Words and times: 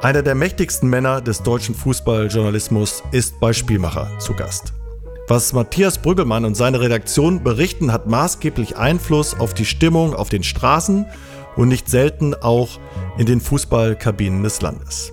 Einer 0.00 0.22
der 0.22 0.36
mächtigsten 0.36 0.88
Männer 0.88 1.20
des 1.20 1.42
deutschen 1.42 1.74
Fußballjournalismus 1.74 3.02
ist 3.10 3.40
bei 3.40 3.52
Spielmacher 3.52 4.08
zu 4.20 4.32
Gast. 4.32 4.72
Was 5.26 5.52
Matthias 5.52 5.98
Brüggelmann 5.98 6.44
und 6.44 6.54
seine 6.54 6.80
Redaktion 6.80 7.42
berichten, 7.42 7.92
hat 7.92 8.06
maßgeblich 8.06 8.76
Einfluss 8.76 9.38
auf 9.38 9.54
die 9.54 9.64
Stimmung 9.64 10.14
auf 10.14 10.28
den 10.28 10.44
Straßen 10.44 11.04
und 11.56 11.68
nicht 11.68 11.88
selten 11.88 12.34
auch 12.34 12.78
in 13.18 13.26
den 13.26 13.40
Fußballkabinen 13.40 14.44
des 14.44 14.62
Landes. 14.62 15.12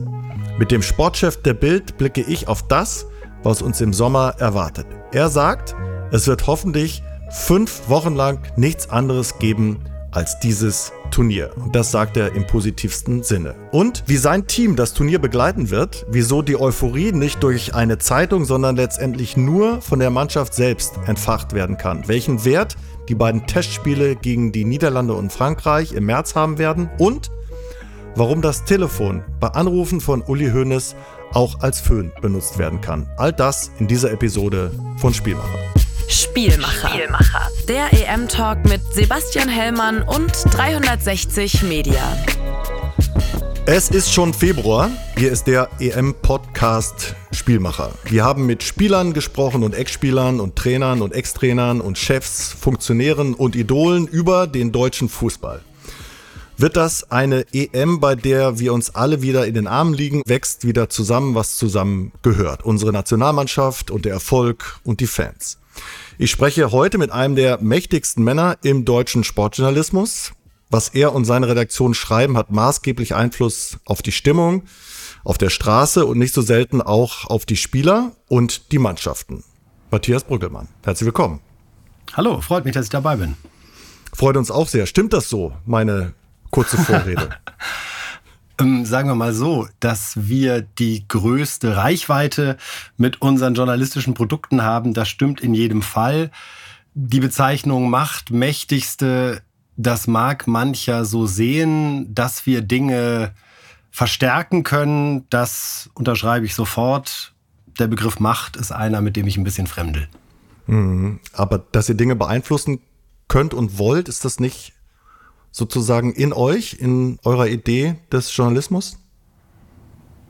Mit 0.59 0.69
dem 0.69 0.83
Sportchef 0.83 1.41
der 1.41 1.55
Bild 1.55 1.97
blicke 1.97 2.21
ich 2.21 2.47
auf 2.47 2.67
das, 2.67 3.07
was 3.41 3.63
uns 3.63 3.81
im 3.81 3.91
Sommer 3.91 4.35
erwartet. 4.37 4.85
Er 5.11 5.29
sagt, 5.29 5.75
es 6.11 6.27
wird 6.27 6.45
hoffentlich 6.45 7.01
fünf 7.31 7.89
Wochen 7.89 8.13
lang 8.13 8.39
nichts 8.55 8.91
anderes 8.91 9.39
geben 9.39 9.79
als 10.11 10.39
dieses 10.39 10.93
Turnier. 11.15 11.51
Und 11.55 11.73
das 11.73 11.91
sagt 11.91 12.17
er 12.17 12.35
im 12.35 12.45
positivsten 12.45 13.23
Sinne. 13.23 13.55
Und 13.71 14.03
wie 14.05 14.17
sein 14.17 14.47
Team 14.47 14.75
das 14.75 14.93
Turnier 14.93 15.19
begleiten 15.19 15.69
wird, 15.69 16.05
wieso 16.09 16.41
die 16.41 16.59
Euphorie 16.59 17.13
nicht 17.13 17.41
durch 17.41 17.73
eine 17.73 17.99
Zeitung, 17.99 18.43
sondern 18.43 18.75
letztendlich 18.75 19.37
nur 19.37 19.79
von 19.81 19.99
der 19.99 20.09
Mannschaft 20.09 20.53
selbst 20.53 20.95
entfacht 21.07 21.53
werden 21.53 21.77
kann. 21.77 22.05
Welchen 22.09 22.43
Wert 22.43 22.75
die 23.07 23.15
beiden 23.15 23.47
Testspiele 23.47 24.17
gegen 24.17 24.51
die 24.51 24.65
Niederlande 24.65 25.13
und 25.13 25.31
Frankreich 25.31 25.93
im 25.93 26.05
März 26.05 26.35
haben 26.35 26.57
werden 26.57 26.89
und 26.97 27.31
warum 28.15 28.41
das 28.41 28.65
Telefon 28.65 29.23
bei 29.39 29.47
Anrufen 29.47 30.01
von 30.01 30.21
Uli 30.21 30.51
Hoeneß 30.51 30.97
auch 31.31 31.61
als 31.61 31.79
Föhn 31.79 32.11
benutzt 32.21 32.57
werden 32.57 32.81
kann. 32.81 33.07
All 33.15 33.31
das 33.31 33.71
in 33.79 33.87
dieser 33.87 34.11
Episode 34.11 34.69
von 34.97 35.13
Spielmacher. 35.13 35.84
Spielmacher. 36.07 36.89
Spielmacher. 36.89 37.49
Der 37.67 37.91
EM-Talk 37.91 38.65
mit 38.65 38.81
Sebastian 38.93 39.49
Hellmann 39.49 40.03
und 40.03 40.31
360 40.51 41.63
Media. 41.63 42.01
Es 43.65 43.89
ist 43.89 44.13
schon 44.13 44.33
Februar. 44.33 44.91
Hier 45.17 45.31
ist 45.31 45.47
der 45.47 45.69
EM-Podcast 45.79 47.15
Spielmacher. 47.31 47.91
Wir 48.05 48.23
haben 48.23 48.45
mit 48.45 48.61
Spielern 48.61 49.13
gesprochen 49.13 49.63
und 49.63 49.73
Ex-Spielern 49.73 50.39
und 50.39 50.55
Trainern 50.55 51.01
und 51.01 51.13
Ex-Trainern 51.13 51.81
und 51.81 51.97
Chefs, 51.97 52.53
Funktionären 52.53 53.33
und 53.33 53.55
Idolen 53.55 54.07
über 54.07 54.45
den 54.45 54.71
deutschen 54.71 55.09
Fußball. 55.09 55.61
Wird 56.57 56.77
das 56.77 57.11
eine 57.11 57.45
EM, 57.51 57.99
bei 57.99 58.15
der 58.15 58.59
wir 58.59 58.73
uns 58.73 58.93
alle 58.93 59.21
wieder 59.21 59.45
in 59.45 59.55
den 59.55 59.67
Armen 59.67 59.93
liegen, 59.93 60.21
wächst 60.25 60.65
wieder 60.65 60.87
zusammen, 60.89 61.35
was 61.35 61.57
zusammen 61.57 62.13
gehört. 62.21 62.63
Unsere 62.63 62.93
Nationalmannschaft 62.93 63.91
und 63.91 64.05
der 64.05 64.13
Erfolg 64.13 64.79
und 64.83 64.99
die 64.99 65.07
Fans. 65.07 65.57
Ich 66.17 66.31
spreche 66.31 66.71
heute 66.71 66.97
mit 66.97 67.11
einem 67.11 67.35
der 67.35 67.59
mächtigsten 67.61 68.23
Männer 68.23 68.57
im 68.63 68.85
deutschen 68.85 69.23
Sportjournalismus. 69.23 70.33
Was 70.69 70.89
er 70.89 71.13
und 71.13 71.25
seine 71.25 71.47
Redaktion 71.47 71.93
schreiben, 71.93 72.37
hat 72.37 72.51
maßgeblich 72.51 73.15
Einfluss 73.15 73.77
auf 73.85 74.01
die 74.01 74.11
Stimmung, 74.11 74.63
auf 75.23 75.37
der 75.37 75.49
Straße 75.49 76.05
und 76.05 76.17
nicht 76.17 76.33
so 76.33 76.41
selten 76.41 76.81
auch 76.81 77.25
auf 77.25 77.45
die 77.45 77.57
Spieler 77.57 78.13
und 78.27 78.71
die 78.71 78.79
Mannschaften. 78.79 79.43
Matthias 79.91 80.23
Brüggelmann, 80.23 80.67
herzlich 80.83 81.05
willkommen. 81.05 81.39
Hallo, 82.13 82.41
freut 82.41 82.65
mich, 82.65 82.73
dass 82.73 82.85
ich 82.85 82.91
dabei 82.91 83.17
bin. 83.17 83.35
Freut 84.13 84.37
uns 84.37 84.49
auch 84.49 84.67
sehr. 84.67 84.85
Stimmt 84.85 85.13
das 85.13 85.29
so, 85.29 85.53
meine 85.65 86.13
kurze 86.49 86.77
Vorrede? 86.77 87.29
ähm, 88.59 88.85
sagen 88.85 89.09
wir 89.09 89.15
mal 89.15 89.33
so, 89.33 89.67
dass 89.79 90.27
wir 90.27 90.61
die 90.61 91.07
größte 91.07 91.75
Reichweite 91.75 92.57
mit 92.97 93.21
unseren 93.21 93.55
journalistischen 93.55 94.13
Produkten 94.13 94.63
haben, 94.63 94.93
das 94.93 95.09
stimmt 95.09 95.41
in 95.41 95.53
jedem 95.53 95.81
Fall. 95.81 96.31
Die 96.93 97.19
Bezeichnung 97.19 97.89
Macht, 97.89 98.31
mächtigste, 98.31 99.41
das 99.77 100.07
mag 100.07 100.47
mancher 100.47 101.05
so 101.05 101.25
sehen, 101.25 102.13
dass 102.13 102.45
wir 102.45 102.61
Dinge 102.61 103.33
verstärken 103.91 104.63
können, 104.63 105.25
das 105.29 105.89
unterschreibe 105.93 106.45
ich 106.45 106.55
sofort. 106.55 107.33
Der 107.79 107.87
Begriff 107.87 108.19
Macht 108.19 108.55
ist 108.55 108.71
einer, 108.71 109.01
mit 109.01 109.15
dem 109.15 109.27
ich 109.27 109.37
ein 109.37 109.43
bisschen 109.43 109.67
fremdel. 109.67 110.07
Mhm. 110.67 111.19
Aber 111.33 111.59
dass 111.59 111.89
ihr 111.89 111.95
Dinge 111.95 112.15
beeinflussen 112.15 112.79
könnt 113.27 113.53
und 113.53 113.77
wollt, 113.77 114.07
ist 114.07 114.25
das 114.25 114.39
nicht 114.39 114.74
sozusagen 115.55 116.11
in 116.11 116.33
euch, 116.33 116.73
in 116.79 117.17
eurer 117.23 117.47
Idee 117.47 117.95
des 118.11 118.35
Journalismus? 118.35 118.97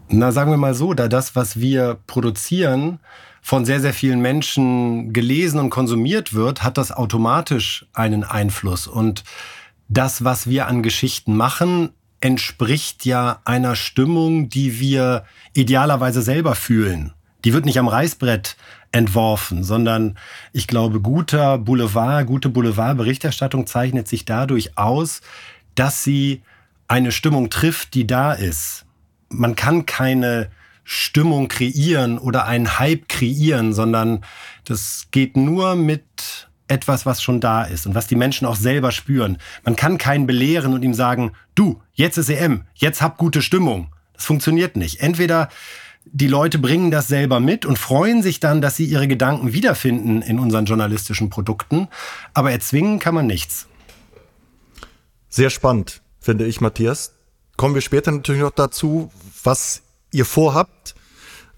Na, 0.07 0.31
sagen 0.31 0.51
wir 0.51 0.57
mal 0.57 0.75
so, 0.75 0.93
da 0.93 1.07
das, 1.07 1.35
was 1.35 1.59
wir 1.59 1.97
produzieren, 2.05 2.99
von 3.41 3.65
sehr, 3.65 3.81
sehr 3.81 3.93
vielen 3.93 4.21
Menschen 4.21 5.13
gelesen 5.13 5.59
und 5.59 5.71
konsumiert 5.71 6.35
wird, 6.35 6.61
hat 6.61 6.77
das 6.77 6.91
automatisch 6.91 7.87
einen 7.93 8.23
Einfluss. 8.23 8.85
Und 8.85 9.23
das, 9.87 10.23
was 10.23 10.47
wir 10.47 10.67
an 10.67 10.83
Geschichten 10.83 11.35
machen, 11.35 11.89
entspricht 12.21 13.03
ja 13.03 13.41
einer 13.45 13.75
Stimmung, 13.75 14.49
die 14.49 14.79
wir 14.79 15.25
idealerweise 15.53 16.21
selber 16.21 16.53
fühlen. 16.53 17.13
Die 17.45 17.53
wird 17.53 17.65
nicht 17.65 17.79
am 17.79 17.87
Reißbrett 17.87 18.57
entworfen, 18.91 19.63
sondern 19.63 20.17
ich 20.51 20.67
glaube, 20.67 20.99
guter 20.99 21.57
Boulevard, 21.59 22.25
gute 22.25 22.49
Boulevardberichterstattung 22.49 23.67
zeichnet 23.67 24.07
sich 24.07 24.25
dadurch 24.25 24.77
aus, 24.77 25.21
dass 25.75 26.03
sie 26.03 26.41
eine 26.87 27.11
Stimmung 27.11 27.49
trifft, 27.49 27.93
die 27.93 28.07
da 28.07 28.33
ist. 28.33 28.85
Man 29.29 29.55
kann 29.55 29.85
keine 29.85 30.49
Stimmung 30.83 31.47
kreieren 31.47 32.17
oder 32.17 32.45
einen 32.45 32.79
Hype 32.79 33.09
kreieren, 33.09 33.73
sondern 33.73 34.23
das 34.65 35.07
geht 35.11 35.37
nur 35.37 35.75
mit 35.75 36.47
etwas, 36.67 37.05
was 37.05 37.21
schon 37.21 37.39
da 37.39 37.63
ist 37.63 37.85
und 37.85 37.95
was 37.95 38.07
die 38.07 38.15
Menschen 38.15 38.47
auch 38.47 38.55
selber 38.55 38.91
spüren. 38.91 39.37
Man 39.63 39.75
kann 39.75 39.97
keinen 39.97 40.25
belehren 40.25 40.73
und 40.73 40.83
ihm 40.83 40.93
sagen, 40.93 41.31
du, 41.53 41.81
jetzt 41.93 42.17
ist 42.17 42.29
EM, 42.29 42.63
jetzt 42.75 43.01
hab 43.01 43.17
gute 43.17 43.41
Stimmung. 43.41 43.91
Das 44.13 44.25
funktioniert 44.25 44.75
nicht. 44.75 45.01
Entweder 45.01 45.49
die 46.05 46.27
Leute 46.27 46.59
bringen 46.59 46.91
das 46.91 47.07
selber 47.07 47.39
mit 47.39 47.65
und 47.65 47.77
freuen 47.77 48.23
sich 48.23 48.39
dann, 48.39 48.61
dass 48.61 48.75
sie 48.75 48.85
ihre 48.85 49.07
Gedanken 49.07 49.53
wiederfinden 49.53 50.21
in 50.21 50.39
unseren 50.39 50.65
journalistischen 50.65 51.29
Produkten. 51.29 51.87
Aber 52.33 52.51
erzwingen 52.51 52.99
kann 52.99 53.15
man 53.15 53.27
nichts. 53.27 53.67
Sehr 55.29 55.49
spannend, 55.49 56.01
finde 56.19 56.45
ich, 56.45 56.61
Matthias. 56.61 57.13
Kommen 57.57 57.75
wir 57.75 57.81
später 57.81 58.11
natürlich 58.11 58.41
noch 58.41 58.51
dazu, 58.51 59.11
was 59.43 59.81
ihr 60.11 60.25
vorhabt 60.25 60.95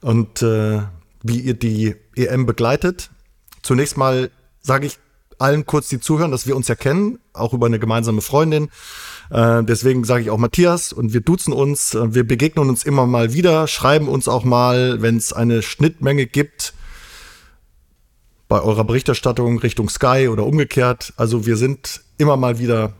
und 0.01 0.41
äh, 0.41 0.81
wie 1.21 1.39
ihr 1.39 1.53
die 1.53 1.95
EM 2.15 2.45
begleitet. 2.45 3.09
Zunächst 3.61 3.97
mal 3.97 4.31
sage 4.61 4.87
ich 4.87 4.97
allen 5.39 5.65
kurz, 5.65 5.87
die 5.87 5.99
zuhören, 5.99 6.31
dass 6.31 6.47
wir 6.47 6.55
uns 6.55 6.67
ja 6.67 6.75
kennen, 6.75 7.19
auch 7.33 7.53
über 7.53 7.65
eine 7.65 7.79
gemeinsame 7.79 8.21
Freundin. 8.21 8.69
Äh, 9.29 9.63
deswegen 9.63 10.03
sage 10.03 10.23
ich 10.23 10.29
auch 10.29 10.37
Matthias 10.37 10.93
und 10.93 11.13
wir 11.13 11.21
duzen 11.21 11.53
uns. 11.53 11.93
Äh, 11.93 12.13
wir 12.13 12.25
begegnen 12.25 12.69
uns 12.69 12.83
immer 12.83 13.05
mal 13.05 13.33
wieder, 13.33 13.67
schreiben 13.67 14.07
uns 14.07 14.27
auch 14.27 14.43
mal, 14.43 15.01
wenn 15.01 15.17
es 15.17 15.33
eine 15.33 15.61
Schnittmenge 15.61 16.25
gibt 16.25 16.73
bei 18.47 18.61
eurer 18.61 18.85
Berichterstattung 18.85 19.59
Richtung 19.59 19.89
Sky 19.89 20.29
oder 20.31 20.45
umgekehrt. 20.45 21.13
Also 21.17 21.45
wir 21.45 21.57
sind 21.57 22.01
immer 22.17 22.37
mal 22.37 22.59
wieder 22.59 22.93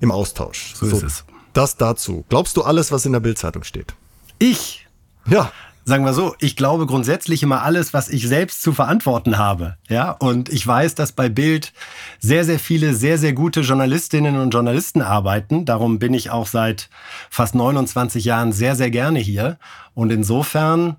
im 0.00 0.10
Austausch. 0.10 0.74
So, 0.74 0.86
so 0.86 0.96
ist 0.96 1.02
es. 1.02 1.24
Das 1.52 1.76
dazu. 1.76 2.24
Glaubst 2.28 2.56
du 2.56 2.62
alles, 2.62 2.92
was 2.92 3.06
in 3.06 3.12
der 3.12 3.20
Bildzeitung 3.20 3.64
steht? 3.64 3.94
Ich? 4.38 4.86
Ja 5.28 5.52
sagen 5.90 6.04
wir 6.04 6.14
so, 6.14 6.36
ich 6.38 6.54
glaube 6.54 6.86
grundsätzlich 6.86 7.42
immer 7.42 7.62
alles, 7.62 7.92
was 7.92 8.08
ich 8.08 8.26
selbst 8.28 8.62
zu 8.62 8.72
verantworten 8.72 9.38
habe. 9.38 9.76
Ja, 9.88 10.12
und 10.12 10.48
ich 10.48 10.64
weiß, 10.64 10.94
dass 10.94 11.10
bei 11.10 11.28
Bild 11.28 11.72
sehr, 12.20 12.44
sehr 12.44 12.60
viele 12.60 12.94
sehr, 12.94 13.18
sehr 13.18 13.32
gute 13.32 13.62
Journalistinnen 13.62 14.36
und 14.36 14.50
Journalisten 14.52 15.02
arbeiten. 15.02 15.64
Darum 15.64 15.98
bin 15.98 16.14
ich 16.14 16.30
auch 16.30 16.46
seit 16.46 16.90
fast 17.28 17.56
29 17.56 18.24
Jahren 18.24 18.52
sehr, 18.52 18.76
sehr 18.76 18.90
gerne 18.90 19.18
hier. 19.18 19.58
Und 19.92 20.12
insofern 20.12 20.96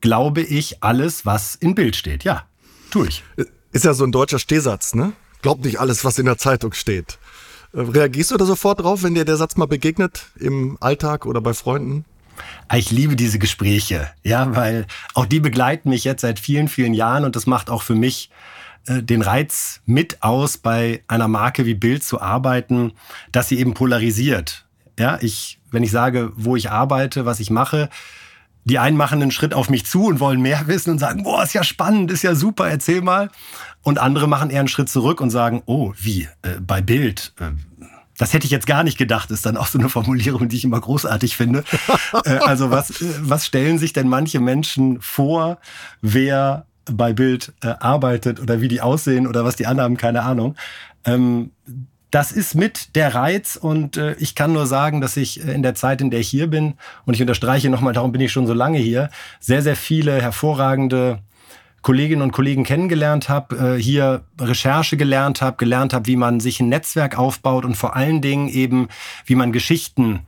glaube 0.00 0.42
ich 0.42 0.84
alles, 0.84 1.26
was 1.26 1.56
in 1.56 1.74
Bild 1.74 1.96
steht. 1.96 2.22
Ja, 2.22 2.44
tue 2.92 3.08
ich. 3.08 3.24
Ist 3.72 3.84
ja 3.84 3.92
so 3.92 4.04
ein 4.04 4.12
deutscher 4.12 4.38
Stehsatz, 4.38 4.94
ne? 4.94 5.14
Glaub 5.42 5.64
nicht 5.64 5.80
alles, 5.80 6.04
was 6.04 6.20
in 6.20 6.26
der 6.26 6.38
Zeitung 6.38 6.72
steht. 6.74 7.18
Äh, 7.72 7.80
reagierst 7.80 8.30
du 8.30 8.36
da 8.36 8.44
sofort 8.44 8.80
drauf, 8.80 9.02
wenn 9.02 9.16
dir 9.16 9.24
der 9.24 9.36
Satz 9.36 9.56
mal 9.56 9.66
begegnet 9.66 10.26
im 10.38 10.78
Alltag 10.80 11.26
oder 11.26 11.40
bei 11.40 11.54
Freunden? 11.54 12.04
Ah, 12.68 12.76
ich 12.76 12.90
liebe 12.90 13.16
diese 13.16 13.38
Gespräche, 13.38 14.10
ja, 14.22 14.54
weil 14.56 14.86
auch 15.14 15.26
die 15.26 15.40
begleiten 15.40 15.90
mich 15.90 16.04
jetzt 16.04 16.22
seit 16.22 16.38
vielen, 16.38 16.68
vielen 16.68 16.94
Jahren 16.94 17.24
und 17.24 17.36
das 17.36 17.46
macht 17.46 17.70
auch 17.70 17.82
für 17.82 17.94
mich 17.94 18.30
äh, 18.86 19.02
den 19.02 19.22
Reiz 19.22 19.80
mit 19.86 20.22
aus, 20.22 20.58
bei 20.58 21.02
einer 21.06 21.28
Marke 21.28 21.66
wie 21.66 21.74
Bild 21.74 22.02
zu 22.02 22.20
arbeiten, 22.20 22.92
dass 23.30 23.48
sie 23.48 23.58
eben 23.58 23.74
polarisiert. 23.74 24.66
Ja, 24.98 25.18
ich, 25.20 25.58
wenn 25.70 25.82
ich 25.82 25.90
sage, 25.90 26.32
wo 26.36 26.56
ich 26.56 26.70
arbeite, 26.70 27.24
was 27.24 27.40
ich 27.40 27.50
mache, 27.50 27.88
die 28.64 28.78
einen 28.78 28.96
machen 28.96 29.20
einen 29.22 29.30
Schritt 29.30 29.54
auf 29.54 29.68
mich 29.68 29.86
zu 29.86 30.06
und 30.06 30.20
wollen 30.20 30.40
mehr 30.40 30.66
wissen 30.66 30.90
und 30.90 30.98
sagen, 30.98 31.22
boah, 31.22 31.42
ist 31.42 31.52
ja 31.52 31.64
spannend, 31.64 32.10
ist 32.10 32.22
ja 32.22 32.34
super, 32.34 32.68
erzähl 32.68 33.02
mal. 33.02 33.30
Und 33.82 33.98
andere 33.98 34.28
machen 34.28 34.50
eher 34.50 34.60
einen 34.60 34.68
Schritt 34.68 34.88
zurück 34.88 35.20
und 35.20 35.30
sagen, 35.30 35.62
oh, 35.66 35.92
wie, 35.98 36.28
äh, 36.42 36.60
bei 36.60 36.80
Bild, 36.80 37.32
äh, 37.40 37.50
das 38.22 38.32
hätte 38.32 38.44
ich 38.44 38.52
jetzt 38.52 38.68
gar 38.68 38.84
nicht 38.84 38.98
gedacht, 38.98 39.32
ist 39.32 39.44
dann 39.46 39.56
auch 39.56 39.66
so 39.66 39.80
eine 39.80 39.88
Formulierung, 39.88 40.48
die 40.48 40.56
ich 40.56 40.62
immer 40.62 40.80
großartig 40.80 41.36
finde. 41.36 41.64
äh, 42.24 42.36
also 42.38 42.70
was, 42.70 43.02
äh, 43.02 43.14
was 43.20 43.44
stellen 43.44 43.78
sich 43.78 43.92
denn 43.92 44.08
manche 44.08 44.38
Menschen 44.38 45.00
vor, 45.00 45.58
wer 46.02 46.66
bei 46.84 47.12
Bild 47.12 47.52
äh, 47.64 47.74
arbeitet 47.80 48.38
oder 48.38 48.60
wie 48.60 48.68
die 48.68 48.80
aussehen 48.80 49.26
oder 49.26 49.44
was 49.44 49.56
die 49.56 49.66
anderen 49.66 49.86
haben, 49.86 49.96
keine 49.96 50.22
Ahnung. 50.22 50.54
Ähm, 51.04 51.50
das 52.12 52.30
ist 52.30 52.54
mit 52.54 52.94
der 52.94 53.12
Reiz 53.16 53.56
und 53.56 53.96
äh, 53.96 54.14
ich 54.20 54.36
kann 54.36 54.52
nur 54.52 54.68
sagen, 54.68 55.00
dass 55.00 55.16
ich 55.16 55.44
äh, 55.44 55.52
in 55.52 55.64
der 55.64 55.74
Zeit, 55.74 56.00
in 56.00 56.12
der 56.12 56.20
ich 56.20 56.28
hier 56.28 56.46
bin, 56.46 56.74
und 57.04 57.14
ich 57.14 57.20
unterstreiche 57.20 57.70
nochmal, 57.70 57.92
darum 57.92 58.12
bin 58.12 58.20
ich 58.20 58.30
schon 58.30 58.46
so 58.46 58.54
lange 58.54 58.78
hier, 58.78 59.10
sehr, 59.40 59.62
sehr 59.62 59.74
viele 59.74 60.22
hervorragende 60.22 61.18
Kolleginnen 61.82 62.22
und 62.22 62.32
Kollegen 62.32 62.64
kennengelernt 62.64 63.28
habe, 63.28 63.76
äh, 63.76 63.82
hier 63.82 64.22
Recherche 64.40 64.96
gelernt 64.96 65.42
habe, 65.42 65.56
gelernt 65.56 65.92
habe, 65.92 66.06
wie 66.06 66.16
man 66.16 66.40
sich 66.40 66.60
ein 66.60 66.68
Netzwerk 66.68 67.18
aufbaut 67.18 67.64
und 67.64 67.76
vor 67.76 67.96
allen 67.96 68.20
Dingen 68.20 68.48
eben, 68.48 68.88
wie 69.26 69.34
man 69.34 69.52
Geschichten 69.52 70.20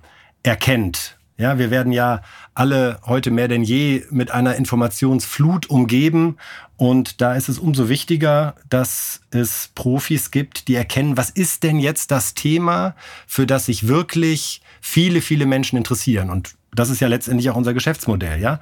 erkennt. 0.43 1.17
Ja, 1.37 1.59
wir 1.59 1.73
werden 1.73 1.93
ja 1.93 2.23
alle 2.55 3.01
heute 3.06 3.33
mehr 3.33 3.49
denn 3.49 3.65
je 3.65 4.05
mit 4.11 4.31
einer 4.31 4.55
Informationsflut 4.55 5.69
umgeben. 5.69 6.37
Und 6.77 7.21
da 7.21 7.35
ist 7.35 7.49
es 7.49 7.59
umso 7.59 7.89
wichtiger, 7.89 8.55
dass 8.69 9.21
es 9.31 9.71
Profis 9.75 10.31
gibt, 10.31 10.69
die 10.69 10.77
erkennen, 10.77 11.17
was 11.17 11.31
ist 11.31 11.65
denn 11.65 11.81
jetzt 11.81 12.12
das 12.12 12.35
Thema, 12.35 12.95
für 13.27 13.47
das 13.47 13.67
sich 13.67 13.89
wirklich 13.89 14.61
viele, 14.81 15.21
viele 15.21 15.47
Menschen 15.47 15.77
interessieren. 15.77 16.31
Und 16.31 16.55
das 16.73 16.91
ist 16.91 17.00
ja 17.00 17.09
letztendlich 17.09 17.50
auch 17.50 17.57
unser 17.57 17.75
Geschäftsmodell, 17.75 18.41
ja. 18.41 18.61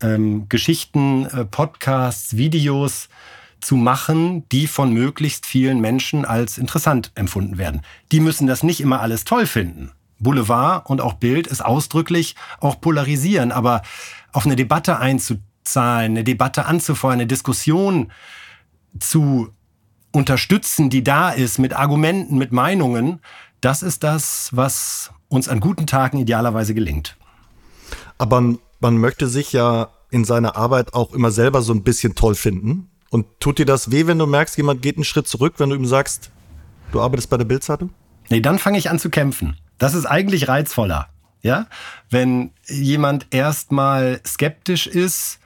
Ähm, 0.00 0.48
Geschichten, 0.48 1.26
äh, 1.26 1.44
Podcasts, 1.44 2.36
Videos 2.36 3.08
zu 3.60 3.76
machen, 3.76 4.48
die 4.50 4.66
von 4.66 4.92
möglichst 4.92 5.46
vielen 5.46 5.80
Menschen 5.80 6.24
als 6.24 6.58
interessant 6.58 7.10
empfunden 7.14 7.58
werden. 7.58 7.82
Die 8.12 8.20
müssen 8.20 8.46
das 8.46 8.62
nicht 8.62 8.80
immer 8.80 9.00
alles 9.00 9.24
toll 9.24 9.46
finden. 9.46 9.90
Boulevard 10.20 10.88
und 10.88 11.00
auch 11.00 11.14
Bild 11.14 11.46
ist 11.46 11.64
ausdrücklich 11.64 12.34
auch 12.60 12.80
polarisieren, 12.80 13.52
aber 13.52 13.82
auf 14.32 14.46
eine 14.46 14.56
Debatte 14.56 14.98
einzuzahlen, 14.98 16.12
eine 16.12 16.24
Debatte 16.24 16.66
anzufeuern, 16.66 17.14
eine 17.14 17.26
Diskussion 17.26 18.10
zu 18.98 19.52
unterstützen, 20.12 20.90
die 20.90 21.04
da 21.04 21.30
ist, 21.30 21.58
mit 21.58 21.74
Argumenten, 21.74 22.38
mit 22.38 22.52
Meinungen, 22.52 23.20
das 23.60 23.82
ist 23.82 24.02
das, 24.04 24.50
was 24.52 25.10
uns 25.28 25.48
an 25.48 25.60
guten 25.60 25.86
Tagen 25.86 26.18
idealerweise 26.18 26.74
gelingt. 26.74 27.16
Aber 28.16 28.56
man 28.80 28.98
möchte 28.98 29.28
sich 29.28 29.52
ja 29.52 29.90
in 30.10 30.24
seiner 30.24 30.56
Arbeit 30.56 30.94
auch 30.94 31.12
immer 31.12 31.30
selber 31.30 31.62
so 31.62 31.72
ein 31.72 31.82
bisschen 31.82 32.14
toll 32.14 32.34
finden. 32.34 32.90
Und 33.10 33.26
tut 33.40 33.58
dir 33.58 33.66
das 33.66 33.90
weh, 33.90 34.06
wenn 34.06 34.18
du 34.18 34.26
merkst, 34.26 34.56
jemand 34.56 34.82
geht 34.82 34.96
einen 34.96 35.04
Schritt 35.04 35.28
zurück, 35.28 35.54
wenn 35.58 35.70
du 35.70 35.76
ihm 35.76 35.86
sagst, 35.86 36.30
du 36.92 37.00
arbeitest 37.00 37.30
bei 37.30 37.36
der 37.36 37.44
Bildzeitung? 37.44 37.90
Nee, 38.28 38.40
dann 38.40 38.58
fange 38.58 38.78
ich 38.78 38.90
an 38.90 38.98
zu 38.98 39.08
kämpfen. 39.08 39.56
Das 39.78 39.94
ist 39.94 40.06
eigentlich 40.06 40.48
reizvoller. 40.48 41.08
Ja, 41.40 41.66
wenn 42.10 42.50
jemand 42.66 43.28
erstmal 43.30 44.20
skeptisch 44.26 44.86
ist 44.86 45.38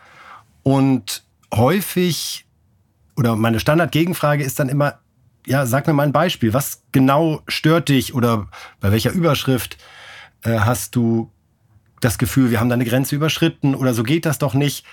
und 0.63 1.23
häufig 1.55 2.47
oder 3.15 3.37
meine 3.37 3.61
Standardgegenfrage 3.61 4.43
ist 4.43 4.59
dann 4.59 4.71
immer, 4.71 5.01
ja, 5.47 5.67
sag 5.67 5.87
mir 5.87 5.93
mal 5.93 6.05
ein 6.05 6.13
Beispiel. 6.13 6.55
Was 6.55 6.83
genau 6.93 7.43
stört 7.47 7.91
dich 7.91 8.15
oder 8.15 8.49
bei 8.81 8.91
welcher 8.91 9.13
Überschrift 9.13 9.77
äh, 10.45 10.61
hast 10.61 10.97
du 10.97 11.31
das 12.05 12.19
Gefühl, 12.19 12.51
wir 12.51 12.61
haben 12.61 12.69
da 12.69 12.75
eine 12.75 12.85
Grenze 12.85 13.15
überschritten 13.17 13.75
oder 13.75 13.95
so 13.95 14.03
geht 14.03 14.27
das 14.27 14.39
doch 14.39 14.55
nicht? 14.55 14.85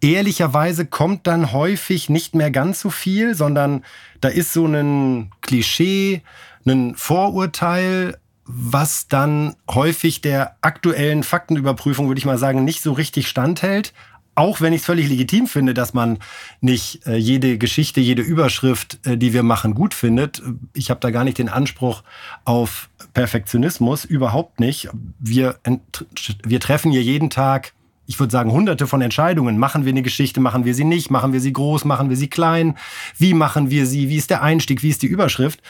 Ehrlicherweise 0.00 0.86
kommt 0.86 1.26
dann 1.26 1.52
häufig 1.52 2.08
nicht 2.08 2.34
mehr 2.34 2.50
ganz 2.50 2.80
so 2.80 2.90
viel, 2.90 3.34
sondern 3.34 3.84
da 4.20 4.28
ist 4.28 4.52
so 4.52 4.66
ein 4.66 5.30
Klischee, 5.42 6.22
ein 6.64 6.94
Vorurteil 6.94 8.16
was 8.52 9.06
dann 9.06 9.54
häufig 9.70 10.22
der 10.22 10.56
aktuellen 10.60 11.22
Faktenüberprüfung, 11.22 12.08
würde 12.08 12.18
ich 12.18 12.24
mal 12.24 12.38
sagen, 12.38 12.64
nicht 12.64 12.82
so 12.82 12.92
richtig 12.92 13.28
standhält. 13.28 13.92
Auch 14.40 14.62
wenn 14.62 14.72
ich 14.72 14.80
es 14.80 14.86
völlig 14.86 15.06
legitim 15.06 15.46
finde, 15.46 15.74
dass 15.74 15.92
man 15.92 16.16
nicht 16.62 17.06
äh, 17.06 17.14
jede 17.14 17.58
Geschichte, 17.58 18.00
jede 18.00 18.22
Überschrift, 18.22 18.98
äh, 19.06 19.18
die 19.18 19.34
wir 19.34 19.42
machen, 19.42 19.74
gut 19.74 19.92
findet. 19.92 20.40
Ich 20.72 20.88
habe 20.88 20.98
da 20.98 21.10
gar 21.10 21.24
nicht 21.24 21.36
den 21.36 21.50
Anspruch 21.50 22.02
auf 22.46 22.88
Perfektionismus, 23.12 24.06
überhaupt 24.06 24.58
nicht. 24.58 24.88
Wir, 25.18 25.56
wir 26.42 26.58
treffen 26.58 26.90
hier 26.90 27.02
jeden 27.02 27.28
Tag 27.28 27.74
ich 28.06 28.18
würde 28.18 28.32
sagen, 28.32 28.50
hunderte 28.50 28.86
von 28.86 29.02
Entscheidungen. 29.02 29.58
Machen 29.58 29.84
wir 29.84 29.90
eine 29.90 30.02
Geschichte, 30.02 30.40
machen 30.40 30.64
wir 30.64 30.74
sie 30.74 30.84
nicht, 30.84 31.10
machen 31.10 31.34
wir 31.34 31.40
sie 31.40 31.52
groß, 31.52 31.84
machen 31.84 32.08
wir 32.08 32.16
sie 32.16 32.28
klein, 32.28 32.76
wie 33.18 33.34
machen 33.34 33.70
wir 33.70 33.84
sie, 33.86 34.08
wie 34.08 34.16
ist 34.16 34.30
der 34.30 34.42
Einstieg, 34.42 34.82
wie 34.82 34.88
ist 34.88 35.02
die 35.02 35.06
Überschrift. 35.06 35.60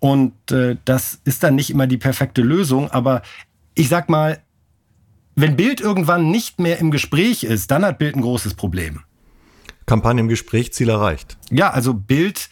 Und 0.00 0.52
äh, 0.52 0.76
das 0.84 1.18
ist 1.24 1.42
dann 1.42 1.54
nicht 1.54 1.70
immer 1.70 1.86
die 1.86 1.96
perfekte 1.96 2.42
Lösung. 2.42 2.90
Aber 2.90 3.22
ich 3.74 3.88
sag 3.88 4.10
mal, 4.10 4.38
wenn 5.34 5.56
Bild 5.56 5.80
irgendwann 5.80 6.30
nicht 6.30 6.60
mehr 6.60 6.78
im 6.78 6.90
Gespräch 6.90 7.44
ist, 7.44 7.70
dann 7.70 7.84
hat 7.84 7.98
Bild 7.98 8.16
ein 8.16 8.22
großes 8.22 8.54
Problem. 8.54 9.00
Kampagne 9.86 10.20
im 10.20 10.28
Gespräch, 10.28 10.72
Ziel 10.72 10.88
erreicht. 10.88 11.36
Ja, 11.50 11.70
also 11.70 11.94
Bild 11.94 12.50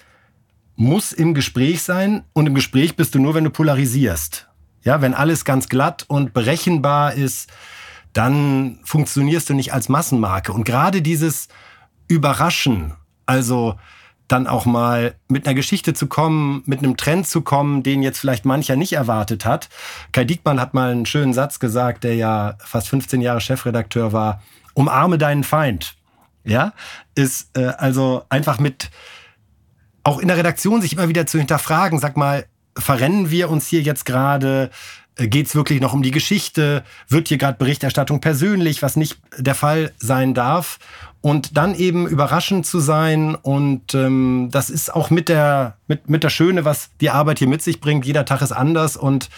muss 0.77 1.13
im 1.13 1.35
Gespräch 1.35 1.83
sein 1.83 2.25
und 2.33 2.47
im 2.47 2.55
Gespräch 2.55 2.97
bist 2.97 3.15
du 3.15 3.19
nur, 3.19 3.35
wenn 3.35 3.45
du 3.45 3.51
polarisierst. 3.51 4.49
Ja, 4.83 5.03
wenn 5.03 5.15
alles 5.15 5.45
ganz 5.45 5.69
glatt 5.69 6.07
und 6.09 6.33
berechenbar 6.33 7.15
ist, 7.15 7.51
dann 8.13 8.81
funktionierst 8.85 9.51
du 9.51 9.55
nicht 9.55 9.73
als 9.73 9.89
Massenmarke. 9.89 10.53
Und 10.53 10.65
gerade 10.65 11.03
dieses 11.03 11.49
Überraschen, 12.09 12.95
also 13.27 13.79
dann 14.31 14.47
auch 14.47 14.65
mal 14.65 15.15
mit 15.29 15.47
einer 15.47 15.55
Geschichte 15.55 15.93
zu 15.93 16.07
kommen, 16.07 16.63
mit 16.67 16.79
einem 16.79 16.97
Trend 16.97 17.27
zu 17.27 17.41
kommen, 17.41 17.83
den 17.83 18.03
jetzt 18.03 18.21
vielleicht 18.21 18.45
mancher 18.45 18.77
nicht 18.77 18.93
erwartet 18.93 19.45
hat. 19.45 19.69
Kai 20.13 20.25
Diekmann 20.25 20.61
hat 20.61 20.73
mal 20.73 20.93
einen 20.93 21.07
schönen 21.07 21.35
Satz 21.35 21.59
gesagt, 21.59 22.05
der 22.05 22.15
ja 22.15 22.55
fast 22.59 22.89
15 22.89 23.21
Jahre 23.21 23.41
Chefredakteur 23.41 24.13
war. 24.13 24.43
Umarme 24.75 25.19
deinen 25.19 25.45
Feind. 25.45 25.97
Ja, 26.45 26.73
ist 27.15 27.57
äh, 27.57 27.67
also 27.67 28.25
einfach 28.29 28.59
mit 28.59 28.91
auch 30.05 30.19
in 30.19 30.29
der 30.29 30.39
Redaktion 30.39 30.81
sich 30.81 30.95
immer 30.95 31.09
wieder 31.09 31.27
zu 31.27 31.39
hinterfragen, 31.39 31.99
sag 31.99 32.17
mal, 32.17 32.47
verrennen 32.77 33.31
wir 33.31 33.51
uns 33.51 33.67
hier 33.67 33.83
jetzt 33.83 34.05
gerade? 34.05 34.71
Äh, 35.17 35.29
Geht 35.29 35.49
es 35.49 35.55
wirklich 35.55 35.81
noch 35.81 35.93
um 35.93 36.03
die 36.03 36.11
Geschichte? 36.11 36.85
Wird 37.09 37.29
hier 37.29 37.39
gerade 37.39 37.59
Berichterstattung 37.59 38.21
persönlich, 38.21 38.83
was 38.83 38.97
nicht 38.97 39.19
der 39.37 39.55
Fall 39.55 39.93
sein 39.99 40.35
darf? 40.35 40.79
Und 41.23 41.57
dann 41.57 41.75
eben 41.75 42.07
überraschend 42.07 42.65
zu 42.67 42.81
sein. 42.81 43.35
Und 43.35 43.95
ähm, 43.95 44.49
das 44.51 44.71
ist 44.71 44.93
auch 44.95 45.11
mit 45.11 45.29
der, 45.29 45.77
mit, 45.87 46.09
mit 46.09 46.25
der 46.25 46.31
Schöne, 46.31 46.65
was 46.65 46.91
die 47.01 47.11
Arbeit 47.11 47.39
hier 47.39 47.49
mit 47.49 47.63
sich 47.63 47.81
bringt. 47.81 48.07
Jeder 48.07 48.25
Tag 48.25 48.41
ist 48.43 48.53
anders 48.53 48.97
und 48.97 49.29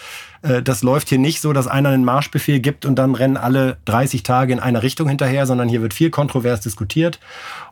äh, 0.43 0.61
das 0.61 0.83
läuft 0.83 1.09
hier 1.09 1.19
nicht 1.19 1.41
so, 1.41 1.51
dass 1.51 1.67
einer 1.67 1.89
einen 1.89 2.05
Marschbefehl 2.05 2.59
gibt 2.59 2.85
und 2.85 2.95
dann 2.95 3.15
rennen 3.15 3.37
alle 3.37 3.77
30 3.85 4.23
Tage 4.23 4.53
in 4.53 4.59
eine 4.59 4.81
Richtung 4.81 5.09
hinterher, 5.09 5.45
sondern 5.45 5.67
hier 5.67 5.81
wird 5.81 5.93
viel 5.93 6.09
kontrovers 6.09 6.61
diskutiert. 6.61 7.19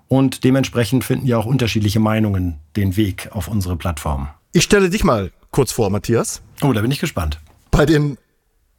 Und 0.08 0.44
dementsprechend 0.44 1.06
finden 1.06 1.26
ja 1.26 1.38
auch 1.38 1.46
unterschiedliche 1.46 2.02
Meinungen 2.02 2.60
den 2.76 2.98
Weg 2.98 3.30
auf 3.32 3.48
unsere 3.48 3.78
Plattform. 3.78 4.28
Ich 4.52 4.64
stelle 4.64 4.90
dich 4.90 5.06
mal 5.06 5.32
kurz 5.52 5.72
vor, 5.72 5.90
Matthias. 5.90 6.42
Oh, 6.62 6.74
da 6.74 6.82
bin 6.82 6.92
ich 6.92 7.00
gespannt. 7.00 7.40
Bei 7.72 7.86
den 7.86 8.18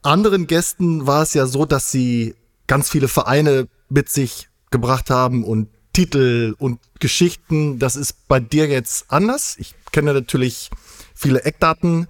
anderen 0.02 0.46
Gästen 0.46 1.06
war 1.06 1.22
es 1.22 1.32
ja 1.32 1.46
so, 1.46 1.64
dass 1.64 1.90
sie 1.90 2.34
ganz 2.66 2.90
viele 2.90 3.08
Vereine 3.08 3.68
mit 3.88 4.10
sich 4.10 4.48
gebracht 4.72 5.10
haben 5.10 5.44
und 5.44 5.68
Titel 5.92 6.54
und 6.58 6.80
Geschichten. 6.98 7.78
Das 7.78 7.96
ist 7.96 8.26
bei 8.26 8.40
dir 8.40 8.66
jetzt 8.66 9.04
anders. 9.08 9.56
Ich 9.58 9.74
kenne 9.92 10.14
natürlich 10.14 10.70
viele 11.14 11.44
Eckdaten 11.44 12.08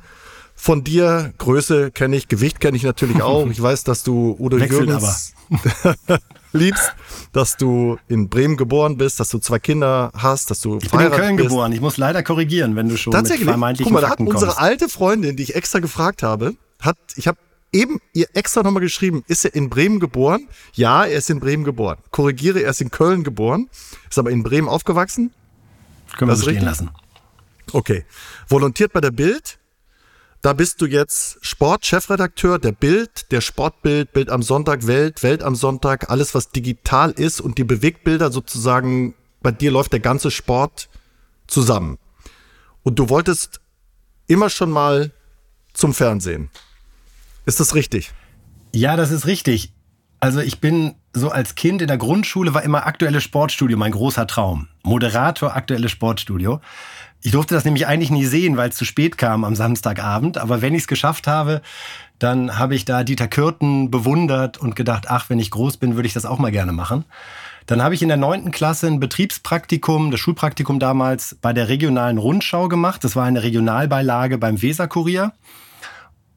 von 0.55 0.85
dir. 0.85 1.33
Größe 1.39 1.91
kenne 1.91 2.17
ich, 2.17 2.29
Gewicht 2.29 2.61
kenne 2.61 2.77
ich 2.77 2.85
natürlich 2.85 3.21
auch. 3.23 3.47
Ich 3.49 3.61
weiß, 3.61 3.85
dass 3.85 4.05
du 4.05 4.37
Udo 4.39 4.59
Wechselt 4.61 4.89
Jürgens 4.89 5.35
liebst, 6.53 6.93
dass 7.33 7.57
du 7.57 7.99
in 8.09 8.29
Bremen 8.29 8.57
geboren 8.57 8.97
bist, 8.97 9.19
dass 9.21 9.29
du 9.31 9.39
zwei 9.39 9.59
Kinder 9.59 10.13
hast, 10.17 10.51
dass 10.51 10.61
du 10.61 10.79
ich 10.81 10.91
bin 10.91 11.01
in 11.01 11.11
Köln 11.11 11.37
bist. 11.37 11.49
geboren. 11.49 11.73
Ich 11.73 11.81
muss 11.81 11.97
leider 11.97 12.23
korrigieren, 12.23 12.77
wenn 12.77 12.89
du 12.89 12.97
schon 12.97 13.13
Tatsächlich? 13.13 13.47
mit 13.47 13.53
vermeintlichen 13.53 13.93
Guck 13.93 14.01
mal, 14.01 14.07
da 14.07 14.11
hat 14.13 14.21
unsere 14.21 14.59
alte 14.59 14.89
Freundin, 14.89 15.37
die 15.37 15.43
ich 15.43 15.55
extra 15.55 15.81
gefragt 15.81 16.23
habe, 16.23 16.55
hat, 16.81 16.97
ich 17.17 17.27
habe 17.27 17.39
eben 17.73 18.01
ihr 18.13 18.29
extra 18.35 18.63
nochmal 18.63 18.83
geschrieben, 18.83 19.25
ist 19.27 19.45
er 19.45 19.55
in 19.55 19.71
Bremen 19.71 19.99
geboren? 19.99 20.49
Ja, 20.75 21.05
er 21.05 21.19
ist 21.19 21.31
in 21.31 21.41
Bremen 21.41 21.65
geboren. 21.65 21.99
Korrigiere, 22.11 22.63
er 22.63 22.71
ist 22.71 22.81
in 22.81 22.91
Köln 22.91 23.25
geboren, 23.25 23.69
ist 24.09 24.19
aber 24.19 24.31
in 24.31 24.43
Bremen 24.43 24.69
aufgewachsen. 24.69 25.33
Können 26.17 26.31
wir 26.31 26.37
so 26.37 26.51
stehen 26.51 26.65
lassen. 26.65 26.91
Okay. 27.73 28.05
Volontiert 28.49 28.93
bei 28.93 29.01
der 29.01 29.11
Bild. 29.11 29.59
Da 30.43 30.53
bist 30.53 30.81
du 30.83 30.87
jetzt 30.87 31.39
Sportchefredakteur 31.43 32.59
der 32.59 32.73
Bild, 32.73 33.31
der 33.31 33.41
Sportbild, 33.41 34.13
Bild 34.13 34.29
am 34.29 34.43
Sonntag, 34.43 34.89
Welt, 34.89 35.23
Welt 35.23 35.43
am 35.43 35.55
Sonntag, 35.55 36.11
alles 36.11 36.35
was 36.35 36.51
digital 36.51 37.13
ist 37.13 37.41
und 37.41 37.59
die 37.59 37.65
Bewegtbilder 37.65 38.33
sozusagen, 38.33 39.15
bei 39.41 39.53
dir 39.53 39.71
läuft 39.71 39.93
der 39.93 40.01
ganze 40.01 40.33
Sport 40.33 40.89
zusammen. 41.47 41.97
Und 42.83 42.99
du 42.99 43.09
wolltest 43.09 43.61
immer 44.27 44.51
schon 44.51 44.73
mal 44.73 45.13
zum 45.75 45.95
Fernsehen. 45.95 46.51
Ist 47.45 47.61
das 47.61 47.75
richtig? 47.75 48.13
Ja, 48.75 48.97
das 48.97 49.11
ist 49.11 49.27
richtig. 49.27 49.73
Also 50.21 50.41
ich 50.41 50.61
bin 50.61 50.95
so 51.13 51.31
als 51.31 51.57
Kind 51.57 51.83
in 51.83 51.89
der 51.89 51.99
Grundschule 51.99 52.55
war 52.55 52.63
immer 52.63 52.87
aktuelles 52.87 53.25
Sportstudio 53.25 53.77
mein 53.77 53.91
großer 53.91 54.27
Traum. 54.27 54.69
Moderator 54.85 55.57
aktuelles 55.57 55.91
Sportstudio. 55.91 56.61
Ich 57.21 57.33
durfte 57.33 57.55
das 57.55 57.65
nämlich 57.65 57.87
eigentlich 57.87 58.11
nie 58.11 58.25
sehen, 58.25 58.57
weil 58.57 58.71
es 58.71 58.77
zu 58.77 58.85
spät 58.85 59.19
kam 59.19 59.45
am 59.45 59.57
Samstagabend. 59.57 60.39
Aber 60.39 60.63
wenn 60.63 60.75
ich 60.75 60.83
es 60.83 60.89
geschafft 60.89 61.27
habe, 61.27 61.61
dann 62.19 62.59
habe 62.59 62.77
ich 62.77 62.85
da 62.85 63.03
Dieter 63.03 63.27
Kürten 63.27 63.91
bewundert 63.91 64.59
und 64.59 64.77
gedacht, 64.77 65.07
ach, 65.09 65.29
wenn 65.29 65.41
ich 65.41 65.51
groß 65.51 65.77
bin, 65.77 65.97
würde 65.97 66.07
ich 66.07 66.15
das 66.15 66.25
auch 66.25 66.39
mal 66.39 66.53
gerne 66.53 66.73
machen. 66.73 67.05
Dann 67.67 67.83
habe 67.83 67.95
ich 67.95 68.03
in 68.03 68.09
der 68.09 68.17
neunten 68.17 68.53
Klasse 68.53 68.87
ein 68.87 69.01
Betriebspraktikum, 69.01 70.11
das 70.13 70.21
Schulpraktikum 70.21 70.79
damals 70.79 71.37
bei 71.41 71.53
der 71.53 71.69
regionalen 71.69 72.19
Rundschau 72.19 72.69
gemacht. 72.69 73.03
Das 73.05 73.17
war 73.17 73.25
eine 73.25 73.43
Regionalbeilage 73.43 74.39
beim 74.39 74.63
Weserkurier 74.63 75.33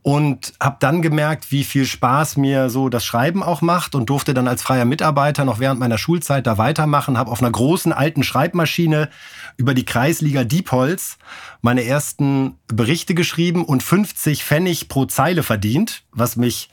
und 0.05 0.53
habe 0.59 0.77
dann 0.81 1.01
gemerkt, 1.01 1.51
wie 1.51 1.63
viel 1.63 1.87
Spaß 1.87 2.37
mir 2.37 2.69
so 2.69 2.89
das 2.89 3.03
Schreiben 3.03 3.41
auch 3.41 3.61
macht 3.61 3.95
und 3.95 4.07
durfte 4.07 4.35
dann 4.35 4.47
als 4.47 4.61
freier 4.61 4.85
Mitarbeiter 4.85 5.45
noch 5.45 5.57
während 5.57 5.79
meiner 5.79 5.97
Schulzeit 5.97 6.45
da 6.45 6.59
weitermachen, 6.59 7.17
habe 7.17 7.31
auf 7.31 7.41
einer 7.41 7.49
großen 7.49 7.91
alten 7.91 8.21
Schreibmaschine 8.21 9.09
über 9.57 9.73
die 9.73 9.83
Kreisliga 9.83 10.43
Diepholz 10.43 11.17
meine 11.63 11.85
ersten 11.85 12.59
Berichte 12.67 13.15
geschrieben 13.15 13.65
und 13.65 13.81
50 13.81 14.43
Pfennig 14.43 14.89
pro 14.89 15.05
Zeile 15.05 15.41
verdient, 15.41 16.03
was 16.11 16.35
mich 16.35 16.69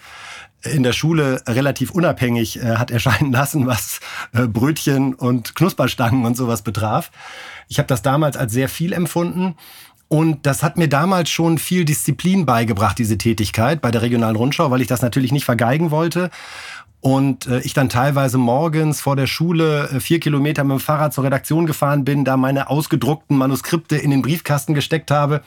in 0.63 0.83
der 0.83 0.93
Schule 0.93 1.43
relativ 1.49 1.91
unabhängig 1.91 2.63
äh, 2.63 2.77
hat 2.77 2.91
erscheinen 2.91 3.33
lassen, 3.33 3.67
was 3.67 4.01
äh, 4.35 4.47
Brötchen 4.47 5.15
und 5.15 5.55
Knusperstangen 5.55 6.27
und 6.27 6.37
sowas 6.37 6.61
betraf. 6.61 7.11
Ich 7.69 7.79
habe 7.79 7.87
das 7.87 8.03
damals 8.03 8.37
als 8.37 8.53
sehr 8.53 8.69
viel 8.69 8.93
empfunden 8.93 9.57
und 10.13 10.45
das 10.45 10.63
hat 10.63 10.77
mir 10.77 10.89
damals 10.89 11.31
schon 11.31 11.57
viel 11.57 11.87
Disziplin 11.87 12.45
beigebracht, 12.45 12.99
diese 12.99 13.17
Tätigkeit 13.17 13.81
bei 13.81 13.91
der 13.91 14.03
regionalen 14.03 14.37
Rundschau, 14.37 14.71
weil 14.71 14.83
ich 14.83 14.87
das 14.87 15.01
natürlich 15.01 15.33
nicht 15.33 15.47
vergeigen 15.47 15.91
wollte. 15.91 16.29
Und 17.01 17.47
äh, 17.47 17.61
ich 17.61 17.73
dann 17.73 17.89
teilweise 17.89 18.37
morgens 18.37 19.01
vor 19.01 19.17
der 19.17 19.27
Schule 19.27 19.89
äh, 19.89 20.01
vier 20.01 20.21
Kilometer 20.21 20.65
mit 20.65 20.73
dem 20.73 20.81
Fahrrad 20.81 21.15
zur 21.15 21.25
Redaktion 21.25 21.65
gefahren 21.65 22.05
bin, 22.05 22.27
da 22.27 22.37
meine 22.37 22.69
ausgedruckten 22.69 23.39
Manuskripte 23.39 23.97
in 23.97 24.11
den 24.11 24.21
Briefkasten 24.21 24.75
gesteckt 24.75 25.11
habe 25.11 25.41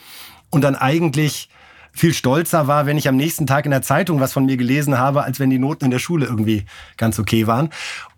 und 0.49 0.63
dann 0.63 0.75
eigentlich 0.75 1.47
viel 1.95 2.13
stolzer 2.13 2.67
war, 2.67 2.85
wenn 2.85 2.97
ich 2.97 3.07
am 3.07 3.15
nächsten 3.15 3.47
Tag 3.47 3.65
in 3.65 3.71
der 3.71 3.81
Zeitung 3.81 4.19
was 4.19 4.33
von 4.33 4.45
mir 4.45 4.57
gelesen 4.57 4.99
habe, 4.99 5.23
als 5.23 5.39
wenn 5.39 5.49
die 5.49 5.59
Noten 5.59 5.85
in 5.85 5.91
der 5.91 5.99
Schule 5.99 6.25
irgendwie 6.25 6.65
ganz 6.97 7.17
okay 7.17 7.47
waren. 7.47 7.69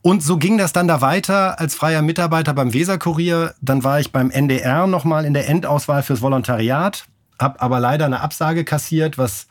Und 0.01 0.24
so 0.24 0.38
ging 0.38 0.57
das 0.57 0.74
dann 0.74 0.88
da 0.88 1.01
weiter 1.01 1.60
als 1.60 1.75
freier 1.75 2.01
Mitarbeiter 2.01 2.53
beim 2.53 2.74
Weserkurier. 2.74 3.53
Dann 3.62 3.84
war 3.84 4.00
ich 4.00 4.12
beim 4.12 4.31
NDR 4.31 4.88
nochmal 4.88 5.25
in 5.25 5.34
der 5.34 5.48
Endauswahl 5.48 6.01
fürs 6.01 6.22
Volontariat, 6.22 7.05
habe 7.39 7.62
aber 7.62 7.79
leider 7.79 8.05
eine 8.05 8.22
Absage 8.22 8.63
kassiert, 8.63 9.19
was 9.19 9.48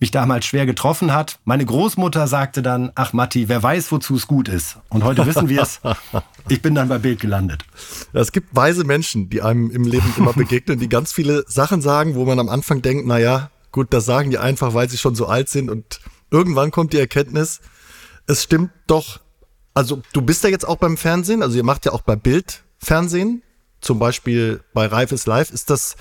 mich 0.00 0.10
damals 0.10 0.46
schwer 0.46 0.64
getroffen 0.64 1.12
hat. 1.12 1.38
Meine 1.44 1.66
Großmutter 1.66 2.26
sagte 2.28 2.62
dann, 2.62 2.92
ach 2.94 3.12
Matti, 3.12 3.48
wer 3.48 3.62
weiß, 3.62 3.92
wozu 3.92 4.16
es 4.16 4.26
gut 4.26 4.48
ist. 4.48 4.78
Und 4.88 5.04
heute 5.04 5.26
wissen 5.26 5.48
wir 5.48 5.62
es. 5.62 5.80
Ich 6.48 6.62
bin 6.62 6.76
dann 6.76 6.88
bei 6.88 6.98
Bild 6.98 7.20
gelandet. 7.20 7.64
Es 8.12 8.30
gibt 8.30 8.54
weise 8.54 8.84
Menschen, 8.84 9.28
die 9.28 9.42
einem 9.42 9.68
im 9.72 9.82
Leben 9.82 10.14
immer 10.16 10.32
begegnen, 10.32 10.78
die 10.78 10.88
ganz 10.88 11.12
viele 11.12 11.44
Sachen 11.48 11.82
sagen, 11.82 12.14
wo 12.14 12.24
man 12.24 12.38
am 12.38 12.48
Anfang 12.48 12.82
denkt, 12.82 13.04
na 13.04 13.18
ja, 13.18 13.50
Gut, 13.76 13.92
das 13.92 14.06
sagen 14.06 14.30
die 14.30 14.38
einfach, 14.38 14.72
weil 14.72 14.88
sie 14.88 14.96
schon 14.96 15.14
so 15.14 15.26
alt 15.26 15.50
sind 15.50 15.68
und 15.68 16.00
irgendwann 16.30 16.70
kommt 16.70 16.94
die 16.94 16.98
Erkenntnis, 16.98 17.60
es 18.26 18.42
stimmt 18.42 18.70
doch. 18.86 19.20
Also 19.74 20.00
du 20.14 20.22
bist 20.22 20.42
ja 20.44 20.48
jetzt 20.48 20.66
auch 20.66 20.78
beim 20.78 20.96
Fernsehen, 20.96 21.42
also 21.42 21.58
ihr 21.58 21.62
macht 21.62 21.84
ja 21.84 21.92
auch 21.92 22.00
bei 22.00 22.16
Bild 22.16 22.64
Fernsehen, 22.78 23.42
zum 23.82 23.98
Beispiel 23.98 24.64
bei 24.72 24.86
Reif 24.86 25.12
ist 25.12 25.26
Live. 25.26 25.50
Ist 25.50 25.68
das 25.68 25.96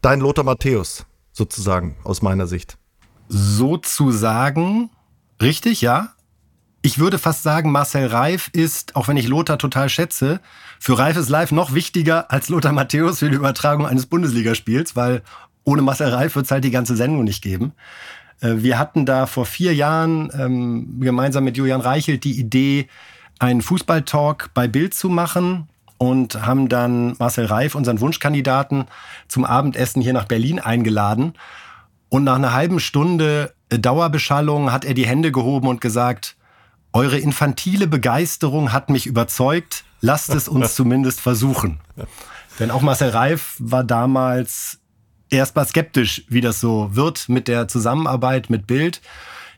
dein 0.00 0.20
Lothar 0.20 0.42
Matthäus 0.42 1.04
sozusagen 1.32 1.98
aus 2.02 2.22
meiner 2.22 2.46
Sicht? 2.46 2.78
Sozusagen, 3.28 4.88
richtig, 5.42 5.82
ja. 5.82 6.14
Ich 6.80 6.98
würde 6.98 7.18
fast 7.18 7.42
sagen, 7.42 7.72
Marcel 7.72 8.06
Reif 8.06 8.48
ist, 8.54 8.96
auch 8.96 9.06
wenn 9.06 9.18
ich 9.18 9.28
Lothar 9.28 9.58
total 9.58 9.90
schätze, 9.90 10.40
für 10.80 10.96
Reif 10.96 11.18
ist 11.18 11.28
Live 11.28 11.52
noch 11.52 11.74
wichtiger 11.74 12.30
als 12.30 12.48
Lothar 12.48 12.72
Matthäus 12.72 13.18
für 13.18 13.28
die 13.28 13.36
Übertragung 13.36 13.86
eines 13.86 14.06
Bundesligaspiels, 14.06 14.96
weil 14.96 15.22
ohne 15.68 15.82
Marcel 15.82 16.08
Reif 16.08 16.34
wird 16.34 16.46
es 16.46 16.50
halt 16.50 16.64
die 16.64 16.70
ganze 16.70 16.96
Sendung 16.96 17.24
nicht 17.24 17.42
geben. 17.42 17.72
Äh, 18.40 18.54
wir 18.56 18.78
hatten 18.78 19.04
da 19.04 19.26
vor 19.26 19.44
vier 19.44 19.74
Jahren 19.74 20.30
ähm, 20.32 20.98
gemeinsam 20.98 21.44
mit 21.44 21.58
Julian 21.58 21.82
Reichelt 21.82 22.24
die 22.24 22.38
Idee, 22.38 22.88
einen 23.38 23.60
Fußballtalk 23.60 24.50
bei 24.54 24.66
Bild 24.66 24.94
zu 24.94 25.10
machen 25.10 25.68
und 25.98 26.46
haben 26.46 26.70
dann 26.70 27.16
Marcel 27.18 27.44
Reif, 27.44 27.74
unseren 27.74 28.00
Wunschkandidaten, 28.00 28.86
zum 29.28 29.44
Abendessen 29.44 30.00
hier 30.00 30.14
nach 30.14 30.24
Berlin 30.24 30.58
eingeladen. 30.58 31.34
Und 32.08 32.24
nach 32.24 32.36
einer 32.36 32.54
halben 32.54 32.80
Stunde 32.80 33.52
äh, 33.68 33.78
Dauerbeschallung 33.78 34.72
hat 34.72 34.86
er 34.86 34.94
die 34.94 35.06
Hände 35.06 35.32
gehoben 35.32 35.68
und 35.68 35.82
gesagt, 35.82 36.36
eure 36.94 37.18
infantile 37.18 37.86
Begeisterung 37.86 38.72
hat 38.72 38.88
mich 38.88 39.06
überzeugt, 39.06 39.84
lasst 40.00 40.30
es 40.30 40.48
uns 40.48 40.74
zumindest 40.74 41.20
versuchen. 41.20 41.80
Denn 42.58 42.70
auch 42.70 42.80
Marcel 42.80 43.10
Reif 43.10 43.56
war 43.58 43.84
damals 43.84 44.80
erstmal 45.30 45.66
skeptisch, 45.66 46.24
wie 46.28 46.40
das 46.40 46.60
so 46.60 46.90
wird 46.92 47.28
mit 47.28 47.48
der 47.48 47.68
Zusammenarbeit 47.68 48.50
mit 48.50 48.66
Bild. 48.66 49.00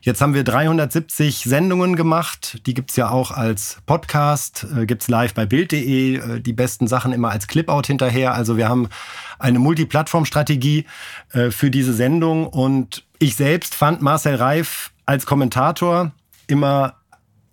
Jetzt 0.03 0.19
haben 0.19 0.33
wir 0.33 0.43
370 0.43 1.43
Sendungen 1.43 1.95
gemacht. 1.95 2.65
Die 2.65 2.73
gibt's 2.73 2.95
ja 2.95 3.11
auch 3.11 3.29
als 3.29 3.77
Podcast, 3.85 4.65
äh, 4.75 4.87
gibt's 4.87 5.07
live 5.07 5.35
bei 5.35 5.45
Bild.de. 5.45 6.15
Äh, 6.15 6.39
die 6.39 6.53
besten 6.53 6.87
Sachen 6.87 7.13
immer 7.13 7.29
als 7.29 7.45
Clip-Out 7.45 7.85
hinterher. 7.85 8.33
Also 8.33 8.57
wir 8.57 8.67
haben 8.67 8.89
eine 9.37 9.59
Multiplattform-Strategie 9.59 10.85
äh, 11.33 11.51
für 11.51 11.69
diese 11.69 11.93
Sendung. 11.93 12.47
Und 12.47 13.03
ich 13.19 13.35
selbst 13.35 13.75
fand 13.75 14.01
Marcel 14.01 14.35
Reif 14.35 14.91
als 15.05 15.27
Kommentator 15.27 16.11
immer 16.47 16.95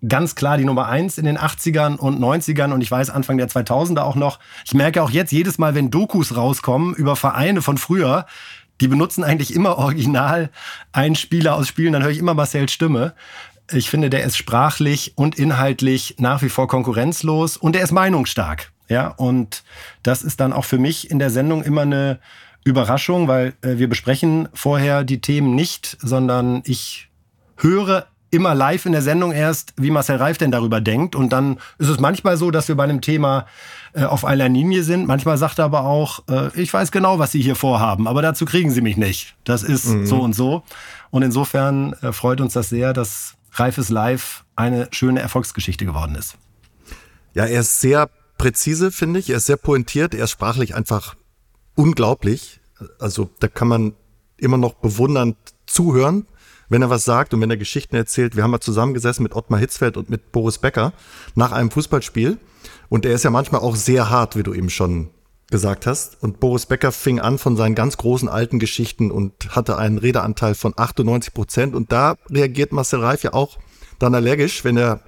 ganz 0.06 0.34
klar 0.34 0.56
die 0.56 0.64
Nummer 0.64 0.86
eins 0.86 1.18
in 1.18 1.24
den 1.24 1.38
80ern 1.38 1.96
und 1.96 2.20
90ern 2.20 2.72
und 2.72 2.80
ich 2.82 2.90
weiß 2.90 3.10
Anfang 3.10 3.38
der 3.38 3.48
2000er 3.48 4.02
auch 4.02 4.14
noch. 4.14 4.38
Ich 4.64 4.74
merke 4.74 5.02
auch 5.02 5.10
jetzt 5.10 5.32
jedes 5.32 5.58
Mal, 5.58 5.74
wenn 5.74 5.90
Dokus 5.90 6.36
rauskommen 6.36 6.94
über 6.94 7.16
Vereine 7.16 7.62
von 7.62 7.78
früher, 7.78 8.26
die 8.80 8.88
benutzen 8.88 9.24
eigentlich 9.24 9.54
immer 9.54 9.76
original 9.78 10.50
einen 10.92 11.16
Spieler 11.16 11.56
aus 11.56 11.68
Spielen, 11.68 11.92
dann 11.92 12.02
höre 12.02 12.10
ich 12.10 12.18
immer 12.18 12.34
Marcells 12.34 12.72
Stimme. 12.72 13.14
Ich 13.70 13.90
finde, 13.90 14.08
der 14.08 14.24
ist 14.24 14.36
sprachlich 14.36 15.12
und 15.16 15.38
inhaltlich 15.38 16.14
nach 16.18 16.42
wie 16.42 16.48
vor 16.48 16.68
konkurrenzlos 16.68 17.56
und 17.56 17.74
der 17.74 17.82
ist 17.82 17.92
meinungsstark. 17.92 18.72
Ja, 18.88 19.08
und 19.08 19.64
das 20.02 20.22
ist 20.22 20.40
dann 20.40 20.52
auch 20.52 20.64
für 20.64 20.78
mich 20.78 21.10
in 21.10 21.18
der 21.18 21.30
Sendung 21.30 21.62
immer 21.62 21.82
eine 21.82 22.20
Überraschung, 22.64 23.28
weil 23.28 23.54
äh, 23.62 23.76
wir 23.76 23.88
besprechen 23.88 24.48
vorher 24.54 25.04
die 25.04 25.20
Themen 25.20 25.54
nicht, 25.54 25.98
sondern 26.00 26.62
ich 26.64 27.10
höre 27.56 28.06
immer 28.30 28.54
live 28.54 28.86
in 28.86 28.92
der 28.92 29.02
Sendung 29.02 29.32
erst, 29.32 29.72
wie 29.76 29.90
Marcel 29.90 30.16
Reif 30.16 30.38
denn 30.38 30.50
darüber 30.50 30.80
denkt. 30.80 31.16
Und 31.16 31.30
dann 31.30 31.58
ist 31.78 31.88
es 31.88 31.98
manchmal 31.98 32.36
so, 32.36 32.50
dass 32.50 32.68
wir 32.68 32.74
bei 32.74 32.84
einem 32.84 33.00
Thema 33.00 33.46
äh, 33.94 34.04
auf 34.04 34.24
einer 34.24 34.48
Linie 34.48 34.82
sind. 34.82 35.06
Manchmal 35.06 35.38
sagt 35.38 35.58
er 35.58 35.64
aber 35.64 35.84
auch, 35.84 36.22
äh, 36.28 36.50
ich 36.60 36.72
weiß 36.72 36.90
genau, 36.90 37.18
was 37.18 37.32
Sie 37.32 37.40
hier 37.40 37.56
vorhaben, 37.56 38.06
aber 38.06 38.22
dazu 38.22 38.44
kriegen 38.44 38.70
Sie 38.70 38.80
mich 38.80 38.96
nicht. 38.96 39.36
Das 39.44 39.62
ist 39.62 39.86
mhm. 39.86 40.06
so 40.06 40.20
und 40.20 40.34
so. 40.34 40.62
Und 41.10 41.22
insofern 41.22 41.94
äh, 42.02 42.12
freut 42.12 42.40
uns 42.40 42.52
das 42.52 42.68
sehr, 42.68 42.92
dass 42.92 43.34
Reifes 43.52 43.88
Live 43.88 44.44
eine 44.56 44.88
schöne 44.90 45.20
Erfolgsgeschichte 45.20 45.86
geworden 45.86 46.14
ist. 46.14 46.36
Ja, 47.34 47.44
er 47.44 47.60
ist 47.60 47.80
sehr 47.80 48.10
präzise, 48.36 48.92
finde 48.92 49.20
ich. 49.20 49.30
Er 49.30 49.38
ist 49.38 49.46
sehr 49.46 49.56
pointiert. 49.56 50.14
Er 50.14 50.24
ist 50.24 50.32
sprachlich 50.32 50.74
einfach 50.74 51.14
unglaublich. 51.74 52.60
Also 52.98 53.30
da 53.40 53.48
kann 53.48 53.68
man 53.68 53.94
immer 54.36 54.58
noch 54.58 54.74
bewundernd 54.74 55.36
zuhören 55.66 56.26
wenn 56.68 56.82
er 56.82 56.90
was 56.90 57.04
sagt 57.04 57.34
und 57.34 57.40
wenn 57.40 57.50
er 57.50 57.56
Geschichten 57.56 57.96
erzählt. 57.96 58.36
Wir 58.36 58.42
haben 58.42 58.50
mal 58.50 58.60
zusammengesessen 58.60 59.22
mit 59.22 59.34
Ottmar 59.34 59.60
Hitzfeld 59.60 59.96
und 59.96 60.10
mit 60.10 60.32
Boris 60.32 60.58
Becker 60.58 60.92
nach 61.34 61.52
einem 61.52 61.70
Fußballspiel. 61.70 62.38
Und 62.88 63.04
er 63.04 63.12
ist 63.12 63.24
ja 63.24 63.30
manchmal 63.30 63.60
auch 63.60 63.76
sehr 63.76 64.10
hart, 64.10 64.36
wie 64.36 64.42
du 64.42 64.54
eben 64.54 64.70
schon 64.70 65.10
gesagt 65.50 65.86
hast. 65.86 66.22
Und 66.22 66.40
Boris 66.40 66.66
Becker 66.66 66.92
fing 66.92 67.20
an 67.20 67.38
von 67.38 67.56
seinen 67.56 67.74
ganz 67.74 67.96
großen 67.96 68.28
alten 68.28 68.58
Geschichten 68.58 69.10
und 69.10 69.32
hatte 69.50 69.78
einen 69.78 69.98
Redeanteil 69.98 70.54
von 70.54 70.74
98 70.76 71.32
Prozent. 71.32 71.74
Und 71.74 71.92
da 71.92 72.16
reagiert 72.30 72.72
Marcel 72.72 73.00
Reif 73.00 73.22
ja 73.22 73.32
auch 73.32 73.58
dann 73.98 74.14
allergisch, 74.14 74.64
wenn 74.64 74.76
er 74.76 75.00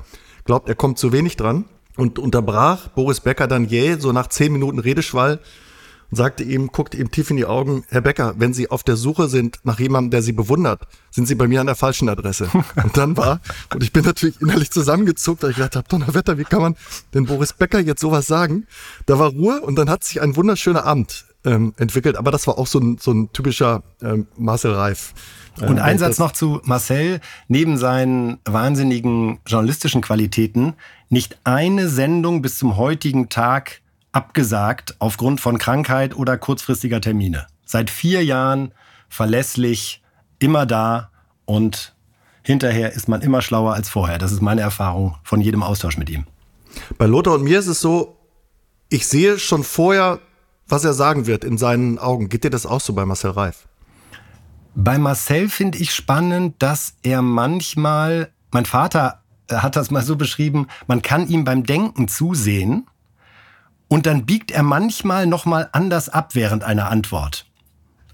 glaubt, 0.44 0.68
er 0.68 0.74
kommt 0.74 0.98
zu 0.98 1.12
wenig 1.12 1.36
dran. 1.36 1.66
Und 1.96 2.18
unterbrach 2.18 2.88
Boris 2.88 3.20
Becker 3.20 3.46
dann 3.46 3.66
jäh, 3.66 3.96
so 3.98 4.12
nach 4.12 4.28
zehn 4.28 4.52
Minuten 4.52 4.78
Redeschwall, 4.78 5.40
und 6.10 6.16
sagte 6.16 6.42
ihm, 6.42 6.68
guckte 6.68 6.96
ihm 6.96 7.10
tief 7.10 7.30
in 7.30 7.36
die 7.36 7.46
Augen, 7.46 7.84
Herr 7.88 8.00
Becker, 8.00 8.34
wenn 8.38 8.52
Sie 8.52 8.70
auf 8.70 8.82
der 8.82 8.96
Suche 8.96 9.28
sind 9.28 9.58
nach 9.64 9.78
jemandem, 9.78 10.10
der 10.10 10.22
Sie 10.22 10.32
bewundert, 10.32 10.86
sind 11.10 11.26
Sie 11.26 11.34
bei 11.34 11.48
mir 11.48 11.60
an 11.60 11.66
der 11.66 11.76
falschen 11.76 12.08
Adresse. 12.08 12.48
Und 12.82 12.96
dann 12.96 13.16
war, 13.16 13.40
und 13.72 13.82
ich 13.82 13.92
bin 13.92 14.04
natürlich 14.04 14.40
innerlich 14.40 14.70
zusammengezuckt, 14.70 15.42
weil 15.42 15.50
ich 15.50 15.56
gedacht 15.56 15.76
habe, 15.76 15.88
Donnerwetter, 15.88 16.38
wie 16.38 16.44
kann 16.44 16.62
man 16.62 16.76
denn 17.14 17.26
Boris 17.26 17.52
Becker 17.52 17.80
jetzt 17.80 18.00
sowas 18.00 18.26
sagen? 18.26 18.66
Da 19.06 19.18
war 19.18 19.30
Ruhe 19.30 19.60
und 19.60 19.76
dann 19.76 19.90
hat 19.90 20.04
sich 20.04 20.20
ein 20.20 20.36
wunderschöner 20.36 20.84
Abend 20.84 21.26
ähm, 21.44 21.74
entwickelt, 21.78 22.16
aber 22.16 22.30
das 22.30 22.46
war 22.46 22.58
auch 22.58 22.66
so 22.66 22.78
ein, 22.78 22.98
so 22.98 23.12
ein 23.12 23.32
typischer 23.32 23.82
ähm, 24.02 24.26
Marcel 24.36 24.72
Reif. 24.72 25.14
Und 25.60 25.78
ein 25.78 25.98
Satz 25.98 26.18
noch 26.18 26.32
zu 26.32 26.60
Marcel. 26.64 27.20
Neben 27.48 27.76
seinen 27.76 28.38
wahnsinnigen 28.44 29.40
journalistischen 29.46 30.00
Qualitäten 30.00 30.74
nicht 31.08 31.38
eine 31.44 31.88
Sendung 31.88 32.40
bis 32.40 32.56
zum 32.56 32.76
heutigen 32.76 33.28
Tag 33.28 33.80
abgesagt 34.12 34.96
aufgrund 34.98 35.40
von 35.40 35.58
Krankheit 35.58 36.16
oder 36.16 36.36
kurzfristiger 36.36 37.00
Termine. 37.00 37.46
Seit 37.64 37.90
vier 37.90 38.24
Jahren 38.24 38.72
verlässlich, 39.08 40.02
immer 40.38 40.66
da 40.66 41.10
und 41.44 41.94
hinterher 42.42 42.92
ist 42.92 43.08
man 43.08 43.22
immer 43.22 43.42
schlauer 43.42 43.74
als 43.74 43.88
vorher. 43.88 44.18
Das 44.18 44.32
ist 44.32 44.40
meine 44.40 44.62
Erfahrung 44.62 45.16
von 45.22 45.40
jedem 45.40 45.62
Austausch 45.62 45.96
mit 45.96 46.10
ihm. 46.10 46.26
Bei 46.98 47.06
Lothar 47.06 47.34
und 47.34 47.44
mir 47.44 47.58
ist 47.58 47.66
es 47.66 47.80
so, 47.80 48.16
ich 48.88 49.06
sehe 49.06 49.38
schon 49.38 49.62
vorher, 49.62 50.20
was 50.66 50.84
er 50.84 50.94
sagen 50.94 51.26
wird 51.26 51.44
in 51.44 51.58
seinen 51.58 51.98
Augen. 51.98 52.28
Geht 52.28 52.44
dir 52.44 52.50
das 52.50 52.66
auch 52.66 52.80
so 52.80 52.92
bei 52.92 53.04
Marcel 53.04 53.30
Reif? 53.32 53.68
Bei 54.74 54.98
Marcel 54.98 55.48
finde 55.48 55.78
ich 55.78 55.92
spannend, 55.92 56.54
dass 56.60 56.94
er 57.02 57.22
manchmal, 57.22 58.30
mein 58.52 58.66
Vater 58.66 59.22
hat 59.50 59.76
das 59.76 59.90
mal 59.90 60.02
so 60.02 60.16
beschrieben, 60.16 60.68
man 60.86 61.02
kann 61.02 61.28
ihm 61.28 61.44
beim 61.44 61.64
Denken 61.64 62.06
zusehen 62.08 62.86
und 63.90 64.06
dann 64.06 64.24
biegt 64.24 64.52
er 64.52 64.62
manchmal 64.62 65.26
nochmal 65.26 65.68
anders 65.72 66.08
ab 66.08 66.34
während 66.34 66.62
einer 66.62 66.88
Antwort. 66.90 67.44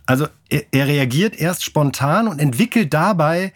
Also 0.07 0.27
er, 0.49 0.65
er 0.73 0.87
reagiert 0.87 1.39
erst 1.39 1.65
spontan 1.65 2.27
und 2.27 2.41
entwickelt 2.41 2.95
dabei 2.95 3.53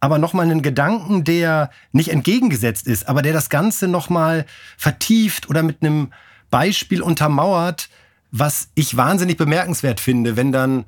aber 0.00 0.18
nochmal 0.18 0.44
einen 0.44 0.62
Gedanken, 0.62 1.24
der 1.24 1.70
nicht 1.92 2.10
entgegengesetzt 2.10 2.86
ist, 2.86 3.08
aber 3.08 3.22
der 3.22 3.32
das 3.32 3.48
Ganze 3.48 3.88
nochmal 3.88 4.44
vertieft 4.76 5.48
oder 5.48 5.62
mit 5.62 5.82
einem 5.82 6.12
Beispiel 6.50 7.00
untermauert, 7.00 7.88
was 8.30 8.68
ich 8.74 8.96
wahnsinnig 8.96 9.36
bemerkenswert 9.36 10.00
finde, 10.00 10.36
wenn 10.36 10.52
dann 10.52 10.84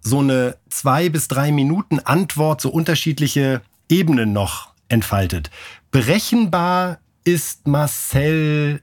so 0.00 0.20
eine 0.20 0.56
zwei 0.70 1.08
bis 1.08 1.28
drei 1.28 1.52
Minuten 1.52 1.98
Antwort 2.00 2.60
so 2.60 2.70
unterschiedliche 2.70 3.62
Ebenen 3.88 4.32
noch 4.32 4.72
entfaltet. 4.88 5.50
Berechenbar 5.90 6.98
ist 7.24 7.66
Marcel 7.66 8.80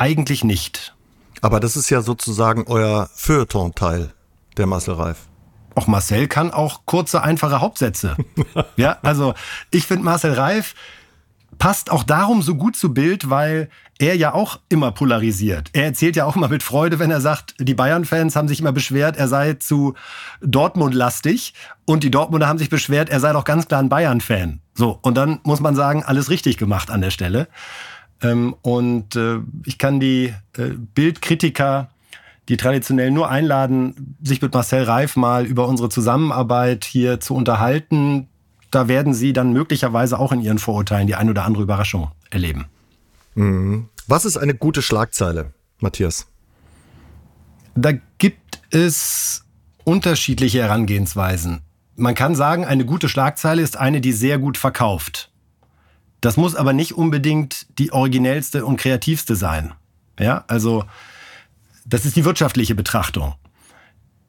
eigentlich 0.00 0.44
nicht. 0.44 0.94
Aber 1.42 1.60
das 1.60 1.76
ist 1.76 1.90
ja 1.90 2.00
sozusagen 2.02 2.64
euer 2.66 3.08
Feuilleton-Teil, 3.14 4.12
der 4.56 4.66
Marcel 4.66 4.94
Reif. 4.94 5.28
Auch 5.74 5.86
Marcel 5.86 6.26
kann 6.26 6.50
auch 6.50 6.82
kurze, 6.86 7.22
einfache 7.22 7.60
Hauptsätze. 7.60 8.16
ja, 8.76 8.98
also 9.02 9.34
ich 9.70 9.86
finde 9.86 10.04
Marcel 10.04 10.32
Reif 10.32 10.74
passt 11.58 11.90
auch 11.90 12.02
darum 12.02 12.42
so 12.42 12.54
gut 12.54 12.76
zu 12.76 12.94
Bild, 12.94 13.28
weil 13.28 13.68
er 13.98 14.16
ja 14.16 14.32
auch 14.32 14.58
immer 14.70 14.92
polarisiert. 14.92 15.68
Er 15.74 15.84
erzählt 15.84 16.16
ja 16.16 16.24
auch 16.24 16.34
immer 16.34 16.48
mit 16.48 16.62
Freude, 16.62 16.98
wenn 16.98 17.10
er 17.10 17.20
sagt, 17.20 17.54
die 17.58 17.74
Bayern-Fans 17.74 18.34
haben 18.34 18.48
sich 18.48 18.60
immer 18.60 18.72
beschwert, 18.72 19.18
er 19.18 19.28
sei 19.28 19.54
zu 19.54 19.94
Dortmund-lastig. 20.40 21.52
Und 21.84 22.02
die 22.02 22.10
Dortmunder 22.10 22.48
haben 22.48 22.58
sich 22.58 22.70
beschwert, 22.70 23.10
er 23.10 23.20
sei 23.20 23.32
doch 23.34 23.44
ganz 23.44 23.68
klar 23.68 23.82
ein 23.82 23.90
Bayern-Fan. 23.90 24.60
So, 24.74 24.98
und 25.02 25.16
dann 25.16 25.40
muss 25.42 25.60
man 25.60 25.76
sagen, 25.76 26.02
alles 26.02 26.30
richtig 26.30 26.56
gemacht 26.56 26.90
an 26.90 27.02
der 27.02 27.10
Stelle. 27.10 27.48
Ähm, 28.22 28.54
und 28.62 29.16
äh, 29.16 29.38
ich 29.64 29.78
kann 29.78 30.00
die 30.00 30.34
äh, 30.56 30.70
Bildkritiker, 30.94 31.90
die 32.48 32.56
traditionell 32.56 33.10
nur 33.10 33.30
einladen, 33.30 34.16
sich 34.22 34.42
mit 34.42 34.52
Marcel 34.52 34.82
Reif 34.82 35.16
mal 35.16 35.46
über 35.46 35.68
unsere 35.68 35.88
Zusammenarbeit 35.88 36.84
hier 36.84 37.20
zu 37.20 37.34
unterhalten. 37.34 38.28
Da 38.70 38.88
werden 38.88 39.14
sie 39.14 39.32
dann 39.32 39.52
möglicherweise 39.52 40.18
auch 40.18 40.32
in 40.32 40.40
ihren 40.40 40.58
Vorurteilen 40.58 41.06
die 41.06 41.14
ein 41.14 41.30
oder 41.30 41.44
andere 41.44 41.62
Überraschung 41.62 42.10
erleben. 42.30 42.66
Mhm. 43.34 43.88
Was 44.06 44.24
ist 44.24 44.36
eine 44.36 44.54
gute 44.54 44.82
Schlagzeile, 44.82 45.52
Matthias? 45.78 46.26
Da 47.74 47.92
gibt 48.18 48.60
es 48.70 49.44
unterschiedliche 49.84 50.62
Herangehensweisen. 50.62 51.60
Man 51.96 52.14
kann 52.14 52.34
sagen, 52.34 52.64
eine 52.64 52.84
gute 52.84 53.08
Schlagzeile 53.08 53.62
ist 53.62 53.76
eine, 53.76 54.00
die 54.00 54.12
sehr 54.12 54.38
gut 54.38 54.56
verkauft. 54.56 55.29
Das 56.20 56.36
muss 56.36 56.54
aber 56.54 56.72
nicht 56.72 56.94
unbedingt 56.94 57.66
die 57.78 57.92
originellste 57.92 58.64
und 58.64 58.76
kreativste 58.76 59.36
sein. 59.36 59.72
Ja, 60.18 60.44
also 60.48 60.84
das 61.86 62.04
ist 62.04 62.16
die 62.16 62.24
wirtschaftliche 62.24 62.74
Betrachtung. 62.74 63.34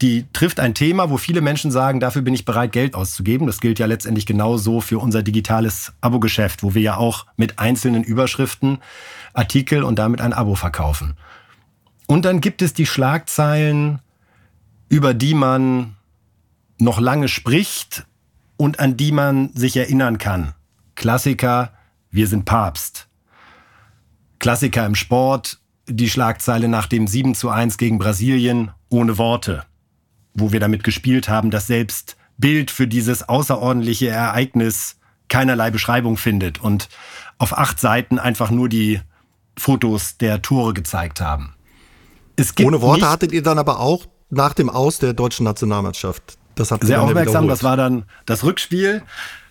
Die 0.02 0.26
trifft 0.34 0.60
ein 0.60 0.74
Thema, 0.74 1.12
wo 1.12 1.18
viele 1.18 1.42
Menschen 1.42 1.70
sagen, 1.70 2.00
dafür 2.00 2.24
bin 2.24 2.34
ich 2.34 2.44
bereit, 2.44 2.72
Geld 2.72 2.96
auszugeben. 2.96 3.46
Das 3.46 3.60
gilt 3.60 3.78
ja 3.78 3.86
letztendlich 3.86 4.26
genauso 4.26 4.82
für 4.82 4.98
unser 4.98 5.22
digitales 5.22 5.94
Abo-Geschäft, 6.02 6.64
wo 6.64 6.74
wir 6.74 6.82
ja 6.82 6.98
auch 6.98 7.28
mit 7.36 7.60
einzelnen 7.60 8.04
Überschriften 8.04 8.80
Artikel 9.34 9.84
und 9.84 10.00
damit 10.00 10.20
ein 10.22 10.34
Abo 10.34 10.56
verkaufen. 10.56 11.16
Und 12.08 12.26
dann 12.26 12.42
gibt 12.42 12.64
es 12.64 12.74
die 12.74 12.88
Schlagzeilen, 12.88 14.00
über 14.90 15.14
die 15.14 15.36
man 15.36 15.96
noch 16.80 17.00
lange 17.00 17.28
spricht 17.28 18.08
und 18.58 18.80
an 18.80 18.98
die 18.98 19.12
man 19.12 19.54
sich 19.54 19.78
erinnern 19.78 20.18
kann. 20.18 20.54
Klassiker, 20.96 21.72
wir 22.12 22.28
sind 22.28 22.46
Papst. 22.46 23.08
Klassiker 24.40 24.86
im 24.86 24.96
Sport, 24.96 25.60
die 25.88 26.10
Schlagzeile 26.10 26.68
nach 26.68 26.88
dem 26.88 27.08
7 27.08 27.36
zu 27.36 27.50
1 27.50 27.78
gegen 27.78 28.00
Brasilien 28.00 28.72
ohne 28.90 29.18
Worte, 29.18 29.64
wo 30.34 30.52
wir 30.52 30.60
damit 30.60 30.84
gespielt 30.84 31.30
haben, 31.30 31.52
dass 31.52 31.68
selbst 31.68 32.18
Bild 32.38 32.72
für 32.72 32.88
dieses 32.88 33.28
außerordentliche 33.28 34.10
Ereignis 34.10 34.98
keinerlei 35.30 35.72
Beschreibung 35.72 36.18
findet 36.18 36.60
und 36.60 36.90
auf 37.38 37.58
acht 37.58 37.80
Seiten 37.80 38.20
einfach 38.20 38.52
nur 38.52 38.68
die 38.68 39.00
Fotos 39.58 40.18
der 40.18 40.42
Tore 40.42 40.74
gezeigt 40.74 41.22
haben. 41.22 41.56
ohne 42.66 42.82
Worte 42.82 43.10
hattet 43.10 43.32
ihr 43.32 43.44
dann 43.44 43.60
aber 43.60 43.80
auch 43.80 44.08
nach 44.30 44.54
dem 44.54 44.70
Aus 44.70 45.00
der 45.00 45.14
deutschen 45.14 45.44
Nationalmannschaft 45.44 46.38
sehr 46.82 47.02
aufmerksam. 47.02 47.48
Das 47.48 47.64
war 47.64 47.78
dann 47.78 48.04
das 48.26 48.44
Rückspiel, 48.44 49.04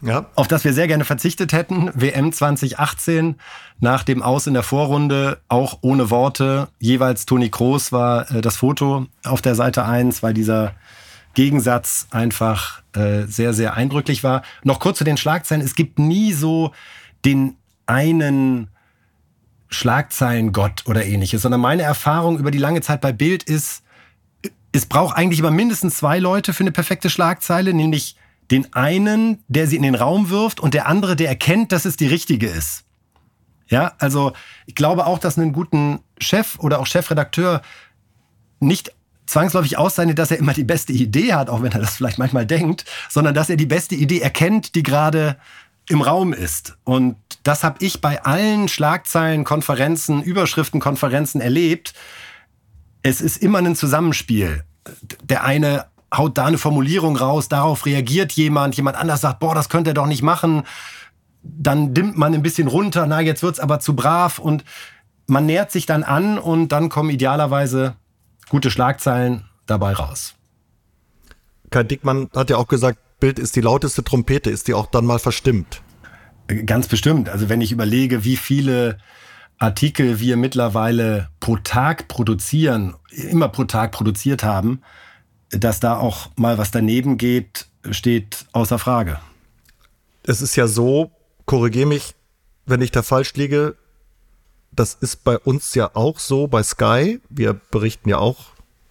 ja. 0.02 0.26
auf 0.34 0.48
das 0.48 0.64
wir 0.64 0.72
sehr 0.72 0.86
gerne 0.86 1.04
verzichtet 1.04 1.52
hätten. 1.52 1.90
WM 1.94 2.32
2018 2.32 3.36
nach 3.80 4.02
dem 4.02 4.22
Aus 4.22 4.46
in 4.46 4.54
der 4.54 4.62
Vorrunde, 4.62 5.38
auch 5.48 5.78
ohne 5.80 6.10
Worte. 6.10 6.68
Jeweils 6.78 7.26
Toni 7.26 7.48
Kroos 7.48 7.92
war 7.92 8.30
äh, 8.30 8.40
das 8.40 8.56
Foto 8.56 9.06
auf 9.24 9.42
der 9.42 9.54
Seite 9.54 9.84
1, 9.84 10.22
weil 10.22 10.34
dieser 10.34 10.74
Gegensatz 11.34 12.08
einfach 12.10 12.82
äh, 12.94 13.22
sehr, 13.26 13.54
sehr 13.54 13.74
eindrücklich 13.74 14.24
war. 14.24 14.42
Noch 14.64 14.80
kurz 14.80 14.98
zu 14.98 15.04
den 15.04 15.16
Schlagzeilen. 15.16 15.64
Es 15.64 15.74
gibt 15.74 15.98
nie 15.98 16.32
so 16.32 16.72
den 17.24 17.56
einen 17.86 18.68
Schlagzeilengott 19.68 20.84
oder 20.86 21.04
ähnliches, 21.04 21.42
sondern 21.42 21.60
meine 21.60 21.82
Erfahrung 21.82 22.38
über 22.38 22.50
die 22.50 22.58
lange 22.58 22.80
Zeit 22.80 23.00
bei 23.00 23.12
Bild 23.12 23.44
ist, 23.44 23.82
es 24.72 24.86
braucht 24.86 25.16
eigentlich 25.16 25.40
immer 25.40 25.50
mindestens 25.50 25.96
zwei 25.96 26.18
Leute 26.18 26.52
für 26.52 26.62
eine 26.62 26.72
perfekte 26.72 27.10
Schlagzeile, 27.10 27.74
nämlich 27.74 28.16
den 28.50 28.72
einen, 28.74 29.42
der 29.48 29.66
sie 29.66 29.76
in 29.76 29.82
den 29.82 29.94
Raum 29.94 30.30
wirft 30.30 30.60
und 30.60 30.74
der 30.74 30.86
andere, 30.86 31.16
der 31.16 31.28
erkennt, 31.28 31.72
dass 31.72 31.84
es 31.84 31.96
die 31.96 32.06
richtige 32.06 32.46
ist. 32.48 32.84
Ja, 33.68 33.92
also 33.98 34.32
ich 34.66 34.74
glaube 34.74 35.06
auch, 35.06 35.18
dass 35.18 35.38
einen 35.38 35.52
guten 35.52 36.00
Chef 36.18 36.58
oder 36.58 36.80
auch 36.80 36.86
Chefredakteur 36.86 37.62
nicht 38.58 38.92
zwangsläufig 39.26 39.78
auszeichnet, 39.78 40.18
dass 40.18 40.32
er 40.32 40.38
immer 40.38 40.52
die 40.52 40.64
beste 40.64 40.92
Idee 40.92 41.34
hat, 41.34 41.48
auch 41.48 41.62
wenn 41.62 41.70
er 41.70 41.78
das 41.78 41.94
vielleicht 41.94 42.18
manchmal 42.18 42.46
denkt, 42.46 42.84
sondern 43.08 43.32
dass 43.32 43.48
er 43.48 43.56
die 43.56 43.66
beste 43.66 43.94
Idee 43.94 44.20
erkennt, 44.20 44.74
die 44.74 44.82
gerade 44.82 45.36
im 45.88 46.02
Raum 46.02 46.32
ist. 46.32 46.76
Und 46.82 47.16
das 47.44 47.62
habe 47.62 47.76
ich 47.84 48.00
bei 48.00 48.22
allen 48.24 48.68
Schlagzeilen, 48.68 49.44
Konferenzen, 49.44 50.22
Überschriftenkonferenzen 50.22 51.40
erlebt, 51.40 51.94
es 53.02 53.20
ist 53.20 53.38
immer 53.38 53.58
ein 53.58 53.76
Zusammenspiel. 53.76 54.64
Der 55.24 55.44
eine 55.44 55.86
haut 56.14 56.38
da 56.38 56.46
eine 56.46 56.58
Formulierung 56.58 57.16
raus, 57.16 57.48
darauf 57.48 57.86
reagiert 57.86 58.32
jemand, 58.32 58.76
jemand 58.76 58.96
anders 58.96 59.20
sagt, 59.20 59.40
boah, 59.40 59.54
das 59.54 59.68
könnte 59.68 59.90
er 59.90 59.94
doch 59.94 60.06
nicht 60.06 60.22
machen. 60.22 60.64
Dann 61.42 61.94
dimmt 61.94 62.18
man 62.18 62.34
ein 62.34 62.42
bisschen 62.42 62.68
runter, 62.68 63.06
na, 63.06 63.20
jetzt 63.20 63.42
wird's 63.42 63.60
aber 63.60 63.80
zu 63.80 63.94
brav 63.94 64.38
und 64.38 64.64
man 65.26 65.46
nähert 65.46 65.70
sich 65.70 65.86
dann 65.86 66.02
an 66.02 66.38
und 66.38 66.68
dann 66.68 66.88
kommen 66.88 67.10
idealerweise 67.10 67.94
gute 68.48 68.70
Schlagzeilen 68.70 69.44
dabei 69.66 69.92
raus. 69.92 70.34
Kai 71.70 71.84
Dickmann 71.84 72.28
hat 72.34 72.50
ja 72.50 72.56
auch 72.56 72.66
gesagt, 72.66 72.98
Bild 73.20 73.38
ist 73.38 73.54
die 73.54 73.60
lauteste 73.60 74.02
Trompete, 74.02 74.50
ist 74.50 74.66
die 74.66 74.74
auch 74.74 74.86
dann 74.86 75.06
mal 75.06 75.20
verstimmt? 75.20 75.82
Ganz 76.66 76.88
bestimmt. 76.88 77.28
Also 77.28 77.48
wenn 77.48 77.60
ich 77.60 77.70
überlege, 77.70 78.24
wie 78.24 78.36
viele 78.36 78.98
Artikel 79.60 80.20
wir 80.20 80.36
mittlerweile 80.36 81.28
pro 81.38 81.56
Tag 81.56 82.08
produzieren, 82.08 82.96
immer 83.10 83.48
pro 83.48 83.64
Tag 83.64 83.92
produziert 83.92 84.42
haben, 84.42 84.80
dass 85.50 85.80
da 85.80 85.98
auch 85.98 86.30
mal 86.36 86.56
was 86.58 86.70
daneben 86.70 87.18
geht, 87.18 87.66
steht 87.90 88.46
außer 88.52 88.78
Frage. 88.78 89.20
Es 90.22 90.40
ist 90.40 90.56
ja 90.56 90.66
so, 90.66 91.12
korrigiere 91.44 91.86
mich, 91.86 92.14
wenn 92.64 92.80
ich 92.80 92.90
da 92.90 93.02
falsch 93.02 93.34
liege, 93.34 93.76
das 94.72 94.94
ist 94.94 95.24
bei 95.24 95.36
uns 95.38 95.74
ja 95.74 95.90
auch 95.94 96.18
so 96.18 96.46
bei 96.46 96.62
Sky. 96.62 97.20
Wir 97.28 97.54
berichten 97.54 98.08
ja 98.08 98.18
auch 98.18 98.46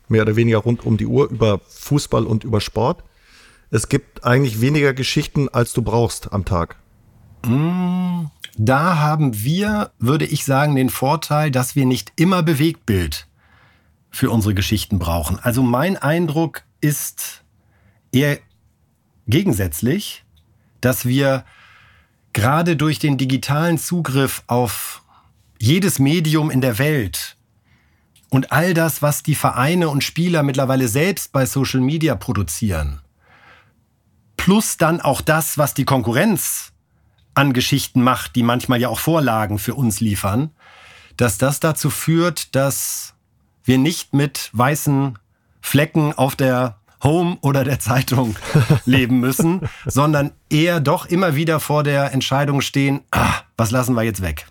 mehr 0.07 0.21
oder 0.21 0.35
weniger 0.35 0.59
rund 0.59 0.85
um 0.85 0.97
die 0.97 1.07
Uhr 1.07 1.29
über 1.29 1.61
Fußball 1.67 2.25
und 2.25 2.43
über 2.43 2.61
Sport. 2.61 3.03
Es 3.71 3.89
gibt 3.89 4.23
eigentlich 4.23 4.61
weniger 4.61 4.93
Geschichten, 4.93 5.49
als 5.49 5.73
du 5.73 5.81
brauchst 5.81 6.33
am 6.33 6.45
Tag. 6.45 6.75
Mmh, 7.45 8.29
da 8.61 8.97
haben 8.97 9.41
wir, 9.41 9.91
würde 9.99 10.25
ich 10.25 10.43
sagen, 10.43 10.75
den 10.75 10.89
Vorteil, 10.89 11.49
dass 11.49 11.77
wir 11.77 11.85
nicht 11.85 12.11
immer 12.17 12.43
Bewegtbild 12.43 13.25
für 14.09 14.29
unsere 14.29 14.53
Geschichten 14.53 14.99
brauchen. 14.99 15.39
Also 15.39 15.63
mein 15.63 15.95
Eindruck 15.95 16.63
ist 16.81 17.45
eher 18.11 18.37
gegensätzlich, 19.27 20.25
dass 20.81 21.05
wir 21.05 21.45
gerade 22.33 22.75
durch 22.75 22.99
den 22.99 23.17
digitalen 23.17 23.77
Zugriff 23.77 24.43
auf 24.47 25.03
jedes 25.57 25.97
Medium 25.97 26.51
in 26.51 26.59
der 26.59 26.77
Welt 26.79 27.37
und 28.27 28.51
all 28.51 28.73
das, 28.73 29.01
was 29.01 29.23
die 29.23 29.35
Vereine 29.35 29.87
und 29.87 30.03
Spieler 30.03 30.43
mittlerweile 30.43 30.89
selbst 30.89 31.31
bei 31.31 31.45
Social 31.45 31.79
Media 31.79 32.13
produzieren, 32.15 32.99
plus 34.35 34.75
dann 34.75 34.99
auch 34.99 35.21
das, 35.21 35.57
was 35.57 35.73
die 35.73 35.85
Konkurrenz 35.85 36.73
an 37.39 37.53
Geschichten 37.53 38.03
macht, 38.03 38.35
die 38.35 38.43
manchmal 38.43 38.81
ja 38.81 38.89
auch 38.89 38.99
Vorlagen 38.99 39.59
für 39.59 39.73
uns 39.73 40.01
liefern, 40.01 40.51
dass 41.15 41.37
das 41.37 41.61
dazu 41.61 41.89
führt, 41.89 42.53
dass 42.53 43.13
wir 43.63 43.77
nicht 43.77 44.13
mit 44.13 44.49
weißen 44.51 45.17
Flecken 45.61 46.11
auf 46.11 46.35
der 46.35 46.79
Home 47.01 47.37
oder 47.39 47.63
der 47.63 47.79
Zeitung 47.79 48.35
leben 48.85 49.21
müssen, 49.21 49.61
sondern 49.85 50.31
eher 50.49 50.81
doch 50.81 51.05
immer 51.05 51.35
wieder 51.35 51.61
vor 51.61 51.83
der 51.83 52.11
Entscheidung 52.11 52.59
stehen, 52.59 53.01
ah, 53.11 53.35
was 53.55 53.71
lassen 53.71 53.95
wir 53.95 54.03
jetzt 54.03 54.21
weg? 54.21 54.45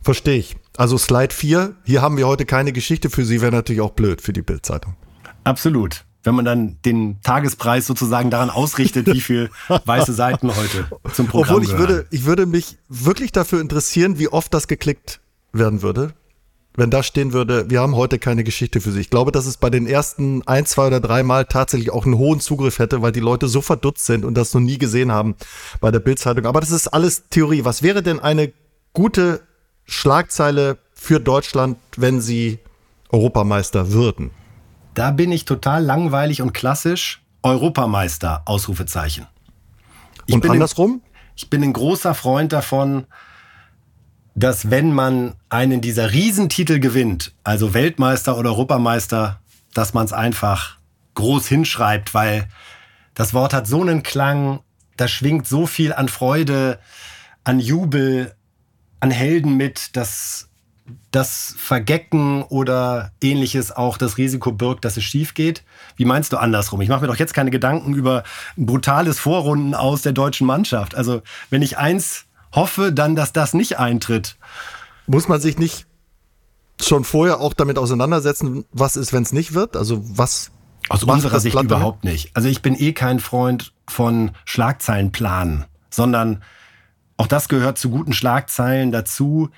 Verstehe 0.00 0.38
ich. 0.38 0.56
Also 0.78 0.96
Slide 0.96 1.34
4, 1.34 1.76
hier 1.84 2.00
haben 2.00 2.16
wir 2.16 2.26
heute 2.26 2.46
keine 2.46 2.72
Geschichte 2.72 3.10
für 3.10 3.26
Sie, 3.26 3.42
wäre 3.42 3.52
natürlich 3.52 3.82
auch 3.82 3.92
blöd 3.92 4.22
für 4.22 4.32
die 4.32 4.40
Bildzeitung. 4.40 4.96
Absolut. 5.44 6.06
Wenn 6.24 6.34
man 6.34 6.44
dann 6.44 6.78
den 6.84 7.20
Tagespreis 7.22 7.86
sozusagen 7.86 8.30
daran 8.30 8.50
ausrichtet, 8.50 9.06
wie 9.06 9.20
viel 9.20 9.50
weiße 9.84 10.12
Seiten 10.12 10.54
heute 10.54 10.86
zum 11.12 11.26
Programm 11.26 11.56
Obwohl 11.56 11.64
ich 11.64 11.78
würde, 11.78 12.06
ich 12.10 12.24
würde 12.24 12.46
mich 12.46 12.76
wirklich 12.88 13.32
dafür 13.32 13.60
interessieren, 13.60 14.18
wie 14.18 14.28
oft 14.28 14.54
das 14.54 14.68
geklickt 14.68 15.20
werden 15.52 15.82
würde 15.82 16.14
wenn 16.74 16.90
da 16.90 17.02
stehen 17.02 17.32
würde, 17.32 17.68
wir 17.68 17.80
haben 17.80 17.96
heute 17.96 18.18
keine 18.18 18.44
Geschichte 18.44 18.80
für 18.80 18.92
Sie. 18.92 19.00
Ich 19.00 19.10
glaube, 19.10 19.30
dass 19.32 19.46
es 19.46 19.56
bei 19.56 19.68
den 19.68 19.86
ersten 19.86 20.42
ein, 20.46 20.64
zwei 20.64 20.86
oder 20.86 21.00
drei 21.00 21.22
Mal 21.22 21.44
tatsächlich 21.44 21.90
auch 21.90 22.06
einen 22.06 22.16
hohen 22.16 22.40
Zugriff 22.40 22.78
hätte, 22.78 23.02
weil 23.02 23.12
die 23.12 23.20
Leute 23.20 23.48
so 23.48 23.60
verdutzt 23.60 24.06
sind 24.06 24.24
und 24.24 24.34
das 24.34 24.54
noch 24.54 24.60
nie 24.60 24.78
gesehen 24.78 25.12
haben 25.12 25.34
bei 25.80 25.90
der 25.90 26.00
Bildzeitung. 26.00 26.46
Aber 26.46 26.60
das 26.60 26.70
ist 26.70 26.88
alles 26.88 27.24
Theorie. 27.28 27.64
Was 27.64 27.82
wäre 27.82 28.02
denn 28.02 28.20
eine 28.20 28.52
gute 28.94 29.42
Schlagzeile 29.84 30.78
für 30.94 31.20
Deutschland, 31.20 31.76
wenn 31.96 32.20
sie 32.20 32.58
Europameister 33.10 33.92
würden? 33.92 34.30
Da 34.94 35.10
bin 35.10 35.32
ich 35.32 35.44
total 35.44 35.84
langweilig 35.84 36.42
und 36.42 36.52
klassisch. 36.52 37.22
Europameister, 37.42 38.42
Ausrufezeichen. 38.44 39.26
Ich 40.26 40.34
und 40.34 40.48
andersrum? 40.48 41.02
Ein, 41.04 41.10
ich 41.34 41.50
bin 41.50 41.62
ein 41.62 41.72
großer 41.72 42.14
Freund 42.14 42.52
davon, 42.52 43.06
dass 44.34 44.70
wenn 44.70 44.92
man 44.92 45.34
einen 45.48 45.80
dieser 45.80 46.12
Riesentitel 46.12 46.78
gewinnt, 46.78 47.34
also 47.44 47.74
Weltmeister 47.74 48.38
oder 48.38 48.50
Europameister, 48.50 49.40
dass 49.74 49.94
man 49.94 50.04
es 50.04 50.12
einfach 50.12 50.78
groß 51.14 51.46
hinschreibt, 51.48 52.14
weil 52.14 52.48
das 53.14 53.34
Wort 53.34 53.52
hat 53.52 53.66
so 53.66 53.80
einen 53.80 54.02
Klang, 54.02 54.60
da 54.96 55.08
schwingt 55.08 55.46
so 55.46 55.66
viel 55.66 55.92
an 55.92 56.08
Freude, 56.08 56.78
an 57.44 57.60
Jubel, 57.60 58.34
an 59.00 59.10
Helden 59.10 59.56
mit, 59.56 59.96
dass 59.96 60.48
das 61.10 61.54
Vergecken 61.58 62.42
oder 62.42 63.12
ähnliches 63.22 63.72
auch 63.72 63.98
das 63.98 64.18
Risiko 64.18 64.52
birgt, 64.52 64.84
dass 64.84 64.96
es 64.96 65.04
schief 65.04 65.34
geht. 65.34 65.62
Wie 65.96 66.04
meinst 66.04 66.32
du 66.32 66.36
andersrum? 66.36 66.80
Ich 66.80 66.88
mache 66.88 67.00
mir 67.00 67.06
doch 67.06 67.16
jetzt 67.16 67.34
keine 67.34 67.50
Gedanken 67.50 67.94
über 67.94 68.24
ein 68.56 68.66
brutales 68.66 69.18
Vorrunden 69.18 69.74
aus 69.74 70.02
der 70.02 70.12
deutschen 70.12 70.46
Mannschaft. 70.46 70.94
Also 70.94 71.22
wenn 71.50 71.62
ich 71.62 71.78
eins 71.78 72.26
hoffe 72.54 72.92
dann, 72.92 73.16
dass 73.16 73.32
das 73.32 73.54
nicht 73.54 73.78
eintritt. 73.78 74.36
Muss 75.06 75.28
man 75.28 75.40
sich 75.40 75.58
nicht 75.58 75.86
schon 76.80 77.04
vorher 77.04 77.40
auch 77.40 77.54
damit 77.54 77.78
auseinandersetzen, 77.78 78.64
was 78.72 78.96
ist, 78.96 79.12
wenn 79.12 79.22
es 79.22 79.32
nicht 79.32 79.54
wird? 79.54 79.76
Also 79.76 80.02
was 80.16 80.50
aus 80.88 81.04
unserer 81.04 81.40
Sicht 81.40 81.54
Blatt 81.54 81.64
überhaupt 81.64 82.04
nicht. 82.04 82.30
Also 82.34 82.48
ich 82.48 82.62
bin 82.62 82.74
eh 82.78 82.92
kein 82.92 83.20
Freund 83.20 83.72
von 83.88 84.32
Schlagzeilenplanen, 84.44 85.64
sondern 85.90 86.42
auch 87.16 87.26
das 87.26 87.48
gehört 87.48 87.78
zu 87.78 87.90
guten 87.90 88.12
Schlagzeilen 88.12 88.90
dazu. 88.90 89.50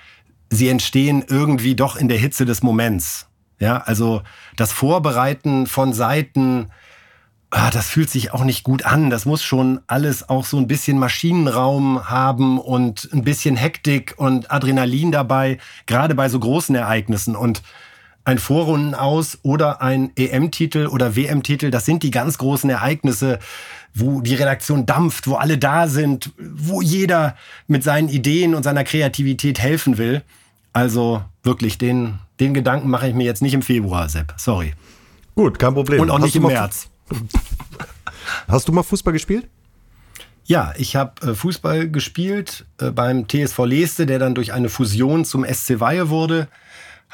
Sie 0.51 0.69
entstehen 0.69 1.25
irgendwie 1.27 1.75
doch 1.75 1.97
in 1.97 2.09
der 2.09 2.19
Hitze 2.19 2.45
des 2.45 2.63
Moments. 2.63 3.27
Ja, 3.59 3.79
also 3.79 4.23
das 4.57 4.73
Vorbereiten 4.73 5.67
von 5.67 5.93
Seiten, 5.93 6.71
ah, 7.51 7.71
das 7.71 7.89
fühlt 7.89 8.11
sich 8.11 8.33
auch 8.33 8.45
nicht 8.45 8.65
gut 8.65 8.85
an. 8.85 9.11
Das 9.11 9.27
muss 9.27 9.43
schon 9.43 9.81
alles 9.87 10.29
auch 10.29 10.45
so 10.45 10.59
ein 10.59 10.67
bisschen 10.67 10.99
Maschinenraum 10.99 12.09
haben 12.09 12.59
und 12.59 13.09
ein 13.13 13.23
bisschen 13.23 13.57
Hektik 13.57 14.15
und 14.17 14.51
Adrenalin 14.51 15.13
dabei, 15.13 15.59
gerade 15.87 16.15
bei 16.15 16.29
so 16.29 16.39
großen 16.39 16.75
Ereignissen. 16.75 17.37
Und 17.37 17.63
ein 18.25 18.39
Vorrunden 18.39 18.95
aus 18.95 19.39
oder 19.43 19.83
ein 19.83 20.11
EM-Titel 20.17 20.87
oder 20.87 21.15
WM-Titel, 21.15 21.71
das 21.71 21.85
sind 21.85 22.03
die 22.03 22.11
ganz 22.11 22.39
großen 22.39 22.71
Ereignisse, 22.71 23.39
wo 23.93 24.21
die 24.21 24.35
Redaktion 24.35 24.87
dampft, 24.87 25.27
wo 25.27 25.35
alle 25.35 25.59
da 25.59 25.87
sind, 25.89 26.33
wo 26.39 26.81
jeder 26.81 27.37
mit 27.67 27.85
seinen 27.85 28.09
Ideen 28.09 28.55
und 28.55 28.63
seiner 28.63 28.85
Kreativität 28.85 29.59
helfen 29.61 29.99
will. 29.99 30.23
Also 30.73 31.23
wirklich, 31.43 31.79
den, 31.79 32.19
den 32.41 32.55
Gedanken 32.55 32.89
mache 32.89 33.09
ich 33.09 33.15
mir 33.15 33.25
jetzt 33.25 33.43
nicht 33.43 33.55
im 33.55 33.63
Februar, 33.63 34.09
Sepp. 34.09 34.35
Sorry. 34.37 34.73
Gut, 35.35 35.59
kein 35.59 35.75
Problem. 35.75 36.01
Und 36.01 36.11
auch 36.11 36.17
Hast 36.17 36.25
nicht 36.25 36.37
im 36.37 36.45
März. 36.45 36.89
Hast 38.49 38.67
du 38.67 38.73
mal 38.73 38.83
Fußball 38.83 39.13
gespielt? 39.13 39.49
Ja, 40.47 40.75
ich 40.77 40.97
habe 40.97 41.31
äh, 41.31 41.35
Fußball 41.35 41.89
gespielt 41.89 42.67
äh, 42.79 42.91
beim 42.91 43.29
TSV 43.29 43.65
Leeste, 43.65 44.07
der 44.07 44.19
dann 44.19 44.35
durch 44.35 44.53
eine 44.53 44.69
Fusion 44.69 45.25
zum 45.25 45.45
SC 45.45 45.81
Weihe 45.81 46.11
wurde. 46.11 46.49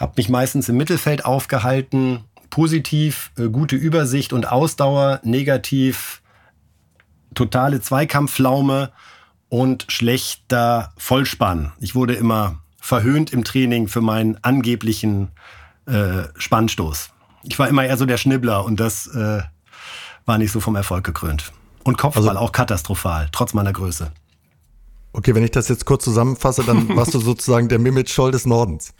Habe 0.00 0.14
mich 0.16 0.30
meistens 0.30 0.68
im 0.70 0.78
Mittelfeld 0.78 1.26
aufgehalten. 1.26 2.24
Positiv, 2.48 3.30
äh, 3.38 3.48
gute 3.50 3.76
Übersicht 3.76 4.32
und 4.32 4.50
Ausdauer. 4.50 5.20
Negativ, 5.22 6.22
totale 7.34 7.82
Zweikampfflaume 7.82 8.92
und 9.50 9.84
schlechter 9.88 10.94
Vollspann. 10.96 11.72
Ich 11.80 11.94
wurde 11.94 12.14
immer 12.14 12.60
verhöhnt 12.80 13.30
im 13.30 13.44
Training 13.44 13.88
für 13.88 14.00
meinen 14.00 14.42
angeblichen 14.42 15.32
äh, 15.84 16.22
Spannstoß. 16.36 17.10
Ich 17.42 17.58
war 17.58 17.68
immer 17.68 17.84
eher 17.84 17.98
so 17.98 18.06
der 18.06 18.16
Schnibbler 18.16 18.64
und 18.64 18.80
das 18.80 19.06
äh, 19.08 19.42
war 20.24 20.38
nicht 20.38 20.50
so 20.50 20.60
vom 20.60 20.76
Erfolg 20.76 21.04
gekrönt. 21.04 21.52
Und 21.84 21.98
Kopfball 21.98 22.26
also, 22.26 22.40
auch 22.40 22.52
katastrophal, 22.52 23.28
trotz 23.32 23.52
meiner 23.52 23.72
Größe. 23.72 24.12
Okay, 25.12 25.34
wenn 25.34 25.44
ich 25.44 25.50
das 25.50 25.68
jetzt 25.68 25.84
kurz 25.84 26.04
zusammenfasse, 26.04 26.62
dann 26.64 26.96
warst 26.96 27.12
du 27.12 27.20
sozusagen 27.20 27.68
der 27.68 27.78
Mimit 27.78 28.08
Scholl 28.08 28.30
des 28.30 28.46
Nordens. 28.46 28.94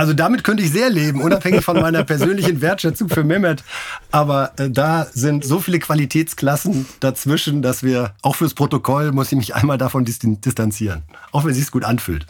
Also 0.00 0.14
damit 0.14 0.44
könnte 0.44 0.62
ich 0.62 0.70
sehr 0.70 0.88
leben, 0.88 1.20
unabhängig 1.20 1.62
von 1.62 1.78
meiner 1.78 2.04
persönlichen 2.04 2.60
Wertschätzung 2.62 3.10
für 3.10 3.22
Mehmet. 3.22 3.62
Aber 4.10 4.58
äh, 4.58 4.70
da 4.70 5.04
sind 5.04 5.44
so 5.44 5.60
viele 5.60 5.78
Qualitätsklassen 5.78 6.86
dazwischen, 7.00 7.60
dass 7.60 7.82
wir, 7.82 8.14
auch 8.22 8.34
fürs 8.34 8.54
Protokoll, 8.54 9.12
muss 9.12 9.30
ich 9.30 9.36
mich 9.36 9.54
einmal 9.54 9.76
davon 9.76 10.06
distanzieren. 10.06 11.02
Auch 11.32 11.44
wenn 11.44 11.50
es 11.50 11.58
sich 11.58 11.70
gut 11.70 11.84
anfühlt. 11.84 12.26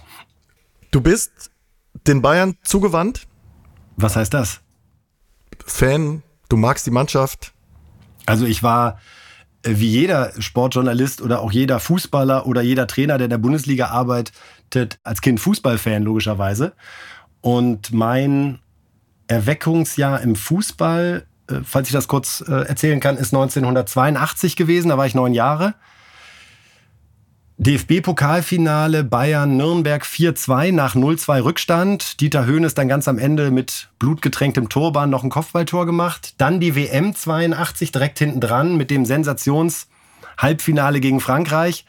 Du 0.90 1.00
bist 1.00 1.52
den 2.08 2.22
Bayern 2.22 2.56
zugewandt? 2.64 3.28
Was 3.96 4.16
heißt 4.16 4.34
das? 4.34 4.62
Fan, 5.64 6.24
du 6.48 6.56
magst 6.56 6.88
die 6.88 6.90
Mannschaft, 6.90 7.52
also 8.26 8.46
ich 8.46 8.64
war 8.64 8.98
äh, 9.62 9.74
wie 9.76 9.90
jeder 9.90 10.32
Sportjournalist 10.40 11.22
oder 11.22 11.40
auch 11.40 11.52
jeder 11.52 11.78
Fußballer 11.78 12.46
oder 12.46 12.62
jeder 12.62 12.88
Trainer, 12.88 13.16
der 13.16 13.26
in 13.26 13.30
der 13.30 13.38
Bundesliga 13.38 13.90
arbeitet, 13.90 14.98
als 15.04 15.20
Kind 15.20 15.38
Fußballfan 15.38 16.02
logischerweise. 16.02 16.72
Und 17.40 17.92
mein 17.92 18.58
Erweckungsjahr 19.26 20.20
im 20.20 20.36
Fußball, 20.36 21.26
äh, 21.48 21.54
falls 21.64 21.88
ich 21.88 21.92
das 21.92 22.08
kurz 22.08 22.44
äh, 22.46 22.52
erzählen 22.52 23.00
kann, 23.00 23.16
ist 23.16 23.32
1982 23.32 24.56
gewesen. 24.56 24.88
Da 24.88 24.98
war 24.98 25.06
ich 25.06 25.14
neun 25.14 25.32
Jahre. 25.32 25.74
DFB-Pokalfinale 27.60 29.04
Bayern-Nürnberg 29.04 30.02
4-2 30.02 30.72
nach 30.72 30.94
0-2 30.94 31.44
Rückstand. 31.44 32.20
Dieter 32.22 32.46
Höhnes 32.46 32.72
dann 32.72 32.88
ganz 32.88 33.06
am 33.06 33.18
Ende 33.18 33.50
mit 33.50 33.90
blutgetränktem 33.98 34.70
Turban 34.70 35.10
noch 35.10 35.24
ein 35.24 35.28
Kopfballtor 35.28 35.84
gemacht. 35.84 36.36
Dann 36.38 36.58
die 36.58 36.74
WM 36.74 37.14
82 37.14 37.92
direkt 37.92 38.18
hinten 38.18 38.40
dran 38.40 38.78
mit 38.78 38.90
dem 38.90 39.04
Sensations-Halbfinale 39.04 41.00
gegen 41.00 41.20
Frankreich. 41.20 41.84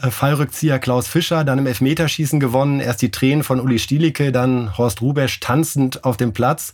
Äh, 0.00 0.10
Fallrückzieher 0.10 0.78
Klaus 0.78 1.08
Fischer, 1.08 1.44
dann 1.44 1.58
im 1.58 1.66
Elfmeterschießen 1.66 2.40
gewonnen. 2.40 2.80
Erst 2.80 3.02
die 3.02 3.10
Tränen 3.10 3.44
von 3.44 3.60
Uli 3.60 3.78
Stielicke, 3.78 4.32
dann 4.32 4.76
Horst 4.76 5.02
Rubesch 5.02 5.40
tanzend 5.40 6.04
auf 6.04 6.16
dem 6.16 6.32
Platz. 6.32 6.72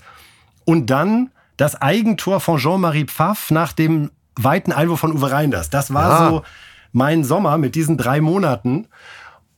Und 0.65 0.91
dann 0.91 1.31
das 1.57 1.81
Eigentor 1.81 2.41
von 2.41 2.59
Jean-Marie 2.59 3.05
Pfaff 3.05 3.51
nach 3.51 3.73
dem 3.73 4.11
weiten 4.35 4.73
Einwurf 4.73 5.01
von 5.01 5.13
Uwe 5.13 5.31
Reinders. 5.31 5.71
Das 5.71 5.95
war 5.95 6.11
ja. 6.11 6.31
so 6.31 6.43
mein 6.93 7.25
Sommer 7.25 7.59
mit 7.59 7.75
diesen 7.75 7.97
drei 7.97 8.21
Monaten. 8.21 8.89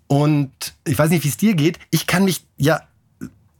Und 0.06 0.74
ich 0.86 0.98
weiß 0.98 1.10
nicht, 1.10 1.24
wie 1.24 1.28
es 1.28 1.36
dir 1.36 1.54
geht. 1.54 1.78
Ich 1.90 2.06
kann 2.06 2.24
mich 2.24 2.46
ja 2.56 2.80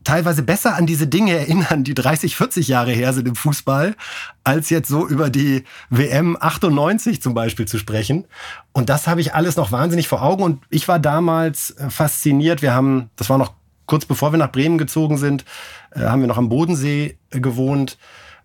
teilweise 0.09 0.43
besser 0.43 0.75
an 0.75 0.87
diese 0.87 1.07
Dinge 1.07 1.37
erinnern, 1.37 1.85
die 1.85 1.93
30, 1.93 2.35
40 2.35 2.67
Jahre 2.67 2.93
her 2.93 3.13
sind 3.13 3.29
im 3.29 3.37
Fußball, 3.37 3.95
als 4.43 4.71
jetzt 4.71 4.89
so 4.89 5.07
über 5.07 5.29
die 5.29 5.65
WM 5.91 6.35
98 6.41 7.21
zum 7.21 7.35
Beispiel 7.35 7.69
zu 7.69 7.77
sprechen. 7.77 8.25
Und 8.73 8.89
das 8.89 9.07
habe 9.07 9.21
ich 9.21 9.35
alles 9.35 9.57
noch 9.57 9.71
wahnsinnig 9.71 10.09
vor 10.09 10.23
Augen. 10.23 10.43
Und 10.43 10.63
ich 10.71 10.89
war 10.89 10.99
damals 10.99 11.73
äh, 11.73 11.91
fasziniert. 11.91 12.63
Wir 12.63 12.73
haben, 12.73 13.11
das 13.17 13.29
war 13.29 13.37
noch 13.37 13.53
kurz 13.85 14.07
bevor 14.07 14.33
wir 14.33 14.39
nach 14.39 14.51
Bremen 14.51 14.79
gezogen 14.79 15.19
sind, 15.19 15.45
äh, 15.91 16.01
haben 16.01 16.23
wir 16.23 16.29
noch 16.29 16.39
am 16.39 16.49
Bodensee 16.49 17.19
äh, 17.31 17.41
gewohnt. 17.41 17.99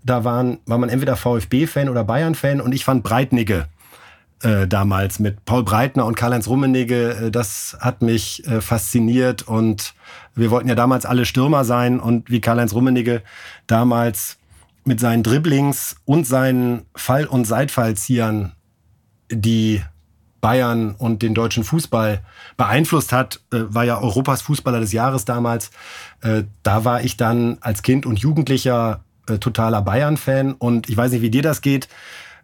Da 0.03 0.25
waren, 0.25 0.57
war 0.65 0.77
man 0.77 0.89
entweder 0.89 1.15
VfB-Fan 1.15 1.87
oder 1.87 2.03
Bayern-Fan 2.03 2.59
und 2.59 2.73
ich 2.73 2.83
fand 2.83 3.03
Breitnigge 3.03 3.69
äh, 4.43 4.67
damals 4.67 5.19
mit 5.19 5.45
Paul 5.45 5.63
Breitner 5.63 6.05
und 6.05 6.15
Karl-Heinz 6.15 6.47
Rummenigge. 6.47 7.11
Äh, 7.11 7.31
das 7.31 7.77
hat 7.79 8.01
mich 8.01 8.45
äh, 8.47 8.61
fasziniert 8.61 9.43
und 9.43 9.93
wir 10.35 10.51
wollten 10.51 10.67
ja 10.67 10.75
damals 10.75 11.05
alle 11.05 11.25
Stürmer 11.25 11.65
sein 11.65 11.99
und 11.99 12.29
wie 12.29 12.41
Karl-Heinz 12.41 12.73
Rummenigge 12.73 13.21
damals 13.67 14.37
mit 14.83 14.99
seinen 14.99 15.23
Dribblings 15.23 15.95
und 16.05 16.27
seinen 16.27 16.85
Fall- 16.95 17.27
und 17.27 17.45
Seitfallziehern 17.45 18.53
die 19.31 19.81
Bayern 20.41 20.93
und 20.97 21.21
den 21.21 21.33
deutschen 21.33 21.63
Fußball 21.63 22.21
beeinflusst 22.57 23.13
hat, 23.13 23.39
äh, 23.53 23.59
war 23.69 23.85
ja 23.85 24.01
Europas 24.01 24.41
Fußballer 24.41 24.81
des 24.81 24.91
Jahres 24.91 25.23
damals. 25.23 25.71
Äh, 26.21 26.43
da 26.63 26.83
war 26.83 27.01
ich 27.01 27.15
dann 27.15 27.57
als 27.61 27.81
Kind 27.81 28.05
und 28.05 28.19
Jugendlicher 28.19 29.03
totaler 29.39 29.81
Bayern-Fan. 29.81 30.53
Und 30.53 30.89
ich 30.89 30.97
weiß 30.97 31.11
nicht, 31.11 31.21
wie 31.21 31.29
dir 31.29 31.41
das 31.41 31.61
geht. 31.61 31.87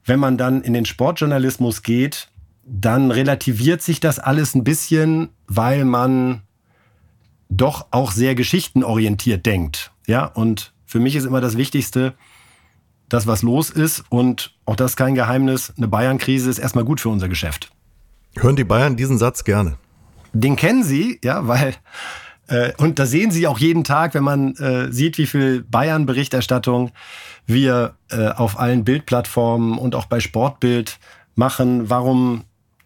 Wenn 0.06 0.20
man 0.20 0.38
dann 0.38 0.62
in 0.62 0.74
den 0.74 0.86
Sportjournalismus 0.86 1.84
geht, 1.84 2.30
dann 2.66 3.12
relativiert 3.12 3.82
sich 3.82 4.00
das 4.00 4.20
alles 4.20 4.56
ein 4.56 4.64
bisschen, 4.64 5.30
weil 5.48 5.86
man 5.86 6.42
doch 7.50 7.88
auch 7.92 8.12
sehr 8.12 8.36
geschichtenorientiert 8.36 9.46
denkt. 9.46 9.92
Ja, 10.08 10.26
und 10.26 10.74
für 10.86 11.00
mich 11.00 11.16
ist 11.16 11.26
immer 11.26 11.42
das 11.42 11.58
Wichtigste, 11.58 12.14
das, 13.10 13.28
was 13.28 13.42
los 13.42 13.70
ist. 13.70 14.04
Und 14.10 14.56
auch 14.66 14.76
das 14.76 14.92
ist 14.92 14.98
kein 14.98 15.16
Geheimnis. 15.16 15.74
Eine 15.76 15.88
Bayern-Krise 15.88 16.50
ist 16.50 16.60
erstmal 16.60 16.86
gut 16.86 17.02
für 17.02 17.10
unser 17.10 17.28
Geschäft. 17.28 17.72
Hören 18.36 18.56
die 18.56 18.64
Bayern 18.64 18.96
diesen 18.96 19.18
Satz 19.18 19.44
gerne? 19.44 19.78
Den 20.32 20.56
kennen 20.56 20.84
sie, 20.84 21.20
ja, 21.24 21.48
weil 21.48 21.74
und 22.78 23.00
da 23.00 23.06
sehen 23.06 23.32
Sie 23.32 23.48
auch 23.48 23.60
jeden 23.60 23.84
Tag, 23.84 24.14
wenn 24.14 24.24
man 24.24 24.56
äh, 24.56 24.92
sieht, 24.92 25.18
wie 25.18 25.26
viel 25.26 25.64
Bayern-Berichterstattung 25.64 26.92
wir 27.46 27.96
äh, 28.10 28.30
auf 28.30 28.60
allen 28.60 28.84
Bildplattformen 28.84 29.78
und 29.78 29.96
auch 29.96 30.06
bei 30.06 30.20
Sportbild 30.20 31.00
machen. 31.36 31.90
Warum 31.90 32.44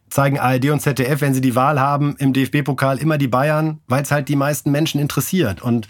zeigen 0.10 0.40
ARD 0.40 0.70
und 0.70 0.82
ZDF, 0.82 1.22
wenn 1.22 1.34
sie 1.34 1.42
die 1.42 1.56
Wahl 1.56 1.80
haben, 1.80 2.16
im 2.20 2.34
DFB-Pokal 2.34 2.98
immer 2.98 3.18
die 3.18 3.28
Bayern? 3.28 3.80
Weil 3.88 4.04
es 4.04 4.12
halt 4.12 4.30
die 4.30 4.36
meisten 4.36 4.72
Menschen 4.72 5.00
interessiert. 5.00 5.62
Und 5.62 5.88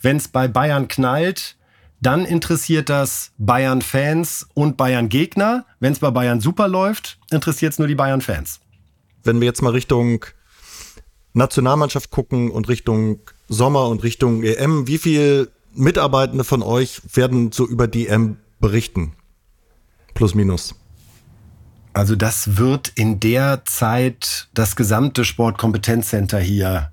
wenn 0.00 0.16
es 0.16 0.28
bei 0.28 0.48
Bayern 0.48 0.88
knallt, 0.88 1.56
dann 2.00 2.24
interessiert 2.24 2.88
das 2.88 3.32
Bayern-Fans 3.38 4.48
und 4.54 4.76
Bayern-Gegner. 4.76 5.64
Wenn 5.78 5.92
es 5.92 6.00
bei 6.00 6.10
Bayern 6.10 6.40
super 6.40 6.66
läuft, 6.66 7.18
interessiert 7.30 7.72
es 7.72 7.78
nur 7.78 7.88
die 7.88 7.94
Bayern-Fans 7.94 8.62
wenn 9.24 9.40
wir 9.40 9.46
jetzt 9.46 9.62
mal 9.62 9.70
Richtung 9.70 10.24
Nationalmannschaft 11.34 12.10
gucken 12.10 12.50
und 12.50 12.68
Richtung 12.68 13.20
Sommer 13.48 13.88
und 13.88 14.02
Richtung 14.02 14.42
EM, 14.42 14.86
wie 14.86 14.98
viele 14.98 15.48
Mitarbeitende 15.74 16.44
von 16.44 16.62
euch 16.62 17.00
werden 17.14 17.52
so 17.52 17.66
über 17.66 17.86
die 17.86 18.08
EM 18.08 18.36
berichten? 18.60 19.12
Plus 20.14 20.34
minus. 20.34 20.74
Also 21.94 22.16
das 22.16 22.56
wird 22.56 22.92
in 22.94 23.20
der 23.20 23.64
Zeit 23.64 24.48
das 24.54 24.76
gesamte 24.76 25.24
Sportkompetenzcenter 25.24 26.40
hier 26.40 26.90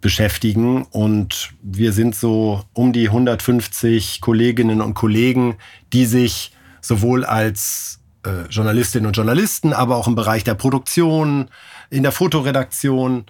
beschäftigen 0.00 0.84
und 0.90 1.52
wir 1.62 1.92
sind 1.92 2.14
so 2.14 2.62
um 2.72 2.92
die 2.92 3.08
150 3.08 4.20
Kolleginnen 4.20 4.80
und 4.80 4.94
Kollegen, 4.94 5.56
die 5.92 6.06
sich 6.06 6.52
sowohl 6.80 7.24
als 7.24 8.00
äh, 8.24 8.48
Journalistinnen 8.48 9.06
und 9.06 9.16
Journalisten, 9.16 9.72
aber 9.72 9.96
auch 9.96 10.08
im 10.08 10.16
Bereich 10.16 10.44
der 10.44 10.54
Produktion, 10.54 11.48
in 11.90 12.02
der 12.02 12.12
Fotoredaktion, 12.12 13.26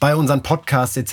bei 0.00 0.16
unseren 0.16 0.42
Podcasts 0.42 0.96
etc. 0.96 1.12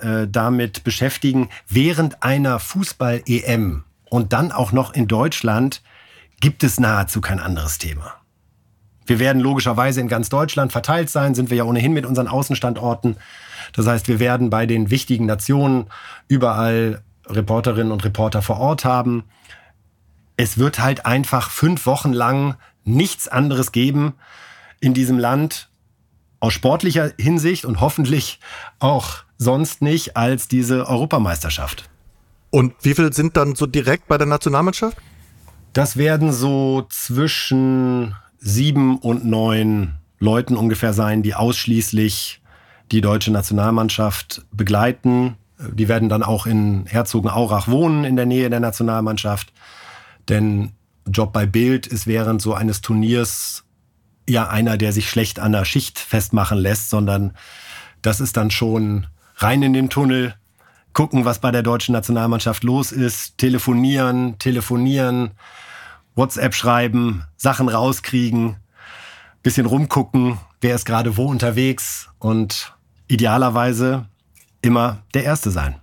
Äh, 0.00 0.28
damit 0.28 0.84
beschäftigen. 0.84 1.48
Während 1.68 2.22
einer 2.22 2.58
Fußball-EM 2.58 3.84
und 4.10 4.32
dann 4.32 4.52
auch 4.52 4.72
noch 4.72 4.94
in 4.94 5.08
Deutschland 5.08 5.82
gibt 6.40 6.62
es 6.62 6.80
nahezu 6.80 7.20
kein 7.20 7.40
anderes 7.40 7.78
Thema. 7.78 8.14
Wir 9.06 9.18
werden 9.18 9.40
logischerweise 9.40 10.00
in 10.00 10.08
ganz 10.08 10.28
Deutschland 10.28 10.72
verteilt 10.72 11.10
sein, 11.10 11.34
sind 11.34 11.50
wir 11.50 11.56
ja 11.58 11.64
ohnehin 11.64 11.92
mit 11.92 12.04
unseren 12.04 12.28
Außenstandorten. 12.28 13.16
Das 13.72 13.86
heißt, 13.86 14.08
wir 14.08 14.20
werden 14.20 14.50
bei 14.50 14.66
den 14.66 14.90
wichtigen 14.90 15.26
Nationen 15.26 15.86
überall 16.28 17.02
Reporterinnen 17.26 17.92
und 17.92 18.04
Reporter 18.04 18.42
vor 18.42 18.58
Ort 18.58 18.84
haben 18.84 19.24
es 20.38 20.56
wird 20.56 20.78
halt 20.78 21.04
einfach 21.04 21.50
fünf 21.50 21.84
Wochen 21.84 22.12
lang 22.12 22.54
nichts 22.84 23.28
anderes 23.28 23.72
geben 23.72 24.14
in 24.80 24.94
diesem 24.94 25.18
Land 25.18 25.67
aus 26.40 26.52
sportlicher 26.52 27.12
Hinsicht 27.18 27.64
und 27.64 27.80
hoffentlich 27.80 28.40
auch 28.78 29.24
sonst 29.38 29.82
nicht 29.82 30.16
als 30.16 30.48
diese 30.48 30.88
Europameisterschaft. 30.88 31.88
Und 32.50 32.74
wie 32.82 32.94
viel 32.94 33.12
sind 33.12 33.36
dann 33.36 33.54
so 33.54 33.66
direkt 33.66 34.08
bei 34.08 34.18
der 34.18 34.26
Nationalmannschaft? 34.26 34.96
Das 35.72 35.96
werden 35.96 36.32
so 36.32 36.86
zwischen 36.88 38.14
sieben 38.38 38.98
und 38.98 39.24
neun 39.24 39.94
Leuten 40.18 40.56
ungefähr 40.56 40.92
sein, 40.92 41.22
die 41.22 41.34
ausschließlich 41.34 42.40
die 42.90 43.00
deutsche 43.00 43.30
Nationalmannschaft 43.30 44.42
begleiten. 44.50 45.36
Die 45.58 45.88
werden 45.88 46.08
dann 46.08 46.22
auch 46.22 46.46
in 46.46 46.86
Herzogenaurach 46.86 47.68
wohnen, 47.68 48.04
in 48.04 48.16
der 48.16 48.26
Nähe 48.26 48.48
der 48.48 48.60
Nationalmannschaft. 48.60 49.52
Denn 50.28 50.72
Job 51.06 51.32
bei 51.32 51.46
Bild 51.46 51.86
ist 51.86 52.06
während 52.06 52.40
so 52.40 52.54
eines 52.54 52.80
Turniers 52.80 53.64
ja 54.28 54.48
einer, 54.48 54.76
der 54.76 54.92
sich 54.92 55.08
schlecht 55.08 55.40
an 55.40 55.52
der 55.52 55.64
Schicht 55.64 55.98
festmachen 55.98 56.58
lässt, 56.58 56.90
sondern 56.90 57.34
das 58.02 58.20
ist 58.20 58.36
dann 58.36 58.50
schon 58.50 59.06
rein 59.36 59.62
in 59.62 59.72
den 59.72 59.90
Tunnel, 59.90 60.34
gucken, 60.92 61.24
was 61.24 61.38
bei 61.38 61.50
der 61.50 61.62
deutschen 61.62 61.92
Nationalmannschaft 61.92 62.64
los 62.64 62.92
ist, 62.92 63.38
telefonieren, 63.38 64.38
telefonieren, 64.38 65.32
WhatsApp 66.14 66.54
schreiben, 66.54 67.24
Sachen 67.36 67.68
rauskriegen, 67.68 68.56
bisschen 69.42 69.66
rumgucken, 69.66 70.38
wer 70.60 70.74
ist 70.74 70.84
gerade 70.84 71.16
wo 71.16 71.26
unterwegs 71.26 72.08
und 72.18 72.74
idealerweise 73.06 74.06
immer 74.60 75.02
der 75.14 75.24
Erste 75.24 75.50
sein. 75.50 75.76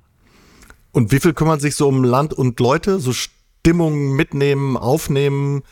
Und 0.92 1.12
wie 1.12 1.20
viel 1.20 1.34
kümmert 1.34 1.62
sich 1.62 1.76
so 1.76 1.88
um 1.88 2.04
Land 2.04 2.34
und 2.34 2.60
Leute? 2.60 3.00
So 3.00 3.14
Stimmung 3.14 4.16
mitnehmen, 4.16 4.78
aufnehmen? 4.78 5.64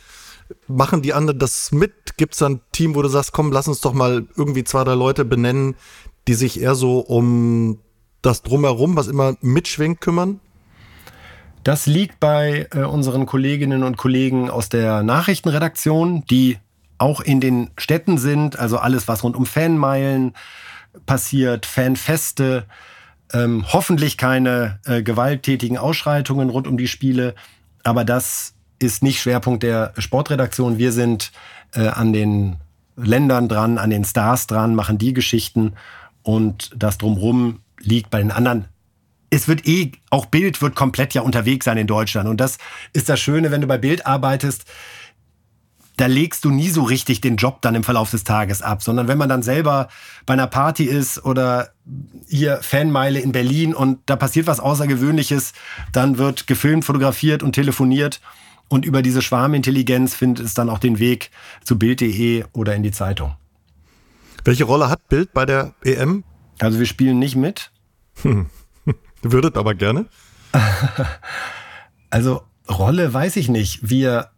Machen 0.67 1.01
die 1.01 1.13
anderen 1.13 1.39
das 1.39 1.71
mit? 1.71 2.17
Gibt 2.17 2.35
es 2.35 2.41
ein 2.41 2.61
Team, 2.71 2.95
wo 2.95 3.01
du 3.01 3.07
sagst, 3.07 3.31
komm, 3.31 3.51
lass 3.51 3.67
uns 3.67 3.81
doch 3.81 3.93
mal 3.93 4.27
irgendwie 4.35 4.63
zwei, 4.63 4.83
drei 4.83 4.95
Leute 4.95 5.25
benennen, 5.25 5.75
die 6.27 6.33
sich 6.33 6.61
eher 6.61 6.75
so 6.75 6.99
um 6.99 7.79
das 8.21 8.41
Drumherum, 8.41 8.95
was 8.95 9.07
immer 9.07 9.35
mitschwingt, 9.41 10.01
kümmern? 10.01 10.39
Das 11.63 11.85
liegt 11.85 12.19
bei 12.19 12.67
äh, 12.71 12.79
unseren 12.79 13.25
Kolleginnen 13.25 13.83
und 13.83 13.97
Kollegen 13.97 14.49
aus 14.49 14.69
der 14.69 15.03
Nachrichtenredaktion, 15.03 16.25
die 16.25 16.57
auch 16.97 17.21
in 17.21 17.39
den 17.39 17.71
Städten 17.77 18.17
sind, 18.17 18.59
also 18.59 18.77
alles, 18.77 19.07
was 19.07 19.23
rund 19.23 19.35
um 19.35 19.45
Fanmeilen 19.45 20.33
passiert, 21.05 21.65
Fanfeste, 21.65 22.65
ähm, 23.31 23.65
hoffentlich 23.71 24.17
keine 24.17 24.79
äh, 24.85 25.01
gewalttätigen 25.03 25.77
Ausschreitungen 25.77 26.49
rund 26.49 26.67
um 26.67 26.77
die 26.77 26.87
Spiele. 26.87 27.35
Aber 27.83 28.05
das 28.05 28.53
ist 28.79 29.03
nicht 29.03 29.21
Schwerpunkt 29.21 29.63
der 29.63 29.93
Sportredaktion. 29.97 30.77
Wir 30.77 30.91
sind 30.91 31.31
äh, 31.73 31.87
an 31.87 32.13
den 32.13 32.57
Ländern 32.95 33.47
dran, 33.47 33.77
an 33.77 33.89
den 33.89 34.05
Stars 34.05 34.47
dran, 34.47 34.75
machen 34.75 34.97
die 34.97 35.13
Geschichten 35.13 35.73
und 36.21 36.71
das 36.75 36.97
drumherum 36.97 37.59
liegt 37.79 38.09
bei 38.09 38.19
den 38.19 38.31
anderen. 38.31 38.65
Es 39.29 39.47
wird 39.47 39.67
eh, 39.67 39.91
auch 40.09 40.27
Bild 40.27 40.61
wird 40.61 40.75
komplett 40.75 41.13
ja 41.13 41.23
unterwegs 41.23 41.65
sein 41.65 41.77
in 41.77 41.87
Deutschland. 41.87 42.29
Und 42.29 42.39
das 42.39 42.59
ist 42.93 43.09
das 43.09 43.19
Schöne, 43.19 43.49
wenn 43.49 43.61
du 43.61 43.67
bei 43.67 43.79
Bild 43.79 44.05
arbeitest 44.05 44.65
da 45.97 46.07
legst 46.07 46.43
du 46.45 46.49
nie 46.49 46.69
so 46.69 46.83
richtig 46.83 47.21
den 47.21 47.35
Job 47.35 47.61
dann 47.61 47.75
im 47.75 47.83
Verlauf 47.83 48.09
des 48.09 48.23
Tages 48.23 48.61
ab, 48.61 48.81
sondern 48.81 49.07
wenn 49.07 49.17
man 49.17 49.29
dann 49.29 49.43
selber 49.43 49.89
bei 50.25 50.33
einer 50.33 50.47
Party 50.47 50.85
ist 50.85 51.23
oder 51.23 51.69
hier 52.27 52.59
Fanmeile 52.61 53.19
in 53.19 53.31
Berlin 53.31 53.75
und 53.75 53.99
da 54.07 54.15
passiert 54.15 54.47
was 54.47 54.59
Außergewöhnliches, 54.59 55.53
dann 55.91 56.17
wird 56.17 56.47
gefilmt, 56.47 56.85
fotografiert 56.85 57.43
und 57.43 57.53
telefoniert 57.53 58.21
und 58.73 58.85
über 58.85 59.03
diese 59.03 59.21
Schwarmintelligenz 59.21 60.15
findet 60.15 60.47
es 60.47 60.55
dann 60.55 60.67
auch 60.67 60.79
den 60.79 60.97
Weg 60.97 61.29
zu 61.63 61.77
Bild.de 61.77 62.43
oder 62.53 62.75
in 62.75 62.81
die 62.81 62.91
Zeitung. 62.91 63.35
Welche 64.43 64.63
Rolle 64.63 64.89
hat 64.89 65.07
Bild 65.09 65.31
bei 65.31 65.45
der 65.45 65.75
EM? 65.83 66.23
Also 66.59 66.79
wir 66.79 66.87
spielen 66.87 67.19
nicht 67.19 67.35
mit. 67.35 67.71
Hm. 68.23 68.47
Würdet 69.21 69.57
aber 69.57 69.75
gerne? 69.75 70.07
also 72.09 72.41
Rolle 72.67 73.13
weiß 73.13 73.35
ich 73.35 73.47
nicht. 73.47 73.87
Wir 73.87 74.31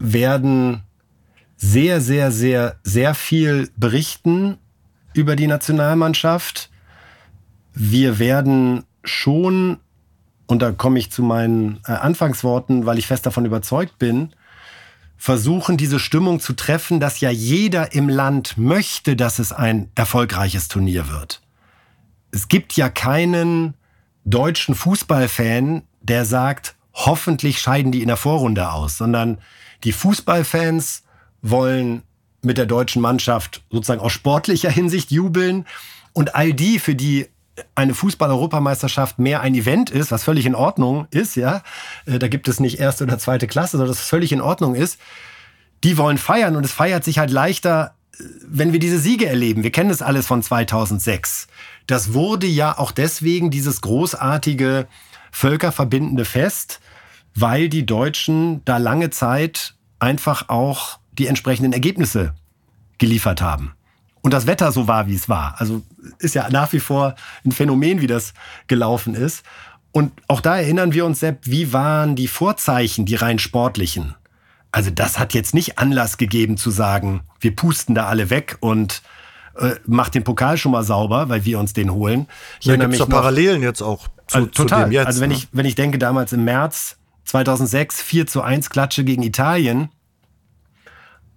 werden 0.00 0.82
sehr, 1.56 2.00
sehr, 2.00 2.32
sehr, 2.32 2.80
sehr 2.82 3.14
viel 3.14 3.70
berichten 3.76 4.58
über 5.14 5.36
die 5.36 5.46
Nationalmannschaft. 5.46 6.70
Wir 7.72 8.18
werden 8.18 8.82
schon, 9.04 9.78
und 10.46 10.62
da 10.62 10.72
komme 10.72 10.98
ich 10.98 11.10
zu 11.10 11.22
meinen 11.22 11.80
äh, 11.86 11.92
Anfangsworten, 11.92 12.86
weil 12.86 12.98
ich 12.98 13.06
fest 13.06 13.26
davon 13.26 13.44
überzeugt 13.44 13.98
bin, 13.98 14.32
versuchen, 15.16 15.76
diese 15.76 15.98
Stimmung 15.98 16.40
zu 16.40 16.52
treffen, 16.52 17.00
dass 17.00 17.20
ja 17.20 17.30
jeder 17.30 17.92
im 17.92 18.08
Land 18.08 18.58
möchte, 18.58 19.16
dass 19.16 19.38
es 19.38 19.52
ein 19.52 19.90
erfolgreiches 19.94 20.68
Turnier 20.68 21.08
wird. 21.08 21.42
Es 22.30 22.48
gibt 22.48 22.74
ja 22.74 22.88
keinen 22.88 23.74
deutschen 24.24 24.74
Fußballfan, 24.74 25.82
der 26.02 26.24
sagt, 26.24 26.74
hoffentlich 26.92 27.60
scheiden 27.60 27.92
die 27.92 28.02
in 28.02 28.08
der 28.08 28.16
Vorrunde 28.16 28.70
aus, 28.70 28.98
sondern 28.98 29.38
die 29.84 29.92
Fußballfans 29.92 31.04
wollen 31.42 32.02
mit 32.42 32.58
der 32.58 32.66
deutschen 32.66 33.02
Mannschaft 33.02 33.62
sozusagen 33.70 34.00
aus 34.00 34.12
sportlicher 34.12 34.70
Hinsicht 34.70 35.10
jubeln. 35.10 35.66
Und 36.12 36.34
all 36.34 36.52
die, 36.52 36.78
für 36.78 36.94
die 36.94 37.28
eine 37.74 37.94
Fußball-Europameisterschaft 37.94 39.18
mehr 39.18 39.40
ein 39.40 39.54
Event 39.54 39.90
ist, 39.90 40.10
was 40.10 40.24
völlig 40.24 40.46
in 40.46 40.54
Ordnung 40.54 41.06
ist, 41.10 41.36
ja, 41.36 41.62
äh, 42.06 42.18
da 42.18 42.28
gibt 42.28 42.48
es 42.48 42.60
nicht 42.60 42.78
erste 42.78 43.04
oder 43.04 43.18
zweite 43.18 43.46
Klasse, 43.46 43.72
sondern 43.72 43.88
das 43.88 44.00
völlig 44.00 44.32
in 44.32 44.40
Ordnung 44.40 44.74
ist, 44.74 44.98
die 45.84 45.98
wollen 45.98 46.18
feiern 46.18 46.56
und 46.56 46.64
es 46.64 46.72
feiert 46.72 47.04
sich 47.04 47.18
halt 47.18 47.30
leichter, 47.30 47.94
wenn 48.46 48.72
wir 48.72 48.78
diese 48.78 48.98
Siege 48.98 49.26
erleben. 49.26 49.62
Wir 49.62 49.72
kennen 49.72 49.90
das 49.90 50.02
alles 50.02 50.26
von 50.26 50.42
2006. 50.42 51.48
Das 51.86 52.14
wurde 52.14 52.46
ja 52.46 52.78
auch 52.78 52.90
deswegen 52.90 53.50
dieses 53.50 53.80
großartige 53.82 54.86
völkerverbindende 55.30 56.24
Fest, 56.24 56.80
weil 57.34 57.68
die 57.68 57.84
Deutschen 57.84 58.64
da 58.64 58.78
lange 58.78 59.10
Zeit 59.10 59.74
einfach 59.98 60.48
auch 60.48 60.98
die 61.12 61.26
entsprechenden 61.26 61.72
Ergebnisse 61.72 62.34
geliefert 62.98 63.42
haben. 63.42 63.74
Und 64.26 64.32
das 64.32 64.48
Wetter 64.48 64.72
so 64.72 64.88
war, 64.88 65.06
wie 65.06 65.14
es 65.14 65.28
war. 65.28 65.54
Also 65.58 65.82
ist 66.18 66.34
ja 66.34 66.50
nach 66.50 66.72
wie 66.72 66.80
vor 66.80 67.14
ein 67.44 67.52
Phänomen, 67.52 68.00
wie 68.00 68.08
das 68.08 68.34
gelaufen 68.66 69.14
ist. 69.14 69.44
Und 69.92 70.10
auch 70.26 70.40
da 70.40 70.56
erinnern 70.56 70.92
wir 70.92 71.06
uns, 71.06 71.20
Sepp, 71.20 71.38
wie 71.42 71.72
waren 71.72 72.16
die 72.16 72.26
Vorzeichen, 72.26 73.06
die 73.06 73.14
rein 73.14 73.38
sportlichen? 73.38 74.16
Also 74.72 74.90
das 74.90 75.20
hat 75.20 75.32
jetzt 75.32 75.54
nicht 75.54 75.78
Anlass 75.78 76.18
gegeben 76.18 76.56
zu 76.56 76.70
sagen, 76.72 77.20
wir 77.38 77.54
pusten 77.54 77.94
da 77.94 78.06
alle 78.06 78.28
weg 78.28 78.56
und 78.58 79.00
äh, 79.60 79.76
macht 79.86 80.16
den 80.16 80.24
Pokal 80.24 80.58
schon 80.58 80.72
mal 80.72 80.82
sauber, 80.82 81.28
weil 81.28 81.44
wir 81.44 81.60
uns 81.60 81.72
den 81.72 81.92
holen. 81.92 82.26
Ich 82.58 82.66
ja, 82.66 82.74
gibt 82.74 82.94
es 82.94 83.06
Parallelen 83.06 83.62
jetzt 83.62 83.80
auch 83.80 84.08
zu, 84.26 84.38
also, 84.38 84.48
total. 84.48 84.80
zu 84.80 84.84
dem 84.86 84.92
jetzt. 84.92 85.06
Also 85.06 85.20
wenn, 85.20 85.30
ne? 85.30 85.36
ich, 85.36 85.46
wenn 85.52 85.66
ich 85.66 85.76
denke, 85.76 85.98
damals 85.98 86.32
im 86.32 86.42
März 86.42 86.96
2006 87.26 88.02
4 88.02 88.26
zu 88.26 88.42
1 88.42 88.70
Klatsche 88.70 89.04
gegen 89.04 89.22
Italien, 89.22 89.88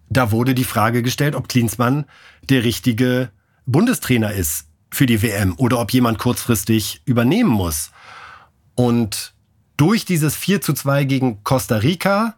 da 0.09 0.31
wurde 0.31 0.55
die 0.55 0.63
Frage 0.63 1.03
gestellt, 1.03 1.35
ob 1.35 1.47
Klinsmann 1.47 2.05
der 2.43 2.63
richtige 2.63 3.31
Bundestrainer 3.65 4.31
ist 4.31 4.65
für 4.91 5.05
die 5.05 5.21
WM 5.21 5.53
oder 5.57 5.79
ob 5.79 5.93
jemand 5.93 6.17
kurzfristig 6.17 7.01
übernehmen 7.05 7.49
muss. 7.49 7.91
Und 8.75 9.33
durch 9.77 10.05
dieses 10.05 10.35
4 10.35 10.61
zu 10.61 10.73
2 10.73 11.03
gegen 11.03 11.43
Costa 11.43 11.77
Rica, 11.77 12.35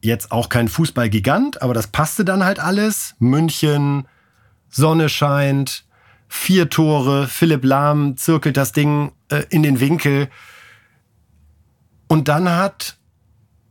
jetzt 0.00 0.32
auch 0.32 0.48
kein 0.48 0.68
Fußballgigant, 0.68 1.62
aber 1.62 1.74
das 1.74 1.88
passte 1.88 2.24
dann 2.24 2.44
halt 2.44 2.58
alles. 2.58 3.14
München, 3.18 4.08
Sonne 4.70 5.08
scheint, 5.08 5.84
vier 6.26 6.70
Tore, 6.70 7.28
Philipp 7.28 7.64
Lahm 7.64 8.16
zirkelt 8.16 8.56
das 8.56 8.72
Ding 8.72 9.12
äh, 9.28 9.44
in 9.50 9.62
den 9.62 9.78
Winkel. 9.78 10.28
Und 12.08 12.28
dann 12.28 12.48
hat 12.48 12.96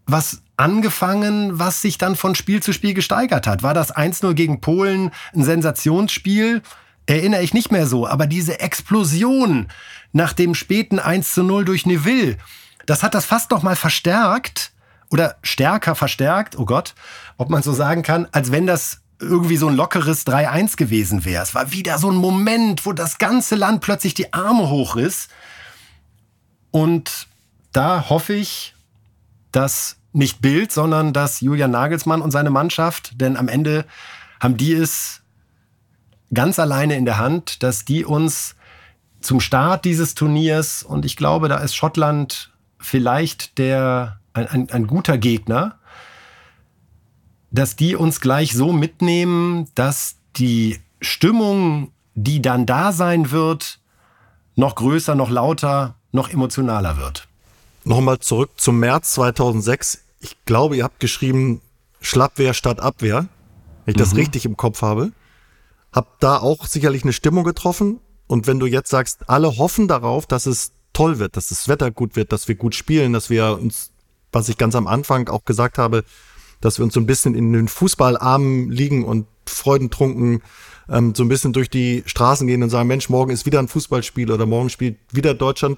was 0.05 0.42
angefangen, 0.57 1.57
was 1.59 1.81
sich 1.81 1.97
dann 1.97 2.15
von 2.15 2.35
Spiel 2.35 2.61
zu 2.61 2.73
Spiel 2.73 2.93
gesteigert 2.93 3.47
hat. 3.47 3.63
War 3.63 3.73
das 3.73 3.95
1-0 3.95 4.33
gegen 4.33 4.61
Polen 4.61 5.11
ein 5.33 5.43
Sensationsspiel? 5.43 6.61
Erinnere 7.05 7.41
ich 7.41 7.53
nicht 7.53 7.71
mehr 7.71 7.87
so. 7.87 8.07
Aber 8.07 8.27
diese 8.27 8.59
Explosion 8.59 9.67
nach 10.11 10.33
dem 10.33 10.55
späten 10.55 10.99
1-0 10.99 11.63
durch 11.63 11.85
Neville, 11.85 12.37
das 12.85 13.03
hat 13.03 13.13
das 13.13 13.25
fast 13.25 13.51
noch 13.51 13.63
mal 13.63 13.75
verstärkt 13.75 14.71
oder 15.09 15.37
stärker 15.43 15.95
verstärkt, 15.95 16.57
oh 16.57 16.65
Gott, 16.65 16.95
ob 17.37 17.49
man 17.49 17.63
so 17.63 17.73
sagen 17.73 18.03
kann, 18.03 18.27
als 18.31 18.51
wenn 18.51 18.67
das 18.67 19.01
irgendwie 19.19 19.57
so 19.57 19.67
ein 19.67 19.75
lockeres 19.75 20.25
3-1 20.25 20.75
gewesen 20.75 21.25
wäre. 21.25 21.43
Es 21.43 21.55
war 21.55 21.71
wieder 21.71 21.97
so 21.97 22.11
ein 22.11 22.15
Moment, 22.15 22.85
wo 22.85 22.93
das 22.93 23.17
ganze 23.17 23.55
Land 23.55 23.81
plötzlich 23.81 24.13
die 24.13 24.33
Arme 24.33 24.69
hochriss. 24.69 25.29
Und 26.71 27.27
da 27.71 28.09
hoffe 28.09 28.33
ich, 28.33 28.75
dass 29.51 29.97
nicht 30.13 30.41
Bild, 30.41 30.71
sondern 30.71 31.13
dass 31.13 31.41
Julian 31.41 31.71
Nagelsmann 31.71 32.21
und 32.21 32.31
seine 32.31 32.49
Mannschaft, 32.49 33.19
denn 33.19 33.35
am 33.35 33.47
Ende 33.47 33.85
haben 34.39 34.57
die 34.57 34.73
es 34.73 35.21
ganz 36.33 36.59
alleine 36.59 36.95
in 36.95 37.05
der 37.05 37.17
Hand, 37.17 37.63
dass 37.63 37.85
die 37.85 38.05
uns 38.05 38.55
zum 39.21 39.39
Start 39.39 39.85
dieses 39.85 40.15
Turniers, 40.15 40.83
und 40.83 41.05
ich 41.05 41.15
glaube, 41.15 41.47
da 41.47 41.57
ist 41.57 41.75
Schottland 41.75 42.51
vielleicht 42.79 43.57
der, 43.57 44.19
ein, 44.33 44.47
ein, 44.47 44.69
ein 44.69 44.87
guter 44.87 45.17
Gegner, 45.17 45.79
dass 47.51 47.75
die 47.75 47.95
uns 47.95 48.19
gleich 48.19 48.53
so 48.53 48.73
mitnehmen, 48.73 49.67
dass 49.75 50.17
die 50.35 50.79
Stimmung, 51.01 51.91
die 52.15 52.41
dann 52.41 52.65
da 52.65 52.91
sein 52.91 53.31
wird, 53.31 53.79
noch 54.55 54.75
größer, 54.75 55.15
noch 55.15 55.29
lauter, 55.29 55.95
noch 56.11 56.29
emotionaler 56.29 56.97
wird. 56.97 57.27
Nochmal 57.85 58.19
zurück 58.19 58.51
zum 58.57 58.79
März 58.79 59.13
2006 59.13 60.02
ich 60.23 60.45
glaube, 60.45 60.77
ihr 60.77 60.83
habt 60.83 60.99
geschrieben 60.99 61.61
Schlappwehr 62.01 62.53
statt 62.53 62.79
Abwehr, 62.79 63.27
wenn 63.85 63.93
ich 63.93 63.97
das 63.97 64.13
mhm. 64.13 64.19
richtig 64.19 64.45
im 64.45 64.57
Kopf 64.57 64.81
habe. 64.81 65.11
Habt 65.91 66.23
da 66.23 66.37
auch 66.37 66.65
sicherlich 66.65 67.03
eine 67.03 67.13
Stimmung 67.13 67.43
getroffen. 67.43 67.99
Und 68.27 68.47
wenn 68.47 68.59
du 68.59 68.65
jetzt 68.65 68.89
sagst, 68.89 69.29
alle 69.29 69.57
hoffen 69.57 69.87
darauf, 69.87 70.25
dass 70.25 70.45
es 70.45 70.71
toll 70.93 71.19
wird, 71.19 71.37
dass 71.37 71.49
das 71.49 71.67
Wetter 71.67 71.91
gut 71.91 72.15
wird, 72.15 72.31
dass 72.31 72.47
wir 72.47 72.55
gut 72.55 72.73
spielen, 72.73 73.13
dass 73.13 73.29
wir 73.29 73.59
uns, 73.59 73.91
was 74.31 74.49
ich 74.49 74.57
ganz 74.57 74.75
am 74.75 74.87
Anfang 74.87 75.27
auch 75.27 75.43
gesagt 75.43 75.77
habe, 75.77 76.03
dass 76.61 76.79
wir 76.79 76.85
uns 76.85 76.93
so 76.93 76.99
ein 76.99 77.05
bisschen 77.05 77.35
in 77.35 77.51
den 77.51 77.67
Fußballarmen 77.67 78.71
liegen 78.71 79.03
und 79.03 79.27
freudentrunken 79.45 80.41
ähm, 80.89 81.13
so 81.15 81.23
ein 81.23 81.29
bisschen 81.29 81.53
durch 81.53 81.69
die 81.69 82.03
Straßen 82.05 82.47
gehen 82.47 82.63
und 82.63 82.69
sagen, 82.69 82.87
Mensch, 82.87 83.09
morgen 83.09 83.31
ist 83.31 83.45
wieder 83.45 83.59
ein 83.59 83.67
Fußballspiel 83.67 84.31
oder 84.31 84.45
morgen 84.45 84.69
spielt 84.69 84.97
wieder 85.11 85.33
Deutschland. 85.33 85.77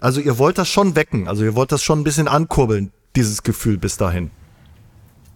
Also 0.00 0.20
ihr 0.20 0.38
wollt 0.38 0.58
das 0.58 0.68
schon 0.68 0.94
wecken, 0.94 1.26
also 1.26 1.42
ihr 1.44 1.56
wollt 1.56 1.72
das 1.72 1.82
schon 1.82 2.00
ein 2.00 2.04
bisschen 2.04 2.28
ankurbeln, 2.28 2.92
dieses 3.16 3.42
Gefühl 3.42 3.78
bis 3.78 3.96
dahin? 3.96 4.30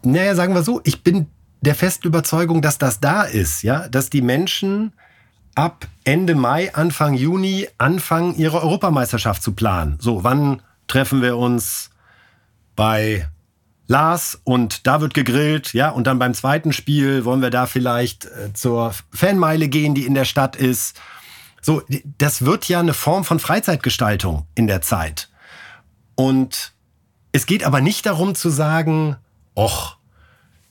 Naja, 0.02 0.34
sagen 0.34 0.54
wir 0.54 0.62
so, 0.62 0.80
ich 0.84 1.02
bin 1.02 1.26
der 1.60 1.74
festen 1.74 2.06
Überzeugung, 2.06 2.62
dass 2.62 2.78
das 2.78 3.00
da 3.00 3.22
ist, 3.22 3.62
ja, 3.62 3.88
dass 3.88 4.10
die 4.10 4.22
Menschen 4.22 4.92
ab 5.54 5.86
Ende 6.04 6.34
Mai, 6.34 6.74
Anfang 6.74 7.14
Juni 7.14 7.68
anfangen, 7.78 8.36
ihre 8.36 8.62
Europameisterschaft 8.62 9.42
zu 9.42 9.52
planen. 9.52 9.98
So, 10.00 10.24
wann 10.24 10.62
treffen 10.86 11.22
wir 11.22 11.36
uns 11.36 11.90
bei 12.76 13.28
Lars 13.86 14.40
und 14.44 14.86
da 14.86 15.00
wird 15.00 15.14
gegrillt, 15.14 15.72
ja, 15.74 15.90
und 15.90 16.06
dann 16.06 16.18
beim 16.18 16.34
zweiten 16.34 16.72
Spiel 16.72 17.24
wollen 17.24 17.42
wir 17.42 17.50
da 17.50 17.66
vielleicht 17.66 18.26
äh, 18.26 18.52
zur 18.52 18.94
Fanmeile 19.12 19.68
gehen, 19.68 19.94
die 19.94 20.06
in 20.06 20.14
der 20.14 20.24
Stadt 20.24 20.56
ist. 20.56 21.00
So, 21.60 21.82
das 22.18 22.44
wird 22.44 22.68
ja 22.68 22.80
eine 22.80 22.94
Form 22.94 23.24
von 23.24 23.38
Freizeitgestaltung 23.38 24.46
in 24.54 24.66
der 24.66 24.82
Zeit. 24.82 25.30
Und 26.14 26.73
es 27.34 27.46
geht 27.46 27.64
aber 27.64 27.80
nicht 27.80 28.06
darum 28.06 28.36
zu 28.36 28.48
sagen, 28.48 29.16
och, 29.56 29.96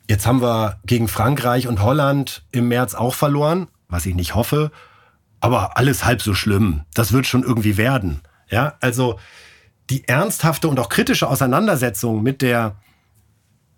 jetzt 0.10 0.26
haben 0.26 0.42
wir 0.42 0.80
gegen 0.86 1.10
Frankreich 1.10 1.68
und 1.68 1.82
Holland 1.82 2.46
im 2.52 2.70
März 2.70 2.96
auch 2.96 3.16
verloren, 3.16 3.68
was 3.90 4.06
ich 4.06 4.16
nicht 4.16 4.34
hoffe, 4.34 4.72
aber 5.42 5.76
alles 5.78 6.06
halb 6.06 6.22
so 6.22 6.34
schlimm. 6.34 6.86
Das 6.94 7.12
wird 7.12 7.28
schon 7.28 7.44
irgendwie 7.44 7.76
werden. 7.76 8.22
Ja, 8.50 8.78
also 8.80 9.20
die 9.90 10.08
ernsthafte 10.08 10.70
und 10.70 10.80
auch 10.80 10.88
kritische 10.88 11.28
Auseinandersetzung 11.28 12.24
mit 12.24 12.42
der 12.42 12.78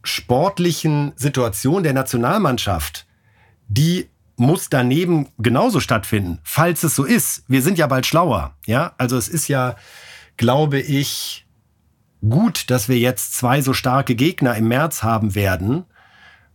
sportlichen 0.03 1.13
Situation 1.15 1.81
der 1.81 1.93
Nationalmannschaft, 1.93 3.07
die 3.67 4.11
muss 4.35 4.69
daneben 4.69 5.29
genauso 5.39 5.79
stattfinden, 5.79 6.39
falls 6.43 6.83
es 6.83 6.95
so 6.95 7.03
ist. 7.03 7.45
Wir 7.47 7.63
sind 7.63 7.79
ja 7.79 7.87
bald 7.87 8.05
schlauer. 8.05 8.53
Ja, 8.67 8.93
also 8.99 9.17
es 9.17 9.27
ist 9.27 9.47
ja, 9.47 9.75
glaube 10.37 10.79
ich, 10.79 11.44
gut, 12.29 12.69
dass 12.69 12.89
wir 12.89 12.97
jetzt 12.97 13.35
zwei 13.35 13.61
so 13.61 13.73
starke 13.73 14.15
Gegner 14.15 14.55
im 14.55 14.67
März 14.67 15.03
haben 15.03 15.35
werden, 15.35 15.85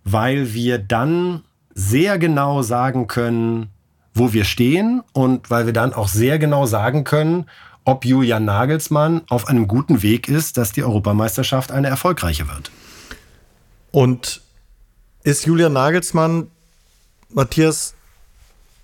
weil 0.05 0.55
wir 0.55 0.79
dann 0.79 1.43
sehr 1.75 2.19
genau 2.19 2.63
sagen 2.63 3.07
können, 3.07 3.71
wo 4.15 4.33
wir 4.33 4.45
stehen 4.45 5.03
und 5.13 5.51
weil 5.51 5.67
wir 5.67 5.73
dann 5.73 5.93
auch 5.93 6.09
sehr 6.09 6.39
genau 6.39 6.67
sagen 6.67 7.05
können, 7.05 7.47
ob 7.85 8.05
Julian 8.05 8.45
Nagelsmann 8.45 9.23
auf 9.29 9.49
einem 9.49 9.67
guten 9.67 10.03
Weg 10.03 10.29
ist, 10.29 10.57
dass 10.57 10.73
die 10.73 10.83
Europameisterschaft 10.83 11.73
eine 11.73 11.89
erfolgreiche 11.89 12.49
wird. 12.49 12.71
Und 13.91 14.43
ist 15.23 15.47
Julian 15.47 15.73
Nagelsmann, 15.73 16.49
Matthias, 17.31 17.95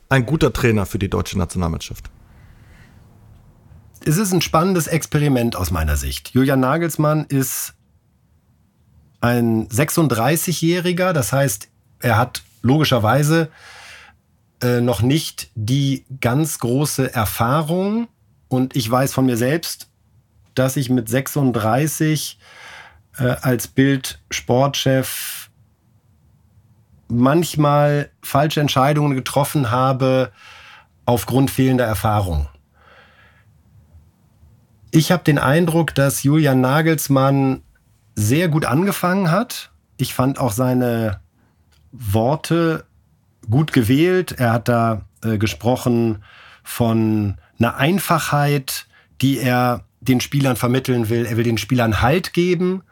ein 0.08 0.26
guter 0.26 0.52
Trainer 0.52 0.86
für 0.86 0.98
die 0.98 1.10
deutsche 1.10 1.38
Nationalmannschaft? 1.38 2.04
Es 4.06 4.18
ist 4.18 4.32
ein 4.32 4.40
spannendes 4.40 4.86
Experiment 4.86 5.56
aus 5.56 5.72
meiner 5.72 5.96
Sicht. 5.96 6.30
Julian 6.30 6.60
Nagelsmann 6.60 7.24
ist 7.24 7.74
ein 9.20 9.68
36-Jähriger, 9.68 11.12
das 11.12 11.32
heißt, 11.32 11.68
er 11.98 12.16
hat 12.16 12.42
logischerweise 12.62 13.50
äh, 14.62 14.80
noch 14.80 15.02
nicht 15.02 15.50
die 15.56 16.04
ganz 16.20 16.60
große 16.60 17.12
Erfahrung. 17.12 18.06
Und 18.46 18.76
ich 18.76 18.88
weiß 18.88 19.12
von 19.12 19.26
mir 19.26 19.36
selbst, 19.36 19.88
dass 20.54 20.76
ich 20.76 20.88
mit 20.88 21.08
36 21.08 22.38
äh, 23.18 23.24
als 23.24 23.66
Bild-Sportchef 23.66 25.50
manchmal 27.08 28.10
falsche 28.22 28.60
Entscheidungen 28.60 29.16
getroffen 29.16 29.72
habe 29.72 30.30
aufgrund 31.06 31.50
fehlender 31.50 31.84
Erfahrung. 31.84 32.48
Ich 34.96 35.12
habe 35.12 35.24
den 35.24 35.38
Eindruck, 35.38 35.94
dass 35.94 36.22
Julian 36.22 36.62
Nagelsmann 36.62 37.60
sehr 38.14 38.48
gut 38.48 38.64
angefangen 38.64 39.30
hat. 39.30 39.70
Ich 39.98 40.14
fand 40.14 40.38
auch 40.38 40.52
seine 40.52 41.20
Worte 41.92 42.86
gut 43.50 43.74
gewählt. 43.74 44.36
Er 44.38 44.54
hat 44.54 44.68
da 44.68 45.02
äh, 45.22 45.36
gesprochen 45.36 46.24
von 46.64 47.36
einer 47.58 47.76
Einfachheit, 47.76 48.86
die 49.20 49.38
er 49.38 49.84
den 50.00 50.22
Spielern 50.22 50.56
vermitteln 50.56 51.10
will. 51.10 51.26
Er 51.26 51.36
will 51.36 51.44
den 51.44 51.58
Spielern 51.58 52.00
Halt 52.00 52.32
geben. 52.32 52.82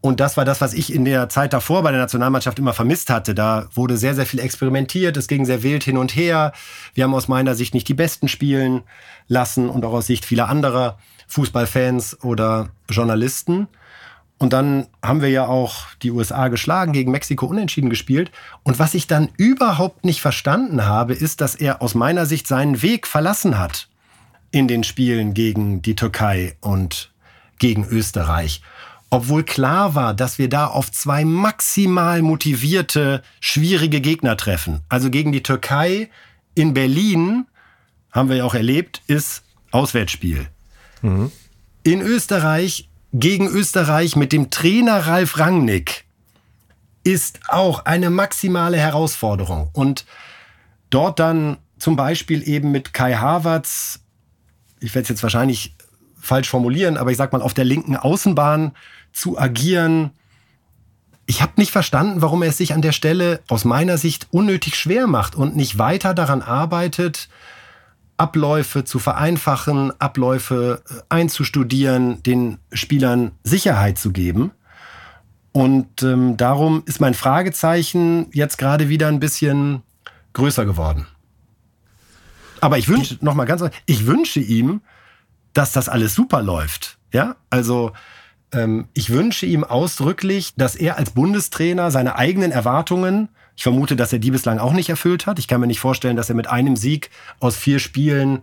Und 0.00 0.20
das 0.20 0.36
war 0.36 0.44
das, 0.44 0.60
was 0.60 0.74
ich 0.74 0.92
in 0.94 1.04
der 1.04 1.28
Zeit 1.28 1.52
davor 1.52 1.82
bei 1.82 1.90
der 1.90 2.00
Nationalmannschaft 2.00 2.58
immer 2.58 2.72
vermisst 2.72 3.10
hatte. 3.10 3.34
Da 3.34 3.68
wurde 3.74 3.96
sehr, 3.96 4.14
sehr 4.14 4.26
viel 4.26 4.38
experimentiert. 4.38 5.16
Es 5.16 5.26
ging 5.26 5.44
sehr 5.44 5.64
wild 5.64 5.82
hin 5.82 5.96
und 5.96 6.14
her. 6.14 6.52
Wir 6.94 7.04
haben 7.04 7.14
aus 7.14 7.26
meiner 7.26 7.56
Sicht 7.56 7.74
nicht 7.74 7.88
die 7.88 7.94
Besten 7.94 8.28
spielen 8.28 8.82
lassen 9.26 9.68
und 9.68 9.84
auch 9.84 9.92
aus 9.92 10.06
Sicht 10.06 10.24
vieler 10.24 10.48
anderer 10.48 10.98
Fußballfans 11.26 12.22
oder 12.22 12.70
Journalisten. 12.88 13.66
Und 14.38 14.52
dann 14.52 14.86
haben 15.02 15.20
wir 15.20 15.30
ja 15.30 15.46
auch 15.46 15.86
die 16.00 16.12
USA 16.12 16.46
geschlagen, 16.46 16.92
gegen 16.92 17.10
Mexiko 17.10 17.46
unentschieden 17.46 17.90
gespielt. 17.90 18.30
Und 18.62 18.78
was 18.78 18.94
ich 18.94 19.08
dann 19.08 19.30
überhaupt 19.36 20.04
nicht 20.04 20.20
verstanden 20.20 20.86
habe, 20.86 21.12
ist, 21.12 21.40
dass 21.40 21.56
er 21.56 21.82
aus 21.82 21.96
meiner 21.96 22.24
Sicht 22.24 22.46
seinen 22.46 22.82
Weg 22.82 23.08
verlassen 23.08 23.58
hat 23.58 23.88
in 24.52 24.68
den 24.68 24.84
Spielen 24.84 25.34
gegen 25.34 25.82
die 25.82 25.96
Türkei 25.96 26.56
und 26.60 27.12
gegen 27.58 27.84
Österreich 27.84 28.62
obwohl 29.10 29.42
klar 29.42 29.94
war, 29.94 30.14
dass 30.14 30.38
wir 30.38 30.48
da 30.48 30.66
auf 30.66 30.90
zwei 30.92 31.24
maximal 31.24 32.22
motivierte, 32.22 33.22
schwierige 33.40 34.00
Gegner 34.00 34.36
treffen. 34.36 34.80
Also 34.88 35.10
gegen 35.10 35.32
die 35.32 35.42
Türkei 35.42 36.10
in 36.54 36.74
Berlin, 36.74 37.46
haben 38.10 38.28
wir 38.28 38.36
ja 38.36 38.44
auch 38.44 38.54
erlebt, 38.54 39.02
ist 39.06 39.44
Auswärtsspiel. 39.70 40.48
Mhm. 41.02 41.30
In 41.84 42.02
Österreich 42.02 42.88
gegen 43.12 43.48
Österreich 43.48 44.16
mit 44.16 44.32
dem 44.32 44.50
Trainer 44.50 45.06
Ralf 45.06 45.38
Rangnick 45.38 46.04
ist 47.04 47.40
auch 47.48 47.86
eine 47.86 48.10
maximale 48.10 48.76
Herausforderung. 48.76 49.70
Und 49.72 50.04
dort 50.90 51.18
dann 51.18 51.56
zum 51.78 51.96
Beispiel 51.96 52.46
eben 52.46 52.70
mit 52.70 52.92
Kai 52.92 53.14
Havertz, 53.14 54.00
ich 54.80 54.94
werde 54.94 55.04
es 55.04 55.08
jetzt 55.08 55.22
wahrscheinlich 55.22 55.74
falsch 56.20 56.48
formulieren, 56.48 56.96
aber 56.96 57.10
ich 57.10 57.16
sag 57.16 57.32
mal 57.32 57.40
auf 57.40 57.54
der 57.54 57.64
linken 57.64 57.96
Außenbahn 57.96 58.72
zu 59.12 59.38
agieren. 59.38 60.10
Ich 61.26 61.42
habe 61.42 61.52
nicht 61.56 61.72
verstanden, 61.72 62.22
warum 62.22 62.42
er 62.42 62.48
es 62.48 62.56
sich 62.56 62.72
an 62.72 62.82
der 62.82 62.92
Stelle 62.92 63.40
aus 63.48 63.64
meiner 63.64 63.98
Sicht 63.98 64.28
unnötig 64.30 64.76
schwer 64.76 65.06
macht 65.06 65.34
und 65.34 65.56
nicht 65.56 65.78
weiter 65.78 66.14
daran 66.14 66.42
arbeitet, 66.42 67.28
Abläufe 68.16 68.84
zu 68.84 68.98
vereinfachen, 68.98 69.92
Abläufe 70.00 70.82
äh, 70.90 70.94
einzustudieren, 71.08 72.22
den 72.22 72.58
Spielern 72.72 73.32
Sicherheit 73.44 73.98
zu 73.98 74.10
geben. 74.10 74.50
Und 75.52 76.02
ähm, 76.02 76.36
darum 76.36 76.82
ist 76.86 77.00
mein 77.00 77.14
Fragezeichen 77.14 78.26
jetzt 78.32 78.58
gerade 78.58 78.88
wieder 78.88 79.08
ein 79.08 79.20
bisschen 79.20 79.82
größer 80.32 80.64
geworden. 80.64 81.06
Aber 82.60 82.78
ich 82.78 82.88
wünsche, 82.88 83.18
nochmal 83.20 83.46
ganz, 83.46 83.62
ich 83.86 84.06
wünsche 84.06 84.40
ihm, 84.40 84.80
dass 85.52 85.72
das 85.72 85.88
alles 85.88 86.14
super 86.14 86.42
läuft. 86.42 86.98
Ja, 87.12 87.36
also 87.50 87.92
ich 88.94 89.10
wünsche 89.10 89.44
ihm 89.44 89.62
ausdrücklich, 89.62 90.54
dass 90.56 90.74
er 90.74 90.96
als 90.96 91.10
Bundestrainer 91.10 91.90
seine 91.90 92.16
eigenen 92.16 92.50
Erwartungen, 92.50 93.28
ich 93.56 93.62
vermute, 93.62 93.96
dass 93.96 94.12
er 94.12 94.20
die 94.20 94.30
bislang 94.30 94.58
auch 94.58 94.72
nicht 94.72 94.88
erfüllt 94.88 95.26
hat. 95.26 95.38
Ich 95.38 95.48
kann 95.48 95.60
mir 95.60 95.66
nicht 95.66 95.80
vorstellen, 95.80 96.16
dass 96.16 96.28
er 96.28 96.36
mit 96.36 96.48
einem 96.48 96.76
Sieg 96.76 97.10
aus 97.40 97.56
vier 97.56 97.78
Spielen 97.80 98.42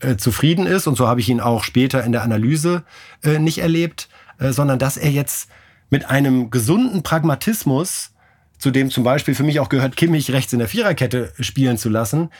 äh, 0.00 0.16
zufrieden 0.16 0.66
ist. 0.66 0.86
Und 0.86 0.96
so 0.96 1.06
habe 1.06 1.20
ich 1.20 1.28
ihn 1.28 1.40
auch 1.40 1.64
später 1.64 2.02
in 2.02 2.12
der 2.12 2.22
Analyse 2.22 2.82
äh, 3.22 3.38
nicht 3.38 3.58
erlebt, 3.58 4.08
äh, 4.38 4.52
sondern 4.52 4.78
dass 4.78 4.96
er 4.96 5.10
jetzt 5.10 5.50
mit 5.90 6.08
einem 6.10 6.50
gesunden 6.50 7.02
Pragmatismus, 7.02 8.12
zu 8.58 8.70
dem 8.70 8.90
zum 8.90 9.04
Beispiel 9.04 9.34
für 9.34 9.42
mich 9.42 9.60
auch 9.60 9.68
gehört, 9.68 9.96
Kimmich 9.96 10.32
rechts 10.32 10.52
in 10.52 10.58
der 10.58 10.68
Viererkette 10.68 11.32
spielen 11.40 11.76
zu 11.76 11.90
lassen, 11.90 12.30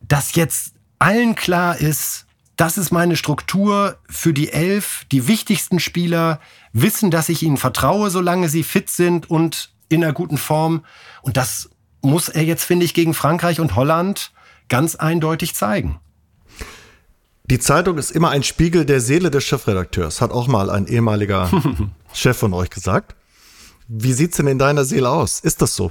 dass 0.00 0.34
jetzt 0.34 0.74
allen 0.98 1.34
klar 1.36 1.78
ist, 1.78 2.23
das 2.56 2.78
ist 2.78 2.90
meine 2.90 3.16
Struktur 3.16 3.98
für 4.08 4.32
die 4.32 4.52
Elf. 4.52 5.04
Die 5.10 5.26
wichtigsten 5.26 5.80
Spieler 5.80 6.40
wissen, 6.72 7.10
dass 7.10 7.28
ich 7.28 7.42
ihnen 7.42 7.56
vertraue, 7.56 8.10
solange 8.10 8.48
sie 8.48 8.62
fit 8.62 8.90
sind 8.90 9.28
und 9.28 9.70
in 9.88 10.04
einer 10.04 10.12
guten 10.12 10.38
Form. 10.38 10.84
Und 11.22 11.36
das 11.36 11.70
muss 12.02 12.28
er 12.28 12.44
jetzt, 12.44 12.64
finde 12.64 12.84
ich, 12.84 12.94
gegen 12.94 13.14
Frankreich 13.14 13.60
und 13.60 13.76
Holland 13.76 14.32
ganz 14.68 14.94
eindeutig 14.94 15.54
zeigen. 15.54 16.00
Die 17.44 17.58
Zeitung 17.58 17.98
ist 17.98 18.10
immer 18.10 18.30
ein 18.30 18.42
Spiegel 18.42 18.86
der 18.86 19.00
Seele 19.00 19.30
des 19.30 19.44
Chefredakteurs, 19.44 20.20
hat 20.20 20.30
auch 20.30 20.46
mal 20.46 20.70
ein 20.70 20.86
ehemaliger 20.86 21.50
Chef 22.14 22.38
von 22.38 22.54
euch 22.54 22.70
gesagt. 22.70 23.16
Wie 23.86 24.14
sieht's 24.14 24.38
denn 24.38 24.46
in 24.46 24.58
deiner 24.58 24.84
Seele 24.84 25.10
aus? 25.10 25.40
Ist 25.40 25.60
das 25.60 25.76
so? 25.76 25.90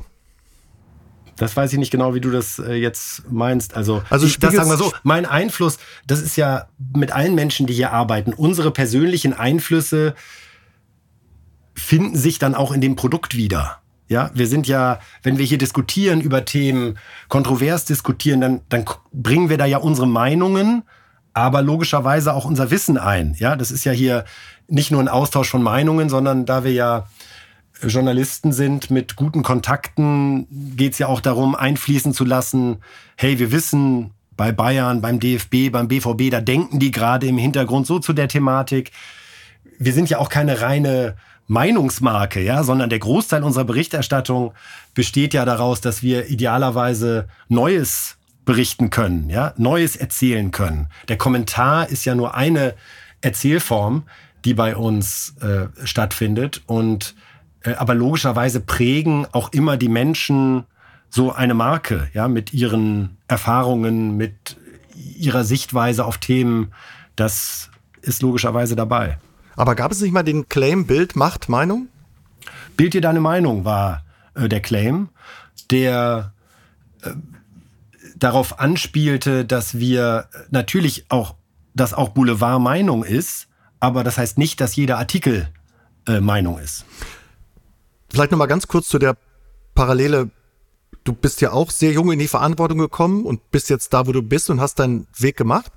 Das 1.44 1.58
weiß 1.58 1.74
ich 1.74 1.80
nicht 1.80 1.92
genau, 1.92 2.16
wie 2.16 2.22
du 2.22 2.32
das 2.32 2.58
äh, 2.58 2.74
jetzt 2.74 3.30
meinst. 3.30 3.76
Also, 3.76 4.02
also 4.10 4.26
ich, 4.26 4.40
das 4.40 4.56
sagen 4.56 4.70
wir 4.70 4.78
so, 4.78 4.94
mein 5.04 5.26
Einfluss, 5.26 5.78
das 6.08 6.22
ist 6.22 6.38
ja 6.38 6.68
mit 6.96 7.12
allen 7.12 7.36
Menschen, 7.36 7.68
die 7.68 7.74
hier 7.74 7.92
arbeiten, 7.92 8.34
unsere 8.34 8.72
persönlichen 8.72 9.34
Einflüsse 9.34 10.16
finden 11.76 12.16
sich 12.16 12.40
dann 12.40 12.56
auch 12.56 12.72
in 12.72 12.80
dem 12.80 12.96
Produkt 12.96 13.36
wieder. 13.36 13.80
Ja, 14.08 14.32
wir 14.34 14.48
sind 14.48 14.68
ja, 14.68 15.00
wenn 15.22 15.38
wir 15.38 15.46
hier 15.46 15.58
diskutieren 15.58 16.22
über 16.22 16.46
Themen, 16.46 16.98
kontrovers 17.28 17.84
diskutieren, 17.84 18.40
dann, 18.40 18.62
dann 18.70 18.86
bringen 19.12 19.50
wir 19.50 19.58
da 19.58 19.66
ja 19.66 19.80
unsere 19.80 20.08
Meinungen, 20.08 20.84
aber 21.34 21.62
logischerweise 21.62 22.34
auch 22.34 22.46
unser 22.46 22.72
Wissen 22.72 22.98
ein. 22.98 23.36
Ja, 23.38 23.58
das 23.58 23.70
ist 23.70 23.84
ja 23.84 23.92
hier 23.92 24.24
nicht 24.70 24.92
nur 24.92 25.02
ein 25.02 25.10
Austausch 25.10 25.50
von 25.50 25.62
Meinungen, 25.62 26.08
sondern 26.08 26.46
da 26.46 26.64
wir 26.64 26.72
ja 26.72 27.08
Journalisten 27.90 28.52
sind 28.52 28.92
mit 28.92 29.16
guten 29.16 29.44
Kontakten, 29.44 30.48
geht 30.76 30.94
es 30.94 31.00
ja 31.00 31.08
auch 31.08 31.22
darum, 31.22 31.56
einfließen 31.56 32.14
zu 32.14 32.26
lassen, 32.26 32.78
hey, 33.16 33.40
wir 33.40 33.52
wissen, 33.52 34.12
bei 34.36 34.52
Bayern, 34.52 35.02
beim 35.02 35.20
DFB, 35.20 35.72
beim 35.72 35.88
BVB, 35.88 36.32
da 36.32 36.42
denken 36.42 36.80
die 36.80 36.92
gerade 36.92 37.28
im 37.28 37.38
Hintergrund 37.38 37.88
so 37.88 38.00
zu 38.00 38.14
der 38.14 38.28
Thematik. 38.28 38.92
Wir 39.78 39.94
sind 39.94 40.10
ja 40.10 40.18
auch 40.18 40.30
keine 40.30 40.62
reine 40.62 41.16
Meinungsmarke, 41.48 42.42
ja, 42.42 42.64
sondern 42.64 42.90
der 42.90 43.00
Großteil 43.00 43.44
unserer 43.44 43.66
Berichterstattung 43.66 44.54
besteht 44.94 45.34
ja 45.34 45.46
daraus, 45.46 45.82
dass 45.82 46.02
wir 46.02 46.30
idealerweise 46.30 47.28
Neues 47.48 48.18
berichten 48.46 48.90
können, 48.90 49.30
ja, 49.30 49.54
Neues 49.58 49.96
erzählen 49.96 50.52
können. 50.52 50.88
Der 51.08 51.18
Kommentar 51.18 51.90
ist 51.90 52.06
ja 52.06 52.16
nur 52.16 52.36
eine 52.36 52.76
Erzählform, 53.22 54.04
die 54.46 54.54
bei 54.54 54.76
uns 54.76 55.36
äh, 55.42 55.68
stattfindet 55.86 56.62
und 56.66 57.16
aber 57.72 57.96
logischerweise 57.96 58.60
prägen 58.60 59.26
auch 59.32 59.52
immer 59.54 59.78
die 59.78 59.90
Menschen 59.90 60.66
so 61.10 61.32
eine 61.32 61.54
Marke, 61.54 62.10
ja, 62.14 62.28
mit 62.28 62.54
ihren 62.54 63.18
Erfahrungen, 63.28 64.18
mit 64.18 64.58
ihrer 64.96 65.44
Sichtweise 65.44 66.06
auf 66.06 66.18
Themen. 66.18 66.74
Das 67.16 67.70
ist 68.02 68.22
logischerweise 68.22 68.76
dabei. 68.76 69.18
Aber 69.56 69.76
gab 69.76 69.92
es 69.92 70.02
nicht 70.02 70.12
mal 70.12 70.24
den 70.24 70.50
Claim 70.50 70.88
Bild 70.88 71.16
macht 71.16 71.50
Meinung? 71.50 71.88
Bild 72.76 72.94
dir 72.94 73.02
deine 73.02 73.20
Meinung 73.20 73.66
war 73.66 74.04
äh, 74.34 74.50
der 74.50 74.62
Claim, 74.62 75.10
der 75.70 76.34
äh, 77.02 77.12
darauf 78.16 78.60
anspielte, 78.60 79.46
dass 79.46 79.78
wir 79.78 80.28
natürlich 80.50 81.06
auch, 81.10 81.36
dass 81.76 81.94
auch 81.94 82.10
Boulevard 82.10 82.62
Meinung 82.62 83.04
ist, 83.04 83.48
aber 83.80 84.04
das 84.04 84.18
heißt 84.18 84.38
nicht, 84.38 84.62
dass 84.62 84.76
jeder 84.76 84.98
Artikel 84.98 85.50
äh, 86.08 86.20
Meinung 86.20 86.58
ist. 86.60 86.86
Vielleicht 88.14 88.30
noch 88.30 88.38
mal 88.38 88.46
ganz 88.46 88.68
kurz 88.68 88.90
zu 88.90 89.00
der 89.00 89.18
Parallele. 89.74 90.30
Du 91.04 91.14
bist 91.14 91.42
ja 91.42 91.52
auch 91.52 91.72
sehr 91.72 91.94
jung 91.94 92.12
in 92.12 92.20
die 92.20 92.28
Verantwortung 92.28 92.78
gekommen 92.78 93.26
und 93.26 93.50
bist 93.50 93.72
jetzt 93.72 93.92
da, 93.92 94.06
wo 94.06 94.12
du 94.12 94.22
bist 94.22 94.52
und 94.52 94.62
hast 94.62 94.78
deinen 94.78 95.08
Weg 95.18 95.36
gemacht. 95.36 95.72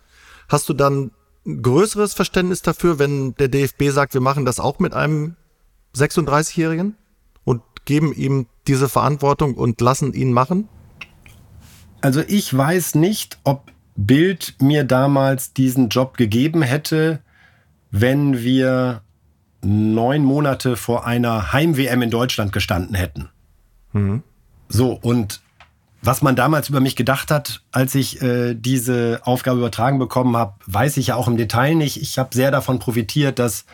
Hast 0.46 0.68
du 0.68 0.74
dann 0.74 1.12
ein 1.46 1.62
größeres 1.62 2.12
Verständnis 2.12 2.60
dafür, 2.60 2.98
wenn 2.98 3.34
der 3.36 3.48
DFB 3.48 3.84
sagt, 3.88 4.12
wir 4.12 4.20
machen 4.20 4.44
das 4.44 4.60
auch 4.60 4.80
mit 4.80 4.92
einem 4.92 5.36
36-Jährigen 5.94 6.96
und 7.44 7.62
geben 7.86 8.12
ihm 8.12 8.48
diese 8.66 8.90
Verantwortung 8.90 9.54
und 9.54 9.80
lassen 9.80 10.12
ihn 10.12 10.34
machen? 10.34 10.68
Also 12.02 12.20
ich 12.20 12.54
weiß 12.54 12.96
nicht, 12.96 13.38
ob 13.44 13.72
Bild 13.96 14.56
mir 14.60 14.84
damals 14.84 15.54
diesen 15.54 15.88
Job 15.88 16.18
gegeben 16.18 16.60
hätte, 16.60 17.20
wenn 17.90 18.42
wir 18.42 19.00
neun 19.62 20.22
Monate 20.22 20.76
vor 20.76 21.06
einer 21.06 21.52
Heim-WM 21.52 22.02
in 22.02 22.10
Deutschland 22.10 22.52
gestanden 22.52 22.94
hätten. 22.94 23.30
Mhm. 23.92 24.22
So, 24.68 24.92
und 24.92 25.40
was 26.02 26.22
man 26.22 26.36
damals 26.36 26.68
über 26.68 26.80
mich 26.80 26.94
gedacht 26.94 27.30
hat, 27.30 27.62
als 27.72 27.94
ich 27.94 28.22
äh, 28.22 28.54
diese 28.54 29.20
Aufgabe 29.24 29.58
übertragen 29.58 29.98
bekommen 29.98 30.36
habe, 30.36 30.54
weiß 30.66 30.98
ich 30.98 31.08
ja 31.08 31.16
auch 31.16 31.26
im 31.26 31.36
Detail 31.36 31.74
nicht. 31.74 32.00
Ich 32.00 32.18
habe 32.18 32.30
sehr 32.32 32.50
davon 32.50 32.78
profitiert, 32.78 33.38
dass 33.38 33.64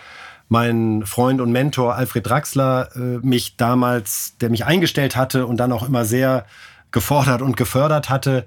mein 0.49 1.05
Freund 1.05 1.41
und 1.41 1.53
Mentor 1.53 1.95
Alfred 1.95 2.26
Draxler 2.26 2.89
äh, 2.95 3.18
mich 3.26 3.57
damals, 3.57 4.37
der 4.41 4.51
mich 4.51 4.64
eingestellt 4.64 5.16
hatte 5.16 5.47
und 5.47 5.57
dann 5.59 5.72
auch 5.72 5.87
immer 5.87 6.05
sehr 6.05 6.47
gefordert 6.91 7.43
und 7.43 7.57
gefördert 7.57 8.09
hatte, 8.09 8.47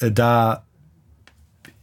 äh, 0.00 0.10
da 0.10 0.65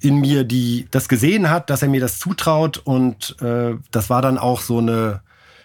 in 0.04 0.20
mir, 0.20 0.44
die 0.44 0.88
das 0.92 1.08
gesehen 1.08 1.50
hat, 1.50 1.70
dass 1.70 1.82
er 1.82 1.88
mir 1.88 2.02
das 2.02 2.20
zutraut. 2.20 2.78
Und 2.78 3.42
äh, 3.42 3.76
das 3.92 4.10
war 4.10 4.22
dann 4.22 4.38
auch 4.38 4.60
so 4.60 4.80
eine 4.80 5.22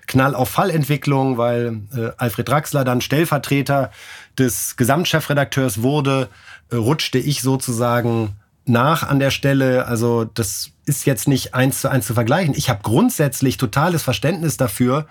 Knall 0.06 0.34
auf 0.34 0.48
Fallentwicklung, 0.48 1.38
weil 1.38 1.82
äh, 1.94 2.10
Alfred 2.16 2.48
Draxler 2.48 2.84
dann 2.84 3.00
Stellvertreter 3.00 3.90
des 4.38 4.76
Gesamtchefredakteurs 4.76 5.82
wurde, 5.82 6.28
äh, 6.70 6.76
rutschte 6.76 7.18
ich 7.18 7.42
sozusagen 7.42 8.36
nach 8.64 9.02
an 9.02 9.18
der 9.18 9.32
Stelle. 9.32 9.86
Also 9.86 10.24
das 10.24 10.70
ist 10.86 11.04
jetzt 11.04 11.26
nicht 11.26 11.54
eins 11.54 11.80
zu 11.80 11.90
eins 11.90 12.06
zu 12.06 12.14
vergleichen. 12.14 12.54
Ich 12.56 12.70
habe 12.70 12.80
grundsätzlich 12.82 13.56
totales 13.56 14.04
Verständnis 14.04 14.56
dafür, 14.56 15.06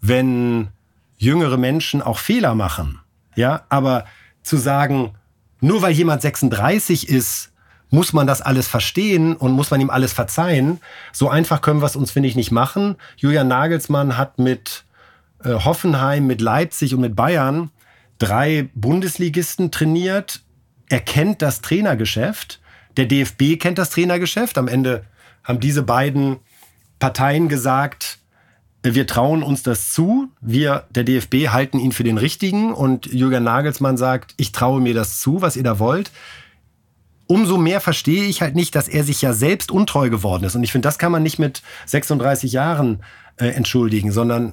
wenn 0.00 0.68
jüngere 1.18 1.58
Menschen 1.58 2.00
auch 2.00 2.18
Fehler 2.18 2.54
machen. 2.54 2.98
Ja, 3.36 3.64
aber 3.68 4.06
zu 4.42 4.56
sagen, 4.56 5.14
nur 5.60 5.82
weil 5.82 5.92
jemand 5.92 6.22
36 6.22 7.08
ist, 7.08 7.50
muss 7.90 8.12
man 8.12 8.26
das 8.26 8.40
alles 8.40 8.66
verstehen 8.66 9.36
und 9.36 9.52
muss 9.52 9.70
man 9.70 9.80
ihm 9.80 9.90
alles 9.90 10.12
verzeihen. 10.12 10.80
So 11.12 11.28
einfach 11.28 11.60
können 11.60 11.80
wir 11.80 11.86
es 11.86 11.96
uns, 11.96 12.10
finde 12.10 12.28
ich, 12.28 12.36
nicht 12.36 12.50
machen. 12.50 12.96
Julian 13.16 13.48
Nagelsmann 13.48 14.16
hat 14.16 14.38
mit 14.38 14.84
äh, 15.44 15.52
Hoffenheim, 15.52 16.26
mit 16.26 16.40
Leipzig 16.40 16.94
und 16.94 17.00
mit 17.00 17.14
Bayern 17.14 17.70
drei 18.18 18.68
Bundesligisten 18.74 19.70
trainiert. 19.70 20.42
Er 20.88 21.00
kennt 21.00 21.42
das 21.42 21.60
Trainergeschäft. 21.60 22.60
Der 22.96 23.06
DFB 23.06 23.58
kennt 23.58 23.78
das 23.78 23.90
Trainergeschäft. 23.90 24.58
Am 24.58 24.68
Ende 24.68 25.04
haben 25.42 25.60
diese 25.60 25.82
beiden 25.82 26.38
Parteien 26.98 27.48
gesagt, 27.48 28.18
wir 28.82 29.06
trauen 29.06 29.42
uns 29.42 29.62
das 29.62 29.92
zu. 29.92 30.28
Wir, 30.40 30.86
der 30.90 31.04
DFB, 31.04 31.48
halten 31.48 31.78
ihn 31.78 31.92
für 31.92 32.04
den 32.04 32.18
Richtigen. 32.18 32.72
Und 32.72 33.06
Julian 33.06 33.44
Nagelsmann 33.44 33.96
sagt, 33.96 34.34
ich 34.36 34.52
traue 34.52 34.80
mir 34.80 34.94
das 34.94 35.20
zu, 35.20 35.40
was 35.40 35.56
ihr 35.56 35.62
da 35.62 35.78
wollt. 35.78 36.10
Umso 37.26 37.56
mehr 37.56 37.80
verstehe 37.80 38.24
ich 38.24 38.42
halt 38.42 38.54
nicht, 38.54 38.74
dass 38.74 38.88
er 38.88 39.04
sich 39.04 39.22
ja 39.22 39.32
selbst 39.32 39.70
untreu 39.70 40.10
geworden 40.10 40.44
ist. 40.44 40.56
Und 40.56 40.62
ich 40.62 40.72
finde, 40.72 40.86
das 40.86 40.98
kann 40.98 41.12
man 41.12 41.22
nicht 41.22 41.38
mit 41.38 41.62
36 41.86 42.52
Jahren 42.52 43.02
äh, 43.36 43.46
entschuldigen, 43.46 44.12
sondern 44.12 44.52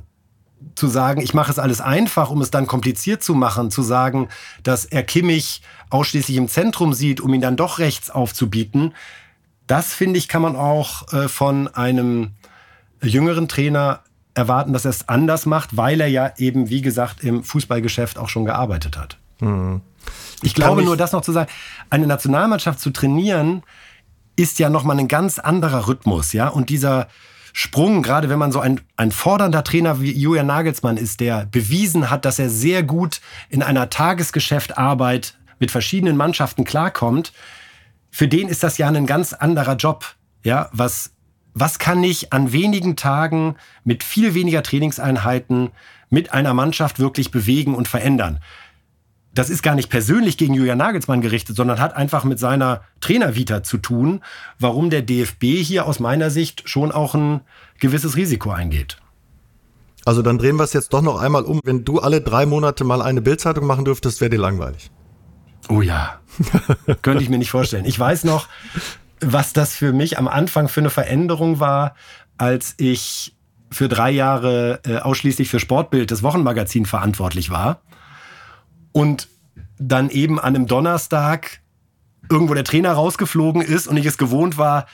zu 0.75 0.87
sagen, 0.87 1.21
ich 1.21 1.33
mache 1.33 1.51
es 1.51 1.59
alles 1.59 1.81
einfach, 1.81 2.29
um 2.29 2.41
es 2.41 2.51
dann 2.51 2.67
kompliziert 2.67 3.23
zu 3.23 3.33
machen, 3.33 3.71
zu 3.71 3.81
sagen, 3.81 4.29
dass 4.63 4.85
er 4.85 5.03
Kimmich 5.03 5.61
ausschließlich 5.89 6.37
im 6.37 6.47
Zentrum 6.47 6.93
sieht, 6.93 7.19
um 7.19 7.33
ihn 7.33 7.41
dann 7.41 7.57
doch 7.57 7.79
rechts 7.79 8.09
aufzubieten, 8.09 8.93
das 9.67 9.93
finde 9.93 10.17
ich, 10.17 10.27
kann 10.27 10.41
man 10.41 10.55
auch 10.55 11.11
äh, 11.13 11.27
von 11.29 11.67
einem 11.69 12.31
jüngeren 13.01 13.47
Trainer 13.47 14.01
erwarten, 14.33 14.73
dass 14.73 14.85
er 14.85 14.91
es 14.91 15.07
anders 15.07 15.45
macht, 15.45 15.77
weil 15.77 16.01
er 16.01 16.07
ja 16.07 16.33
eben, 16.37 16.69
wie 16.69 16.81
gesagt, 16.81 17.23
im 17.23 17.43
Fußballgeschäft 17.43 18.17
auch 18.17 18.29
schon 18.29 18.45
gearbeitet 18.45 18.97
hat. 18.97 19.17
Mhm. 19.39 19.81
Ich, 20.37 20.49
ich 20.49 20.53
glaube 20.55 20.83
nur, 20.83 20.97
das 20.97 21.11
noch 21.11 21.21
zu 21.21 21.31
sagen, 21.31 21.49
eine 21.89 22.07
Nationalmannschaft 22.07 22.79
zu 22.79 22.89
trainieren, 22.89 23.63
ist 24.35 24.59
ja 24.59 24.69
nochmal 24.69 24.97
ein 24.99 25.07
ganz 25.07 25.39
anderer 25.39 25.87
Rhythmus, 25.87 26.33
ja. 26.33 26.47
Und 26.47 26.69
dieser 26.69 27.07
Sprung, 27.53 28.01
gerade 28.01 28.29
wenn 28.29 28.39
man 28.39 28.51
so 28.51 28.59
ein, 28.59 28.81
ein 28.95 29.11
fordernder 29.11 29.63
Trainer 29.63 30.01
wie 30.01 30.11
Julian 30.11 30.47
Nagelsmann 30.47 30.97
ist, 30.97 31.19
der 31.19 31.45
bewiesen 31.45 32.09
hat, 32.09 32.25
dass 32.25 32.39
er 32.39 32.49
sehr 32.49 32.81
gut 32.81 33.21
in 33.49 33.61
einer 33.61 33.89
Tagesgeschäftarbeit 33.89 35.37
mit 35.59 35.69
verschiedenen 35.69 36.17
Mannschaften 36.17 36.63
klarkommt, 36.63 37.33
für 38.09 38.27
den 38.27 38.47
ist 38.47 38.63
das 38.63 38.77
ja 38.77 38.87
ein 38.87 39.05
ganz 39.05 39.33
anderer 39.33 39.75
Job. 39.75 40.15
Ja, 40.43 40.69
was 40.71 41.11
was 41.53 41.79
kann 41.79 42.03
ich 42.03 42.31
an 42.31 42.53
wenigen 42.53 42.95
Tagen 42.95 43.55
mit 43.83 44.03
viel 44.03 44.33
weniger 44.33 44.63
Trainingseinheiten 44.63 45.71
mit 46.09 46.31
einer 46.31 46.53
Mannschaft 46.53 46.99
wirklich 46.99 47.31
bewegen 47.31 47.75
und 47.75 47.87
verändern? 47.87 48.39
Das 49.33 49.49
ist 49.49 49.63
gar 49.63 49.75
nicht 49.75 49.89
persönlich 49.89 50.37
gegen 50.37 50.53
Julian 50.53 50.77
Nagelsmann 50.77 51.21
gerichtet, 51.21 51.55
sondern 51.55 51.79
hat 51.79 51.95
einfach 51.95 52.25
mit 52.25 52.37
seiner 52.37 52.81
Trainervita 52.99 53.63
zu 53.63 53.77
tun, 53.77 54.21
warum 54.59 54.89
der 54.89 55.03
DFB 55.03 55.43
hier 55.63 55.85
aus 55.85 55.99
meiner 55.99 56.29
Sicht 56.29 56.67
schon 56.67 56.91
auch 56.91 57.15
ein 57.15 57.41
gewisses 57.79 58.17
Risiko 58.17 58.51
eingeht. 58.51 58.97
Also 60.03 60.21
dann 60.21 60.37
drehen 60.37 60.57
wir 60.57 60.63
es 60.63 60.73
jetzt 60.73 60.91
doch 60.93 61.01
noch 61.01 61.21
einmal 61.21 61.43
um. 61.43 61.61
Wenn 61.63 61.85
du 61.85 61.99
alle 61.99 62.21
drei 62.21 62.45
Monate 62.45 62.83
mal 62.83 63.01
eine 63.01 63.21
Bildzeitung 63.21 63.65
machen 63.65 63.85
dürftest, 63.85 64.19
wäre 64.19 64.31
dir 64.31 64.39
langweilig. 64.39 64.91
Oh 65.69 65.81
ja, 65.81 66.19
könnte 67.01 67.23
ich 67.23 67.29
mir 67.29 67.37
nicht 67.37 67.51
vorstellen. 67.51 67.85
Ich 67.85 67.97
weiß 67.97 68.25
noch, 68.25 68.47
was 69.21 69.53
das 69.53 69.75
für 69.75 69.93
mich 69.93 70.17
am 70.17 70.27
Anfang 70.27 70.67
für 70.67 70.81
eine 70.81 70.89
Veränderung 70.89 71.59
war, 71.59 71.95
als 72.37 72.73
ich 72.77 73.35
für 73.69 73.87
drei 73.87 74.11
Jahre 74.11 74.81
äh, 74.85 74.97
ausschließlich 74.97 75.49
für 75.49 75.59
Sportbild 75.59 76.11
des 76.11 76.23
Wochenmagazin 76.23 76.85
verantwortlich 76.85 77.49
war 77.49 77.81
und 78.91 79.27
dann 79.77 80.09
eben 80.09 80.39
an 80.39 80.55
einem 80.55 80.67
Donnerstag 80.67 81.61
irgendwo 82.29 82.53
der 82.53 82.63
Trainer 82.63 82.93
rausgeflogen 82.93 83.61
ist 83.61 83.87
und 83.87 83.97
ich 83.97 84.05
es 84.05 84.17
gewohnt 84.17 84.57
war, 84.57 84.87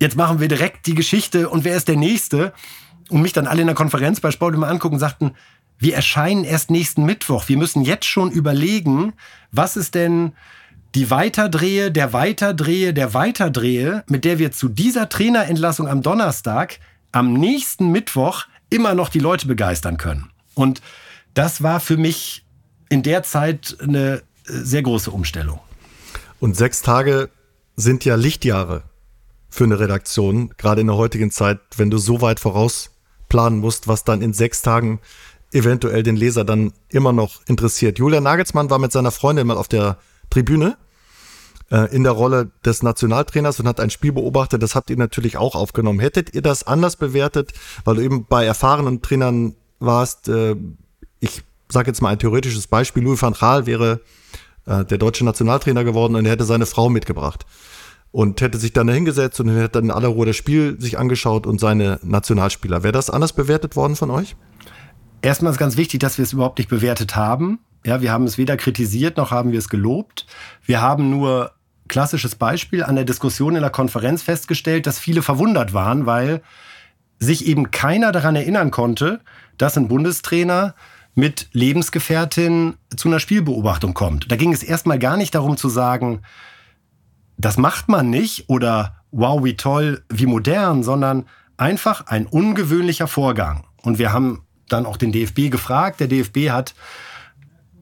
jetzt 0.00 0.16
machen 0.16 0.40
wir 0.40 0.48
direkt 0.48 0.86
die 0.86 0.94
Geschichte 0.94 1.48
und 1.48 1.64
wer 1.64 1.76
ist 1.76 1.88
der 1.88 1.96
Nächste? 1.96 2.52
Und 3.08 3.22
mich 3.22 3.32
dann 3.32 3.46
alle 3.46 3.60
in 3.60 3.66
der 3.66 3.76
Konferenz 3.76 4.20
bei 4.20 4.30
Sport 4.30 4.54
immer 4.54 4.68
angucken 4.68 4.94
und 4.94 5.00
sagten, 5.00 5.32
wir 5.78 5.94
erscheinen 5.94 6.44
erst 6.44 6.70
nächsten 6.70 7.04
Mittwoch. 7.04 7.48
Wir 7.48 7.58
müssen 7.58 7.82
jetzt 7.82 8.06
schon 8.06 8.30
überlegen, 8.30 9.12
was 9.50 9.76
ist 9.76 9.94
denn 9.94 10.32
die 10.94 11.10
Weiterdrehe, 11.10 11.90
der 11.90 12.12
Weiterdrehe, 12.12 12.94
der 12.94 13.14
Weiterdrehe, 13.14 14.04
mit 14.08 14.24
der 14.24 14.38
wir 14.38 14.52
zu 14.52 14.68
dieser 14.68 15.08
Trainerentlassung 15.08 15.88
am 15.88 16.02
Donnerstag 16.02 16.78
am 17.10 17.34
nächsten 17.34 17.90
Mittwoch 17.90 18.44
immer 18.70 18.94
noch 18.94 19.08
die 19.08 19.18
Leute 19.18 19.46
begeistern 19.46 19.96
können. 19.96 20.30
Und 20.54 20.80
das 21.34 21.62
war 21.62 21.80
für 21.80 21.96
mich 21.96 22.44
in 22.92 23.02
der 23.02 23.22
Zeit 23.22 23.78
eine 23.80 24.16
äh, 24.16 24.20
sehr 24.44 24.82
große 24.82 25.10
Umstellung. 25.10 25.60
Und 26.40 26.56
sechs 26.56 26.82
Tage 26.82 27.30
sind 27.74 28.04
ja 28.04 28.16
Lichtjahre 28.16 28.82
für 29.48 29.64
eine 29.64 29.78
Redaktion, 29.78 30.52
gerade 30.58 30.82
in 30.82 30.88
der 30.88 30.96
heutigen 30.96 31.30
Zeit, 31.30 31.60
wenn 31.76 31.90
du 31.90 31.96
so 31.96 32.20
weit 32.20 32.38
voraus 32.38 32.90
planen 33.30 33.60
musst, 33.60 33.88
was 33.88 34.04
dann 34.04 34.20
in 34.20 34.34
sechs 34.34 34.60
Tagen 34.60 35.00
eventuell 35.52 36.02
den 36.02 36.16
Leser 36.16 36.44
dann 36.44 36.74
immer 36.90 37.12
noch 37.14 37.40
interessiert. 37.46 37.98
Julian 37.98 38.24
Nagelsmann 38.24 38.68
war 38.68 38.78
mit 38.78 38.92
seiner 38.92 39.10
Freundin 39.10 39.46
mal 39.46 39.56
auf 39.56 39.68
der 39.68 39.96
Tribüne 40.28 40.76
äh, 41.70 41.94
in 41.94 42.02
der 42.02 42.12
Rolle 42.12 42.50
des 42.62 42.82
Nationaltrainers 42.82 43.58
und 43.58 43.68
hat 43.68 43.80
ein 43.80 43.88
Spiel 43.88 44.12
beobachtet. 44.12 44.62
Das 44.62 44.74
habt 44.74 44.90
ihr 44.90 44.98
natürlich 44.98 45.38
auch 45.38 45.54
aufgenommen. 45.54 45.98
Hättet 45.98 46.34
ihr 46.34 46.42
das 46.42 46.66
anders 46.66 46.96
bewertet, 46.96 47.54
weil 47.86 47.96
du 47.96 48.02
eben 48.02 48.26
bei 48.26 48.44
erfahrenen 48.44 49.00
Trainern 49.00 49.54
warst? 49.78 50.28
Äh, 50.28 50.56
sage 51.72 51.88
jetzt 51.88 52.02
mal 52.02 52.10
ein 52.10 52.18
theoretisches 52.18 52.66
Beispiel. 52.66 53.02
Louis 53.02 53.20
van 53.20 53.34
Gaal 53.34 53.66
wäre 53.66 54.00
äh, 54.66 54.84
der 54.84 54.98
deutsche 54.98 55.24
Nationaltrainer 55.24 55.84
geworden 55.84 56.14
und 56.14 56.24
er 56.24 56.32
hätte 56.32 56.44
seine 56.44 56.66
Frau 56.66 56.88
mitgebracht 56.88 57.46
und 58.12 58.40
hätte 58.40 58.58
sich 58.58 58.72
dann 58.72 58.88
hingesetzt 58.88 59.40
und 59.40 59.48
hätte 59.48 59.70
dann 59.70 59.84
in 59.84 59.90
aller 59.90 60.08
Ruhe 60.08 60.26
das 60.26 60.36
Spiel 60.36 60.80
sich 60.80 60.98
angeschaut 60.98 61.46
und 61.46 61.58
seine 61.58 61.98
Nationalspieler. 62.02 62.82
Wäre 62.82 62.92
das 62.92 63.10
anders 63.10 63.32
bewertet 63.32 63.74
worden 63.74 63.96
von 63.96 64.10
euch? 64.10 64.36
Erstmal 65.22 65.52
ist 65.52 65.58
ganz 65.58 65.76
wichtig, 65.76 66.00
dass 66.00 66.18
wir 66.18 66.24
es 66.24 66.32
überhaupt 66.32 66.58
nicht 66.58 66.68
bewertet 66.68 67.16
haben. 67.16 67.60
Ja, 67.84 68.02
wir 68.02 68.12
haben 68.12 68.24
es 68.24 68.38
weder 68.38 68.56
kritisiert 68.56 69.16
noch 69.16 69.30
haben 69.30 69.52
wir 69.52 69.58
es 69.58 69.68
gelobt. 69.68 70.26
Wir 70.64 70.80
haben 70.80 71.10
nur 71.10 71.52
klassisches 71.88 72.34
Beispiel 72.34 72.84
an 72.84 72.94
der 72.94 73.04
Diskussion 73.04 73.56
in 73.56 73.62
der 73.62 73.70
Konferenz 73.70 74.22
festgestellt, 74.22 74.86
dass 74.86 74.98
viele 74.98 75.22
verwundert 75.22 75.74
waren, 75.74 76.06
weil 76.06 76.42
sich 77.18 77.46
eben 77.46 77.70
keiner 77.70 78.12
daran 78.12 78.36
erinnern 78.36 78.70
konnte, 78.70 79.20
dass 79.58 79.76
ein 79.76 79.88
Bundestrainer 79.88 80.74
mit 81.14 81.48
Lebensgefährtin 81.52 82.74
zu 82.96 83.08
einer 83.08 83.20
Spielbeobachtung 83.20 83.94
kommt. 83.94 84.30
Da 84.30 84.36
ging 84.36 84.52
es 84.52 84.62
erstmal 84.62 84.98
gar 84.98 85.16
nicht 85.16 85.34
darum 85.34 85.56
zu 85.56 85.68
sagen, 85.68 86.22
das 87.36 87.58
macht 87.58 87.88
man 87.88 88.08
nicht 88.08 88.48
oder 88.48 88.96
wow, 89.10 89.44
wie 89.44 89.56
toll, 89.56 90.02
wie 90.08 90.26
modern, 90.26 90.82
sondern 90.82 91.26
einfach 91.56 92.06
ein 92.06 92.26
ungewöhnlicher 92.26 93.08
Vorgang. 93.08 93.64
Und 93.82 93.98
wir 93.98 94.12
haben 94.12 94.42
dann 94.68 94.86
auch 94.86 94.96
den 94.96 95.12
DFB 95.12 95.50
gefragt. 95.50 96.00
Der 96.00 96.08
DFB 96.08 96.50
hat 96.50 96.74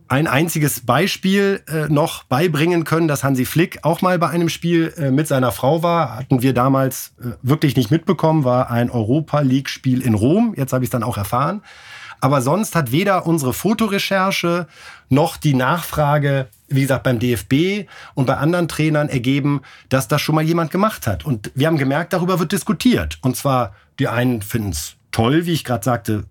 ein 0.09 0.27
einziges 0.27 0.81
Beispiel 0.81 1.63
äh, 1.69 1.89
noch 1.89 2.25
beibringen 2.25 2.83
können, 2.83 3.07
dass 3.07 3.23
Hansi 3.23 3.45
Flick 3.45 3.79
auch 3.85 4.03
mal 4.03 4.19
bei 4.19 4.29
einem 4.29 4.49
Spiel 4.49 4.93
äh, 4.97 5.13
mit 5.13 5.29
seiner 5.29 5.53
Frau 5.53 5.85
war. 5.85 6.17
Hatten 6.17 6.43
wir 6.43 6.53
damals 6.53 7.13
äh, 7.21 7.37
wirklich 7.43 7.77
nicht 7.77 7.93
mitbekommen, 7.93 8.43
war 8.43 8.71
ein 8.71 8.91
Europa 8.91 9.39
League-Spiel 9.39 10.01
in 10.03 10.15
Rom. 10.15 10.55
Jetzt 10.57 10.73
habe 10.73 10.83
ich 10.83 10.89
es 10.89 10.91
dann 10.91 11.05
auch 11.05 11.17
erfahren. 11.17 11.63
Aber 12.21 12.43
sonst 12.43 12.75
hat 12.75 12.93
weder 12.93 13.27
unsere 13.27 13.53
Fotorecherche 13.53 14.67
noch 15.09 15.37
die 15.37 15.55
Nachfrage, 15.55 16.49
wie 16.69 16.83
gesagt, 16.83 17.03
beim 17.03 17.19
DFB 17.19 17.89
und 18.15 18.27
bei 18.27 18.37
anderen 18.37 18.69
Trainern 18.69 19.09
ergeben, 19.09 19.63
dass 19.89 20.09
das 20.09 20.21
schon 20.21 20.35
mal 20.35 20.45
jemand 20.45 20.71
gemacht 20.71 21.07
hat. 21.07 21.25
Und 21.25 21.51
wir 21.55 21.67
haben 21.67 21.79
gemerkt, 21.79 22.13
darüber 22.13 22.39
wird 22.39 22.53
diskutiert. 22.53 23.19
Und 23.23 23.37
zwar, 23.37 23.75
die 23.99 24.09
einen 24.09 24.43
finden 24.43 24.71
es 24.71 24.97
toll, 25.13 25.47
wie 25.47 25.53
ich 25.53 25.65
gerade 25.65 25.85
sagte, 25.85 26.25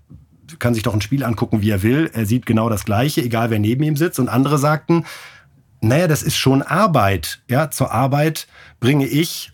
kann 0.60 0.74
sich 0.74 0.84
doch 0.84 0.94
ein 0.94 1.02
Spiel 1.02 1.24
angucken, 1.24 1.62
wie 1.62 1.70
er 1.70 1.84
will. 1.84 2.10
Er 2.14 2.26
sieht 2.26 2.46
genau 2.46 2.70
das 2.70 2.86
Gleiche, 2.86 3.22
egal 3.22 3.50
wer 3.50 3.60
neben 3.60 3.84
ihm 3.84 3.98
sitzt. 3.98 4.20
Und 4.20 4.30
andere 4.30 4.58
sagten, 4.58 5.06
naja, 5.82 6.08
das 6.08 6.24
ist 6.24 6.38
schon 6.38 6.62
Arbeit. 6.62 7.42
Ja, 7.48 7.70
zur 7.72 7.92
Arbeit 7.92 8.48
bringe 8.80 9.06
ich 9.06 9.52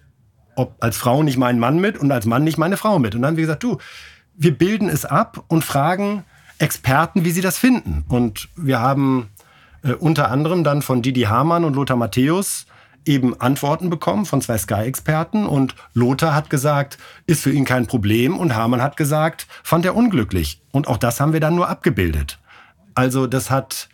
ob 0.56 0.76
als 0.80 0.98
Frau 0.98 1.24
nicht 1.24 1.38
meinen 1.38 1.60
Mann 1.60 1.80
mit 1.80 1.98
und 1.98 2.12
als 2.12 2.26
Mann 2.26 2.44
nicht 2.44 2.58
meine 2.58 2.78
Frau 2.78 3.00
mit. 3.00 3.14
Und 3.14 3.22
dann 3.22 3.32
haben 3.32 3.38
wir 3.38 3.44
gesagt, 3.44 3.64
du, 3.64 3.78
wir 4.38 4.58
bilden 4.58 4.90
es 4.90 5.06
ab 5.06 5.44
und 5.48 5.64
fragen 5.64 6.24
Experten, 6.60 7.26
wie 7.26 7.32
sie 7.32 7.42
das 7.42 7.58
finden. 7.58 8.06
Und 8.08 8.50
wir 8.56 8.80
haben 8.80 9.30
äh, 9.84 9.94
unter 9.94 10.32
anderem 10.32 10.64
dann 10.64 10.82
von 10.82 11.02
Didi 11.02 11.24
Hamann 11.24 11.64
und 11.66 11.76
Lothar 11.76 11.98
Matthäus 11.98 12.66
eben 13.06 13.40
Antworten 13.40 13.90
bekommen 13.90 14.26
von 14.26 14.42
zwei 14.42 14.58
Sky-Experten 14.58 15.46
und 15.46 15.76
Lothar 15.94 16.34
hat 16.34 16.50
gesagt, 16.50 16.98
ist 17.28 17.44
für 17.44 17.52
ihn 17.52 17.66
kein 17.66 17.86
Problem 17.86 18.38
und 18.38 18.56
Hamann 18.56 18.82
hat 18.82 18.98
gesagt, 18.98 19.48
fand 19.64 19.86
er 19.86 19.96
unglücklich. 19.96 20.62
Und 20.72 20.88
auch 20.88 20.98
das 20.98 21.20
haben 21.20 21.34
wir 21.34 21.40
dann 21.40 21.56
nur 21.56 21.70
abgebildet. 21.70 22.40
Also 22.96 23.28
das 23.28 23.52
hat 23.52 23.90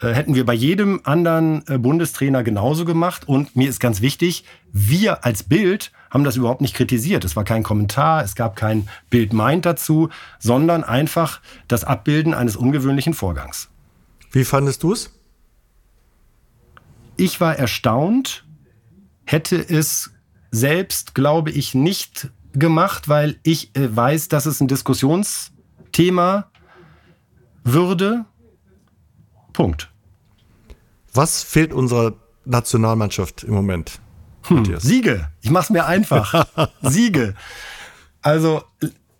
Äh, 0.00 0.12
hätten 0.12 0.34
wir 0.34 0.44
bei 0.44 0.52
jedem 0.52 1.00
anderen 1.04 1.66
äh, 1.68 1.78
Bundestrainer 1.78 2.42
genauso 2.42 2.84
gemacht. 2.84 3.26
Und 3.26 3.56
mir 3.56 3.68
ist 3.68 3.80
ganz 3.80 4.02
wichtig, 4.02 4.44
wir 4.72 5.24
als 5.24 5.42
Bild 5.42 5.90
haben 6.10 6.24
das 6.24 6.36
überhaupt 6.36 6.60
nicht 6.60 6.74
kritisiert. 6.74 7.24
Es 7.24 7.36
war 7.36 7.44
kein 7.44 7.62
Kommentar, 7.62 8.22
es 8.22 8.34
gab 8.34 8.56
kein 8.56 8.88
Bild 9.10 9.32
meint 9.32 9.66
dazu, 9.66 10.08
sondern 10.38 10.84
einfach 10.84 11.40
das 11.68 11.84
Abbilden 11.84 12.34
eines 12.34 12.56
ungewöhnlichen 12.56 13.14
Vorgangs. 13.14 13.68
Wie 14.30 14.44
fandest 14.44 14.82
du 14.82 14.92
es? 14.92 15.12
Ich 17.16 17.40
war 17.40 17.56
erstaunt, 17.56 18.44
hätte 19.24 19.56
es 19.56 20.10
selbst, 20.50 21.14
glaube 21.14 21.50
ich, 21.50 21.74
nicht 21.74 22.30
gemacht, 22.52 23.08
weil 23.08 23.38
ich 23.42 23.74
äh, 23.76 23.94
weiß, 23.94 24.28
dass 24.28 24.46
es 24.46 24.60
ein 24.60 24.68
Diskussionsthema 24.68 26.50
würde. 27.64 28.24
Punkt. 29.52 29.90
Was 31.12 31.42
fehlt 31.42 31.72
unserer 31.72 32.14
Nationalmannschaft 32.44 33.44
im 33.44 33.54
Moment? 33.54 34.00
Hm, 34.48 34.78
Siege. 34.78 35.28
Ich 35.40 35.50
mach's 35.50 35.70
mir 35.70 35.86
einfach. 35.86 36.46
Siege. 36.82 37.34
Also 38.22 38.64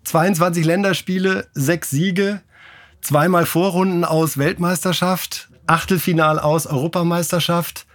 22 0.04 0.64
Länderspiele, 0.64 1.48
sechs 1.54 1.90
Siege, 1.90 2.40
zweimal 3.00 3.46
Vorrunden 3.46 4.04
aus 4.04 4.38
Weltmeisterschaft, 4.38 5.48
Achtelfinal 5.66 6.38
aus 6.38 6.66
Europameisterschaft. 6.66 7.86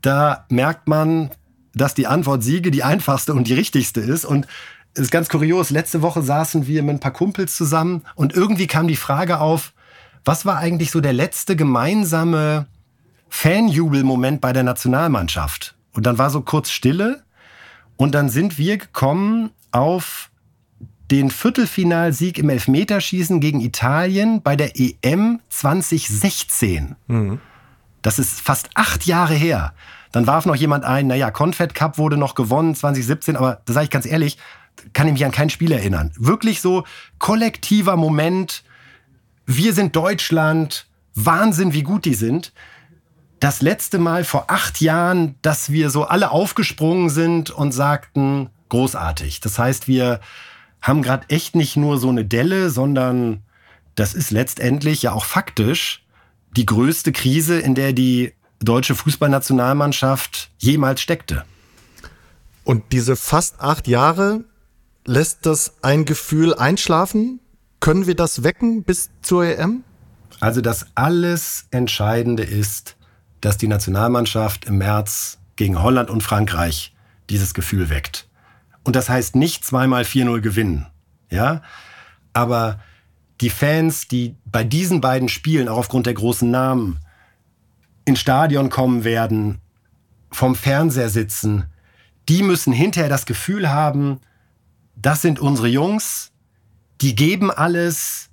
Da 0.00 0.46
merkt 0.48 0.88
man, 0.88 1.30
dass 1.74 1.94
die 1.94 2.06
Antwort 2.06 2.42
Siege 2.42 2.70
die 2.70 2.82
einfachste 2.82 3.34
und 3.34 3.46
die 3.48 3.54
richtigste 3.54 4.00
ist. 4.00 4.24
Und 4.24 4.46
es 4.94 5.02
ist 5.02 5.10
ganz 5.10 5.28
kurios. 5.28 5.70
Letzte 5.70 6.02
Woche 6.02 6.22
saßen 6.22 6.66
wir 6.66 6.82
mit 6.82 6.96
ein 6.96 7.00
paar 7.00 7.12
Kumpels 7.12 7.56
zusammen 7.56 8.02
und 8.14 8.34
irgendwie 8.34 8.66
kam 8.66 8.88
die 8.88 8.96
Frage 8.96 9.40
auf, 9.40 9.72
was 10.24 10.46
war 10.46 10.58
eigentlich 10.58 10.90
so 10.90 11.00
der 11.00 11.12
letzte 11.12 11.56
gemeinsame 11.56 12.66
Fanjubelmoment 13.28 14.40
bei 14.40 14.52
der 14.52 14.62
Nationalmannschaft? 14.62 15.74
Und 15.92 16.06
dann 16.06 16.18
war 16.18 16.30
so 16.30 16.40
kurz 16.40 16.70
Stille 16.70 17.22
und 17.96 18.14
dann 18.14 18.28
sind 18.28 18.58
wir 18.58 18.78
gekommen 18.78 19.50
auf 19.70 20.30
den 21.10 21.30
Viertelfinalsieg 21.30 22.38
im 22.38 22.48
Elfmeterschießen 22.48 23.40
gegen 23.40 23.60
Italien 23.60 24.40
bei 24.42 24.56
der 24.56 24.72
EM 24.76 25.40
2016. 25.50 26.96
Mhm. 27.06 27.38
Das 28.00 28.18
ist 28.18 28.40
fast 28.40 28.70
acht 28.74 29.06
Jahre 29.06 29.34
her. 29.34 29.74
Dann 30.10 30.26
warf 30.26 30.46
noch 30.46 30.56
jemand 30.56 30.84
ein, 30.84 31.06
naja, 31.06 31.30
Confed 31.30 31.74
Cup 31.74 31.98
wurde 31.98 32.16
noch 32.16 32.34
gewonnen 32.34 32.74
2017, 32.74 33.36
aber 33.36 33.60
da 33.64 33.72
sage 33.72 33.84
ich 33.84 33.90
ganz 33.90 34.06
ehrlich, 34.06 34.38
kann 34.92 35.06
ich 35.06 35.12
mich 35.12 35.24
an 35.24 35.32
kein 35.32 35.50
Spiel 35.50 35.72
erinnern. 35.72 36.12
Wirklich 36.16 36.60
so 36.60 36.84
kollektiver 37.18 37.96
Moment. 37.96 38.64
Wir 39.46 39.74
sind 39.74 39.94
Deutschland. 39.94 40.86
Wahnsinn, 41.14 41.74
wie 41.74 41.82
gut 41.82 42.06
die 42.06 42.14
sind. 42.14 42.52
Das 43.42 43.60
letzte 43.60 43.98
Mal 43.98 44.22
vor 44.22 44.44
acht 44.52 44.80
Jahren, 44.80 45.34
dass 45.42 45.72
wir 45.72 45.90
so 45.90 46.04
alle 46.04 46.30
aufgesprungen 46.30 47.10
sind 47.10 47.50
und 47.50 47.72
sagten, 47.72 48.50
großartig. 48.68 49.40
Das 49.40 49.58
heißt, 49.58 49.88
wir 49.88 50.20
haben 50.80 51.02
gerade 51.02 51.28
echt 51.28 51.56
nicht 51.56 51.76
nur 51.76 51.98
so 51.98 52.08
eine 52.08 52.24
Delle, 52.24 52.70
sondern 52.70 53.42
das 53.96 54.14
ist 54.14 54.30
letztendlich 54.30 55.02
ja 55.02 55.12
auch 55.12 55.24
faktisch 55.24 56.06
die 56.56 56.66
größte 56.66 57.10
Krise, 57.10 57.58
in 57.58 57.74
der 57.74 57.92
die 57.92 58.32
deutsche 58.60 58.94
Fußballnationalmannschaft 58.94 60.52
jemals 60.58 61.00
steckte. 61.00 61.44
Und 62.62 62.92
diese 62.92 63.16
fast 63.16 63.60
acht 63.60 63.88
Jahre 63.88 64.44
lässt 65.04 65.46
das 65.46 65.82
ein 65.82 66.04
Gefühl 66.04 66.54
einschlafen? 66.54 67.40
Können 67.80 68.06
wir 68.06 68.14
das 68.14 68.44
wecken 68.44 68.84
bis 68.84 69.10
zur 69.20 69.46
EM? 69.46 69.82
Also 70.38 70.60
das 70.60 70.86
alles 70.94 71.66
Entscheidende 71.72 72.44
ist, 72.44 72.94
dass 73.42 73.58
die 73.58 73.68
Nationalmannschaft 73.68 74.64
im 74.64 74.78
März 74.78 75.38
gegen 75.56 75.82
Holland 75.82 76.08
und 76.08 76.22
Frankreich 76.22 76.94
dieses 77.28 77.52
Gefühl 77.52 77.90
weckt. 77.90 78.26
Und 78.84 78.96
das 78.96 79.10
heißt 79.10 79.36
nicht 79.36 79.64
zweimal 79.64 80.04
4-0 80.04 80.40
gewinnen. 80.40 80.86
Ja? 81.30 81.62
Aber 82.32 82.80
die 83.40 83.50
Fans, 83.50 84.08
die 84.08 84.36
bei 84.46 84.64
diesen 84.64 85.00
beiden 85.00 85.28
Spielen 85.28 85.68
auch 85.68 85.78
aufgrund 85.78 86.06
der 86.06 86.14
großen 86.14 86.50
Namen 86.50 87.00
ins 88.04 88.20
Stadion 88.20 88.70
kommen 88.70 89.04
werden, 89.04 89.60
vom 90.30 90.54
Fernseher 90.54 91.10
sitzen, 91.10 91.66
die 92.28 92.42
müssen 92.42 92.72
hinterher 92.72 93.10
das 93.10 93.26
Gefühl 93.26 93.70
haben, 93.70 94.20
das 94.96 95.22
sind 95.22 95.40
unsere 95.40 95.68
Jungs, 95.68 96.32
die 97.00 97.14
geben 97.14 97.50
alles, 97.50 98.30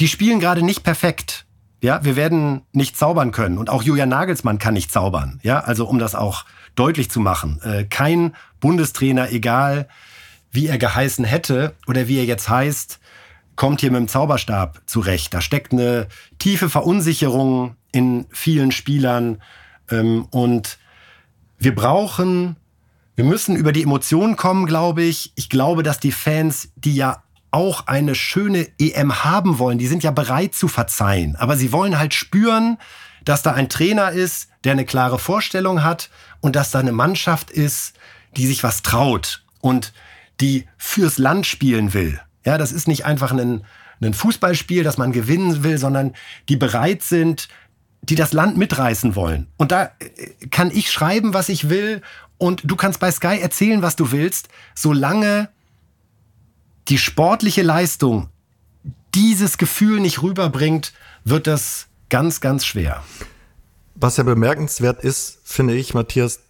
die 0.00 0.08
spielen 0.08 0.40
gerade 0.40 0.62
nicht 0.62 0.82
perfekt. 0.82 1.43
Ja, 1.84 2.02
wir 2.02 2.16
werden 2.16 2.62
nicht 2.72 2.96
zaubern 2.96 3.30
können 3.30 3.58
und 3.58 3.68
auch 3.68 3.82
Julian 3.82 4.08
Nagelsmann 4.08 4.58
kann 4.58 4.72
nicht 4.72 4.90
zaubern. 4.90 5.38
Ja, 5.42 5.60
also 5.60 5.84
um 5.84 5.98
das 5.98 6.14
auch 6.14 6.46
deutlich 6.76 7.10
zu 7.10 7.20
machen. 7.20 7.60
Äh, 7.62 7.84
kein 7.84 8.34
Bundestrainer, 8.58 9.30
egal 9.32 9.86
wie 10.50 10.66
er 10.66 10.78
geheißen 10.78 11.26
hätte 11.26 11.74
oder 11.86 12.08
wie 12.08 12.16
er 12.16 12.24
jetzt 12.24 12.48
heißt, 12.48 13.00
kommt 13.54 13.82
hier 13.82 13.90
mit 13.90 13.98
dem 13.98 14.08
Zauberstab 14.08 14.80
zurecht. 14.86 15.34
Da 15.34 15.42
steckt 15.42 15.72
eine 15.72 16.08
tiefe 16.38 16.70
Verunsicherung 16.70 17.76
in 17.92 18.24
vielen 18.30 18.72
Spielern 18.72 19.42
ähm, 19.90 20.26
und 20.30 20.78
wir 21.58 21.74
brauchen 21.74 22.56
wir 23.14 23.26
müssen 23.26 23.56
über 23.56 23.72
die 23.72 23.82
Emotionen 23.82 24.36
kommen, 24.36 24.64
glaube 24.64 25.02
ich. 25.02 25.32
Ich 25.34 25.50
glaube, 25.50 25.82
dass 25.82 26.00
die 26.00 26.12
Fans, 26.12 26.70
die 26.76 26.96
ja 26.96 27.22
auch 27.54 27.86
eine 27.86 28.16
schöne 28.16 28.66
EM 28.80 29.22
haben 29.22 29.60
wollen, 29.60 29.78
die 29.78 29.86
sind 29.86 30.02
ja 30.02 30.10
bereit 30.10 30.56
zu 30.56 30.66
verzeihen. 30.66 31.36
Aber 31.36 31.56
sie 31.56 31.70
wollen 31.70 31.98
halt 31.98 32.12
spüren, 32.12 32.78
dass 33.24 33.42
da 33.42 33.52
ein 33.52 33.68
Trainer 33.68 34.10
ist, 34.10 34.48
der 34.64 34.72
eine 34.72 34.84
klare 34.84 35.20
Vorstellung 35.20 35.84
hat 35.84 36.10
und 36.40 36.56
dass 36.56 36.72
da 36.72 36.80
eine 36.80 36.90
Mannschaft 36.90 37.52
ist, 37.52 37.94
die 38.36 38.48
sich 38.48 38.64
was 38.64 38.82
traut 38.82 39.44
und 39.60 39.92
die 40.40 40.66
fürs 40.76 41.16
Land 41.16 41.46
spielen 41.46 41.94
will. 41.94 42.20
Ja, 42.44 42.58
das 42.58 42.72
ist 42.72 42.88
nicht 42.88 43.06
einfach 43.06 43.30
ein, 43.30 43.64
ein 44.02 44.14
Fußballspiel, 44.14 44.82
das 44.82 44.98
man 44.98 45.12
gewinnen 45.12 45.62
will, 45.62 45.78
sondern 45.78 46.14
die 46.48 46.56
bereit 46.56 47.02
sind, 47.02 47.48
die 48.02 48.16
das 48.16 48.32
Land 48.32 48.56
mitreißen 48.56 49.14
wollen. 49.14 49.46
Und 49.56 49.70
da 49.70 49.84
äh, 49.84 50.48
kann 50.50 50.72
ich 50.72 50.90
schreiben, 50.90 51.34
was 51.34 51.48
ich 51.48 51.68
will 51.68 52.02
und 52.36 52.62
du 52.64 52.74
kannst 52.74 52.98
bei 52.98 53.12
Sky 53.12 53.38
erzählen, 53.40 53.80
was 53.80 53.94
du 53.94 54.10
willst, 54.10 54.48
solange 54.74 55.50
die 56.88 56.98
sportliche 56.98 57.62
Leistung 57.62 58.28
dieses 59.14 59.58
Gefühl 59.58 60.00
nicht 60.00 60.22
rüberbringt, 60.22 60.92
wird 61.24 61.46
das 61.46 61.86
ganz, 62.10 62.40
ganz 62.40 62.64
schwer. 62.66 63.02
Was 63.94 64.16
ja 64.16 64.24
bemerkenswert 64.24 65.02
ist, 65.02 65.38
finde 65.44 65.74
ich, 65.74 65.94
Matthias, 65.94 66.40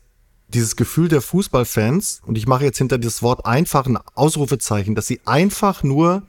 dieses 0.48 0.76
Gefühl 0.76 1.08
der 1.08 1.20
Fußballfans, 1.20 2.22
und 2.24 2.38
ich 2.38 2.46
mache 2.46 2.64
jetzt 2.64 2.78
hinter 2.78 2.98
das 2.98 3.22
Wort 3.22 3.44
einfach 3.44 3.86
ein 3.86 3.98
Ausrufezeichen, 4.14 4.94
dass 4.94 5.06
sie 5.06 5.20
einfach 5.24 5.82
nur 5.82 6.22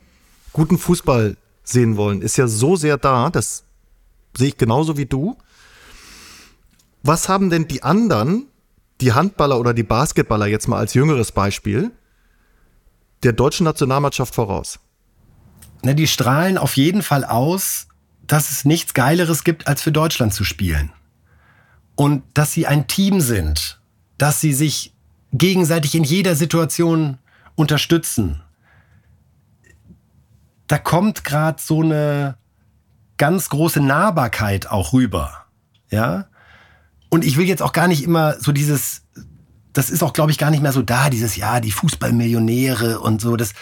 guten 0.51 0.78
Fußball 0.78 1.38
sehen 1.64 1.97
wollen, 1.97 2.22
ist 2.22 2.38
ja 2.38 2.47
so 2.47 2.76
sehr 2.76 2.97
da, 2.97 3.30
das 3.30 3.64
sehe 4.38 4.49
ich 4.49 4.58
genauso 4.58 4.97
wie 4.97 5.06
du. 5.06 5.38
Was 7.01 7.30
haben 7.30 7.49
denn 7.49 7.68
die 7.68 7.84
anderen 7.84 8.47
die 9.01 9.14
Handballer 9.14 9.60
oder 9.60 9.74
die 9.74 9.84
Basketballer 9.84 10.47
jetzt 10.47 10.68
mal 10.68 10.78
als 10.78 10.93
jüngeres 10.93 11.32
Beispiel 11.32 11.91
der 13.24 13.34
deutschen 13.34 13.63
Nationalmannschaft 13.63 14.36
voraus? 14.36 14.80
Na, 15.82 15.93
die 15.93 16.07
strahlen 16.07 16.57
auf 16.57 16.78
jeden 16.78 17.03
Fall 17.03 17.24
aus, 17.24 17.88
dass 18.28 18.51
es 18.51 18.66
nichts 18.66 18.93
Geileres 18.93 19.43
gibt, 19.43 19.68
als 19.68 19.82
für 19.82 19.91
Deutschland 19.91 20.34
zu 20.34 20.43
spielen. 20.43 20.91
Und 21.95 22.24
dass 22.34 22.51
sie 22.51 22.68
ein 22.68 22.88
Team 22.88 23.22
sind, 23.22 23.80
dass 24.18 24.41
sie 24.41 24.53
sich 24.53 24.93
gegenseitig 25.32 25.95
in 25.95 26.03
jeder 26.03 26.36
Situation 26.36 27.18
unterstützen. 27.55 28.41
Da 30.68 30.78
kommt 30.78 31.24
gerade 31.24 31.61
so 31.61 31.82
eine 31.82 32.38
ganz 33.18 33.49
große 33.49 33.80
Nahbarkeit 33.80 34.70
auch 34.70 34.93
rüber. 34.93 35.45
Ja? 35.89 36.28
Und 37.09 37.24
ich 37.24 37.38
will 37.38 37.47
jetzt 37.47 37.61
auch 37.61 37.74
gar 37.74 37.88
nicht 37.88 38.03
immer 38.03 38.39
so 38.39 38.51
dieses, 38.51 39.05
das 39.76 39.89
ist 39.89 40.03
auch, 40.03 40.13
glaube 40.13 40.32
ich, 40.32 40.38
gar 40.38 40.51
nicht 40.51 40.63
mehr 40.63 40.71
so 40.71 40.82
da, 40.82 41.09
dieses, 41.09 41.36
ja, 41.36 41.59
die 41.59 41.71
Fußballmillionäre 41.71 42.99
und 42.99 43.19
so. 43.19 43.36
Das, 43.36 43.53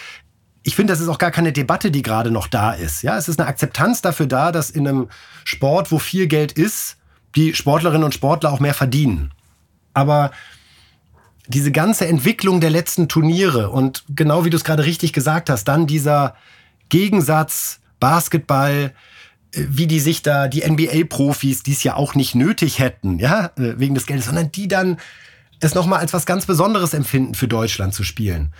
ich 0.62 0.76
finde, 0.76 0.92
das 0.92 1.00
ist 1.00 1.08
auch 1.08 1.18
gar 1.18 1.32
keine 1.32 1.52
Debatte, 1.52 1.90
die 1.90 2.02
gerade 2.02 2.30
noch 2.30 2.46
da 2.46 2.72
ist. 2.72 3.02
Ja, 3.02 3.18
es 3.18 3.28
ist 3.28 3.40
eine 3.40 3.48
Akzeptanz 3.48 4.00
dafür 4.00 4.26
da, 4.26 4.52
dass 4.52 4.70
in 4.70 4.86
einem 4.86 5.08
Sport, 5.42 5.90
wo 5.90 5.98
viel 5.98 6.28
Geld 6.28 6.52
ist, 6.52 6.96
die 7.34 7.52
Sportlerinnen 7.52 8.04
und 8.04 8.14
Sportler 8.14 8.52
auch 8.52 8.60
mehr 8.60 8.74
verdienen. 8.74 9.32
Aber 9.92 10.30
diese 11.48 11.72
ganze 11.72 12.06
Entwicklung 12.06 12.60
der 12.60 12.70
letzten 12.70 13.08
Turniere 13.08 13.70
und 13.70 14.04
genau 14.08 14.44
wie 14.44 14.50
du 14.50 14.56
es 14.56 14.64
gerade 14.64 14.84
richtig 14.84 15.12
gesagt 15.12 15.50
hast, 15.50 15.64
dann 15.64 15.88
dieser 15.88 16.36
Gegensatz 16.90 17.80
Basketball, 17.98 18.94
wie 19.52 19.88
die 19.88 20.00
sich 20.00 20.22
da, 20.22 20.46
die 20.46 20.62
NBA-Profis, 20.62 21.64
die 21.64 21.72
es 21.72 21.82
ja 21.82 21.96
auch 21.96 22.14
nicht 22.14 22.36
nötig 22.36 22.78
hätten, 22.78 23.18
ja, 23.18 23.46
äh, 23.56 23.78
wegen 23.78 23.96
des 23.96 24.06
Geldes, 24.06 24.26
sondern 24.26 24.52
die 24.52 24.68
dann 24.68 24.98
das 25.60 25.74
nochmal 25.74 26.00
als 26.00 26.12
was 26.12 26.26
ganz 26.26 26.46
Besonderes 26.46 26.94
empfinden, 26.94 27.34
für 27.34 27.48
Deutschland 27.48 27.94
zu 27.94 28.02
spielen. 28.04 28.52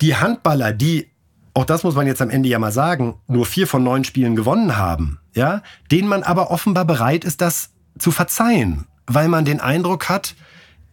Die 0.00 0.16
Handballer, 0.16 0.72
die 0.72 1.12
auch 1.54 1.64
das 1.64 1.84
muss 1.84 1.94
man 1.94 2.06
jetzt 2.06 2.22
am 2.22 2.30
Ende 2.30 2.48
ja 2.48 2.58
mal 2.58 2.72
sagen, 2.72 3.16
nur 3.26 3.44
vier 3.44 3.66
von 3.66 3.82
neun 3.82 4.04
Spielen 4.04 4.36
gewonnen 4.36 4.76
haben, 4.76 5.20
ja, 5.34 5.62
denen 5.90 6.08
man 6.08 6.22
aber 6.22 6.50
offenbar 6.50 6.84
bereit 6.84 7.24
ist, 7.24 7.40
das 7.40 7.70
zu 7.98 8.10
verzeihen, 8.10 8.86
weil 9.06 9.28
man 9.28 9.44
den 9.44 9.60
Eindruck 9.60 10.08
hat, 10.08 10.34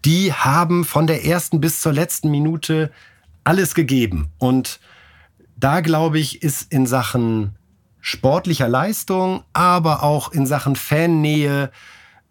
die 0.06 0.34
haben 0.34 0.84
von 0.84 1.08
der 1.08 1.26
ersten 1.26 1.62
bis 1.62 1.82
zur 1.82 1.94
letzten 1.94 2.30
Minute 2.30 2.92
alles 3.44 3.74
gegeben. 3.74 4.32
Und 4.38 4.80
da 5.56 5.82
glaube 5.82 6.20
ich, 6.20 6.42
ist 6.44 6.72
in 6.72 6.86
Sachen 6.86 7.56
sportlicher 8.02 8.68
Leistung, 8.68 9.44
aber 9.54 10.04
auch 10.04 10.32
in 10.32 10.46
Sachen 10.46 10.76
Fannähe 10.76 11.72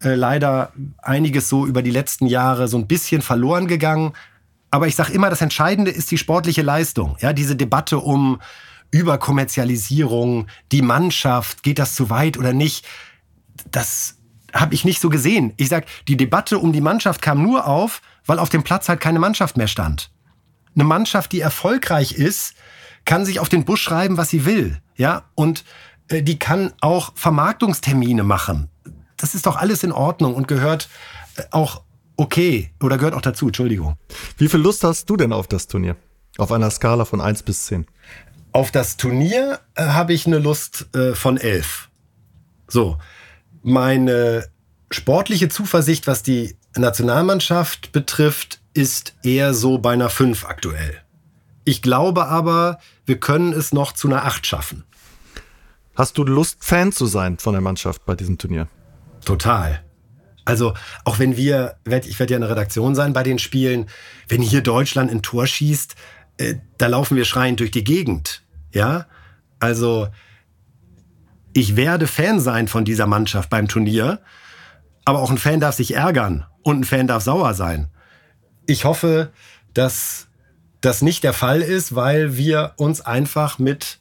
äh, 0.03 0.15
leider 0.15 0.71
einiges 0.99 1.49
so 1.49 1.65
über 1.65 1.81
die 1.81 1.91
letzten 1.91 2.25
Jahre 2.25 2.67
so 2.67 2.77
ein 2.77 2.87
bisschen 2.87 3.21
verloren 3.21 3.67
gegangen. 3.67 4.13
Aber 4.71 4.87
ich 4.87 4.95
sage 4.95 5.13
immer, 5.13 5.29
das 5.29 5.41
Entscheidende 5.41 5.91
ist 5.91 6.11
die 6.11 6.17
sportliche 6.17 6.61
Leistung. 6.61 7.17
Ja, 7.19 7.33
diese 7.33 7.55
Debatte 7.55 7.99
um 7.99 8.39
Überkommerzialisierung, 8.91 10.47
die 10.71 10.81
Mannschaft, 10.81 11.63
geht 11.63 11.79
das 11.79 11.95
zu 11.95 12.09
weit 12.09 12.37
oder 12.37 12.53
nicht? 12.53 12.87
Das 13.71 14.15
habe 14.53 14.73
ich 14.73 14.85
nicht 14.85 14.99
so 14.99 15.09
gesehen. 15.09 15.53
Ich 15.57 15.69
sag, 15.69 15.85
die 16.07 16.17
Debatte 16.17 16.59
um 16.59 16.73
die 16.73 16.81
Mannschaft 16.81 17.21
kam 17.21 17.41
nur 17.41 17.67
auf, 17.67 18.01
weil 18.25 18.39
auf 18.39 18.49
dem 18.49 18.63
Platz 18.63 18.89
halt 18.89 18.99
keine 18.99 19.19
Mannschaft 19.19 19.57
mehr 19.57 19.67
stand. 19.67 20.11
Eine 20.75 20.85
Mannschaft, 20.85 21.31
die 21.31 21.41
erfolgreich 21.41 22.13
ist, 22.13 22.55
kann 23.05 23.25
sich 23.25 23.39
auf 23.39 23.49
den 23.49 23.65
Bus 23.65 23.79
schreiben, 23.79 24.17
was 24.17 24.29
sie 24.29 24.45
will. 24.45 24.77
Ja, 24.95 25.23
und 25.35 25.63
äh, 26.09 26.21
die 26.21 26.39
kann 26.39 26.73
auch 26.81 27.11
Vermarktungstermine 27.15 28.23
machen. 28.23 28.69
Das 29.19 29.35
ist 29.35 29.45
doch 29.45 29.57
alles 29.57 29.83
in 29.83 29.91
Ordnung 29.91 30.33
und 30.33 30.47
gehört 30.47 30.89
äh, 31.35 31.43
auch 31.51 31.83
okay 32.17 32.71
oder 32.81 32.97
gehört 32.97 33.13
auch 33.13 33.21
dazu, 33.21 33.47
Entschuldigung. 33.47 33.95
Wie 34.37 34.47
viel 34.47 34.59
Lust 34.59 34.83
hast 34.83 35.09
du 35.09 35.17
denn 35.17 35.33
auf 35.33 35.47
das 35.47 35.67
Turnier? 35.67 35.95
Auf 36.37 36.51
einer 36.51 36.71
Skala 36.71 37.05
von 37.05 37.21
1 37.21 37.43
bis 37.43 37.65
10? 37.65 37.85
Auf 38.51 38.71
das 38.71 38.97
Turnier 38.97 39.59
äh, 39.75 39.83
habe 39.83 40.13
ich 40.13 40.25
eine 40.25 40.39
Lust 40.39 40.87
äh, 40.95 41.13
von 41.13 41.37
11. 41.37 41.89
So, 42.67 42.97
meine 43.61 44.47
sportliche 44.89 45.49
Zuversicht, 45.49 46.07
was 46.07 46.23
die 46.23 46.55
Nationalmannschaft 46.75 47.91
betrifft, 47.91 48.61
ist 48.73 49.15
eher 49.23 49.53
so 49.53 49.79
bei 49.79 49.93
einer 49.93 50.09
5 50.09 50.45
aktuell. 50.45 51.01
Ich 51.65 51.81
glaube 51.81 52.27
aber, 52.27 52.79
wir 53.05 53.19
können 53.19 53.53
es 53.53 53.73
noch 53.73 53.91
zu 53.91 54.07
einer 54.07 54.25
8 54.25 54.47
schaffen. 54.47 54.85
Hast 55.95 56.17
du 56.17 56.23
Lust, 56.23 56.57
Fan 56.61 56.91
zu 56.91 57.05
sein 57.05 57.37
von 57.37 57.53
der 57.53 57.61
Mannschaft 57.61 58.05
bei 58.05 58.15
diesem 58.15 58.37
Turnier? 58.37 58.67
Total. 59.25 59.81
Also 60.45 60.73
auch 61.05 61.19
wenn 61.19 61.37
wir, 61.37 61.75
ich 61.85 62.19
werde 62.19 62.33
ja 62.33 62.37
in 62.37 62.41
der 62.41 62.49
Redaktion 62.49 62.95
sein 62.95 63.13
bei 63.13 63.23
den 63.23 63.37
Spielen, 63.37 63.87
wenn 64.27 64.41
hier 64.41 64.61
Deutschland 64.61 65.11
ein 65.11 65.21
Tor 65.21 65.45
schießt, 65.45 65.95
äh, 66.37 66.55
da 66.77 66.87
laufen 66.87 67.15
wir 67.17 67.25
schreiend 67.25 67.59
durch 67.59 67.71
die 67.71 67.83
Gegend. 67.83 68.41
Ja, 68.73 69.05
also 69.59 70.07
ich 71.53 71.75
werde 71.75 72.07
Fan 72.07 72.39
sein 72.39 72.67
von 72.67 72.85
dieser 72.85 73.05
Mannschaft 73.05 73.49
beim 73.49 73.67
Turnier, 73.67 74.21
aber 75.05 75.19
auch 75.19 75.31
ein 75.31 75.37
Fan 75.37 75.59
darf 75.59 75.75
sich 75.75 75.95
ärgern 75.95 76.45
und 76.63 76.79
ein 76.79 76.83
Fan 76.83 77.07
darf 77.07 77.23
sauer 77.23 77.53
sein. 77.53 77.89
Ich 78.65 78.85
hoffe, 78.85 79.31
dass 79.73 80.27
das 80.81 81.01
nicht 81.01 81.23
der 81.23 81.33
Fall 81.33 81.61
ist, 81.61 81.95
weil 81.95 82.37
wir 82.37 82.73
uns 82.77 83.01
einfach 83.01 83.59
mit 83.59 83.99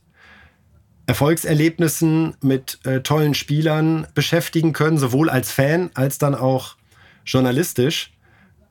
Erfolgserlebnissen, 1.09 2.37
mit 2.43 2.81
äh, 2.85 3.01
tollen 3.01 3.33
Spielern 3.33 4.07
beschäftigen 4.15 4.75
können, 4.75 4.99
sowohl 4.99 5.31
als 5.31 5.51
Fan 5.51 5.91
als 5.95 6.19
dann 6.19 6.35
auch 6.35 6.77
journalistisch, 7.25 8.13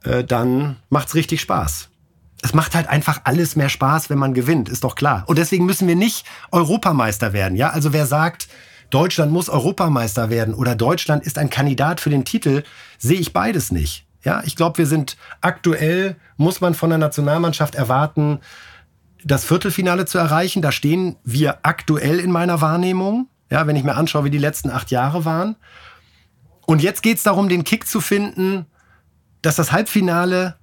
äh, 0.04 0.24
dann 0.24 0.78
macht's 0.90 1.16
richtig 1.16 1.42
Spaß. 1.42 1.90
Es 2.44 2.54
macht 2.54 2.76
halt 2.76 2.88
einfach 2.88 3.22
alles 3.24 3.56
mehr 3.56 3.70
Spaß, 3.70 4.12
wenn 4.12 4.20
man 4.20 4.36
gewinnt, 4.36 4.70
ist 4.70 4.84
doch 4.84 4.94
klar. 4.94 5.24
Und 5.26 5.40
deswegen 5.40 5.66
müssen 5.66 5.88
wir 5.88 5.96
nicht 5.96 6.28
Europameister 6.52 7.34
werden. 7.34 7.56
Ja, 7.56 7.72
also 7.72 7.92
wer 7.92 8.06
sagt, 8.06 8.48
Deutschland 8.92 9.32
muss 9.32 9.50
Europameister 9.50 10.30
werden 10.30 10.54
oder 10.54 10.76
Deutschland 10.76 11.26
ist 11.26 11.40
ein 11.40 11.50
Kandidat 11.50 12.00
für 12.00 12.12
den 12.12 12.24
Titel, 12.24 12.62
sehe 13.00 13.20
ich 13.20 13.34
beides 13.34 13.72
nicht. 13.72 14.06
Ja, 14.24 14.44
ich 14.46 14.56
glaube, 14.56 14.78
wir 14.78 14.86
sind 14.86 15.18
aktuell, 15.42 16.18
muss 16.38 16.62
man 16.62 16.76
von 16.76 16.92
der 16.92 17.00
Nationalmannschaft 17.00 17.74
erwarten, 17.74 18.42
das 19.28 19.46
Viertelfinale 19.46 20.06
zu 20.06 20.18
erreichen. 20.18 20.62
Da 20.62 20.72
stehen 20.72 21.18
wir 21.24 21.60
aktuell 21.64 22.20
in 22.20 22.32
meiner 22.32 22.62
Wahrnehmung. 22.62 23.28
Ja, 23.52 23.68
wenn 23.68 23.76
ich 23.76 23.84
mir 23.84 23.96
anschaue, 23.96 24.26
wie 24.26 24.30
die 24.30 24.38
letzten 24.38 24.70
acht 24.70 24.92
Jahre 24.92 25.26
waren. 25.26 25.56
Und 26.66 26.82
jetzt 26.82 27.02
geht 27.02 27.18
es 27.18 27.24
darum, 27.24 27.48
den 27.48 27.64
Kick 27.64 27.88
zu 27.88 28.02
finden, 28.02 28.66
dass 29.42 29.56
das 29.56 29.72
Halbfinale 29.72 30.56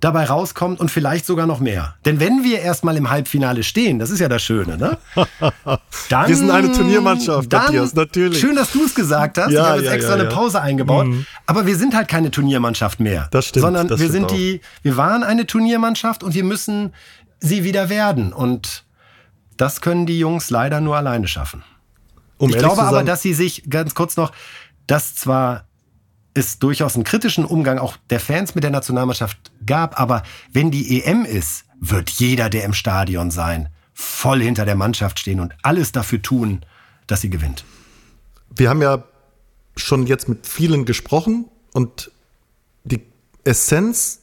dabei 0.00 0.24
rauskommt 0.24 0.78
und 0.78 0.90
vielleicht 0.90 1.24
sogar 1.24 1.46
noch 1.46 1.60
mehr. 1.60 1.94
Denn 2.04 2.20
wenn 2.20 2.44
wir 2.44 2.60
erstmal 2.60 2.96
im 2.96 3.08
Halbfinale 3.08 3.62
stehen, 3.62 3.98
das 3.98 4.10
ist 4.10 4.20
ja 4.20 4.28
das 4.28 4.42
Schöne, 4.42 4.76
ne? 4.76 4.98
Dann, 6.10 6.28
wir 6.28 6.36
sind 6.36 6.50
eine 6.50 6.70
Turniermannschaft, 6.70 7.50
dann, 7.50 7.64
Matthias, 7.64 7.94
natürlich. 7.94 8.38
Schön, 8.38 8.56
dass 8.56 8.72
du 8.72 8.84
es 8.84 8.94
gesagt 8.94 9.38
hast. 9.38 9.50
Ja, 9.50 9.60
ich 9.60 9.66
habe 9.66 9.78
jetzt 9.78 9.86
ja, 9.86 9.92
extra 9.94 10.16
ja, 10.16 10.20
eine 10.20 10.28
Pause 10.28 10.60
eingebaut. 10.60 11.06
Mhm. 11.06 11.24
Aber 11.46 11.66
wir 11.66 11.76
sind 11.76 11.94
halt 11.94 12.08
keine 12.08 12.30
Turniermannschaft 12.30 13.00
mehr. 13.00 13.28
Das 13.30 13.46
stimmt. 13.46 13.62
Sondern 13.62 13.88
das 13.88 13.98
wir 13.98 14.08
stimmt 14.08 14.30
sind 14.30 14.38
die, 14.38 14.60
wir 14.82 14.96
waren 14.98 15.24
eine 15.24 15.46
Turniermannschaft 15.46 16.22
und 16.22 16.34
wir 16.34 16.44
müssen 16.44 16.92
sie 17.40 17.64
wieder 17.64 17.88
werden. 17.88 18.32
Und 18.32 18.84
das 19.56 19.80
können 19.80 20.06
die 20.06 20.18
Jungs 20.18 20.50
leider 20.50 20.80
nur 20.80 20.96
alleine 20.96 21.28
schaffen. 21.28 21.62
Um 22.38 22.50
ich 22.50 22.58
glaube 22.58 22.82
aber, 22.82 23.02
dass 23.02 23.22
sie 23.22 23.34
sich, 23.34 23.68
ganz 23.70 23.94
kurz 23.94 24.16
noch, 24.16 24.32
dass 24.86 25.14
zwar 25.14 25.64
es 26.34 26.58
durchaus 26.58 26.94
einen 26.94 27.04
kritischen 27.04 27.46
Umgang 27.46 27.78
auch 27.78 27.96
der 28.10 28.20
Fans 28.20 28.54
mit 28.54 28.62
der 28.62 28.70
Nationalmannschaft 28.70 29.52
gab, 29.64 29.98
aber 29.98 30.22
wenn 30.52 30.70
die 30.70 31.02
EM 31.02 31.24
ist, 31.24 31.64
wird 31.80 32.10
jeder, 32.10 32.50
der 32.50 32.64
im 32.64 32.74
Stadion 32.74 33.30
sein, 33.30 33.70
voll 33.94 34.42
hinter 34.42 34.66
der 34.66 34.74
Mannschaft 34.74 35.18
stehen 35.18 35.40
und 35.40 35.54
alles 35.62 35.92
dafür 35.92 36.20
tun, 36.20 36.60
dass 37.06 37.22
sie 37.22 37.30
gewinnt. 37.30 37.64
Wir 38.54 38.68
haben 38.68 38.82
ja 38.82 39.04
schon 39.76 40.06
jetzt 40.06 40.28
mit 40.28 40.46
vielen 40.46 40.84
gesprochen 40.84 41.46
und 41.72 42.10
die 42.84 43.02
Essenz 43.44 44.20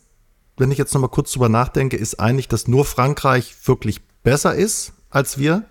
wenn 0.57 0.71
ich 0.71 0.77
jetzt 0.77 0.93
noch 0.93 1.01
mal 1.01 1.07
kurz 1.07 1.31
drüber 1.31 1.49
nachdenke, 1.49 1.97
ist 1.97 2.19
eigentlich, 2.19 2.47
dass 2.47 2.67
nur 2.67 2.85
Frankreich 2.85 3.55
wirklich 3.65 4.01
besser 4.23 4.55
ist 4.55 4.93
als 5.09 5.37
wir 5.37 5.63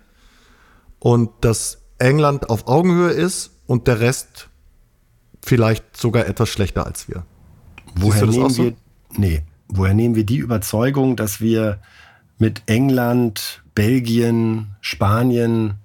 und 0.99 1.29
dass 1.41 1.79
England 1.97 2.49
auf 2.49 2.67
Augenhöhe 2.67 3.11
ist 3.11 3.51
und 3.65 3.87
der 3.87 3.99
Rest 3.99 4.49
vielleicht 5.41 5.97
sogar 5.97 6.27
etwas 6.27 6.49
schlechter 6.49 6.85
als 6.85 7.07
wir. 7.07 7.25
Woher 7.95 8.25
nehmen 8.25 8.49
so? 8.49 8.63
wir, 8.63 8.73
nee, 9.15 9.43
woher 9.67 9.93
nehmen 9.93 10.15
wir 10.15 10.25
die 10.25 10.37
Überzeugung, 10.37 11.15
dass 11.15 11.39
wir 11.39 11.79
mit 12.37 12.63
England, 12.65 13.63
Belgien, 13.75 14.75
Spanien 14.81 15.75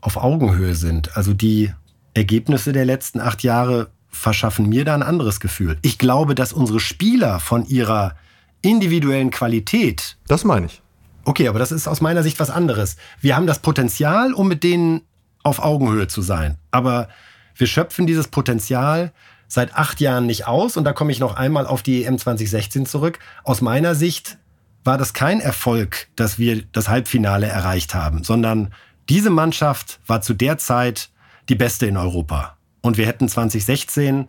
auf 0.00 0.16
Augenhöhe 0.16 0.74
sind? 0.74 1.16
Also 1.16 1.32
die 1.32 1.72
Ergebnisse 2.14 2.72
der 2.72 2.84
letzten 2.84 3.20
acht 3.20 3.42
Jahre 3.42 3.90
verschaffen 4.08 4.68
mir 4.68 4.84
da 4.84 4.94
ein 4.94 5.02
anderes 5.02 5.40
Gefühl. 5.40 5.78
Ich 5.82 5.98
glaube, 5.98 6.34
dass 6.34 6.52
unsere 6.52 6.80
Spieler 6.80 7.38
von 7.40 7.66
ihrer 7.66 8.14
individuellen 8.62 9.30
Qualität. 9.30 10.16
Das 10.26 10.44
meine 10.44 10.66
ich. 10.66 10.82
Okay, 11.24 11.48
aber 11.48 11.58
das 11.58 11.72
ist 11.72 11.88
aus 11.88 12.00
meiner 12.00 12.22
Sicht 12.22 12.38
was 12.38 12.50
anderes. 12.50 12.96
Wir 13.20 13.36
haben 13.36 13.46
das 13.46 13.58
Potenzial, 13.58 14.32
um 14.32 14.48
mit 14.48 14.62
denen 14.62 15.02
auf 15.42 15.58
Augenhöhe 15.58 16.08
zu 16.08 16.22
sein. 16.22 16.58
Aber 16.70 17.08
wir 17.56 17.66
schöpfen 17.66 18.06
dieses 18.06 18.28
Potenzial 18.28 19.12
seit 19.48 19.74
acht 19.74 20.00
Jahren 20.00 20.26
nicht 20.26 20.46
aus. 20.46 20.76
Und 20.76 20.84
da 20.84 20.92
komme 20.92 21.12
ich 21.12 21.18
noch 21.18 21.36
einmal 21.36 21.66
auf 21.66 21.82
die 21.82 22.04
EM 22.04 22.18
2016 22.18 22.86
zurück. 22.86 23.18
Aus 23.44 23.60
meiner 23.60 23.94
Sicht 23.94 24.38
war 24.84 24.98
das 24.98 25.12
kein 25.12 25.40
Erfolg, 25.40 26.08
dass 26.16 26.38
wir 26.38 26.62
das 26.72 26.88
Halbfinale 26.88 27.46
erreicht 27.46 27.94
haben, 27.94 28.22
sondern 28.22 28.72
diese 29.08 29.30
Mannschaft 29.30 30.00
war 30.06 30.20
zu 30.20 30.34
der 30.34 30.58
Zeit 30.58 31.10
die 31.48 31.54
beste 31.54 31.86
in 31.86 31.96
Europa. 31.96 32.56
Und 32.82 32.96
wir 32.96 33.06
hätten 33.06 33.28
2016 33.28 34.28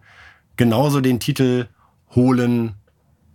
genauso 0.55 1.01
den 1.01 1.19
Titel 1.19 1.67
holen 2.15 2.75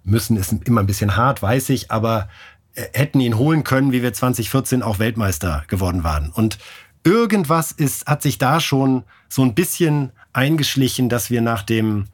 müssen, 0.04 0.36
ist 0.36 0.52
immer 0.64 0.80
ein 0.80 0.86
bisschen 0.86 1.16
hart, 1.16 1.42
weiß 1.42 1.70
ich, 1.70 1.90
aber 1.90 2.28
äh, 2.74 2.84
hätten 2.92 3.20
ihn 3.20 3.36
holen 3.36 3.64
können, 3.64 3.92
wie 3.92 4.02
wir 4.02 4.12
2014 4.12 4.82
auch 4.82 4.98
Weltmeister 4.98 5.64
geworden 5.68 6.04
waren. 6.04 6.30
Und 6.30 6.58
irgendwas 7.04 7.72
ist, 7.72 8.06
hat 8.06 8.22
sich 8.22 8.38
da 8.38 8.60
schon 8.60 9.04
so 9.28 9.42
ein 9.42 9.54
bisschen 9.54 10.12
eingeschlichen, 10.32 11.08
dass 11.08 11.30
wir 11.30 11.40
nach 11.40 11.62
dem 11.62 12.06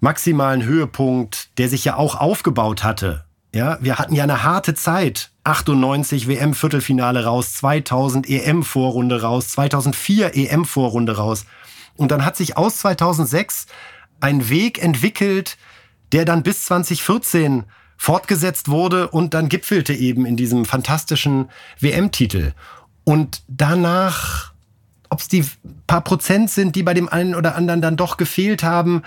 maximalen 0.00 0.64
Höhepunkt, 0.64 1.56
der 1.58 1.68
sich 1.68 1.84
ja 1.84 1.96
auch 1.96 2.16
aufgebaut 2.16 2.82
hatte, 2.84 3.24
ja, 3.54 3.78
wir 3.82 3.98
hatten 3.98 4.14
ja 4.14 4.22
eine 4.24 4.42
harte 4.42 4.74
Zeit. 4.74 5.30
98 5.44 6.28
WM-Viertelfinale 6.28 7.24
raus, 7.24 7.54
2000 7.54 8.28
EM-Vorrunde 8.28 9.22
raus, 9.22 9.48
2004 9.48 10.36
EM-Vorrunde 10.36 11.16
raus. 11.16 11.44
Und 11.96 12.10
dann 12.12 12.24
hat 12.24 12.36
sich 12.36 12.56
aus 12.56 12.78
2006 12.78 13.66
ein 14.20 14.48
Weg 14.48 14.82
entwickelt, 14.82 15.58
der 16.12 16.24
dann 16.24 16.42
bis 16.42 16.64
2014 16.66 17.64
fortgesetzt 17.96 18.68
wurde 18.68 19.08
und 19.08 19.34
dann 19.34 19.48
gipfelte 19.48 19.92
eben 19.92 20.26
in 20.26 20.36
diesem 20.36 20.64
fantastischen 20.64 21.48
WM-Titel. 21.80 22.52
Und 23.04 23.42
danach, 23.48 24.52
ob 25.08 25.20
es 25.20 25.28
die 25.28 25.44
paar 25.86 26.02
Prozent 26.02 26.50
sind, 26.50 26.76
die 26.76 26.82
bei 26.82 26.94
dem 26.94 27.08
einen 27.08 27.34
oder 27.34 27.54
anderen 27.54 27.80
dann 27.80 27.96
doch 27.96 28.16
gefehlt 28.16 28.62
haben, 28.62 29.02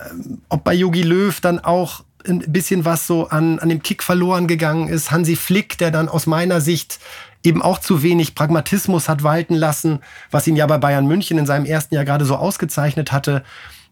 ähm, 0.00 0.40
ob 0.48 0.64
bei 0.64 0.74
Yogi 0.74 1.02
Löw 1.02 1.38
dann 1.40 1.58
auch 1.58 2.04
ein 2.26 2.38
bisschen 2.50 2.84
was 2.84 3.06
so 3.06 3.28
an, 3.28 3.58
an 3.58 3.68
dem 3.68 3.82
Kick 3.82 4.02
verloren 4.02 4.46
gegangen 4.46 4.88
ist. 4.88 5.10
Hansi 5.10 5.36
Flick, 5.36 5.76
der 5.78 5.90
dann 5.90 6.08
aus 6.08 6.26
meiner 6.26 6.60
Sicht 6.60 6.98
eben 7.42 7.60
auch 7.60 7.78
zu 7.78 8.02
wenig 8.02 8.34
Pragmatismus 8.34 9.08
hat 9.08 9.22
walten 9.22 9.54
lassen, 9.54 10.00
was 10.30 10.46
ihn 10.46 10.56
ja 10.56 10.66
bei 10.66 10.78
Bayern 10.78 11.06
München 11.06 11.36
in 11.36 11.44
seinem 11.44 11.66
ersten 11.66 11.94
Jahr 11.94 12.06
gerade 12.06 12.24
so 12.24 12.36
ausgezeichnet 12.36 13.12
hatte. 13.12 13.44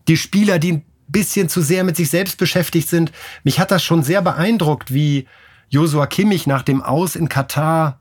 Die 0.08 0.16
Spieler, 0.16 0.58
die 0.58 0.80
bisschen 1.12 1.48
zu 1.48 1.60
sehr 1.60 1.84
mit 1.84 1.96
sich 1.96 2.10
selbst 2.10 2.38
beschäftigt 2.38 2.88
sind. 2.88 3.12
Mich 3.44 3.60
hat 3.60 3.70
das 3.70 3.84
schon 3.84 4.02
sehr 4.02 4.22
beeindruckt, 4.22 4.92
wie 4.92 5.26
Josua 5.68 6.06
Kimmich 6.06 6.46
nach 6.46 6.62
dem 6.62 6.82
Aus 6.82 7.16
in 7.16 7.28
Katar 7.28 7.98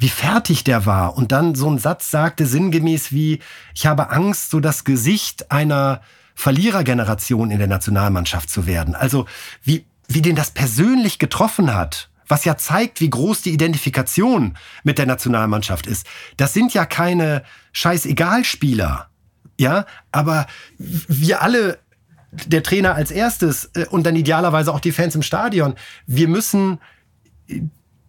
wie 0.00 0.08
fertig 0.08 0.62
der 0.62 0.86
war 0.86 1.16
und 1.16 1.32
dann 1.32 1.56
so 1.56 1.68
ein 1.68 1.78
Satz 1.78 2.12
sagte 2.12 2.46
sinngemäß 2.46 3.10
wie 3.10 3.40
ich 3.74 3.86
habe 3.86 4.10
Angst, 4.10 4.50
so 4.50 4.60
das 4.60 4.84
Gesicht 4.84 5.50
einer 5.50 6.02
Verlierergeneration 6.36 7.50
in 7.50 7.58
der 7.58 7.66
Nationalmannschaft 7.66 8.48
zu 8.48 8.66
werden. 8.66 8.94
Also 8.94 9.26
wie 9.62 9.86
wie 10.06 10.22
den 10.22 10.36
das 10.36 10.52
persönlich 10.52 11.18
getroffen 11.18 11.74
hat 11.74 12.10
was 12.28 12.44
ja 12.44 12.56
zeigt, 12.56 13.00
wie 13.00 13.10
groß 13.10 13.42
die 13.42 13.52
Identifikation 13.52 14.56
mit 14.84 14.98
der 14.98 15.06
Nationalmannschaft 15.06 15.86
ist. 15.86 16.06
Das 16.36 16.52
sind 16.52 16.74
ja 16.74 16.84
keine 16.84 17.42
Scheißegal-Spieler, 17.72 19.08
ja, 19.58 19.86
aber 20.12 20.46
wir 20.76 21.42
alle, 21.42 21.78
der 22.30 22.62
Trainer 22.62 22.94
als 22.94 23.10
erstes 23.10 23.70
äh, 23.74 23.86
und 23.86 24.04
dann 24.04 24.16
idealerweise 24.16 24.72
auch 24.72 24.80
die 24.80 24.92
Fans 24.92 25.14
im 25.14 25.22
Stadion, 25.22 25.74
wir 26.06 26.28
müssen 26.28 26.78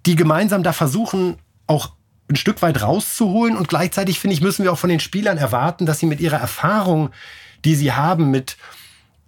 die 0.05 0.15
gemeinsam 0.15 0.63
da 0.63 0.73
versuchen, 0.73 1.37
auch 1.67 1.93
ein 2.29 2.35
Stück 2.35 2.61
weit 2.61 2.81
rauszuholen. 2.81 3.57
Und 3.57 3.69
gleichzeitig 3.69 4.19
finde 4.19 4.33
ich, 4.33 4.41
müssen 4.41 4.63
wir 4.63 4.73
auch 4.73 4.77
von 4.77 4.89
den 4.89 4.99
Spielern 4.99 5.37
erwarten, 5.37 5.85
dass 5.85 5.99
sie 5.99 6.05
mit 6.05 6.19
ihrer 6.19 6.37
Erfahrung, 6.37 7.11
die 7.65 7.75
sie 7.75 7.93
haben 7.93 8.31
mit 8.31 8.57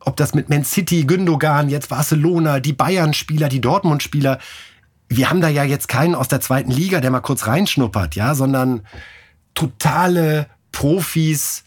ob 0.04 0.18
das 0.18 0.34
mit 0.34 0.50
Man 0.50 0.64
City, 0.64 1.04
Gündogan, 1.04 1.70
jetzt 1.70 1.90
Barcelona, 1.90 2.60
die 2.60 2.74
Bayern-Spieler, 2.74 3.50
die 3.50 3.62
Dortmund-Spieler, 3.62 4.40
wir 5.10 5.30
haben 5.30 5.42
da 5.42 5.50
ja 5.50 5.64
jetzt 5.64 5.88
keinen 5.88 6.16
aus 6.16 6.28
der 6.28 6.42
zweiten 6.42 6.72
Liga, 6.72 7.02
der 7.02 7.12
mal 7.12 7.20
kurz 7.20 7.46
reinschnuppert, 7.46 8.16
ja, 8.16 8.34
sondern 8.34 8.82
totale 9.54 10.48
Profis 10.72 11.64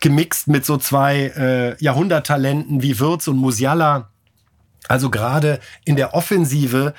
gemixt 0.00 0.48
mit 0.48 0.64
so 0.64 0.76
zwei 0.76 1.32
äh, 1.36 1.82
Jahrhunderttalenten 1.82 2.82
wie 2.82 2.98
Würz 2.98 3.28
und 3.28 3.36
Musiala. 3.36 4.10
Also 4.88 5.10
gerade 5.10 5.60
in 5.84 5.96
der 5.96 6.14
Offensive 6.14 6.94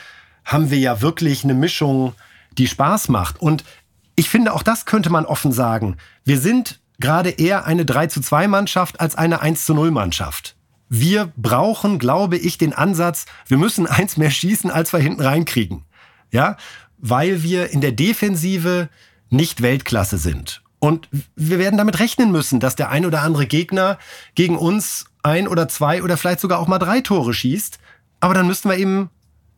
haben 0.46 0.70
wir 0.70 0.78
ja 0.78 1.02
wirklich 1.02 1.44
eine 1.44 1.54
Mischung, 1.54 2.14
die 2.58 2.68
Spaß 2.68 3.10
macht. 3.10 3.42
Und 3.42 3.64
ich 4.16 4.30
finde, 4.30 4.54
auch 4.54 4.64
das 4.64 4.86
könnte 4.86 5.10
man 5.10 5.26
offen 5.26 5.52
sagen. 5.52 5.98
Wir 6.26 6.40
sind 6.40 6.80
gerade 7.00 7.30
eher 7.30 7.66
eine 7.66 7.86
3 7.86 8.08
zu 8.08 8.22
2 8.22 8.48
Mannschaft 8.48 9.00
als 9.00 9.16
eine 9.16 9.42
1 9.42 9.66
zu 9.66 9.74
0 9.74 9.92
Mannschaft 9.92 10.56
wir 10.90 11.32
brauchen, 11.38 12.00
glaube 12.00 12.38
ich, 12.38 12.58
den 12.58 12.74
Ansatz, 12.74 13.26
wir 13.48 13.58
müssen 13.58 13.88
eins 13.88 14.18
mehr 14.18 14.32
schießen, 14.32 14.72
als 14.72 14.92
wir 14.92 15.00
hinten 15.00 15.22
reinkriegen. 15.22 15.86
Ja, 16.32 16.58
weil 16.98 17.44
wir 17.44 17.70
in 17.70 17.80
der 17.80 17.92
Defensive 17.92 18.90
nicht 19.30 19.62
Weltklasse 19.62 20.18
sind. 20.18 20.62
Und 20.80 21.10
wir 21.36 21.60
werden 21.60 21.78
damit 21.78 22.00
rechnen 22.00 22.32
müssen, 22.32 22.60
dass 22.60 22.76
der 22.76 22.90
ein 22.90 23.06
oder 23.06 23.22
andere 23.22 23.46
Gegner 23.46 23.98
gegen 24.34 24.58
uns 24.58 25.06
ein 25.24 25.48
oder 25.48 25.68
zwei 25.68 26.02
oder 26.02 26.18
vielleicht 26.18 26.40
sogar 26.40 26.60
auch 26.60 26.68
mal 26.68 26.80
drei 26.80 27.02
Tore 27.02 27.34
schießt. 27.34 27.80
Aber 28.22 28.34
dann 28.34 28.48
müssten 28.48 28.70
wir 28.70 28.78
eben 28.78 29.10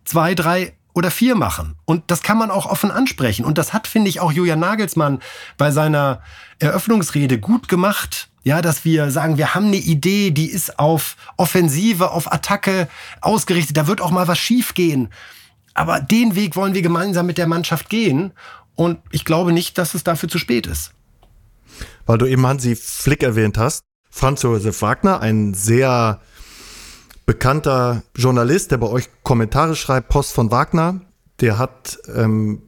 zwei, 0.03 0.33
drei 0.33 0.73
oder 0.93 1.11
vier 1.11 1.35
machen. 1.35 1.75
Und 1.85 2.09
das 2.11 2.21
kann 2.21 2.37
man 2.37 2.51
auch 2.51 2.65
offen 2.65 2.91
ansprechen. 2.91 3.45
Und 3.45 3.57
das 3.57 3.71
hat, 3.71 3.87
finde 3.87 4.09
ich, 4.09 4.19
auch 4.19 4.31
Julian 4.31 4.59
Nagelsmann 4.59 5.19
bei 5.57 5.71
seiner 5.71 6.21
Eröffnungsrede 6.59 7.39
gut 7.39 7.67
gemacht. 7.67 8.29
Ja, 8.43 8.61
dass 8.61 8.83
wir 8.83 9.11
sagen, 9.11 9.37
wir 9.37 9.53
haben 9.53 9.67
eine 9.67 9.77
Idee, 9.77 10.31
die 10.31 10.49
ist 10.49 10.79
auf 10.79 11.15
Offensive, 11.37 12.09
auf 12.09 12.31
Attacke 12.31 12.87
ausgerichtet. 13.21 13.77
Da 13.77 13.85
wird 13.85 14.01
auch 14.01 14.11
mal 14.11 14.27
was 14.27 14.39
schiefgehen. 14.39 15.09
Aber 15.75 15.99
den 15.99 16.35
Weg 16.35 16.55
wollen 16.55 16.73
wir 16.73 16.81
gemeinsam 16.81 17.27
mit 17.27 17.37
der 17.37 17.47
Mannschaft 17.47 17.89
gehen. 17.89 18.33
Und 18.75 18.99
ich 19.11 19.25
glaube 19.25 19.53
nicht, 19.53 19.77
dass 19.77 19.93
es 19.93 20.03
dafür 20.03 20.27
zu 20.27 20.39
spät 20.39 20.65
ist. 20.65 20.93
Weil 22.05 22.17
du 22.17 22.25
eben 22.25 22.45
Hansi 22.45 22.75
Flick 22.75 23.23
erwähnt 23.23 23.57
hast. 23.57 23.83
Franz 24.09 24.41
Josef 24.41 24.81
Wagner, 24.81 25.21
ein 25.21 25.53
sehr 25.53 26.19
bekannter 27.25 28.03
Journalist, 28.15 28.71
der 28.71 28.77
bei 28.77 28.87
euch 28.87 29.09
Kommentare 29.23 29.75
schreibt, 29.75 30.09
Post 30.09 30.33
von 30.33 30.51
Wagner, 30.51 31.01
der 31.39 31.57
hat 31.57 31.97
ähm, 32.13 32.61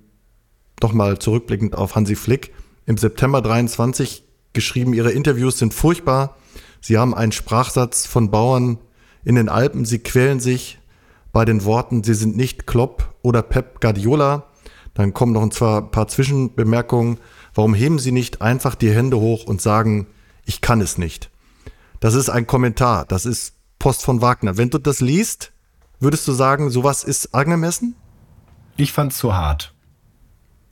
doch 0.80 0.94
mal 0.94 1.20
zurückblickend 1.20 1.76
auf 1.76 1.96
Hansi 1.96 2.16
Flick 2.16 2.54
im 2.86 2.98
September 2.98 3.42
23 3.42 4.24
geschrieben, 4.54 4.94
ihre 4.94 5.12
Interviews 5.12 5.58
sind 5.58 5.74
furchtbar. 5.74 6.38
Sie 6.82 6.98
haben 6.98 7.14
einen 7.14 7.32
Sprachsatz 7.32 8.06
von 8.06 8.32
Bauern 8.32 8.78
in 9.24 9.36
den 9.36 9.50
Alpen. 9.50 9.86
Sie 9.86 10.00
quälen 10.00 10.40
sich 10.40 10.80
bei 11.32 11.46
den 11.46 11.64
Worten, 11.66 12.04
sie 12.04 12.14
sind 12.14 12.38
nicht 12.38 12.68
Klopp 12.68 13.16
oder 13.22 13.42
Pep 13.42 13.82
Guardiola. 13.82 14.48
Dann 14.94 15.14
kommen 15.14 15.34
noch 15.34 15.42
ein 15.42 15.92
paar 15.92 16.08
Zwischenbemerkungen. 16.08 17.18
Warum 17.54 17.74
heben 17.74 18.00
Sie 18.00 18.12
nicht 18.12 18.42
einfach 18.42 18.76
die 18.76 18.92
Hände 18.92 19.20
hoch 19.20 19.46
und 19.46 19.62
sagen, 19.62 20.08
ich 20.46 20.62
kann 20.62 20.82
es 20.82 20.98
nicht? 20.98 21.30
Das 22.00 22.16
ist 22.16 22.30
ein 22.30 22.48
Kommentar. 22.48 23.06
Das 23.06 23.26
ist 23.26 23.54
Post 23.80 24.04
von 24.04 24.22
Wagner. 24.22 24.58
Wenn 24.58 24.70
du 24.70 24.78
das 24.78 25.02
liest, 25.02 25.52
würdest 26.00 26.28
du 26.28 26.34
sagen, 26.34 26.70
sowas 26.70 27.04
ist 27.04 27.34
angemessen? 27.36 27.96
Ich 28.76 28.92
fand 28.92 29.12
es 29.12 29.20
zu 29.20 29.36
hart. 29.36 29.74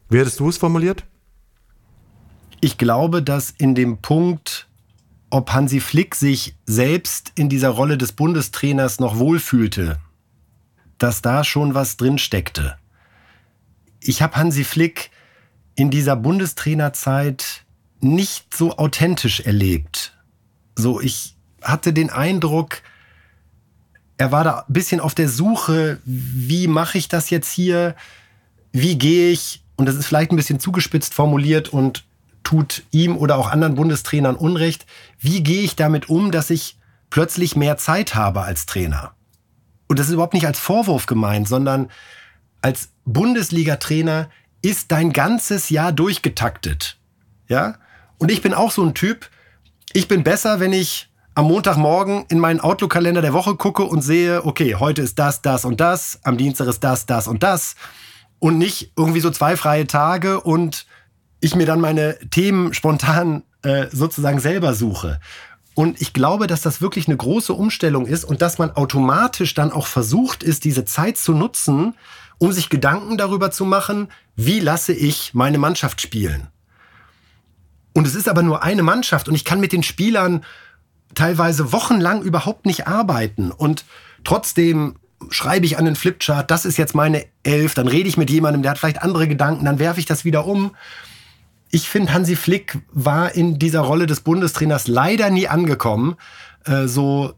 Wie 0.10 0.20
hättest 0.20 0.40
du 0.40 0.50
es 0.50 0.58
formuliert? 0.58 1.06
Ich 2.60 2.78
glaube, 2.78 3.24
dass 3.24 3.52
in 3.52 3.76
dem 3.76 4.00
Punkt, 4.00 4.68
ob 5.30 5.54
Hansi 5.54 5.80
Flick 5.80 6.16
sich 6.16 6.56
selbst 6.66 7.32
in 7.36 7.48
dieser 7.48 7.70
Rolle 7.70 7.98
des 7.98 8.12
Bundestrainers 8.12 9.00
noch 9.00 9.18
wohlfühlte, 9.18 10.00
dass 10.98 11.22
da 11.22 11.44
schon 11.44 11.74
was 11.76 11.98
drin 11.98 12.18
steckte. 12.18 12.78
Ich 14.00 14.22
habe 14.22 14.36
Hansi 14.36 14.64
Flick 14.64 15.11
in 15.82 15.90
dieser 15.90 16.16
Bundestrainerzeit 16.16 17.64
nicht 18.02 18.56
so 18.56 18.78
authentisch 18.78 19.40
erlebt. 19.40 20.16
So, 20.76 21.02
ich 21.02 21.36
hatte 21.60 21.92
den 21.92 22.12
Eindruck, 22.12 22.84
er 24.18 24.32
war 24.32 24.44
da 24.44 24.60
ein 24.60 24.74
bisschen 24.74 25.00
auf 25.00 25.16
der 25.16 25.28
Suche, 25.28 26.00
wie 26.06 26.68
mache 26.68 27.00
ich 27.00 27.08
das 27.08 27.32
jetzt 27.32 27.52
hier? 27.52 27.96
Wie 28.72 28.96
gehe 29.00 29.32
ich? 29.32 29.64
Und 29.76 29.88
das 29.88 29.96
ist 29.96 30.06
vielleicht 30.06 30.32
ein 30.32 30.36
bisschen 30.36 30.60
zugespitzt 30.60 31.16
formuliert 31.16 31.70
und 31.70 32.06
tut 32.44 32.84
ihm 32.92 33.18
oder 33.18 33.38
auch 33.38 33.50
anderen 33.50 33.74
Bundestrainern 33.74 34.36
Unrecht. 34.36 34.86
Wie 35.20 35.42
gehe 35.42 35.64
ich 35.64 35.76
damit 35.76 36.10
um, 36.10 36.32
dass 36.32 36.52
ich 36.52 36.78
plötzlich 37.10 37.56
mehr 37.56 37.78
Zeit 37.78 38.14
habe 38.14 38.42
als 38.42 38.68
Trainer? 38.68 39.16
Und 39.88 39.98
das 39.98 40.10
ist 40.10 40.14
überhaupt 40.14 40.36
nicht 40.36 40.46
als 40.46 40.60
Vorwurf 40.60 41.08
gemeint, 41.08 41.48
sondern 41.48 41.90
als 42.62 42.90
Bundesliga-Trainer 43.06 44.30
ist 44.62 44.92
dein 44.92 45.14
ganzes 45.14 45.70
Jahr 45.70 45.92
durchgetaktet. 45.92 46.98
Ja? 47.48 47.76
Und 48.18 48.32
ich 48.32 48.42
bin 48.42 48.54
auch 48.54 48.72
so 48.72 48.84
ein 48.84 48.94
Typ, 48.94 49.30
ich 49.94 50.08
bin 50.08 50.24
besser, 50.24 50.60
wenn 50.60 50.74
ich 50.74 51.10
am 51.34 51.46
Montagmorgen 51.46 52.26
in 52.30 52.40
meinen 52.40 52.60
Outlook-Kalender 52.60 53.22
der 53.22 53.34
Woche 53.34 53.56
gucke 53.56 53.84
und 53.84 54.02
sehe, 54.02 54.46
okay, 54.46 54.76
heute 54.76 55.02
ist 55.02 55.18
das, 55.18 55.42
das 55.42 55.66
und 55.66 55.80
das, 55.80 56.20
am 56.24 56.38
Dienstag 56.38 56.68
ist 56.68 56.84
das, 56.84 57.06
das 57.06 57.28
und 57.28 57.44
das. 57.44 57.76
Und 58.40 58.58
nicht 58.58 58.92
irgendwie 58.98 59.20
so 59.20 59.30
zwei 59.30 59.56
freie 59.56 59.88
Tage 59.88 60.42
und 60.42 60.86
ich 61.40 61.56
mir 61.56 61.66
dann 61.66 61.80
meine 61.80 62.18
Themen 62.30 62.74
spontan 62.74 63.44
äh, 63.64 63.88
sozusagen 63.92 64.40
selber 64.40 64.74
suche. 64.74 65.20
Und 65.74 66.02
ich 66.02 66.14
glaube, 66.14 66.48
dass 66.48 66.62
das 66.62 66.82
wirklich 66.82 67.08
eine 67.08 67.18
große 67.18 67.54
Umstellung 67.54 68.06
ist 68.06 68.26
und 68.26 68.42
dass 68.42 68.58
man 68.58 68.72
automatisch 68.72 69.54
dann 69.54 69.72
auch 69.72 69.88
versucht 69.88 70.44
ist, 70.44 70.66
diese 70.66 70.86
Zeit 70.86 71.18
zu 71.18 71.34
nutzen, 71.34 71.96
um 72.42 72.52
sich 72.52 72.70
Gedanken 72.70 73.18
darüber 73.18 73.52
zu 73.52 73.66
machen, 73.66 74.08
wie 74.36 74.60
lasse 74.60 74.94
ich 74.94 75.36
meine 75.36 75.60
Mannschaft 75.60 76.02
spielen. 76.02 76.48
Und 77.94 78.08
es 78.08 78.16
ist 78.16 78.28
aber 78.28 78.42
nur 78.42 78.64
eine 78.64 78.82
Mannschaft 78.82 79.28
und 79.30 79.36
ich 79.36 79.46
kann 79.46 79.60
mit 79.60 79.72
den 79.72 79.84
Spielern 79.84 80.44
teilweise 81.14 81.72
wochenlang 81.72 82.24
überhaupt 82.24 82.66
nicht 82.66 82.88
arbeiten 82.88 83.52
und 83.52 83.86
trotzdem 84.24 84.96
schreibe 85.30 85.68
ich 85.68 85.78
an 85.78 85.86
den 85.86 85.96
Flipchart, 85.96 86.50
das 86.50 86.66
ist 86.66 86.78
jetzt 86.78 86.96
meine 86.96 87.28
Elf, 87.44 87.76
dann 87.76 87.88
rede 87.88 88.10
ich 88.10 88.18
mit 88.18 88.32
jemandem, 88.32 88.64
der 88.64 88.72
hat 88.72 88.80
vielleicht 88.80 89.04
andere 89.04 89.28
Gedanken, 89.28 89.66
dann 89.66 89.78
werfe 89.78 90.00
ich 90.00 90.08
das 90.08 90.26
wieder 90.26 90.48
um 90.48 90.72
ich 91.74 91.88
finde, 91.88 92.14
Hansi 92.14 92.36
Flick 92.36 92.80
war 92.92 93.34
in 93.34 93.58
dieser 93.58 93.80
Rolle 93.80 94.06
des 94.06 94.20
Bundestrainers 94.20 94.88
leider 94.88 95.30
nie 95.30 95.48
angekommen. 95.48 96.18
Äh, 96.66 96.88
so 96.88 97.34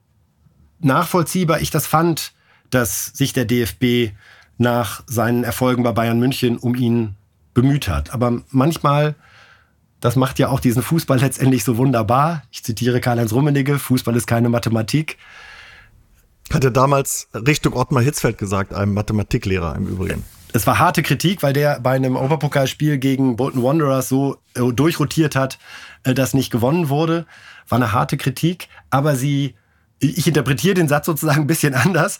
nachvollziehbar 0.79 1.61
ich 1.61 1.69
das 1.69 1.85
fand, 1.85 2.33
dass 2.71 3.11
sich 3.13 3.33
der 3.33 3.45
DFB 3.45 4.15
nach 4.57 5.03
seinen 5.07 5.43
Erfolgen 5.43 5.83
bei 5.83 5.91
Bayern 5.91 6.19
München 6.19 6.57
um 6.57 6.75
ihn 6.75 7.15
bemüht 7.53 7.87
hat. 7.87 8.13
Aber 8.13 8.41
manchmal, 8.49 9.15
das 9.99 10.15
macht 10.15 10.39
ja 10.39 10.49
auch 10.49 10.59
diesen 10.59 10.81
Fußball 10.81 11.19
letztendlich 11.19 11.63
so 11.63 11.77
wunderbar. 11.77 12.43
Ich 12.51 12.63
zitiere 12.63 13.01
Karl-Heinz 13.01 13.33
Rummenigge, 13.33 13.79
Fußball 13.79 14.15
ist 14.15 14.27
keine 14.27 14.49
Mathematik. 14.49 15.17
Hat 16.51 16.63
er 16.63 16.71
damals 16.71 17.29
Richtung 17.33 17.73
Ottmar 17.73 18.03
Hitzfeld 18.03 18.37
gesagt, 18.37 18.73
einem 18.73 18.93
Mathematiklehrer 18.93 19.75
im 19.75 19.87
Übrigen 19.87 20.23
es 20.53 20.67
war 20.67 20.79
harte 20.79 21.01
Kritik, 21.01 21.43
weil 21.43 21.53
der 21.53 21.79
bei 21.79 21.95
einem 21.95 22.15
Europapokalspiel 22.15 22.99
gegen 22.99 23.35
Bolton 23.35 23.63
Wanderers 23.63 24.07
so 24.07 24.37
äh, 24.53 24.61
durchrotiert 24.71 25.35
hat, 25.35 25.57
äh, 26.03 26.13
dass 26.13 26.35
nicht 26.35 26.51
gewonnen 26.51 26.89
wurde. 26.89 27.25
War 27.67 27.77
eine 27.77 27.91
harte 27.91 28.17
Kritik, 28.17 28.69
aber 28.91 29.15
sie, 29.15 29.55
ich 29.99 30.27
interpretiere 30.27 30.75
den 30.75 30.87
Satz 30.87 31.07
sozusagen 31.07 31.41
ein 31.41 31.47
bisschen 31.47 31.73
anders. 31.73 32.19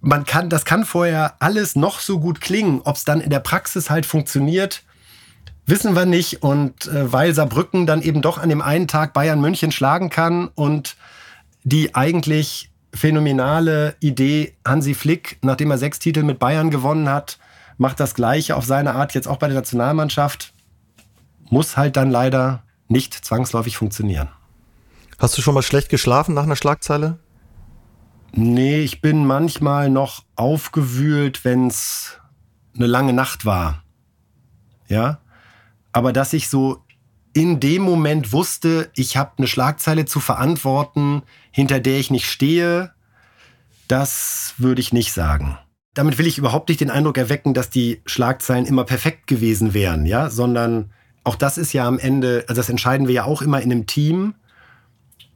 Man 0.00 0.24
kann, 0.24 0.50
das 0.50 0.64
kann 0.64 0.84
vorher 0.84 1.34
alles 1.40 1.76
noch 1.76 2.00
so 2.00 2.20
gut 2.20 2.40
klingen. 2.40 2.80
Ob 2.84 2.96
es 2.96 3.04
dann 3.04 3.20
in 3.20 3.30
der 3.30 3.40
Praxis 3.40 3.90
halt 3.90 4.06
funktioniert, 4.06 4.82
wissen 5.66 5.94
wir 5.94 6.06
nicht. 6.06 6.42
Und 6.42 6.86
äh, 6.86 7.12
weil 7.12 7.34
Saarbrücken 7.34 7.86
dann 7.86 8.02
eben 8.02 8.22
doch 8.22 8.38
an 8.38 8.48
dem 8.48 8.62
einen 8.62 8.88
Tag 8.88 9.12
Bayern 9.12 9.40
München 9.40 9.72
schlagen 9.72 10.10
kann 10.10 10.48
und 10.48 10.96
die 11.64 11.94
eigentlich 11.94 12.70
phänomenale 12.94 13.96
Idee 14.00 14.56
Hansi 14.64 14.94
Flick, 14.94 15.38
nachdem 15.42 15.70
er 15.70 15.78
sechs 15.78 15.98
Titel 15.98 16.22
mit 16.22 16.38
Bayern 16.38 16.70
gewonnen 16.70 17.08
hat, 17.08 17.38
macht 17.78 18.00
das 18.00 18.14
Gleiche 18.14 18.56
auf 18.56 18.64
seine 18.64 18.94
Art 18.94 19.14
jetzt 19.14 19.28
auch 19.28 19.38
bei 19.38 19.48
der 19.48 19.56
Nationalmannschaft. 19.56 20.52
Muss 21.50 21.76
halt 21.76 21.96
dann 21.96 22.10
leider 22.10 22.62
nicht 22.88 23.12
zwangsläufig 23.12 23.76
funktionieren. 23.76 24.28
Hast 25.18 25.36
du 25.36 25.42
schon 25.42 25.54
mal 25.54 25.62
schlecht 25.62 25.88
geschlafen 25.88 26.34
nach 26.34 26.44
einer 26.44 26.56
Schlagzeile? 26.56 27.18
Nee, 28.38 28.80
ich 28.80 29.00
bin 29.00 29.24
manchmal 29.24 29.88
noch 29.88 30.22
aufgewühlt, 30.36 31.44
wenn 31.46 31.68
es 31.68 32.20
eine 32.74 32.86
lange 32.86 33.14
Nacht 33.14 33.46
war. 33.46 33.82
Ja? 34.88 35.20
Aber 35.92 36.12
dass 36.12 36.34
ich 36.34 36.50
so 36.50 36.84
in 37.32 37.60
dem 37.60 37.80
Moment 37.80 38.32
wusste, 38.32 38.90
ich 38.94 39.16
habe 39.16 39.32
eine 39.38 39.46
Schlagzeile 39.46 40.04
zu 40.04 40.20
verantworten, 40.20 41.22
hinter 41.50 41.80
der 41.80 41.98
ich 41.98 42.10
nicht 42.10 42.30
stehe, 42.30 42.92
das 43.88 44.54
würde 44.58 44.82
ich 44.82 44.92
nicht 44.92 45.14
sagen. 45.14 45.58
Damit 45.94 46.18
will 46.18 46.26
ich 46.26 46.36
überhaupt 46.36 46.68
nicht 46.68 46.82
den 46.82 46.90
Eindruck 46.90 47.16
erwecken, 47.16 47.54
dass 47.54 47.70
die 47.70 48.02
Schlagzeilen 48.04 48.66
immer 48.66 48.84
perfekt 48.84 49.26
gewesen 49.26 49.72
wären, 49.72 50.04
ja, 50.04 50.28
sondern 50.28 50.92
auch 51.24 51.36
das 51.36 51.56
ist 51.56 51.72
ja 51.72 51.88
am 51.88 51.98
Ende, 51.98 52.44
also 52.48 52.60
das 52.60 52.68
entscheiden 52.68 53.08
wir 53.08 53.14
ja 53.14 53.24
auch 53.24 53.40
immer 53.40 53.62
in 53.62 53.72
einem 53.72 53.86
Team. 53.86 54.34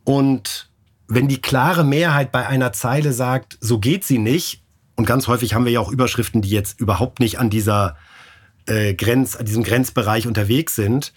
Und 0.04 0.69
wenn 1.10 1.26
die 1.26 1.42
klare 1.42 1.84
Mehrheit 1.84 2.30
bei 2.30 2.46
einer 2.46 2.72
Zeile 2.72 3.12
sagt, 3.12 3.58
so 3.60 3.78
geht 3.80 4.04
sie 4.04 4.18
nicht, 4.18 4.62
und 4.94 5.06
ganz 5.06 5.26
häufig 5.26 5.54
haben 5.54 5.64
wir 5.64 5.72
ja 5.72 5.80
auch 5.80 5.90
Überschriften, 5.90 6.40
die 6.40 6.50
jetzt 6.50 6.78
überhaupt 6.78 7.20
nicht 7.20 7.38
an 7.38 7.50
dieser 7.50 7.96
äh, 8.66 8.94
Grenz, 8.94 9.34
an 9.34 9.44
diesem 9.44 9.64
Grenzbereich 9.64 10.26
unterwegs 10.26 10.76
sind, 10.76 11.12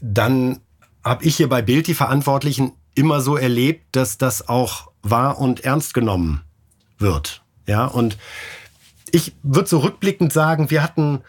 dann 0.00 0.60
habe 1.02 1.24
ich 1.24 1.36
hier 1.36 1.48
bei 1.48 1.60
Bild 1.60 1.86
die 1.88 1.94
Verantwortlichen 1.94 2.72
immer 2.94 3.20
so 3.20 3.36
erlebt, 3.36 3.96
dass 3.96 4.16
das 4.16 4.48
auch 4.48 4.90
wahr 5.02 5.38
und 5.40 5.64
ernst 5.64 5.92
genommen 5.92 6.42
wird. 6.98 7.42
Ja, 7.66 7.86
und 7.86 8.16
ich 9.10 9.34
würde 9.42 9.68
so 9.68 9.78
rückblickend 9.78 10.32
sagen, 10.32 10.70
wir 10.70 10.82
hatten 10.82 11.22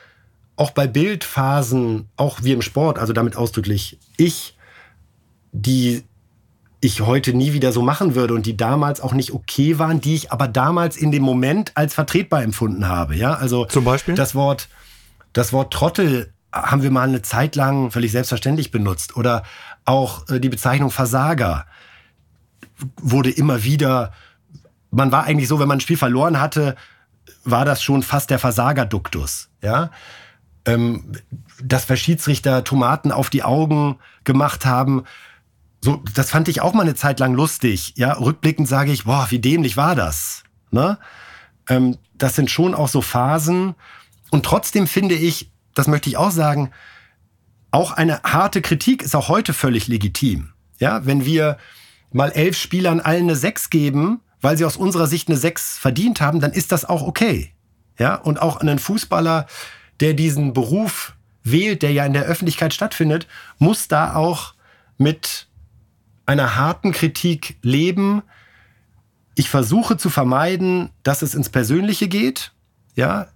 auch 0.55 0.71
bei 0.71 0.87
Bildphasen, 0.87 2.09
auch 2.15 2.43
wie 2.43 2.51
im 2.51 2.61
Sport, 2.61 2.99
also 2.99 3.11
damit 3.11 3.35
ausdrücklich 3.35 3.97
ich, 4.17 4.55
die 5.51 6.03
ich 6.85 7.01
heute 7.01 7.33
nie 7.33 7.53
wieder 7.53 7.71
so 7.71 7.81
machen 7.81 8.15
würde 8.15 8.33
und 8.33 8.45
die 8.45 8.57
damals 8.57 9.01
auch 9.01 9.13
nicht 9.13 9.33
okay 9.33 9.79
waren, 9.79 10.01
die 10.01 10.15
ich 10.15 10.31
aber 10.31 10.47
damals 10.47 10.97
in 10.97 11.11
dem 11.11 11.23
Moment 11.23 11.71
als 11.75 11.93
vertretbar 11.93 12.43
empfunden 12.43 12.87
habe. 12.87 13.15
Ja, 13.15 13.33
also 13.33 13.65
zum 13.65 13.83
Beispiel 13.83 14.15
das 14.15 14.35
Wort, 14.35 14.69
das 15.33 15.53
Wort 15.53 15.73
Trottel 15.73 16.33
haben 16.51 16.83
wir 16.83 16.91
mal 16.91 17.07
eine 17.07 17.21
Zeit 17.21 17.55
lang 17.55 17.91
völlig 17.91 18.11
selbstverständlich 18.11 18.71
benutzt 18.71 19.17
oder 19.17 19.43
auch 19.83 20.27
äh, 20.29 20.39
die 20.39 20.49
Bezeichnung 20.49 20.91
Versager 20.91 21.65
wurde 23.01 23.29
immer 23.29 23.63
wieder. 23.63 24.11
Man 24.91 25.11
war 25.11 25.25
eigentlich 25.25 25.49
so, 25.49 25.59
wenn 25.59 25.67
man 25.67 25.77
ein 25.77 25.81
Spiel 25.81 25.97
verloren 25.97 26.39
hatte, 26.39 26.75
war 27.43 27.65
das 27.65 27.83
schon 27.83 28.03
fast 28.03 28.29
der 28.29 28.39
Versagerduktus. 28.39 29.49
Ja, 29.61 29.91
ähm, 30.65 31.11
dass 31.63 31.87
wir 31.89 31.95
Schiedsrichter 31.95 32.63
Tomaten 32.63 33.11
auf 33.11 33.29
die 33.29 33.43
Augen 33.43 33.97
gemacht 34.23 34.65
haben 34.65 35.03
so, 35.85 36.01
das 36.15 36.31
fand 36.31 36.47
ich 36.47 36.61
auch 36.61 36.73
mal 36.73 36.81
eine 36.81 36.95
Zeit 36.95 37.19
lang 37.19 37.35
lustig. 37.35 37.93
Ja, 37.95 38.13
rückblickend 38.13 38.67
sage 38.67 38.91
ich, 38.91 39.03
boah, 39.03 39.27
wie 39.29 39.37
dämlich 39.37 39.77
war 39.77 39.93
das? 39.93 40.43
Ne? 40.71 40.97
Ähm, 41.69 41.99
das 42.15 42.35
sind 42.35 42.49
schon 42.49 42.73
auch 42.73 42.87
so 42.87 43.01
Phasen. 43.01 43.75
Und 44.31 44.43
trotzdem 44.43 44.87
finde 44.87 45.13
ich, 45.13 45.51
das 45.75 45.85
möchte 45.85 46.09
ich 46.09 46.17
auch 46.17 46.31
sagen, 46.31 46.71
auch 47.69 47.91
eine 47.91 48.23
harte 48.23 48.63
Kritik 48.63 49.03
ist 49.03 49.15
auch 49.15 49.29
heute 49.29 49.53
völlig 49.53 49.87
legitim. 49.87 50.53
Ja, 50.79 51.05
wenn 51.05 51.23
wir 51.23 51.57
mal 52.11 52.31
elf 52.31 52.57
Spielern 52.57 52.99
allen 52.99 53.25
eine 53.25 53.35
Sechs 53.35 53.69
geben, 53.69 54.21
weil 54.41 54.57
sie 54.57 54.65
aus 54.65 54.77
unserer 54.77 55.05
Sicht 55.05 55.27
eine 55.27 55.37
Sechs 55.37 55.77
verdient 55.77 56.19
haben, 56.19 56.39
dann 56.39 56.51
ist 56.51 56.71
das 56.71 56.85
auch 56.85 57.03
okay. 57.03 57.53
Ja, 57.99 58.15
und 58.15 58.41
auch 58.41 58.57
einen 58.57 58.79
Fußballer, 58.79 59.45
der 59.99 60.15
diesen 60.15 60.53
Beruf 60.53 61.13
wählt, 61.43 61.83
der 61.83 61.91
ja 61.91 62.07
in 62.07 62.13
der 62.13 62.23
Öffentlichkeit 62.23 62.73
stattfindet, 62.73 63.27
muss 63.59 63.87
da 63.87 64.15
auch 64.15 64.55
mit 64.97 65.47
einer 66.25 66.55
harten 66.55 66.91
Kritik 66.91 67.57
leben. 67.61 68.23
Ich 69.35 69.49
versuche 69.49 69.97
zu 69.97 70.09
vermeiden, 70.09 70.89
dass 71.03 71.21
es 71.21 71.35
ins 71.35 71.49
Persönliche 71.49 72.07
geht. 72.07 72.53
Ja, 72.95 73.27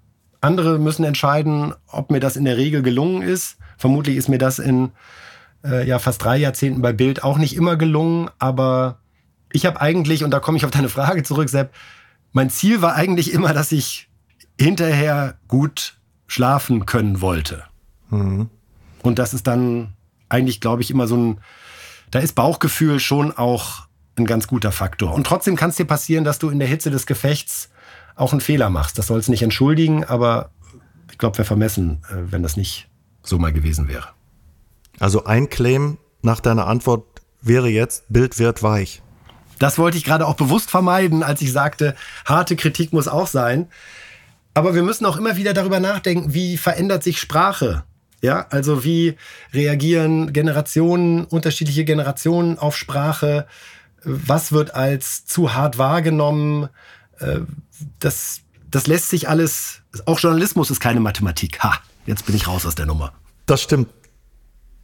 andere 0.42 0.80
müssen 0.80 1.04
entscheiden, 1.04 1.74
ob 1.88 2.12
mir 2.12 2.20
das 2.20 2.36
in 2.36 2.46
der 2.46 2.58
Regel 2.58 2.82
gelungen 2.82 3.22
ist. 3.22 3.58
Vermutlich 3.78 4.16
ist 4.16 4.30
mir 4.30 4.38
das 4.38 4.60
in 4.60 4.92
äh, 5.64 5.88
ja, 5.88 6.00
fast 6.00 6.24
drei 6.24 6.38
Jahrzehnten 6.38 6.82
bei 6.82 6.94
Bild 6.94 7.24
auch 7.24 7.38
nicht 7.38 7.56
immer 7.56 7.76
gelungen. 7.76 8.30
Aber 8.40 9.00
ich 9.52 9.66
habe 9.66 9.82
eigentlich, 9.82 10.24
und 10.24 10.32
da 10.32 10.40
komme 10.40 10.58
ich 10.58 10.66
auf 10.66 10.72
deine 10.72 10.90
Frage 10.90 11.24
zurück, 11.24 11.50
Sepp, 11.50 11.74
mein 12.32 12.50
Ziel 12.50 12.82
war 12.82 12.96
eigentlich 12.96 13.34
immer, 13.34 13.54
dass 13.54 13.72
ich 13.72 14.10
hinterher 14.60 15.36
gut 15.48 15.98
schlafen 16.28 16.86
können 16.86 17.22
wollte. 17.22 17.64
Mhm. 18.10 18.50
Und 19.02 19.20
das 19.20 19.34
ist 19.34 19.48
dann 19.48 19.94
eigentlich, 20.30 20.62
glaube 20.62 20.82
ich, 20.82 20.92
immer 20.92 21.08
so 21.08 21.18
ein 21.18 21.40
da 22.12 22.20
ist 22.20 22.34
Bauchgefühl 22.36 22.99
schon 22.99 23.32
auch 23.36 23.88
ein 24.18 24.26
ganz 24.26 24.47
guter 24.47 24.72
Faktor. 24.72 25.14
Und 25.14 25.26
trotzdem 25.26 25.55
kann 25.55 25.70
es 25.70 25.78
dir 25.78 25.86
passieren, 25.86 26.24
dass 26.24 26.39
du 26.39 26.49
in 26.49 26.60
der 26.60 26.68
Hitze 26.68 26.91
des 26.91 27.05
Gefechts 27.05 27.70
auch 28.16 28.32
einen 28.32 28.41
Fehler 28.41 28.70
machst. 28.70 28.97
Das 28.97 29.07
soll 29.07 29.20
es 29.20 29.30
nicht 29.30 29.43
entschuldigen, 29.43 30.03
aber 30.03 30.51
ich 31.12 31.18
glaube, 31.18 31.38
wir 31.38 31.45
vermessen, 31.45 32.03
äh, 32.10 32.32
wenn 32.32 32.43
das 32.43 32.57
nicht 32.57 32.89
so 33.24 33.39
mal 33.39 33.53
gewesen 33.53 33.88
wäre. 33.88 34.10
Also 34.99 35.24
ein 35.24 35.49
Claim 35.49 35.97
nach 36.22 36.39
deiner 36.39 36.68
Antwort 36.68 37.05
wäre 37.41 37.70
jetzt, 37.70 38.03
Bild 38.10 38.38
wird 38.39 38.62
weich. 38.64 39.01
Das 39.60 39.78
wollte 39.78 39.97
ich 39.97 40.03
gerade 40.03 40.26
auch 40.26 40.36
bewusst 40.36 40.70
vermeiden, 40.70 41.24
als 41.24 41.41
ich 41.41 41.51
sagte, 41.51 41.95
harte 42.26 42.55
Kritik 42.55 42.93
muss 42.93 43.07
auch 43.07 43.28
sein. 43.28 43.68
Aber 44.53 44.74
wir 44.74 44.84
müssen 44.84 45.05
auch 45.05 45.18
immer 45.18 45.38
wieder 45.38 45.53
darüber 45.53 45.80
nachdenken, 45.80 46.34
wie 46.34 46.57
verändert 46.57 47.03
sich 47.03 47.20
Sprache? 47.20 47.84
Ja, 48.22 48.48
also 48.50 48.84
wie 48.84 49.16
reagieren 49.54 50.34
Generationen, 50.34 51.26
unterschiedliche 51.26 51.86
Generationen 51.86 52.58
auf 52.58 52.76
Sprache? 52.76 53.48
Was 54.04 54.52
wird 54.52 54.76
als 54.76 55.26
zu 55.26 55.54
hart 55.54 55.78
wahrgenommen? 55.78 56.70
Äh, 57.20 57.40
das, 58.00 58.42
das 58.70 58.88
lässt 58.88 59.10
sich 59.10 59.30
alles, 59.30 59.82
auch 60.06 60.20
Journalismus 60.20 60.70
ist 60.70 60.80
keine 60.80 61.00
Mathematik. 61.00 61.64
Ha, 61.64 61.80
jetzt 62.06 62.26
bin 62.26 62.36
ich 62.36 62.48
raus 62.48 62.66
aus 62.66 62.76
der 62.76 62.86
Nummer. 62.86 63.14
Das 63.46 63.62
stimmt. 63.62 63.90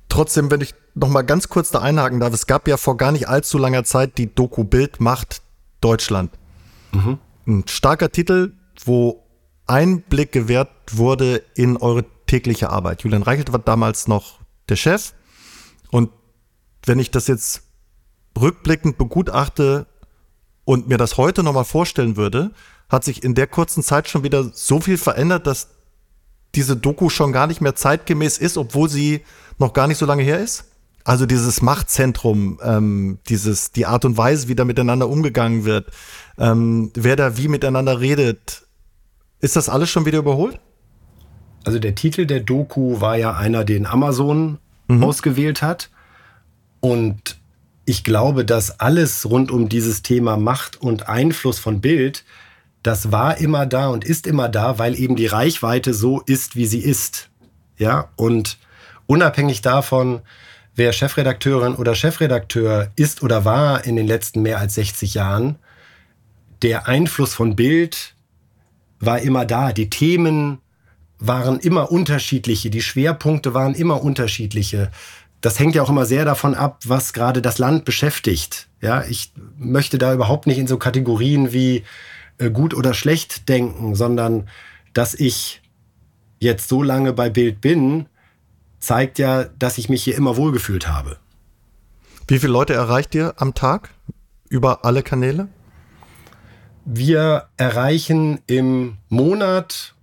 Trotzdem, 0.08 0.50
wenn 0.50 0.62
ich 0.62 0.74
noch 0.94 1.10
mal 1.10 1.24
ganz 1.24 1.50
kurz 1.50 1.72
da 1.72 1.80
einhaken 1.80 2.20
darf, 2.20 2.34
es 2.34 2.48
gab 2.48 2.68
ja 2.68 2.78
vor 2.78 2.96
gar 2.96 3.12
nicht 3.12 3.28
allzu 3.28 3.58
langer 3.58 3.84
Zeit 3.84 4.18
die 4.18 4.34
Doku 4.34 4.64
Bild 4.64 5.02
macht 5.02 5.42
Deutschland. 5.82 6.32
Mhm. 6.94 7.20
Ein 7.48 7.68
starker 7.68 8.12
Titel, 8.12 8.54
wo 8.86 9.24
Einblick 9.68 10.32
gewährt 10.32 10.70
wurde 10.92 11.44
in 11.56 11.78
eure 11.78 12.06
tägliche 12.36 12.70
Arbeit. 12.70 13.04
Julian 13.04 13.24
Reichelt 13.24 13.54
war 13.54 13.60
damals 13.60 14.10
noch 14.10 14.40
der 14.68 14.76
Chef. 14.76 15.14
Und 15.90 16.10
wenn 16.86 17.00
ich 17.00 17.10
das 17.10 17.28
jetzt 17.28 17.64
rückblickend 18.38 18.98
begutachte 18.98 19.86
und 20.66 20.90
mir 20.90 20.98
das 20.98 21.16
heute 21.16 21.44
nochmal 21.44 21.64
vorstellen 21.64 22.18
würde, 22.18 22.52
hat 22.90 23.06
sich 23.06 23.24
in 23.24 23.36
der 23.36 23.48
kurzen 23.48 23.84
Zeit 23.84 24.10
schon 24.10 24.24
wieder 24.24 24.44
so 24.44 24.82
viel 24.82 24.98
verändert, 24.98 25.48
dass 25.48 25.70
diese 26.56 26.76
Doku 26.76 27.10
schon 27.10 27.32
gar 27.32 27.48
nicht 27.48 27.62
mehr 27.62 27.76
zeitgemäß 27.76 28.38
ist, 28.38 28.58
obwohl 28.58 28.90
sie 28.90 29.22
noch 29.58 29.72
gar 29.72 29.88
nicht 29.88 29.98
so 29.98 30.06
lange 30.06 30.24
her 30.24 30.40
ist? 30.42 30.66
Also 31.06 31.26
dieses 31.26 31.62
Machtzentrum, 31.62 32.60
ähm, 32.62 33.20
dieses, 33.30 33.72
die 33.72 33.86
Art 33.86 34.04
und 34.04 34.18
Weise, 34.18 34.50
wie 34.50 34.56
da 34.56 34.66
miteinander 34.66 35.08
umgegangen 35.08 35.64
wird, 35.64 35.90
ähm, 36.38 36.92
wer 36.96 37.16
da 37.16 37.38
wie 37.38 37.48
miteinander 37.48 38.02
redet, 38.02 38.66
ist 39.40 39.56
das 39.56 39.70
alles 39.70 39.90
schon 39.90 40.06
wieder 40.06 40.20
überholt? 40.20 40.60
Also 41.66 41.80
der 41.80 41.95
Titel 41.95 42.26
der 42.26 42.39
Doku 42.39 43.01
war 43.01 43.18
ja 43.18 43.36
einer, 43.36 43.66
den 43.66 43.86
Amazon 43.86 44.59
mhm. 44.88 45.03
ausgewählt 45.03 45.61
hat. 45.61 45.89
Und 46.80 47.38
ich 47.86 48.03
glaube, 48.03 48.45
dass 48.45 48.80
alles 48.80 49.30
rund 49.30 49.51
um 49.51 49.70
dieses 49.70 50.01
Thema 50.01 50.38
Macht 50.38 50.82
und 50.82 51.09
Einfluss 51.09 51.59
von 51.59 51.82
Bild, 51.82 52.24
das 52.84 53.11
war 53.11 53.38
immer 53.39 53.66
da 53.66 53.89
und 53.89 54.05
ist 54.05 54.28
immer 54.28 54.47
da, 54.47 54.78
weil 54.78 54.97
eben 54.99 55.16
die 55.16 55.26
Reichweite 55.26 55.93
so 55.93 56.22
ist, 56.22 56.55
wie 56.55 56.68
sie 56.68 56.80
ist. 56.80 57.30
Ja, 57.78 58.09
und 58.16 58.57
unabhängig 59.07 59.61
davon, 59.61 60.22
wer 60.76 60.93
Chefredakteurin 60.93 61.76
oder 61.76 61.95
Chefredakteur 61.95 62.91
ist 62.95 63.24
oder 63.24 63.45
war 63.45 63.86
in 63.86 63.95
den 63.95 64.07
letzten 64.07 64.41
mehr 64.41 64.59
als 64.59 64.76
60 64.76 65.16
Jahren, 65.16 65.57
der 66.61 66.88
Einfluss 66.88 67.34
von 67.34 67.55
Bild 67.55 68.16
war 68.99 69.20
immer 69.20 69.45
da. 69.45 69.72
Die 69.72 69.89
Themen, 69.89 70.59
waren 71.20 71.59
immer 71.59 71.91
unterschiedliche, 71.91 72.70
die 72.70 72.82
Schwerpunkte 72.82 73.53
waren 73.53 73.74
immer 73.74 74.03
unterschiedliche. 74.03 74.91
Das 75.41 75.59
hängt 75.59 75.76
ja 75.76 75.84
auch 75.84 75.89
immer 75.89 76.05
sehr 76.05 76.26
davon 76.26 76.55
ab, 76.55 76.80
was 76.86 77.13
gerade 77.13 77.41
das 77.41 77.57
Land 77.57 77.86
beschäftigt. 77.86 78.68
Ja, 78.82 79.03
ich 79.03 79.32
möchte 79.57 79.97
da 79.97 80.13
überhaupt 80.13 80.47
nicht 80.47 80.57
in 80.57 80.68
so 80.68 80.78
Kategorien 80.78 81.53
wie 81.53 81.84
äh, 82.38 82.49
gut 82.49 82.74
oder 82.74 82.93
schlecht 82.93 83.47
denken, 83.47 83.95
sondern 83.95 84.47
dass 84.93 85.13
ich 85.13 85.61
jetzt 86.39 86.68
so 86.68 86.84
lange 86.84 87.13
bei 87.13 87.30
Bild 87.30 87.61
bin, 87.61 88.07
zeigt 88.80 89.20
ja, 89.20 89.43
dass 89.43 89.78
ich 89.78 89.89
mich 89.89 90.03
hier 90.03 90.16
immer 90.16 90.38
wohlgefühlt 90.38 90.88
habe. 90.88 91.18
Wie 92.28 92.39
viele 92.39 92.53
Leute 92.53 92.74
erreicht 92.74 93.16
ihr 93.16 93.34
am 93.38 93.53
Tag 93.53 93.89
über 94.49 94.86
alle 94.86 95.03
Kanäle? 95.03 95.47
Wir 96.86 97.47
erreichen 97.57 98.39
im 98.45 98.97
Monat 99.09 99.95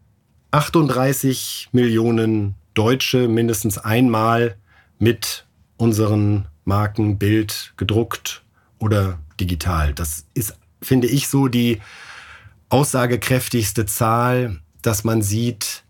38 0.53 1.71
Millionen 1.73 2.55
Deutsche 2.75 3.27
mindestens 3.27 3.79
einmal 3.79 4.57
mit 4.99 5.47
unseren 5.79 6.47
Marken 6.65 7.19
Bild 7.19 7.73
gedruckt 7.79 8.43
oder 8.79 9.19
digital. 9.41 9.95
Das 9.95 10.27
ist, 10.35 10.57
finde 10.83 11.09
ich, 11.09 11.29
so 11.29 11.49
die 11.49 11.81
aussagekräftigste 12.69 13.87
Zahl, 13.87 14.61
dass 14.83 15.05
man 15.05 15.23
sieht, 15.23 15.85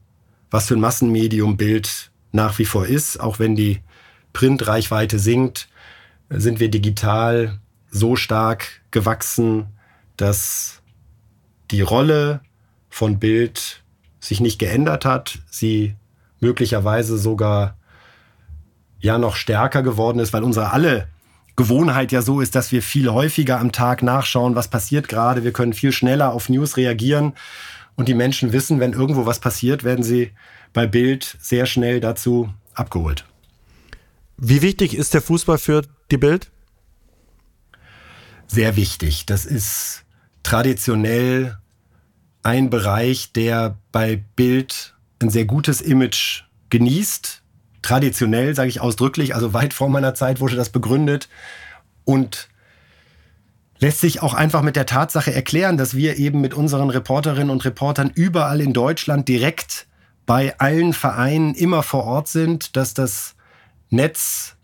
was 0.51 0.69
für 0.69 0.75
ein 0.75 0.81
Massenmedium 0.81 1.57
Bild 1.57 2.13
nach 2.31 2.59
wie 2.61 2.65
vor 2.65 2.87
ist. 2.87 3.19
Auch 3.19 3.41
wenn 3.41 3.57
die 3.57 3.81
Printreichweite 4.33 5.19
sinkt, 5.19 5.69
sind 6.31 6.61
wir 6.61 6.71
digital 6.71 7.59
so 7.91 8.15
stark 8.15 8.81
gewachsen, 8.93 9.67
dass 10.17 10.83
die 11.73 11.81
Rolle 11.81 12.43
von 12.89 13.19
Bild 13.19 13.82
sich 14.23 14.41
nicht 14.41 14.59
geändert 14.59 15.05
hat, 15.05 15.41
sie 15.51 15.97
möglicherweise 16.41 17.19
sogar 17.19 17.77
ja 19.01 19.19
noch 19.19 19.35
stärker 19.35 19.83
geworden 19.83 20.21
ist, 20.21 20.33
weil 20.33 20.45
unsere 20.45 20.71
alle 20.73 21.09
Gewohnheit 21.57 22.13
ja 22.13 22.23
so 22.23 22.41
ist, 22.41 22.55
dass 22.55 22.73
wir 22.73 22.83
viel 22.83 23.11
häufiger 23.11 23.59
am 23.61 23.73
Tag 23.73 24.03
nachschauen, 24.03 24.55
was 24.55 24.69
passiert 24.69 25.09
gerade. 25.09 25.45
Wir 25.45 25.53
können 25.53 25.73
viel 25.73 25.93
schneller 25.93 26.33
auf 26.33 26.49
News 26.49 26.77
reagieren 26.77 27.35
und 27.97 28.09
die 28.09 28.15
Menschen 28.15 28.53
wissen, 28.53 28.81
wenn 28.81 28.93
irgendwo 28.93 29.27
was 29.27 29.41
passiert, 29.41 29.85
werden 29.85 30.05
sie 30.05 30.31
bei 30.73 30.87
Bild 30.87 31.37
sehr 31.41 31.67
schnell 31.67 32.01
dazu 32.01 32.49
abgeholt. 32.75 33.27
Wie 34.39 34.63
wichtig 34.63 34.97
ist 34.97 35.15
der 35.15 35.21
Fußball 35.21 35.59
für 35.59 35.83
die 36.11 36.17
Bild? 36.17 36.51
Sehr 38.47 38.77
wichtig. 38.77 39.27
Das 39.27 39.45
ist 39.45 40.05
traditionell 40.43 41.59
ein 42.43 42.71
Bereich, 42.71 43.33
der 43.33 43.79
bei 43.93 44.17
Bild 44.37 44.95
ein 45.21 45.31
sehr 45.31 45.45
gutes 45.45 45.81
Image 45.81 46.45
genießt. 46.71 47.43
Traditionell, 47.83 48.55
sage 48.55 48.69
ich 48.69 48.81
ausdrücklich, 48.81 49.35
also 49.35 49.53
weit 49.55 49.75
vor 49.75 49.89
meiner 49.89 50.15
Zeit 50.15 50.41
wurde 50.41 50.57
das 50.57 50.71
begründet 50.71 51.29
und 52.05 52.49
lässt 53.79 54.01
sich 54.01 54.23
auch 54.23 54.35
einfach 54.35 54.63
mit 54.63 54.77
der 54.77 54.87
Tatsache 54.87 55.35
erklären, 55.35 55.77
dass 55.77 55.97
wir 55.97 56.17
eben 56.17 56.41
mit 56.41 56.55
unseren 56.55 56.91
Reporterinnen 56.91 57.51
und 57.51 57.65
Reportern 57.65 58.13
überall 58.15 58.61
in 58.61 58.73
Deutschland 58.73 59.29
direkt 59.29 59.89
bei 60.25 60.57
allen 60.61 60.93
Vereinen 60.93 61.55
immer 61.55 61.83
vor 61.83 62.05
Ort 62.05 62.29
sind, 62.29 62.77
dass 62.77 62.95
das 62.95 63.35
Netz 63.91 64.55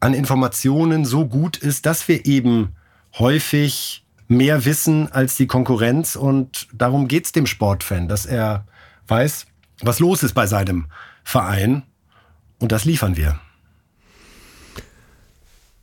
an 0.00 0.14
Informationen 0.14 1.04
so 1.04 1.26
gut 1.26 1.58
ist, 1.58 1.84
dass 1.84 2.08
wir 2.08 2.24
eben 2.24 2.74
häufig 3.18 4.01
mehr 4.36 4.64
wissen 4.64 5.10
als 5.12 5.36
die 5.36 5.46
Konkurrenz 5.46 6.16
und 6.16 6.68
darum 6.72 7.08
geht 7.08 7.26
es 7.26 7.32
dem 7.32 7.46
Sportfan, 7.46 8.08
dass 8.08 8.26
er 8.26 8.66
weiß, 9.08 9.46
was 9.82 9.98
los 9.98 10.22
ist 10.22 10.34
bei 10.34 10.46
seinem 10.46 10.86
Verein 11.24 11.82
und 12.58 12.72
das 12.72 12.84
liefern 12.84 13.16
wir. 13.16 13.38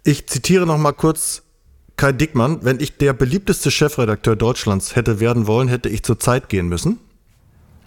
Ich 0.04 0.28
zitiere 0.28 0.66
noch 0.66 0.78
mal 0.78 0.94
kurz 0.94 1.44
Kai 1.98 2.14
Dickmann. 2.14 2.60
Wenn 2.64 2.80
ich 2.80 2.98
der 2.98 3.12
beliebteste 3.14 3.72
Chefredakteur 3.72 4.36
Deutschlands 4.36 4.96
hätte 4.96 5.20
werden 5.20 5.48
wollen, 5.48 5.68
hätte 5.68 5.90
ich 5.90 6.04
zur 6.04 6.18
Zeit 6.18 6.48
gehen 6.48 6.70
müssen. 6.70 6.98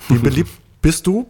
Wie 0.09 0.19
beliebt 0.19 0.51
bist 0.83 1.07
du? 1.07 1.27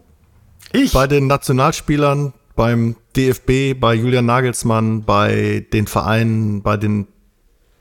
Ich? 0.72 0.92
Bei 0.92 1.06
den 1.06 1.28
Nationalspielern, 1.28 2.32
beim 2.56 2.96
DFB, 3.16 3.78
bei 3.78 3.94
Julian 3.94 4.26
Nagelsmann, 4.26 5.04
bei 5.04 5.64
den 5.72 5.86
Vereinen, 5.86 6.62
bei 6.62 6.76
den 6.76 7.06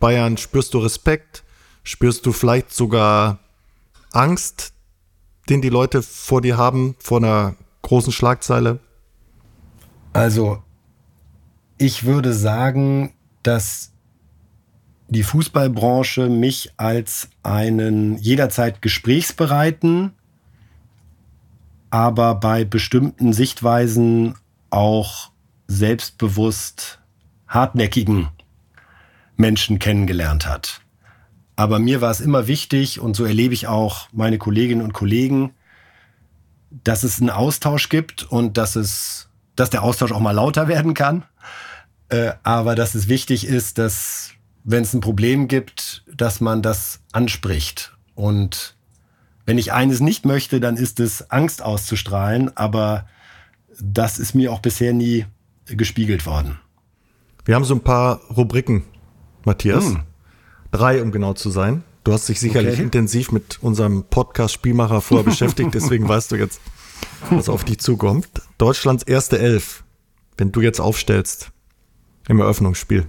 Bayern. 0.01 0.35
Spürst 0.35 0.73
du 0.73 0.79
Respekt? 0.79 1.43
Spürst 1.83 2.25
du 2.25 2.33
vielleicht 2.33 2.73
sogar 2.73 3.39
Angst, 4.11 4.73
den 5.49 5.61
die 5.61 5.69
Leute 5.69 6.01
vor 6.01 6.41
dir 6.41 6.57
haben, 6.57 6.95
vor 6.99 7.19
einer 7.19 7.55
großen 7.83 8.11
Schlagzeile? 8.11 8.79
Also, 10.11 10.61
ich 11.77 12.03
würde 12.03 12.33
sagen, 12.33 13.13
dass 13.43 13.93
die 15.07 15.23
Fußballbranche 15.23 16.29
mich 16.29 16.73
als 16.77 17.29
einen 17.43 18.17
jederzeit 18.17 18.81
gesprächsbereiten, 18.81 20.11
aber 21.89 22.35
bei 22.35 22.65
bestimmten 22.65 23.33
Sichtweisen 23.33 24.35
auch 24.69 25.31
selbstbewusst 25.67 26.99
hartnäckigen 27.47 28.29
Menschen 29.41 29.79
kennengelernt 29.79 30.47
hat. 30.47 30.81
Aber 31.57 31.79
mir 31.79 31.99
war 31.99 32.11
es 32.11 32.21
immer 32.21 32.47
wichtig, 32.47 32.99
und 33.01 33.15
so 33.15 33.25
erlebe 33.25 33.53
ich 33.53 33.67
auch 33.67 34.07
meine 34.13 34.37
Kolleginnen 34.37 34.81
und 34.81 34.93
Kollegen, 34.93 35.53
dass 36.69 37.03
es 37.03 37.19
einen 37.19 37.29
Austausch 37.29 37.89
gibt 37.89 38.23
und 38.23 38.57
dass 38.57 38.75
es, 38.77 39.29
dass 39.55 39.69
der 39.69 39.83
Austausch 39.83 40.13
auch 40.13 40.21
mal 40.21 40.31
lauter 40.31 40.69
werden 40.69 40.93
kann. 40.93 41.23
Äh, 42.07 42.31
aber 42.43 42.75
dass 42.75 42.95
es 42.95 43.09
wichtig 43.09 43.45
ist, 43.45 43.77
dass, 43.77 44.31
wenn 44.63 44.83
es 44.83 44.93
ein 44.93 45.01
Problem 45.01 45.47
gibt, 45.47 46.03
dass 46.13 46.39
man 46.39 46.61
das 46.61 47.01
anspricht. 47.11 47.97
Und 48.15 48.75
wenn 49.45 49.57
ich 49.57 49.73
eines 49.73 49.99
nicht 49.99 50.25
möchte, 50.25 50.59
dann 50.61 50.77
ist 50.77 50.99
es 50.99 51.29
Angst 51.29 51.61
auszustrahlen. 51.61 52.55
Aber 52.55 53.05
das 53.79 54.17
ist 54.17 54.33
mir 54.33 54.51
auch 54.51 54.59
bisher 54.59 54.93
nie 54.93 55.25
gespiegelt 55.65 56.25
worden. 56.25 56.59
Wir 57.45 57.55
haben 57.55 57.65
so 57.65 57.75
ein 57.75 57.83
paar 57.83 58.21
Rubriken, 58.29 58.83
Matthias. 59.45 59.85
Hm. 59.85 60.01
Drei, 60.71 61.01
um 61.01 61.11
genau 61.11 61.33
zu 61.33 61.49
sein. 61.49 61.83
Du 62.03 62.13
hast 62.13 62.27
dich 62.29 62.39
sicherlich 62.39 62.75
okay. 62.75 62.83
intensiv 62.83 63.31
mit 63.31 63.59
unserem 63.61 64.03
Podcast 64.03 64.53
Spielmacher 64.53 65.01
vorher 65.01 65.25
beschäftigt, 65.29 65.73
deswegen 65.73 66.07
weißt 66.07 66.31
du 66.31 66.35
jetzt, 66.35 66.61
was 67.29 67.49
auf 67.49 67.63
dich 67.63 67.79
zukommt. 67.79 68.27
Deutschlands 68.57 69.03
erste 69.03 69.37
Elf, 69.37 69.83
wenn 70.37 70.51
du 70.51 70.61
jetzt 70.61 70.79
aufstellst 70.79 71.51
im 72.27 72.39
Eröffnungsspiel. 72.39 73.05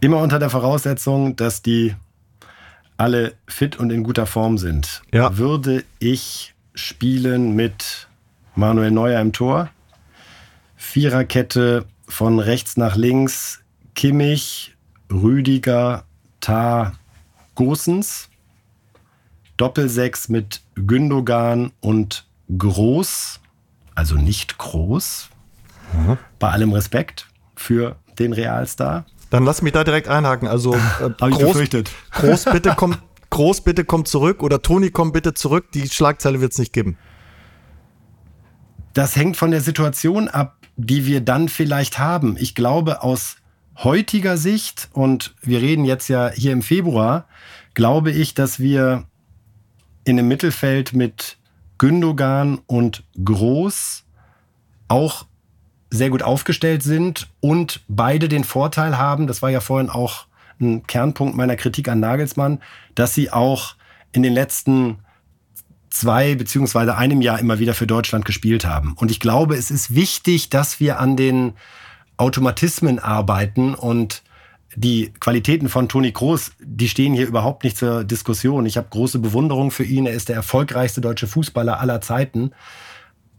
Immer 0.00 0.18
unter 0.18 0.38
der 0.38 0.50
Voraussetzung, 0.50 1.36
dass 1.36 1.62
die 1.62 1.94
alle 2.96 3.34
fit 3.46 3.76
und 3.78 3.90
in 3.90 4.04
guter 4.04 4.26
Form 4.26 4.56
sind. 4.56 5.02
Ja. 5.12 5.36
Würde 5.36 5.84
ich 5.98 6.54
spielen 6.74 7.54
mit 7.54 8.08
Manuel 8.54 8.90
Neuer 8.90 9.20
im 9.20 9.32
Tor, 9.32 9.70
Viererkette 10.76 11.86
von 12.08 12.38
rechts 12.38 12.76
nach 12.76 12.96
links, 12.96 13.60
Kimmich, 13.96 14.76
Rüdiger, 15.10 16.04
Tar, 16.40 16.92
Gosens. 17.56 18.28
Doppelsechs 19.56 20.28
mit 20.28 20.60
Gündogan 20.74 21.72
und 21.80 22.26
Groß, 22.56 23.40
also 23.94 24.16
nicht 24.16 24.58
groß. 24.58 25.30
Mhm. 25.94 26.18
Bei 26.38 26.50
allem 26.50 26.72
Respekt 26.72 27.26
für 27.56 27.96
den 28.18 28.34
Realstar. 28.34 29.06
Dann 29.30 29.44
lass 29.44 29.62
mich 29.62 29.72
da 29.72 29.82
direkt 29.82 30.08
einhaken. 30.08 30.46
Also 30.46 30.74
äh, 30.74 31.10
groß, 31.18 31.56
groß, 32.12 32.44
bitte 32.44 32.74
kommt, 32.74 32.98
groß 33.30 33.62
bitte 33.62 33.84
kommt 33.84 34.08
zurück 34.08 34.42
oder 34.42 34.60
Toni 34.60 34.90
kommt 34.90 35.14
bitte 35.14 35.32
zurück. 35.32 35.72
Die 35.72 35.88
Schlagzeile 35.88 36.42
wird 36.42 36.52
es 36.52 36.58
nicht 36.58 36.74
geben. 36.74 36.98
Das 38.92 39.16
hängt 39.16 39.38
von 39.38 39.50
der 39.50 39.62
Situation 39.62 40.28
ab, 40.28 40.58
die 40.76 41.06
wir 41.06 41.22
dann 41.22 41.48
vielleicht 41.48 41.98
haben. 41.98 42.36
Ich 42.38 42.54
glaube, 42.54 43.02
aus 43.02 43.36
heutiger 43.76 44.36
Sicht, 44.36 44.88
und 44.92 45.34
wir 45.42 45.60
reden 45.60 45.84
jetzt 45.84 46.08
ja 46.08 46.30
hier 46.30 46.52
im 46.52 46.62
Februar, 46.62 47.26
glaube 47.74 48.10
ich, 48.10 48.34
dass 48.34 48.58
wir 48.58 49.04
in 50.04 50.16
dem 50.16 50.28
Mittelfeld 50.28 50.92
mit 50.92 51.36
Gündogan 51.78 52.58
und 52.66 53.04
Groß 53.22 54.04
auch 54.88 55.26
sehr 55.90 56.10
gut 56.10 56.22
aufgestellt 56.22 56.82
sind 56.82 57.28
und 57.40 57.82
beide 57.88 58.28
den 58.28 58.44
Vorteil 58.44 58.98
haben, 58.98 59.26
das 59.26 59.42
war 59.42 59.50
ja 59.50 59.60
vorhin 59.60 59.90
auch 59.90 60.26
ein 60.60 60.86
Kernpunkt 60.86 61.36
meiner 61.36 61.56
Kritik 61.56 61.88
an 61.88 62.00
Nagelsmann, 62.00 62.60
dass 62.94 63.14
sie 63.14 63.30
auch 63.30 63.76
in 64.12 64.22
den 64.22 64.32
letzten 64.32 64.98
zwei 65.90 66.34
beziehungsweise 66.34 66.96
einem 66.96 67.20
Jahr 67.20 67.38
immer 67.38 67.58
wieder 67.58 67.74
für 67.74 67.86
Deutschland 67.86 68.24
gespielt 68.24 68.64
haben. 68.64 68.94
Und 68.94 69.10
ich 69.10 69.20
glaube, 69.20 69.56
es 69.56 69.70
ist 69.70 69.94
wichtig, 69.94 70.50
dass 70.50 70.80
wir 70.80 70.98
an 70.98 71.16
den 71.16 71.54
Automatismen 72.16 72.98
arbeiten 72.98 73.74
und 73.74 74.22
die 74.74 75.12
Qualitäten 75.20 75.68
von 75.68 75.88
Toni 75.88 76.12
Kroos, 76.12 76.52
die 76.60 76.88
stehen 76.88 77.14
hier 77.14 77.26
überhaupt 77.26 77.64
nicht 77.64 77.78
zur 77.78 78.04
Diskussion. 78.04 78.66
Ich 78.66 78.76
habe 78.76 78.88
große 78.90 79.18
Bewunderung 79.18 79.70
für 79.70 79.84
ihn. 79.84 80.06
Er 80.06 80.12
ist 80.12 80.28
der 80.28 80.36
erfolgreichste 80.36 81.00
deutsche 81.00 81.26
Fußballer 81.26 81.80
aller 81.80 82.00
Zeiten. 82.00 82.52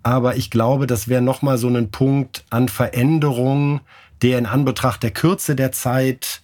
Aber 0.01 0.35
ich 0.35 0.49
glaube, 0.49 0.87
das 0.87 1.07
wäre 1.07 1.21
nochmal 1.21 1.57
so 1.57 1.67
ein 1.67 1.91
Punkt 1.91 2.45
an 2.49 2.69
Veränderung, 2.69 3.81
der 4.21 4.39
in 4.39 4.45
Anbetracht 4.45 5.03
der 5.03 5.11
Kürze 5.11 5.55
der 5.55 5.71
Zeit 5.71 6.41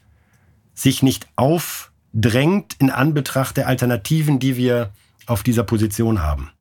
sich 0.76 1.02
nicht 1.02 1.28
auf 1.36 1.92
drängt 2.14 2.76
in 2.80 2.92
Anbetracht 2.92 3.58
der 3.58 3.68
Alternativen, 3.68 4.40
die 4.40 4.58
wir 4.58 4.92
auf 5.26 5.44
dieser 5.44 5.64
Position 5.64 6.22
haben. 6.22 6.52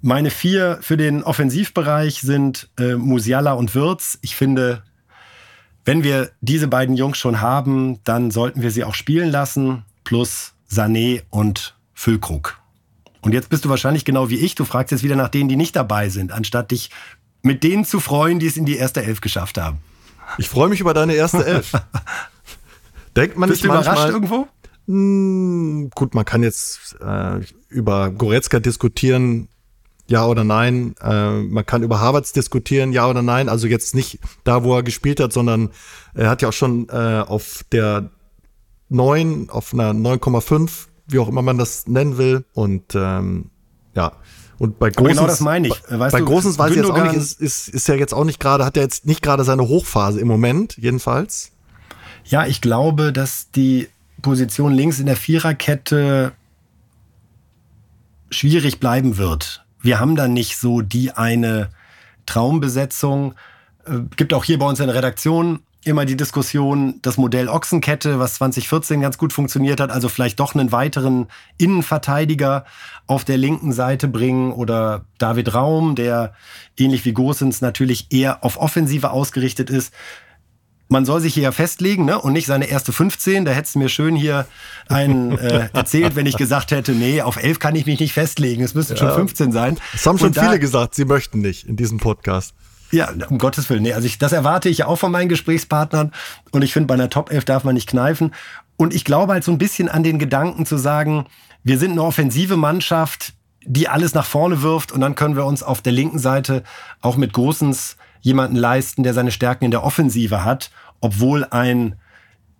Meine 0.00 0.30
vier 0.30 0.78
für 0.80 0.96
den 0.96 1.22
Offensivbereich 1.22 2.20
sind 2.20 2.70
äh, 2.78 2.94
Musiala 2.94 3.52
und 3.52 3.74
Wirtz. 3.74 4.18
Ich 4.22 4.36
finde, 4.36 4.82
wenn 5.84 6.02
wir 6.02 6.30
diese 6.40 6.68
beiden 6.68 6.96
Jungs 6.96 7.18
schon 7.18 7.40
haben, 7.40 8.00
dann 8.04 8.30
sollten 8.30 8.62
wir 8.62 8.70
sie 8.70 8.84
auch 8.84 8.94
spielen 8.94 9.30
lassen, 9.30 9.84
plus 10.04 10.52
Sané 10.70 11.22
und 11.30 11.76
Füllkrug. 11.92 12.58
Und 13.20 13.32
jetzt 13.32 13.48
bist 13.48 13.64
du 13.64 13.68
wahrscheinlich 13.68 14.04
genau 14.04 14.28
wie 14.28 14.38
ich, 14.38 14.54
du 14.54 14.64
fragst 14.64 14.92
jetzt 14.92 15.02
wieder 15.02 15.16
nach 15.16 15.28
denen, 15.28 15.48
die 15.48 15.56
nicht 15.56 15.76
dabei 15.76 16.08
sind, 16.08 16.32
anstatt 16.32 16.70
dich 16.70 16.90
mit 17.42 17.62
denen 17.62 17.84
zu 17.84 18.00
freuen, 18.00 18.38
die 18.38 18.46
es 18.46 18.56
in 18.56 18.64
die 18.64 18.76
erste 18.76 19.02
Elf 19.02 19.20
geschafft 19.20 19.58
haben. 19.58 19.78
Ich 20.38 20.48
freue 20.48 20.68
mich 20.68 20.80
über 20.80 20.94
deine 20.94 21.14
erste 21.14 21.44
Elf. 21.44 21.72
Denkt 23.16 23.36
man 23.36 23.48
Bist 23.48 23.62
nicht 23.62 23.70
du 23.70 23.78
überrascht 23.78 23.86
manchmal, 23.86 24.10
irgendwo? 24.10 24.48
Hm, 24.86 25.90
gut, 25.94 26.14
man 26.14 26.24
kann 26.24 26.42
jetzt 26.42 26.96
äh, 27.00 27.40
über 27.68 28.10
Goretzka 28.10 28.60
diskutieren, 28.60 29.48
ja 30.06 30.26
oder 30.26 30.44
nein. 30.44 30.94
Äh, 31.00 31.40
man 31.42 31.64
kann 31.66 31.82
über 31.82 32.00
Harvards 32.00 32.32
diskutieren, 32.32 32.92
ja 32.92 33.08
oder 33.08 33.22
nein. 33.22 33.48
Also 33.48 33.66
jetzt 33.66 33.94
nicht 33.94 34.18
da, 34.44 34.64
wo 34.64 34.76
er 34.76 34.82
gespielt 34.82 35.20
hat, 35.20 35.32
sondern 35.32 35.70
er 36.14 36.30
hat 36.30 36.42
ja 36.42 36.48
auch 36.48 36.52
schon 36.52 36.88
äh, 36.88 37.24
auf 37.26 37.64
der 37.72 38.10
9, 38.88 39.50
auf 39.50 39.72
einer 39.72 39.90
9,5, 39.90 40.70
wie 41.06 41.18
auch 41.18 41.28
immer 41.28 41.42
man 41.42 41.58
das 41.58 41.86
nennen 41.86 42.18
will. 42.18 42.44
Und 42.52 42.94
ähm, 42.94 43.50
ja, 43.94 44.12
und 44.58 44.78
bei 44.78 44.90
Großens, 44.90 45.16
genau 45.16 45.26
das 45.26 45.40
meine 45.40 45.68
ich. 45.68 45.82
Weißt 45.88 46.12
bei 46.12 46.20
du, 46.20 46.26
Großens 46.26 46.58
weiß 46.58 46.70
ich 46.70 46.76
jetzt 46.76 46.90
auch 46.90 47.02
nicht, 47.02 47.14
ist, 47.14 47.40
ist, 47.40 47.68
ist 47.68 47.88
ja 47.88 47.94
jetzt 47.94 48.14
auch 48.14 48.24
nicht 48.24 48.40
gerade, 48.40 48.64
hat 48.64 48.76
er 48.76 48.82
jetzt 48.82 49.06
nicht 49.06 49.22
gerade 49.22 49.44
seine 49.44 49.62
Hochphase 49.62 50.20
im 50.20 50.28
Moment, 50.28 50.76
jedenfalls. 50.76 51.50
Ja, 52.24 52.46
ich 52.46 52.60
glaube, 52.60 53.12
dass 53.12 53.50
die 53.50 53.88
Position 54.22 54.72
links 54.72 55.00
in 55.00 55.06
der 55.06 55.16
Viererkette 55.16 56.32
schwierig 58.30 58.80
bleiben 58.80 59.16
wird. 59.16 59.63
Wir 59.84 60.00
haben 60.00 60.16
da 60.16 60.28
nicht 60.28 60.56
so 60.56 60.80
die 60.80 61.12
eine 61.12 61.68
Traumbesetzung. 62.24 63.34
Äh, 63.86 64.00
gibt 64.16 64.32
auch 64.32 64.42
hier 64.42 64.58
bei 64.58 64.66
uns 64.66 64.80
in 64.80 64.86
der 64.86 64.96
Redaktion 64.96 65.60
immer 65.84 66.06
die 66.06 66.16
Diskussion, 66.16 67.00
das 67.02 67.18
Modell 67.18 67.50
Ochsenkette, 67.50 68.18
was 68.18 68.36
2014 68.36 69.02
ganz 69.02 69.18
gut 69.18 69.34
funktioniert 69.34 69.80
hat, 69.80 69.90
also 69.90 70.08
vielleicht 70.08 70.40
doch 70.40 70.54
einen 70.54 70.72
weiteren 70.72 71.26
Innenverteidiger 71.58 72.64
auf 73.06 73.26
der 73.26 73.36
linken 73.36 73.74
Seite 73.74 74.08
bringen 74.08 74.52
oder 74.52 75.04
David 75.18 75.52
Raum, 75.52 75.94
der 75.94 76.32
ähnlich 76.78 77.04
wie 77.04 77.12
Gosens 77.12 77.60
natürlich 77.60 78.06
eher 78.10 78.42
auf 78.42 78.56
Offensive 78.56 79.10
ausgerichtet 79.10 79.68
ist 79.68 79.92
man 80.94 81.04
soll 81.04 81.20
sich 81.20 81.34
hier 81.34 81.42
ja 81.42 81.52
festlegen 81.52 82.04
ne? 82.04 82.20
und 82.20 82.32
nicht 82.32 82.46
seine 82.46 82.66
erste 82.66 82.92
15. 82.92 83.44
Da 83.44 83.50
hättest 83.50 83.74
du 83.74 83.80
mir 83.80 83.88
schön 83.88 84.14
hier 84.14 84.46
einen 84.88 85.36
äh, 85.36 85.68
erzählt, 85.72 86.14
wenn 86.14 86.24
ich 86.24 86.36
gesagt 86.36 86.70
hätte, 86.70 86.92
nee, 86.92 87.20
auf 87.20 87.36
11 87.36 87.58
kann 87.58 87.74
ich 87.74 87.84
mich 87.84 87.98
nicht 87.98 88.12
festlegen. 88.12 88.62
Es 88.62 88.74
müssten 88.74 88.96
schon 88.96 89.12
15 89.12 89.50
sein. 89.50 89.76
Das 89.90 90.06
haben 90.06 90.18
schon 90.18 90.32
da- 90.32 90.42
viele 90.42 90.60
gesagt, 90.60 90.94
sie 90.94 91.04
möchten 91.04 91.40
nicht 91.40 91.66
in 91.66 91.74
diesem 91.74 91.98
Podcast. 91.98 92.54
Ja, 92.92 93.10
um 93.28 93.38
Gottes 93.38 93.68
Willen. 93.68 93.82
Nee, 93.82 93.92
also 93.92 94.06
ich, 94.06 94.18
das 94.18 94.32
erwarte 94.32 94.68
ich 94.68 94.78
ja 94.78 94.86
auch 94.86 94.94
von 94.96 95.10
meinen 95.10 95.28
Gesprächspartnern. 95.28 96.12
Und 96.52 96.62
ich 96.62 96.72
finde, 96.72 96.86
bei 96.86 96.94
einer 96.94 97.10
Top 97.10 97.32
11 97.32 97.44
darf 97.44 97.64
man 97.64 97.74
nicht 97.74 97.88
kneifen. 97.88 98.32
Und 98.76 98.94
ich 98.94 99.04
glaube 99.04 99.32
halt 99.32 99.42
so 99.42 99.50
ein 99.50 99.58
bisschen 99.58 99.88
an 99.88 100.04
den 100.04 100.20
Gedanken 100.20 100.64
zu 100.64 100.76
sagen, 100.76 101.26
wir 101.64 101.80
sind 101.80 101.90
eine 101.90 102.04
offensive 102.04 102.56
Mannschaft, 102.56 103.32
die 103.66 103.88
alles 103.88 104.14
nach 104.14 104.26
vorne 104.26 104.62
wirft. 104.62 104.92
Und 104.92 105.00
dann 105.00 105.16
können 105.16 105.34
wir 105.34 105.44
uns 105.44 105.64
auf 105.64 105.82
der 105.82 105.92
linken 105.92 106.20
Seite 106.20 106.62
auch 107.00 107.16
mit 107.16 107.32
Großens 107.32 107.96
jemanden 108.24 108.56
leisten, 108.56 109.02
der 109.02 109.12
seine 109.12 109.30
Stärken 109.30 109.66
in 109.66 109.70
der 109.70 109.84
Offensive 109.84 110.44
hat, 110.44 110.70
obwohl 111.04 111.44
ein 111.44 111.96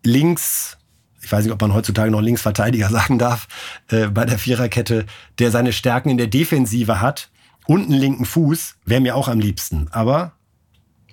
links, 0.02 0.76
ich 1.22 1.32
weiß 1.32 1.44
nicht, 1.44 1.52
ob 1.54 1.62
man 1.62 1.72
heutzutage 1.72 2.10
noch 2.10 2.20
Linksverteidiger 2.20 2.88
sagen 2.90 3.18
darf, 3.18 3.48
äh, 3.88 4.08
bei 4.08 4.26
der 4.26 4.38
Viererkette, 4.38 5.06
der 5.38 5.50
seine 5.50 5.72
Stärken 5.72 6.10
in 6.10 6.18
der 6.18 6.26
Defensive 6.26 7.00
hat 7.00 7.30
und 7.66 7.84
einen 7.84 7.98
linken 7.98 8.26
Fuß, 8.26 8.76
wäre 8.84 9.00
mir 9.00 9.16
auch 9.16 9.28
am 9.28 9.40
liebsten. 9.40 9.88
Aber 9.92 10.32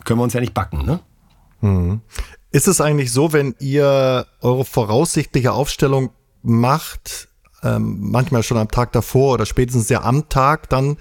können 0.04 0.20
wir 0.20 0.26
uns 0.26 0.34
ja 0.34 0.42
nicht 0.42 0.54
backen, 0.54 0.86
ne? 0.86 1.00
Ist 2.52 2.68
es 2.68 2.82
eigentlich 2.82 3.14
so, 3.14 3.32
wenn 3.32 3.56
ihr 3.60 4.28
eure 4.42 4.66
voraussichtliche 4.66 5.54
Aufstellung 5.54 6.10
macht, 6.42 7.30
ähm, 7.64 8.12
manchmal 8.12 8.44
schon 8.44 8.58
am 8.58 8.68
Tag 8.68 8.92
davor 8.92 9.36
oder 9.36 9.46
spätestens 9.46 9.88
ja 9.88 10.02
am 10.02 10.28
Tag 10.28 10.68
dann 10.68 10.98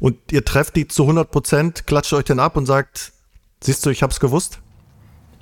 und 0.00 0.32
ihr 0.32 0.46
trefft 0.46 0.76
die 0.76 0.88
zu 0.88 1.02
100 1.02 1.30
Prozent, 1.30 1.86
klatscht 1.86 2.14
euch 2.14 2.24
den 2.24 2.40
ab 2.40 2.56
und 2.56 2.64
sagt, 2.64 3.12
siehst 3.60 3.84
du, 3.84 3.90
ich 3.90 4.02
hab's 4.02 4.18
gewusst? 4.18 4.60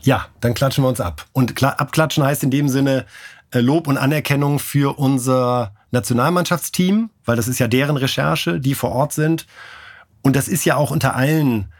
Ja, 0.02 0.26
dann 0.40 0.54
klatschen 0.54 0.84
wir 0.84 0.88
uns 0.88 1.00
ab. 1.00 1.26
Und 1.32 1.54
kla 1.56 1.70
abklatschen 1.70 2.24
heißt 2.24 2.42
in 2.42 2.50
dem 2.50 2.68
Sinne 2.68 3.06
äh, 3.52 3.60
Lob 3.60 3.86
und 3.86 3.98
Anerkennung 3.98 4.58
für 4.58 4.98
unser 4.98 5.74
Nationalmannschaftsteam, 5.92 7.10
weil 7.24 7.36
das 7.36 7.48
ist 7.48 7.58
ja 7.58 7.68
deren 7.68 7.96
Recherche, 7.96 8.58
die 8.58 8.74
vor 8.74 8.92
Ort 8.92 9.12
sind. 9.12 9.46
Und 10.22 10.36
das 10.36 10.48
ist 10.48 10.64
ja 10.64 10.76
auch 10.76 10.90
unter 10.90 11.14
allen 11.14 11.72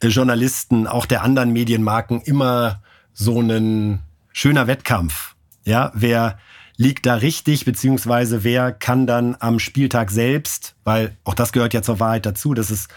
äh, 0.00 0.08
Journalisten, 0.08 0.86
auch 0.86 1.06
der 1.06 1.22
anderen 1.22 1.52
Medienmarken, 1.52 2.20
immer 2.22 2.82
so 3.12 3.40
ein 3.40 4.00
schöner 4.32 4.66
Wettkampf. 4.66 5.34
Ja, 5.64 5.92
wer 5.94 6.38
liegt 6.76 7.06
da 7.06 7.16
richtig, 7.16 7.64
beziehungsweise 7.64 8.44
wer 8.44 8.72
kann 8.72 9.06
dann 9.06 9.36
am 9.40 9.58
Spieltag 9.58 10.10
selbst, 10.10 10.76
weil 10.84 11.16
auch 11.24 11.34
das 11.34 11.52
gehört 11.52 11.74
ja 11.74 11.82
zur 11.82 12.00
Wahrheit 12.00 12.24
dazu, 12.24 12.54
dass 12.54 12.70
es 12.70 12.88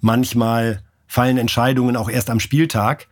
manchmal 0.00 0.82
fallen 1.06 1.38
Entscheidungen 1.38 1.96
auch 1.96 2.10
erst 2.10 2.30
am 2.30 2.38
Spieltag. 2.38 3.08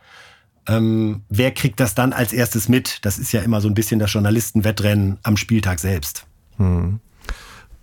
Ähm, 0.69 1.23
wer 1.31 1.51
kriegt 1.51 1.81
das 1.81 1.95
dann 1.95 2.13
als 2.13 2.33
erstes 2.33 2.69
mit? 2.69 3.05
Das 3.05 3.19
ist 3.19 3.33
ja 3.33 3.41
immer 3.41 3.61
so 3.61 3.69
ein 3.69 3.75
bisschen 3.75 3.99
das 3.99 4.13
Journalistenwettrennen 4.13 5.19
am 5.23 5.37
Spieltag 5.37 5.81
selbst. 5.81 6.27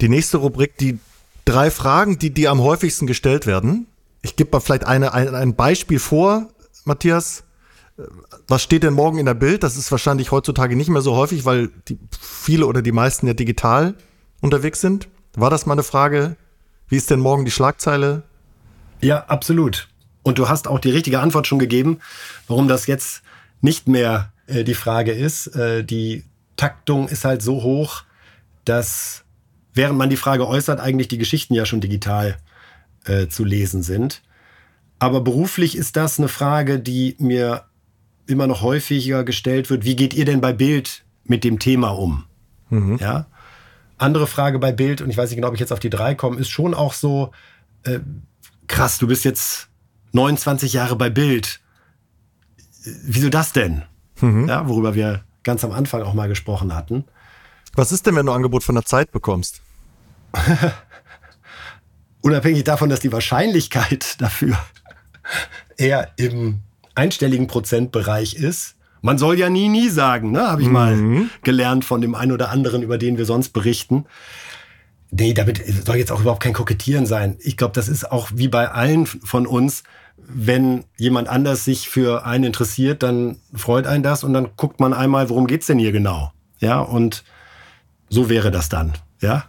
Die 0.02 0.10
nächste 0.10 0.38
Rubrik, 0.38 0.78
die 0.78 1.00
drei 1.46 1.72
Fragen, 1.72 2.20
die 2.20 2.32
dir 2.32 2.52
am 2.52 2.62
häufigsten 2.62 3.08
gestellt 3.08 3.48
werden. 3.48 3.88
Ich 4.22 4.36
gebe 4.36 4.50
mal 4.52 4.60
vielleicht 4.60 4.86
eine, 4.86 5.14
ein, 5.14 5.34
ein 5.34 5.56
Beispiel 5.56 6.00
vor, 6.00 6.50
Matthias. 6.84 7.44
Äh, 7.98 8.04
Was 8.48 8.62
steht 8.62 8.84
denn 8.84 8.94
morgen 8.94 9.18
in 9.18 9.26
der 9.26 9.34
Bild? 9.34 9.64
Das 9.64 9.78
ist 9.78 9.92
wahrscheinlich 9.92 10.32
heutzutage 10.32 10.76
nicht 10.76 10.90
mehr 10.90 11.02
so 11.02 11.16
häufig, 11.16 11.46
weil 11.46 11.70
die, 11.88 11.98
viele 12.20 12.68
oder 12.68 12.82
die 12.82 12.92
meisten 12.92 13.28
ja 13.28 13.34
digital 13.34 13.96
unterwegs 14.42 14.82
sind. 14.82 15.08
War 15.36 15.50
das 15.50 15.66
mal 15.66 15.74
eine 15.74 15.84
Frage? 15.84 16.36
Wie 16.88 16.98
ist 16.98 17.10
denn 17.10 17.20
morgen 17.20 17.46
die 17.46 17.52
Schlagzeile? 17.52 18.24
Ja, 19.02 19.26
absolut. 19.26 19.88
Und 20.26 20.40
du 20.40 20.50
hast 20.50 20.68
auch 20.68 20.80
die 20.80 20.90
richtige 20.90 21.20
Antwort 21.20 21.46
schon 21.46 21.60
gegeben, 21.60 22.00
warum 22.48 22.68
das 22.68 22.88
jetzt 22.88 23.22
nicht 23.62 23.88
mehr 23.88 24.34
äh, 24.48 24.64
die 24.64 24.74
Frage 24.74 25.12
ist. 25.12 25.56
Äh, 25.56 25.84
die 25.84 26.24
Taktung 26.56 27.08
ist 27.08 27.26
halt 27.26 27.44
so 27.44 27.62
hoch, 27.62 28.02
dass 28.66 29.24
während 29.76 30.00
man 30.00 30.10
die 30.10 30.18
Frage 30.18 30.48
äußert, 30.48 30.80
eigentlich 30.80 31.10
die 31.10 31.20
Geschichten 31.20 31.54
ja 31.54 31.68
schon 31.68 31.80
digital 31.80 32.40
äh, 33.06 33.28
zu 33.28 33.44
lesen 33.44 33.84
sind. 33.84 34.24
Aber 34.98 35.22
beruflich 35.22 35.78
ist 35.78 35.96
das 35.96 36.18
eine 36.18 36.28
Frage, 36.28 36.80
die 36.80 37.16
mir 37.20 37.66
immer 38.26 38.48
noch 38.48 38.64
häufiger 38.64 39.26
gestellt 39.26 39.70
wird. 39.70 39.86
Wie 39.86 39.96
geht 39.96 40.16
ihr 40.16 40.26
denn 40.26 40.42
bei 40.42 40.54
Bild 40.54 41.04
mit 41.24 41.44
dem 41.44 41.60
Thema 41.60 41.90
um? 41.90 42.24
Ja. 43.00 43.28
Andere 44.00 44.26
Frage 44.26 44.58
bei 44.58 44.72
Bild, 44.72 45.02
und 45.02 45.12
ich 45.12 45.18
weiß 45.18 45.30
nicht 45.30 45.38
genau, 45.38 45.50
ob 45.50 45.54
ich 45.54 45.60
jetzt 45.60 45.72
auf 45.72 45.80
die 45.80 45.92
drei 45.92 46.16
komme, 46.16 46.40
ist 46.40 46.50
schon 46.50 46.74
auch 46.74 46.94
so, 46.94 47.32
äh, 47.84 48.00
krass, 48.66 48.98
du 48.98 49.06
bist 49.06 49.24
jetzt 49.24 49.70
29 50.16 50.74
Jahre 50.74 50.96
bei 50.96 51.10
Bild. 51.10 51.60
Wieso 53.04 53.30
das 53.30 53.52
denn? 53.52 53.84
Ja, 54.22 54.68
worüber 54.68 54.96
wir 54.96 55.24
ganz 55.44 55.64
am 55.64 55.72
Anfang 55.72 56.02
auch 56.04 56.14
mal 56.14 56.30
gesprochen 56.30 56.74
hatten. 56.74 57.04
Was 57.76 57.92
ist 57.92 58.06
denn, 58.06 58.16
wenn 58.16 58.26
du 58.26 58.32
Angebot 58.32 58.64
von 58.64 58.76
der 58.76 58.86
Zeit 58.86 59.12
bekommst? 59.12 59.62
Unabhängig 62.22 62.64
davon, 62.64 62.90
dass 62.90 63.02
die 63.02 63.12
Wahrscheinlichkeit 63.12 64.16
dafür 64.22 64.58
eher 65.78 66.12
im 66.16 66.62
einstelligen 66.96 67.48
Prozentbereich 67.48 68.36
ist. 68.36 68.76
Man 69.02 69.18
soll 69.18 69.38
ja 69.38 69.50
nie, 69.50 69.68
nie 69.68 69.90
sagen, 69.90 70.32
ne? 70.32 70.48
Habe 70.48 70.64
ich 70.64 70.70
mal 70.70 71.28
gelernt 71.44 71.86
von 71.86 72.02
dem 72.02 72.16
einen 72.16 72.32
oder 72.32 72.50
anderen, 72.50 72.82
über 72.82 72.98
den 72.98 73.18
wir 73.18 73.26
sonst 73.26 73.50
berichten. 73.50 74.06
Nee, 75.12 75.34
damit 75.34 75.62
soll 75.86 75.98
jetzt 75.98 76.12
auch 76.12 76.22
überhaupt 76.22 76.42
kein 76.42 76.54
Kokettieren 76.54 77.06
sein. 77.06 77.38
Ich 77.40 77.58
glaube, 77.58 77.74
das 77.74 77.88
ist 77.88 78.12
auch 78.12 78.30
wie 78.34 78.48
bei 78.48 78.72
allen 78.72 79.06
von 79.06 79.46
uns, 79.46 79.84
wenn 80.18 80.86
jemand 80.98 81.28
anders 81.28 81.66
sich 81.66 81.90
für 81.90 82.26
einen 82.26 82.46
interessiert, 82.46 83.04
dann 83.04 83.38
freut 83.54 83.88
einen 83.88 84.04
das 84.04 84.24
und 84.24 84.34
dann 84.34 84.50
guckt 84.58 84.80
man 84.80 84.94
einmal, 84.94 85.30
worum 85.30 85.48
geht's 85.48 85.68
denn 85.68 85.80
hier 85.80 85.92
genau? 85.92 86.32
Ja, 86.60 86.80
und 86.80 87.24
so 88.10 88.30
wäre 88.30 88.52
das 88.52 88.70
dann, 88.70 88.94
ja? 89.22 89.46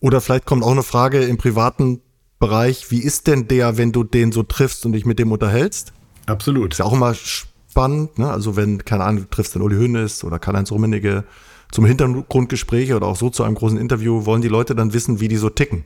Oder 0.00 0.20
vielleicht 0.20 0.46
kommt 0.46 0.62
auch 0.62 0.70
eine 0.70 0.82
Frage 0.82 1.24
im 1.24 1.38
privaten 1.38 2.00
Bereich. 2.38 2.90
Wie 2.90 3.00
ist 3.00 3.26
denn 3.26 3.48
der, 3.48 3.76
wenn 3.76 3.92
du 3.92 4.04
den 4.04 4.32
so 4.32 4.42
triffst 4.42 4.86
und 4.86 4.92
dich 4.92 5.04
mit 5.04 5.18
dem 5.18 5.32
unterhältst? 5.32 5.92
Absolut. 6.26 6.72
Ist 6.72 6.78
ja 6.78 6.84
auch 6.84 6.92
immer 6.92 7.14
spannend, 7.14 8.18
ne? 8.18 8.30
Also 8.30 8.56
wenn, 8.56 8.84
keine 8.84 9.04
Ahnung, 9.04 9.22
du 9.22 9.30
triffst 9.30 9.54
den 9.54 9.62
Uli 9.62 9.76
Hoeneß 9.76 10.24
oder 10.24 10.38
Karl-Heinz 10.38 10.70
Rummenigge 10.70 11.24
zum 11.70 11.84
Hintergrundgespräch 11.84 12.94
oder 12.94 13.06
auch 13.06 13.16
so 13.16 13.30
zu 13.30 13.42
einem 13.42 13.56
großen 13.56 13.78
Interview, 13.78 14.24
wollen 14.24 14.42
die 14.42 14.48
Leute 14.48 14.74
dann 14.74 14.92
wissen, 14.92 15.20
wie 15.20 15.28
die 15.28 15.36
so 15.36 15.50
ticken. 15.50 15.84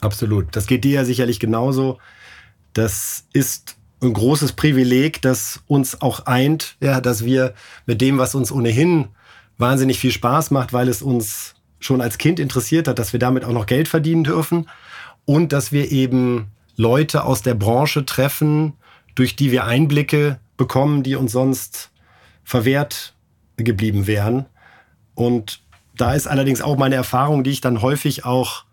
Absolut. 0.00 0.54
Das 0.54 0.66
geht 0.66 0.84
dir 0.84 0.92
ja 0.92 1.04
sicherlich 1.04 1.40
genauso. 1.40 1.98
Das 2.72 3.24
ist 3.32 3.76
ein 4.00 4.12
großes 4.12 4.52
Privileg, 4.52 5.22
das 5.22 5.60
uns 5.66 6.00
auch 6.00 6.26
eint, 6.26 6.76
ja, 6.80 7.00
dass 7.00 7.24
wir 7.24 7.54
mit 7.86 8.00
dem, 8.00 8.18
was 8.18 8.34
uns 8.34 8.52
ohnehin 8.52 9.08
wahnsinnig 9.56 9.98
viel 9.98 10.12
Spaß 10.12 10.52
macht, 10.52 10.72
weil 10.72 10.88
es 10.88 11.02
uns 11.02 11.54
schon 11.80 12.00
als 12.00 12.18
Kind 12.18 12.38
interessiert 12.38 12.88
hat, 12.88 12.98
dass 12.98 13.12
wir 13.12 13.20
damit 13.20 13.44
auch 13.44 13.52
noch 13.52 13.66
Geld 13.66 13.88
verdienen 13.88 14.24
dürfen 14.24 14.68
und 15.24 15.52
dass 15.52 15.72
wir 15.72 15.90
eben 15.90 16.48
Leute 16.76 17.24
aus 17.24 17.42
der 17.42 17.54
Branche 17.54 18.06
treffen, 18.06 18.74
durch 19.14 19.34
die 19.34 19.50
wir 19.50 19.64
Einblicke 19.64 20.38
bekommen, 20.56 21.02
die 21.02 21.16
uns 21.16 21.32
sonst 21.32 21.90
verwehrt 22.44 23.14
geblieben 23.56 24.06
wären. 24.06 24.46
Und 25.14 25.60
da 25.96 26.14
ist 26.14 26.28
allerdings 26.28 26.62
auch 26.62 26.76
meine 26.76 26.94
Erfahrung, 26.94 27.42
die 27.42 27.50
ich 27.50 27.60
dann 27.60 27.82
häufig 27.82 28.24
auch 28.24 28.64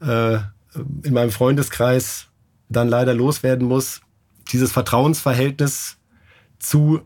äh, 0.00 0.38
in 1.02 1.14
meinem 1.14 1.30
Freundeskreis 1.30 2.28
dann 2.68 2.88
leider 2.88 3.14
loswerden 3.14 3.66
muss, 3.66 4.00
dieses 4.52 4.72
Vertrauensverhältnis 4.72 5.98
zu 6.58 7.02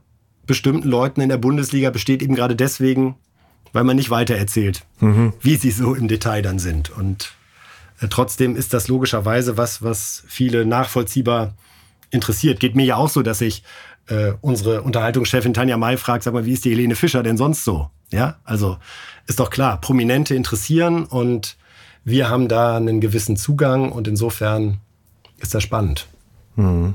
bestimmten 0.46 0.88
Leuten 0.88 1.20
in 1.20 1.28
der 1.28 1.38
Bundesliga 1.38 1.90
besteht 1.90 2.22
eben 2.22 2.34
gerade 2.34 2.56
deswegen, 2.56 3.16
weil 3.72 3.84
man 3.84 3.96
nicht 3.96 4.10
weitererzählt, 4.10 4.84
mhm. 5.00 5.32
wie 5.40 5.56
sie 5.56 5.70
so 5.70 5.94
im 5.94 6.08
Detail 6.08 6.42
dann 6.42 6.58
sind. 6.58 6.90
Und 6.90 7.32
äh, 8.00 8.08
trotzdem 8.08 8.56
ist 8.56 8.72
das 8.72 8.88
logischerweise 8.88 9.56
was, 9.56 9.82
was 9.82 10.22
viele 10.28 10.64
nachvollziehbar 10.64 11.54
interessiert. 12.10 12.60
Geht 12.60 12.76
mir 12.76 12.84
ja 12.84 12.96
auch 12.96 13.08
so, 13.08 13.22
dass 13.22 13.40
ich 13.40 13.64
äh, 14.08 14.32
unsere 14.40 14.82
Unterhaltungschefin 14.82 15.52
Tanja 15.52 15.76
May 15.76 15.96
fragt, 15.96 16.22
sag 16.22 16.32
mal, 16.32 16.46
wie 16.46 16.52
ist 16.52 16.64
die 16.64 16.70
Helene 16.70 16.94
Fischer 16.94 17.22
denn 17.22 17.36
sonst 17.36 17.64
so? 17.64 17.90
Ja, 18.12 18.36
also 18.44 18.78
ist 19.26 19.40
doch 19.40 19.50
klar, 19.50 19.80
Prominente 19.80 20.34
interessieren 20.34 21.04
und 21.04 21.56
wir 22.06 22.30
haben 22.30 22.46
da 22.46 22.76
einen 22.76 23.00
gewissen 23.00 23.36
Zugang 23.36 23.90
und 23.90 24.06
insofern 24.06 24.78
ist 25.38 25.54
das 25.54 25.64
spannend. 25.64 26.06
Hm. 26.54 26.94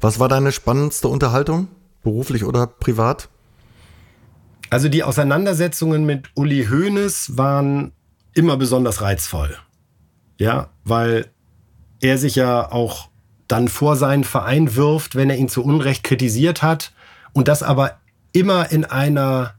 Was 0.00 0.18
war 0.18 0.28
deine 0.28 0.50
spannendste 0.50 1.06
Unterhaltung, 1.06 1.68
beruflich 2.02 2.44
oder 2.44 2.66
privat? 2.66 3.28
Also 4.68 4.88
die 4.88 5.04
Auseinandersetzungen 5.04 6.04
mit 6.04 6.28
Uli 6.34 6.66
Hoeneß 6.66 7.38
waren 7.38 7.92
immer 8.34 8.56
besonders 8.56 9.00
reizvoll. 9.00 9.56
Ja, 10.38 10.70
weil 10.82 11.30
er 12.00 12.18
sich 12.18 12.34
ja 12.34 12.72
auch 12.72 13.08
dann 13.46 13.68
vor 13.68 13.94
seinen 13.94 14.24
Verein 14.24 14.74
wirft, 14.74 15.14
wenn 15.14 15.30
er 15.30 15.36
ihn 15.36 15.48
zu 15.48 15.62
Unrecht 15.62 16.02
kritisiert 16.02 16.62
hat 16.62 16.92
und 17.32 17.46
das 17.46 17.62
aber 17.62 18.00
immer 18.32 18.72
in 18.72 18.84
einer 18.84 19.54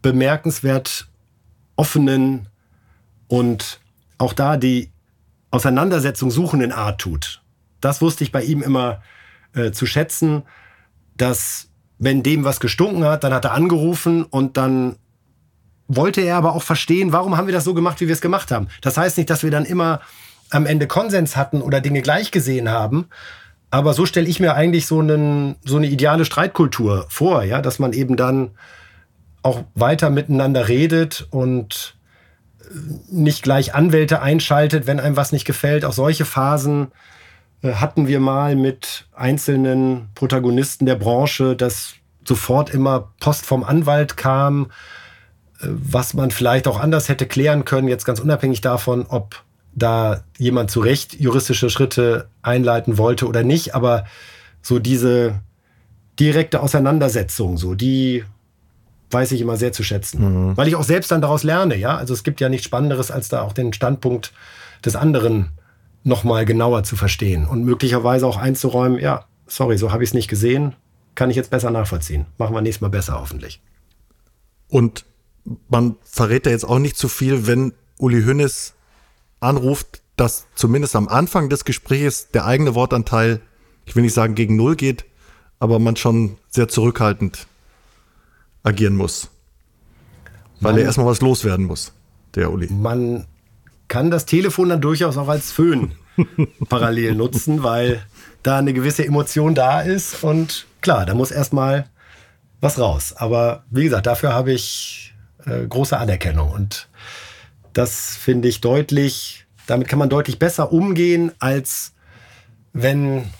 bemerkenswert 0.00 1.08
offenen 1.76 2.46
und 3.30 3.78
auch 4.18 4.32
da 4.32 4.56
die 4.56 4.90
Auseinandersetzung 5.52 6.32
suchenden 6.32 6.72
Art 6.72 7.00
tut. 7.00 7.42
Das 7.80 8.02
wusste 8.02 8.24
ich 8.24 8.32
bei 8.32 8.42
ihm 8.42 8.60
immer 8.60 9.02
äh, 9.54 9.70
zu 9.70 9.86
schätzen, 9.86 10.42
dass 11.16 11.68
wenn 11.98 12.24
dem 12.24 12.44
was 12.44 12.58
gestunken 12.58 13.04
hat, 13.04 13.22
dann 13.22 13.32
hat 13.32 13.44
er 13.44 13.52
angerufen 13.52 14.24
und 14.24 14.56
dann 14.56 14.96
wollte 15.86 16.22
er 16.22 16.36
aber 16.36 16.54
auch 16.54 16.62
verstehen, 16.62 17.12
warum 17.12 17.36
haben 17.36 17.46
wir 17.46 17.54
das 17.54 17.64
so 17.64 17.72
gemacht, 17.72 18.00
wie 18.00 18.08
wir 18.08 18.14
es 18.14 18.20
gemacht 18.20 18.50
haben. 18.50 18.68
Das 18.80 18.96
heißt 18.96 19.16
nicht, 19.16 19.30
dass 19.30 19.44
wir 19.44 19.50
dann 19.50 19.64
immer 19.64 20.00
am 20.50 20.66
Ende 20.66 20.88
Konsens 20.88 21.36
hatten 21.36 21.62
oder 21.62 21.80
Dinge 21.80 22.02
gleich 22.02 22.32
gesehen 22.32 22.68
haben. 22.68 23.06
Aber 23.70 23.94
so 23.94 24.06
stelle 24.06 24.28
ich 24.28 24.40
mir 24.40 24.54
eigentlich 24.54 24.86
so, 24.86 24.98
einen, 24.98 25.54
so 25.64 25.76
eine 25.76 25.86
ideale 25.86 26.24
Streitkultur 26.24 27.06
vor, 27.08 27.44
ja, 27.44 27.62
dass 27.62 27.78
man 27.78 27.92
eben 27.92 28.16
dann 28.16 28.50
auch 29.42 29.62
weiter 29.74 30.10
miteinander 30.10 30.66
redet 30.66 31.28
und 31.30 31.94
nicht 33.10 33.42
gleich 33.42 33.74
Anwälte 33.74 34.22
einschaltet, 34.22 34.86
wenn 34.86 35.00
einem 35.00 35.16
was 35.16 35.32
nicht 35.32 35.44
gefällt. 35.44 35.84
Auch 35.84 35.92
solche 35.92 36.24
Phasen 36.24 36.92
äh, 37.62 37.74
hatten 37.74 38.06
wir 38.06 38.20
mal 38.20 38.56
mit 38.56 39.06
einzelnen 39.14 40.08
Protagonisten 40.14 40.86
der 40.86 40.96
Branche, 40.96 41.56
dass 41.56 41.94
sofort 42.24 42.70
immer 42.70 43.12
Post 43.20 43.46
vom 43.46 43.64
Anwalt 43.64 44.16
kam, 44.16 44.66
äh, 45.60 45.66
was 45.68 46.14
man 46.14 46.30
vielleicht 46.30 46.68
auch 46.68 46.80
anders 46.80 47.08
hätte 47.08 47.26
klären 47.26 47.64
können, 47.64 47.88
jetzt 47.88 48.04
ganz 48.04 48.20
unabhängig 48.20 48.60
davon, 48.60 49.06
ob 49.08 49.42
da 49.72 50.24
jemand 50.38 50.70
zu 50.70 50.80
Recht 50.80 51.18
juristische 51.20 51.70
Schritte 51.70 52.28
einleiten 52.42 52.98
wollte 52.98 53.26
oder 53.26 53.42
nicht, 53.44 53.74
aber 53.74 54.04
so 54.62 54.78
diese 54.78 55.40
direkte 56.18 56.60
Auseinandersetzung, 56.60 57.56
so 57.56 57.74
die 57.74 58.24
weiß 59.10 59.32
ich 59.32 59.40
immer 59.40 59.56
sehr 59.56 59.72
zu 59.72 59.82
schätzen, 59.82 60.50
mhm. 60.50 60.56
weil 60.56 60.68
ich 60.68 60.76
auch 60.76 60.84
selbst 60.84 61.10
dann 61.10 61.20
daraus 61.20 61.42
lerne, 61.42 61.76
ja. 61.76 61.96
Also 61.96 62.14
es 62.14 62.22
gibt 62.22 62.40
ja 62.40 62.48
nichts 62.48 62.66
Spannenderes, 62.66 63.10
als 63.10 63.28
da 63.28 63.42
auch 63.42 63.52
den 63.52 63.72
Standpunkt 63.72 64.32
des 64.84 64.96
anderen 64.96 65.50
nochmal 66.02 66.44
genauer 66.44 66.82
zu 66.84 66.96
verstehen 66.96 67.46
und 67.46 67.64
möglicherweise 67.64 68.26
auch 68.26 68.36
einzuräumen, 68.36 68.98
ja, 68.98 69.26
sorry, 69.46 69.76
so 69.76 69.92
habe 69.92 70.02
ich 70.04 70.10
es 70.10 70.14
nicht 70.14 70.28
gesehen, 70.28 70.74
kann 71.14 71.30
ich 71.30 71.36
jetzt 71.36 71.50
besser 71.50 71.70
nachvollziehen. 71.70 72.26
Machen 72.38 72.54
wir 72.54 72.62
nächstes 72.62 72.80
Mal 72.80 72.88
besser, 72.88 73.20
hoffentlich. 73.20 73.60
Und 74.68 75.04
man 75.68 75.96
verrät 76.02 76.46
da 76.46 76.50
jetzt 76.50 76.64
auch 76.64 76.78
nicht 76.78 76.96
zu 76.96 77.08
viel, 77.08 77.46
wenn 77.46 77.72
Uli 77.98 78.22
Hünnes 78.22 78.74
anruft, 79.40 80.02
dass 80.16 80.46
zumindest 80.54 80.96
am 80.96 81.08
Anfang 81.08 81.48
des 81.48 81.64
Gesprächs 81.64 82.28
der 82.30 82.46
eigene 82.46 82.74
Wortanteil, 82.74 83.40
ich 83.84 83.96
will 83.96 84.02
nicht 84.02 84.14
sagen 84.14 84.34
gegen 84.34 84.56
Null 84.56 84.76
geht, 84.76 85.04
aber 85.58 85.78
man 85.78 85.96
schon 85.96 86.36
sehr 86.48 86.68
zurückhaltend 86.68 87.46
agieren 88.62 88.96
muss. 88.96 89.30
Weil 90.60 90.72
man, 90.72 90.80
er 90.80 90.86
erstmal 90.86 91.06
was 91.06 91.20
loswerden 91.20 91.66
muss, 91.66 91.92
der 92.34 92.52
Uli. 92.52 92.68
Man 92.70 93.26
kann 93.88 94.10
das 94.10 94.26
Telefon 94.26 94.68
dann 94.68 94.80
durchaus 94.80 95.16
auch 95.16 95.28
als 95.28 95.52
Föhn 95.52 95.92
parallel 96.68 97.14
nutzen, 97.14 97.62
weil 97.62 98.02
da 98.42 98.58
eine 98.58 98.72
gewisse 98.72 99.04
Emotion 99.04 99.54
da 99.54 99.80
ist 99.80 100.22
und 100.22 100.66
klar, 100.80 101.06
da 101.06 101.14
muss 101.14 101.30
erstmal 101.30 101.86
was 102.60 102.78
raus. 102.78 103.14
Aber 103.16 103.64
wie 103.70 103.84
gesagt, 103.84 104.06
dafür 104.06 104.32
habe 104.32 104.52
ich 104.52 105.14
äh, 105.46 105.66
große 105.66 105.96
Anerkennung 105.96 106.50
und 106.50 106.88
das 107.72 108.16
finde 108.16 108.48
ich 108.48 108.60
deutlich, 108.60 109.46
damit 109.66 109.88
kann 109.88 109.98
man 109.98 110.08
deutlich 110.08 110.38
besser 110.38 110.72
umgehen, 110.72 111.32
als 111.38 111.92
wenn 112.72 113.30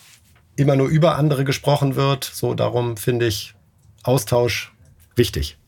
immer 0.57 0.77
nur 0.77 0.89
über 0.89 1.17
andere 1.17 1.45
gesprochen 1.45 1.97
wird. 1.97 2.25
So, 2.25 2.55
darum 2.55 2.97
finde 2.97 3.27
ich 3.27 3.55
Austausch 4.03 4.73
wichtig. 5.21 5.59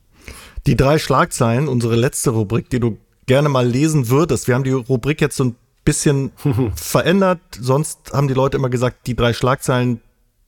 Die 0.66 0.76
drei 0.76 0.98
Schlagzeilen, 0.98 1.68
unsere 1.68 1.94
letzte 1.94 2.30
Rubrik, 2.30 2.70
die 2.70 2.80
du 2.80 2.96
gerne 3.26 3.50
mal 3.50 3.66
lesen 3.66 4.08
würdest. 4.08 4.48
Wir 4.48 4.54
haben 4.54 4.64
die 4.64 4.70
Rubrik 4.72 5.20
jetzt 5.20 5.36
so 5.36 5.44
ein 5.44 5.56
bisschen 5.84 6.32
verändert. 6.74 7.40
Sonst 7.60 8.12
haben 8.12 8.28
die 8.28 8.34
Leute 8.34 8.56
immer 8.56 8.70
gesagt, 8.70 9.06
die 9.06 9.14
drei 9.14 9.34
Schlagzeilen, 9.34 10.00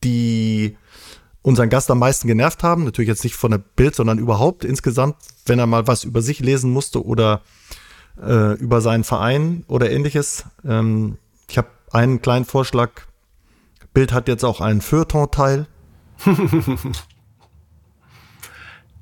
die 0.03 0.77
unseren 1.43 1.69
Gast 1.69 1.91
am 1.91 1.99
meisten 1.99 2.29
genervt 2.29 2.63
haben. 2.63 2.85
Natürlich 2.85 3.09
jetzt 3.09 3.25
nicht 3.25 3.37
von 3.37 3.51
der 3.51 3.59
Bild, 3.59 3.95
sondern 3.95 4.19
überhaupt 4.19 4.65
insgesamt, 4.65 5.17
wenn 5.45 5.59
er 5.59 5.67
mal 5.67 5.87
was 5.87 6.05
über 6.05 6.23
sich 6.23 6.41
lesen 6.41 6.71
musste 6.71 7.05
oder 7.05 7.43
äh, 8.21 8.55
über 8.55 8.81
seinen 8.81 9.05
Verein 9.05 9.65
oder 9.69 9.91
ähnliches. 9.91 10.45
Ähm, 10.65 11.19
ich 11.49 11.59
habe 11.59 11.69
einen 11.93 12.23
kleinen 12.23 12.47
Vorschlag. 12.47 12.91
Bild 13.93 14.13
hat 14.13 14.29
jetzt 14.29 14.45
auch 14.45 14.63
einen 14.63 14.81
Feuilleton-Teil. 14.81 15.67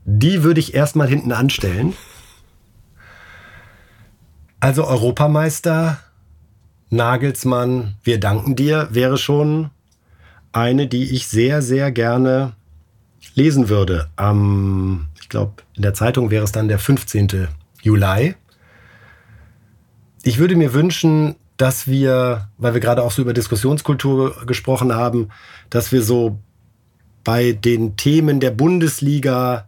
Die 0.05 0.43
würde 0.43 0.61
ich 0.61 0.75
erstmal 0.75 1.09
hinten 1.09 1.33
anstellen. 1.33 1.95
Also 4.61 4.87
Europameister, 4.87 5.99
Nagelsmann, 6.91 7.95
wir 8.05 8.21
danken 8.21 8.55
dir, 8.55 8.89
wäre 8.91 9.19
schon 9.19 9.71
eine, 10.53 10.87
die 10.87 11.11
ich 11.13 11.27
sehr, 11.27 11.63
sehr 11.63 11.91
gerne 11.91 12.53
lesen 13.35 13.69
würde. 13.69 14.09
Am, 14.17 15.09
ich 15.21 15.29
glaube, 15.29 15.63
in 15.75 15.83
der 15.83 15.95
Zeitung 15.95 16.31
wäre 16.31 16.45
es 16.45 16.53
dann 16.53 16.69
der 16.69 16.79
15. 16.79 17.49
Juli. 17.83 18.35
Ich 20.23 20.39
würde 20.39 20.55
mir 20.55 20.75
wünschen, 20.75 21.37
dass 21.57 21.87
wir, 21.87 22.49
weil 22.59 22.75
wir 22.75 22.81
gerade 22.81 23.03
auch 23.03 23.13
so 23.13 23.23
über 23.23 23.33
Diskussionskultur 23.33 24.47
gesprochen 24.47 24.95
haben, 24.95 25.29
dass 25.71 25.93
wir 25.93 26.03
so 26.03 26.39
bei 27.25 27.53
den 27.53 27.97
Themen 27.97 28.41
der 28.41 28.51
Bundesliga 28.51 29.67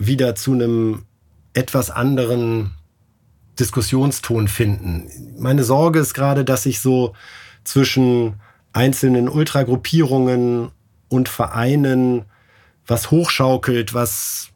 wieder 0.00 0.34
zu 0.34 0.52
einem 0.52 1.04
etwas 1.52 1.90
anderen 1.90 2.72
Diskussionston 3.60 4.48
finden. 4.48 5.10
Meine 5.38 5.62
Sorge 5.62 6.00
ist 6.00 6.14
gerade, 6.14 6.44
dass 6.44 6.64
sich 6.64 6.80
so 6.80 7.14
zwischen 7.62 8.40
einzelnen 8.72 9.28
Ultragruppierungen 9.28 10.70
und 11.08 11.28
Vereinen 11.28 12.24
was 12.86 13.10
hochschaukelt, 13.10 13.94
was 13.94 14.48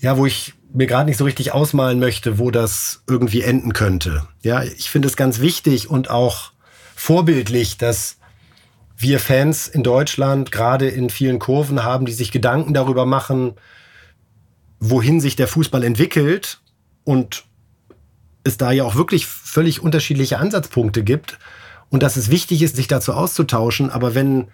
ja, 0.00 0.18
wo 0.18 0.26
ich 0.26 0.54
mir 0.72 0.86
gerade 0.86 1.06
nicht 1.06 1.16
so 1.16 1.24
richtig 1.24 1.52
ausmalen 1.52 1.98
möchte, 1.98 2.38
wo 2.38 2.50
das 2.50 3.02
irgendwie 3.08 3.42
enden 3.42 3.72
könnte. 3.72 4.26
Ja, 4.42 4.62
ich 4.62 4.90
finde 4.90 5.08
es 5.08 5.16
ganz 5.16 5.40
wichtig 5.40 5.88
und 5.88 6.10
auch 6.10 6.52
vorbildlich, 6.96 7.78
dass 7.78 8.18
wir 8.96 9.18
Fans 9.18 9.68
in 9.68 9.82
Deutschland 9.82 10.52
gerade 10.52 10.88
in 10.88 11.10
vielen 11.10 11.38
Kurven 11.38 11.82
haben, 11.82 12.06
die 12.06 12.12
sich 12.12 12.32
Gedanken 12.32 12.74
darüber 12.74 13.06
machen, 13.06 13.54
wohin 14.78 15.20
sich 15.20 15.36
der 15.36 15.48
Fußball 15.48 15.82
entwickelt 15.82 16.60
und 17.04 17.44
es 18.44 18.56
da 18.56 18.72
ja 18.72 18.84
auch 18.84 18.94
wirklich 18.94 19.26
völlig 19.26 19.80
unterschiedliche 19.82 20.38
Ansatzpunkte 20.38 21.02
gibt 21.02 21.38
und 21.88 22.02
dass 22.02 22.16
es 22.16 22.30
wichtig 22.30 22.62
ist, 22.62 22.76
sich 22.76 22.86
dazu 22.86 23.14
auszutauschen. 23.14 23.90
Aber 23.90 24.14
wenn 24.14 24.48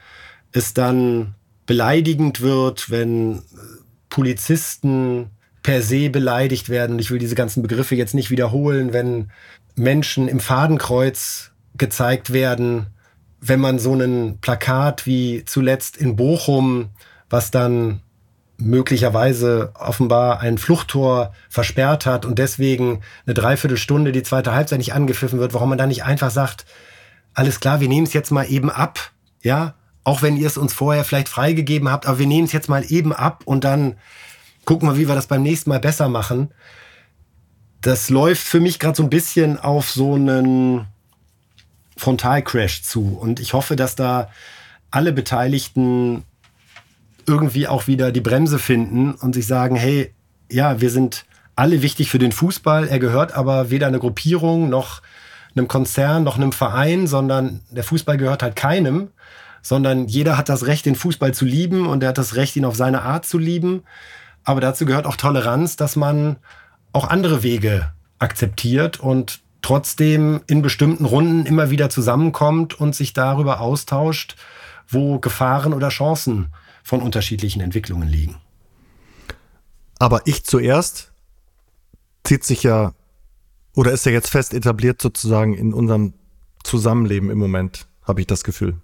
es 0.53 0.75
dann 0.75 1.35
beleidigend 1.67 2.41
wird, 2.41 2.91
wenn 2.91 3.43
Polizisten 4.09 5.31
per 5.63 5.83
se 5.83 6.11
beleidigt 6.11 6.69
werden. 6.69 6.99
Ich 6.99 7.11
will 7.11 7.19
diese 7.19 7.35
ganzen 7.35 7.63
Begriffe 7.63 7.95
jetzt 7.95 8.15
nicht 8.15 8.31
wiederholen, 8.31 8.93
wenn 8.93 9.31
Menschen 9.77 10.29
im 10.29 10.41
Fadenkreuz 10.41 11.53
gezeigt 11.77 12.33
werden, 12.33 12.87
wenn 13.41 13.61
man 13.61 13.79
so 13.79 13.95
ein 13.95 14.39
Plakat 14.41 15.07
wie 15.07 15.45
zuletzt 15.45 15.97
in 15.97 16.17
Bochum, 16.17 16.91
was 17.29 17.51
dann 17.51 18.01
möglicherweise 18.59 19.73
offenbar 19.75 20.41
ein 20.41 20.59
Fluchttor 20.59 21.33
versperrt 21.49 22.05
hat 22.05 22.27
und 22.27 22.39
deswegen 22.39 23.01
eine 23.25 23.35
Dreiviertelstunde 23.35 24.13
die 24.13 24.23
zweite 24.23 24.53
Halbzeit 24.53 24.79
nicht 24.79 24.93
angepfiffen 24.93 25.39
wird, 25.39 25.55
warum 25.55 25.71
man 25.71 25.79
da 25.79 25.87
nicht 25.87 26.05
einfach 26.05 26.31
sagt, 26.31 26.67
alles 27.33 27.61
klar, 27.61 27.81
wir 27.81 27.89
nehmen 27.89 28.07
es 28.07 28.13
jetzt 28.13 28.31
mal 28.31 28.45
eben 28.45 28.71
ab, 28.71 29.13
ja, 29.43 29.75
auch 30.05 30.23
wenn 30.23 30.37
ihr 30.37 30.47
es 30.47 30.59
uns 30.59 30.75
vorher 30.75 31.05
vielleicht 31.05 31.29
freigegeben 31.29 31.91
habt, 31.91 32.07
aber 32.07 32.19
wir 32.19 32.27
nehmen 32.27 32.47
es 32.47 32.53
jetzt 32.53 32.69
mal 32.69 32.85
eben 32.91 33.13
ab 33.13 33.43
und 33.47 33.65
dann 33.65 33.97
gucken 34.65 34.89
wir, 34.89 34.99
wie 34.99 35.09
wir 35.09 35.15
das 35.15 35.27
beim 35.27 35.43
nächsten 35.43 35.71
Mal 35.71 35.81
besser 35.81 36.09
machen. 36.09 36.53
Das 37.81 38.11
läuft 38.11 38.43
für 38.43 38.61
mich 38.61 38.79
gerade 38.79 38.97
so 38.97 39.03
ein 39.03 39.11
bisschen 39.11 39.59
auf 39.59 39.91
so 39.91 40.15
einen 40.15 40.87
Frontalcrash 42.01 42.83
zu 42.83 43.17
und 43.19 43.41
ich 43.41 43.53
hoffe, 43.53 43.77
dass 43.77 43.95
da 43.95 44.31
alle 44.91 45.13
Beteiligten 45.13 46.25
irgendwie 47.27 47.69
auch 47.69 47.87
wieder 47.87 48.11
die 48.11 48.21
Bremse 48.21 48.59
finden 48.59 49.13
und 49.13 49.35
sich 49.35 49.47
sagen, 49.47 49.77
hey, 49.77 50.13
ja, 50.51 50.81
wir 50.81 50.91
sind 50.91 51.27
alle 51.55 51.83
wichtig 51.83 52.11
für 52.11 52.19
den 52.19 52.33
Fußball. 52.33 52.89
Er 52.89 52.99
gehört 52.99 53.35
aber 53.35 53.71
weder 53.71 53.87
einer 53.87 53.99
Gruppierung 53.99 54.69
noch 54.69 55.03
einem 55.55 55.69
Konzern 55.69 56.25
noch 56.25 56.37
einem 56.37 56.53
Verein, 56.53 57.07
sondern 57.07 57.61
der 57.71 57.85
Fußball 57.85 58.17
gehört 58.17 58.43
halt 58.43 58.57
keinem, 58.57 59.09
sondern 59.63 60.07
jeder 60.07 60.37
hat 60.37 60.49
das 60.49 60.67
Recht, 60.67 60.87
den 60.87 60.95
Fußball 60.95 61.35
zu 61.35 61.45
lieben 61.45 61.87
und 61.87 62.03
er 62.03 62.11
hat 62.11 62.19
das 62.19 62.37
Recht, 62.37 62.57
ihn 62.57 62.65
auf 62.65 62.77
seine 62.77 63.03
Art 63.03 63.27
zu 63.27 63.39
lieben. 63.39 63.83
Aber 64.45 64.61
dazu 64.61 64.87
gehört 64.87 65.07
auch 65.07 65.17
Toleranz, 65.17 65.77
dass 65.77 65.97
man 65.97 66.37
auch 66.93 67.09
andere 67.09 67.43
Wege 67.43 67.93
akzeptiert 68.19 69.01
und 69.01 69.41
trotzdem 69.63 70.41
in 70.47 70.63
bestimmten 70.63 71.05
Runden 71.05 71.47
immer 71.47 71.71
wieder 71.71 71.91
zusammenkommt 71.91 72.79
und 72.79 72.95
sich 72.95 73.13
darüber 73.13 73.61
austauscht, 73.61 74.37
wo 74.89 75.19
Gefahren 75.19 75.73
oder 75.73 75.89
Chancen 75.89 76.53
von 76.83 77.01
unterschiedlichen 77.01 77.61
Entwicklungen 77.61 78.09
liegen. 78.09 78.37
Aber 79.99 80.23
ich 80.27 80.45
zuerst 80.45 81.13
zieht 82.25 82.45
sich 82.45 82.63
ja 82.63 82.93
oder 83.75 83.93
ist 83.93 84.07
ja 84.07 84.13
jetzt 84.13 84.31
fest 84.31 84.53
etabliert 84.53 85.01
sozusagen 85.01 85.55
in 85.55 85.73
unserem 85.73 86.15
Zusammenleben 86.65 87.31
im 87.31 87.39
Moment, 87.39 87.87
habe 88.03 88.21
ich 88.21 88.27
das 88.27 88.45
Gefühl. 88.45 88.81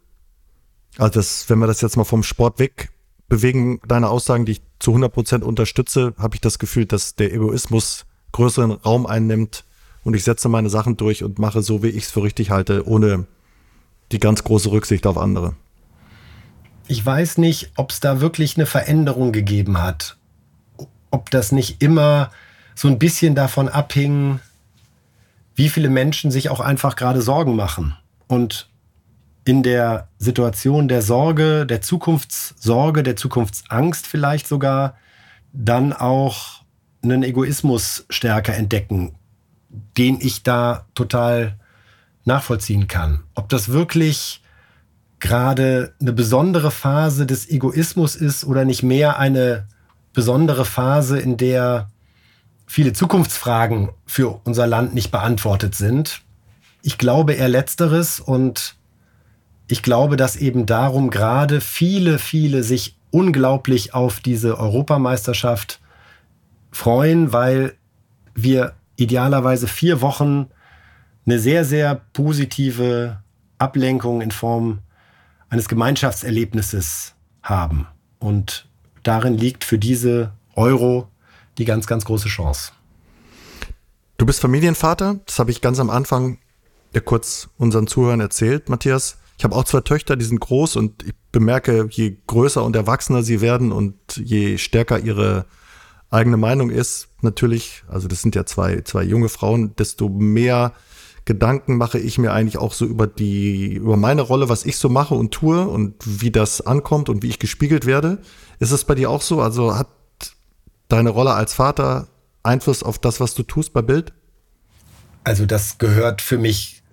Also 0.96 1.14
das, 1.14 1.50
wenn 1.50 1.58
wir 1.58 1.66
das 1.66 1.80
jetzt 1.80 1.96
mal 1.96 2.04
vom 2.04 2.22
Sport 2.22 2.58
weg 2.58 2.90
bewegen, 3.28 3.80
deine 3.86 4.08
Aussagen, 4.08 4.46
die 4.46 4.52
ich 4.52 4.62
zu 4.78 4.92
100 4.92 5.12
Prozent 5.12 5.44
unterstütze, 5.44 6.14
habe 6.16 6.36
ich 6.36 6.40
das 6.40 6.58
Gefühl, 6.58 6.86
dass 6.86 7.14
der 7.16 7.32
Egoismus 7.32 8.06
größeren 8.32 8.72
Raum 8.72 9.06
einnimmt 9.06 9.64
und 10.06 10.14
ich 10.14 10.22
setze 10.22 10.48
meine 10.48 10.70
Sachen 10.70 10.96
durch 10.96 11.24
und 11.24 11.40
mache 11.40 11.62
so, 11.62 11.82
wie 11.82 11.88
ich 11.88 12.04
es 12.04 12.10
für 12.12 12.22
richtig 12.22 12.50
halte, 12.50 12.86
ohne 12.86 13.26
die 14.12 14.20
ganz 14.20 14.44
große 14.44 14.70
Rücksicht 14.70 15.04
auf 15.04 15.18
andere. 15.18 15.56
Ich 16.86 17.04
weiß 17.04 17.38
nicht, 17.38 17.72
ob 17.74 17.90
es 17.90 17.98
da 17.98 18.20
wirklich 18.20 18.56
eine 18.56 18.66
Veränderung 18.66 19.32
gegeben 19.32 19.82
hat. 19.82 20.16
Ob 21.10 21.30
das 21.30 21.50
nicht 21.50 21.82
immer 21.82 22.30
so 22.76 22.86
ein 22.86 23.00
bisschen 23.00 23.34
davon 23.34 23.68
abhing, 23.68 24.38
wie 25.56 25.68
viele 25.68 25.90
Menschen 25.90 26.30
sich 26.30 26.50
auch 26.50 26.60
einfach 26.60 26.94
gerade 26.94 27.20
Sorgen 27.20 27.56
machen. 27.56 27.96
Und 28.28 28.68
in 29.44 29.64
der 29.64 30.06
Situation 30.18 30.86
der 30.86 31.02
Sorge, 31.02 31.66
der 31.66 31.80
Zukunftssorge, 31.80 33.02
der 33.02 33.16
Zukunftsangst 33.16 34.06
vielleicht 34.06 34.46
sogar, 34.46 34.96
dann 35.52 35.92
auch 35.92 36.62
einen 37.02 37.24
Egoismus 37.24 38.06
stärker 38.08 38.54
entdecken, 38.54 39.16
den 39.68 40.18
ich 40.20 40.42
da 40.42 40.86
total 40.94 41.58
nachvollziehen 42.24 42.88
kann. 42.88 43.22
Ob 43.34 43.48
das 43.48 43.70
wirklich 43.70 44.42
gerade 45.18 45.94
eine 46.00 46.12
besondere 46.12 46.70
Phase 46.70 47.26
des 47.26 47.48
Egoismus 47.48 48.16
ist 48.16 48.44
oder 48.44 48.64
nicht 48.64 48.82
mehr 48.82 49.18
eine 49.18 49.66
besondere 50.12 50.64
Phase, 50.64 51.18
in 51.18 51.36
der 51.36 51.90
viele 52.66 52.92
Zukunftsfragen 52.92 53.90
für 54.06 54.40
unser 54.44 54.66
Land 54.66 54.94
nicht 54.94 55.10
beantwortet 55.10 55.74
sind. 55.74 56.22
Ich 56.82 56.98
glaube 56.98 57.34
eher 57.34 57.48
letzteres 57.48 58.20
und 58.20 58.76
ich 59.68 59.82
glaube, 59.82 60.16
dass 60.16 60.36
eben 60.36 60.66
darum 60.66 61.10
gerade 61.10 61.60
viele, 61.60 62.18
viele 62.18 62.62
sich 62.62 62.96
unglaublich 63.10 63.94
auf 63.94 64.20
diese 64.20 64.58
Europameisterschaft 64.58 65.80
freuen, 66.70 67.32
weil 67.32 67.74
wir 68.34 68.74
idealerweise 68.96 69.68
vier 69.68 70.00
Wochen 70.00 70.48
eine 71.26 71.38
sehr, 71.38 71.64
sehr 71.64 71.94
positive 72.12 73.22
Ablenkung 73.58 74.20
in 74.20 74.30
Form 74.30 74.80
eines 75.48 75.68
Gemeinschaftserlebnisses 75.68 77.14
haben. 77.42 77.86
Und 78.18 78.68
darin 79.02 79.36
liegt 79.36 79.64
für 79.64 79.78
diese 79.78 80.32
Euro 80.54 81.08
die 81.58 81.64
ganz, 81.64 81.86
ganz 81.86 82.04
große 82.04 82.28
Chance. 82.28 82.72
Du 84.18 84.26
bist 84.26 84.40
Familienvater, 84.40 85.20
das 85.26 85.38
habe 85.38 85.50
ich 85.50 85.60
ganz 85.60 85.78
am 85.78 85.90
Anfang 85.90 86.38
ja 86.94 87.00
kurz 87.00 87.48
unseren 87.58 87.86
Zuhörern 87.86 88.20
erzählt, 88.20 88.68
Matthias. 88.68 89.18
Ich 89.38 89.44
habe 89.44 89.54
auch 89.54 89.64
zwei 89.64 89.82
Töchter, 89.82 90.16
die 90.16 90.24
sind 90.24 90.40
groß 90.40 90.76
und 90.76 91.02
ich 91.02 91.12
bemerke, 91.30 91.88
je 91.90 92.16
größer 92.26 92.64
und 92.64 92.74
erwachsener 92.74 93.22
sie 93.22 93.42
werden 93.42 93.72
und 93.72 93.94
je 94.16 94.56
stärker 94.56 94.98
ihre 94.98 95.44
eigene 96.16 96.36
Meinung 96.36 96.70
ist, 96.70 97.08
natürlich, 97.20 97.84
also 97.88 98.08
das 98.08 98.22
sind 98.22 98.34
ja 98.34 98.46
zwei, 98.46 98.80
zwei 98.82 99.02
junge 99.02 99.28
Frauen, 99.28 99.76
desto 99.76 100.08
mehr 100.08 100.72
Gedanken 101.24 101.76
mache 101.76 101.98
ich 101.98 102.18
mir 102.18 102.32
eigentlich 102.32 102.56
auch 102.56 102.72
so 102.72 102.86
über 102.86 103.06
die, 103.06 103.74
über 103.74 103.96
meine 103.96 104.22
Rolle, 104.22 104.48
was 104.48 104.64
ich 104.64 104.78
so 104.78 104.88
mache 104.88 105.14
und 105.14 105.32
tue 105.32 105.66
und 105.66 105.94
wie 106.04 106.30
das 106.30 106.60
ankommt 106.60 107.08
und 107.08 107.22
wie 107.22 107.28
ich 107.28 107.38
gespiegelt 107.38 107.84
werde. 107.84 108.18
Ist 108.60 108.70
es 108.70 108.84
bei 108.84 108.94
dir 108.94 109.10
auch 109.10 109.22
so? 109.22 109.40
Also 109.40 109.76
hat 109.76 109.88
deine 110.88 111.10
Rolle 111.10 111.34
als 111.34 111.52
Vater 111.52 112.08
Einfluss 112.44 112.82
auf 112.84 112.98
das, 112.98 113.18
was 113.18 113.34
du 113.34 113.42
tust 113.42 113.72
bei 113.72 113.82
Bild? 113.82 114.12
Also 115.24 115.46
das 115.46 115.78
gehört 115.78 116.22
für 116.22 116.38
mich 116.38 116.84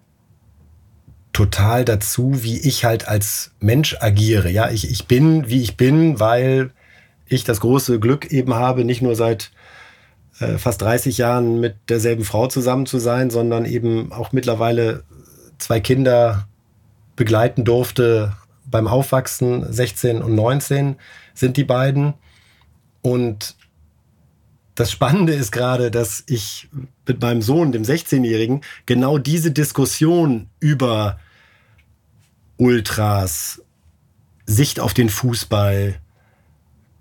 total 1.32 1.86
dazu, 1.86 2.44
wie 2.44 2.60
ich 2.60 2.86
halt 2.86 3.08
als 3.08 3.52
Mensch 3.60 3.98
agiere. 4.00 4.50
Ja, 4.50 4.70
ich, 4.72 4.90
ich 4.90 5.06
bin, 5.06 5.48
wie 5.48 5.62
ich 5.62 5.78
bin, 5.78 6.20
weil 6.20 6.72
ich 7.26 7.44
das 7.44 7.60
große 7.60 8.00
Glück 8.00 8.32
eben 8.32 8.54
habe, 8.54 8.86
nicht 8.86 9.02
nur 9.02 9.16
seit 9.16 9.52
äh, 10.40 10.58
fast 10.58 10.82
30 10.82 11.18
Jahren 11.18 11.60
mit 11.60 11.76
derselben 11.90 12.24
Frau 12.24 12.48
zusammen 12.48 12.86
zu 12.86 13.00
sein, 13.00 13.30
sondern 13.30 13.66
eben 13.66 14.12
auch 14.12 14.32
mittlerweile 14.32 15.04
zwei 15.58 15.80
Kinder 15.80 16.48
begleiten 17.16 17.64
durfte 17.64 18.34
beim 18.66 18.88
Aufwachsen. 18.88 19.72
16 19.72 20.22
und 20.22 20.36
19 20.36 20.95
sind 21.34 21.58
die 21.58 21.64
beiden. 21.64 22.14
Und 23.02 23.56
das 24.76 24.91
Spannende 24.91 25.34
ist 25.34 25.52
gerade, 25.52 25.91
dass 25.91 26.24
ich 26.28 26.68
mit 27.08 27.22
meinem 27.22 27.41
Sohn, 27.41 27.72
dem 27.72 27.84
16-Jährigen, 27.84 28.62
genau 28.86 29.18
diese 29.18 29.52
Diskussion 29.52 30.50
über 30.60 31.20
Ultras, 32.58 33.62
Sicht 34.45 34.80
auf 34.80 34.94
den 34.94 35.10
Fußball, 35.10 36.00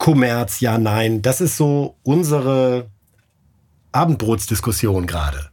Kommerz, 0.02 0.58
ja, 0.58 0.78
nein, 0.78 1.22
das 1.22 1.40
ist 1.40 1.56
so 1.56 1.94
unsere 2.02 2.90
Abendbrotsdiskussion 3.92 5.06
gerade. 5.06 5.50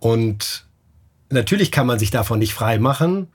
Und 0.00 0.66
natürlich 1.30 1.70
kann 1.70 1.86
man 1.86 2.00
sich 2.00 2.10
davon 2.10 2.40
nicht 2.40 2.54
frei 2.54 2.80
machen, 2.80 3.28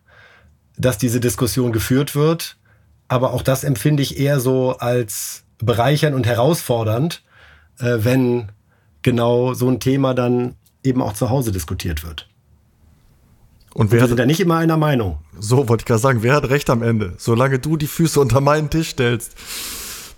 dass 0.75 0.97
diese 0.97 1.21
Diskussion 1.21 1.71
geführt 1.71 2.13
wird, 2.13 2.57
aber 3.07 3.31
auch 3.31 3.41
das 3.41 3.63
empfinde 3.63 4.03
ich 4.03 4.19
eher 4.19 4.41
so 4.41 4.75
als 4.77 5.45
bereichernd 5.59 6.13
und 6.13 6.27
herausfordernd, 6.27 7.23
äh, 7.79 7.99
wenn 7.99 8.51
genau 9.03 9.53
so 9.53 9.69
ein 9.69 9.79
Thema 9.79 10.13
dann 10.13 10.55
eben 10.83 11.01
auch 11.01 11.13
zu 11.13 11.29
Hause 11.29 11.53
diskutiert 11.53 12.03
wird. 12.03 12.27
Und 13.73 13.93
wer 13.93 13.99
und 13.99 14.03
wir 14.03 14.07
sind 14.09 14.19
ja 14.19 14.25
nicht 14.25 14.41
immer 14.41 14.57
einer 14.57 14.75
Meinung. 14.75 15.19
So 15.39 15.69
wollte 15.69 15.83
ich 15.83 15.85
gerade 15.85 16.01
sagen, 16.01 16.21
wer 16.21 16.35
hat 16.35 16.49
recht 16.49 16.69
am 16.69 16.83
Ende? 16.83 17.13
Solange 17.17 17.59
du 17.59 17.77
die 17.77 17.87
Füße 17.87 18.19
unter 18.19 18.41
meinen 18.41 18.69
Tisch 18.69 18.89
stellst. 18.89 19.33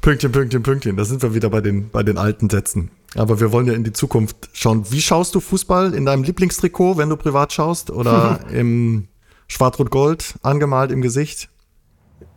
Pünktchen, 0.01 0.31
Pünktchen, 0.31 0.63
Pünktchen. 0.63 0.95
Da 0.95 1.03
sind 1.03 1.21
wir 1.21 1.33
wieder 1.33 1.49
bei 1.49 1.61
den, 1.61 1.89
bei 1.89 2.03
den 2.03 2.17
alten 2.17 2.49
Sätzen. 2.49 2.91
Aber 3.15 3.39
wir 3.39 3.51
wollen 3.51 3.67
ja 3.67 3.73
in 3.73 3.83
die 3.83 3.93
Zukunft 3.93 4.49
schauen. 4.53 4.89
Wie 4.91 5.01
schaust 5.01 5.35
du 5.35 5.39
Fußball? 5.39 5.93
In 5.93 6.05
deinem 6.05 6.23
Lieblingstrikot, 6.23 6.97
wenn 6.97 7.09
du 7.09 7.17
privat 7.17 7.51
schaust? 7.51 7.91
Oder 7.91 8.39
im 8.51 9.07
Schwarz-Rot-Gold 9.47 10.35
angemalt 10.41 10.91
im 10.91 11.01
Gesicht? 11.01 11.49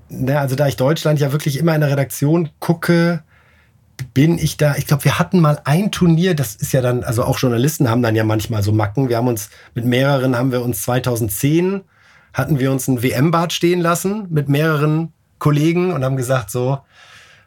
Na, 0.09 0.39
also 0.39 0.57
da 0.57 0.67
ich 0.67 0.77
Deutschland 0.77 1.21
ja 1.21 1.33
wirklich 1.33 1.59
immer 1.59 1.75
in 1.75 1.81
der 1.81 1.91
Redaktion 1.91 2.51
gucke, 2.59 3.23
bin 4.15 4.39
ich 4.39 4.57
da, 4.57 4.75
ich 4.77 4.87
glaube, 4.87 5.05
wir 5.05 5.19
hatten 5.19 5.41
mal 5.41 5.61
ein 5.65 5.93
Turnier, 5.93 6.35
das 6.35 6.55
ist 6.55 6.73
ja 6.73 6.81
dann, 6.81 7.05
also 7.05 7.25
auch 7.25 7.39
Journalisten 7.39 7.89
haben 7.89 8.03
dann 8.03 8.17
ja 8.17 8.25
manchmal 8.25 8.63
so 8.63 8.73
Macken. 8.73 9.09
Wir 9.09 9.19
haben 9.19 9.29
uns 9.29 9.51
mit 9.75 9.85
mehreren, 9.85 10.37
haben 10.37 10.53
wir 10.53 10.63
uns 10.63 10.83
2010, 10.83 11.83
hatten 12.35 12.59
wir 12.59 12.73
uns 12.73 12.89
ein 12.89 13.03
WM-Bad 13.03 13.53
stehen 13.53 13.81
lassen 13.81 14.27
mit 14.31 14.49
mehreren 14.49 15.13
Kollegen 15.39 15.93
und 15.93 16.05
haben 16.05 16.17
gesagt, 16.17 16.51
so, 16.51 16.79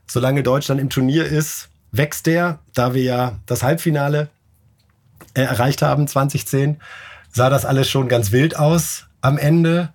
solange 0.08 0.44
Deutschland 0.44 0.80
im 0.82 0.90
Turnier 0.90 1.26
ist, 1.26 1.70
wächst 1.92 2.26
der. 2.26 2.60
Da 2.74 2.94
wir 2.94 3.04
ja 3.04 3.40
das 3.46 3.64
Halbfinale 3.64 4.30
äh, 5.34 5.42
erreicht 5.42 5.82
haben 5.82 6.08
2010, 6.08 6.82
sah 7.32 7.50
das 7.50 7.66
alles 7.66 7.90
schon 7.90 8.08
ganz 8.08 8.32
wild 8.32 8.58
aus 8.58 9.08
am 9.22 9.38
Ende. 9.38 9.90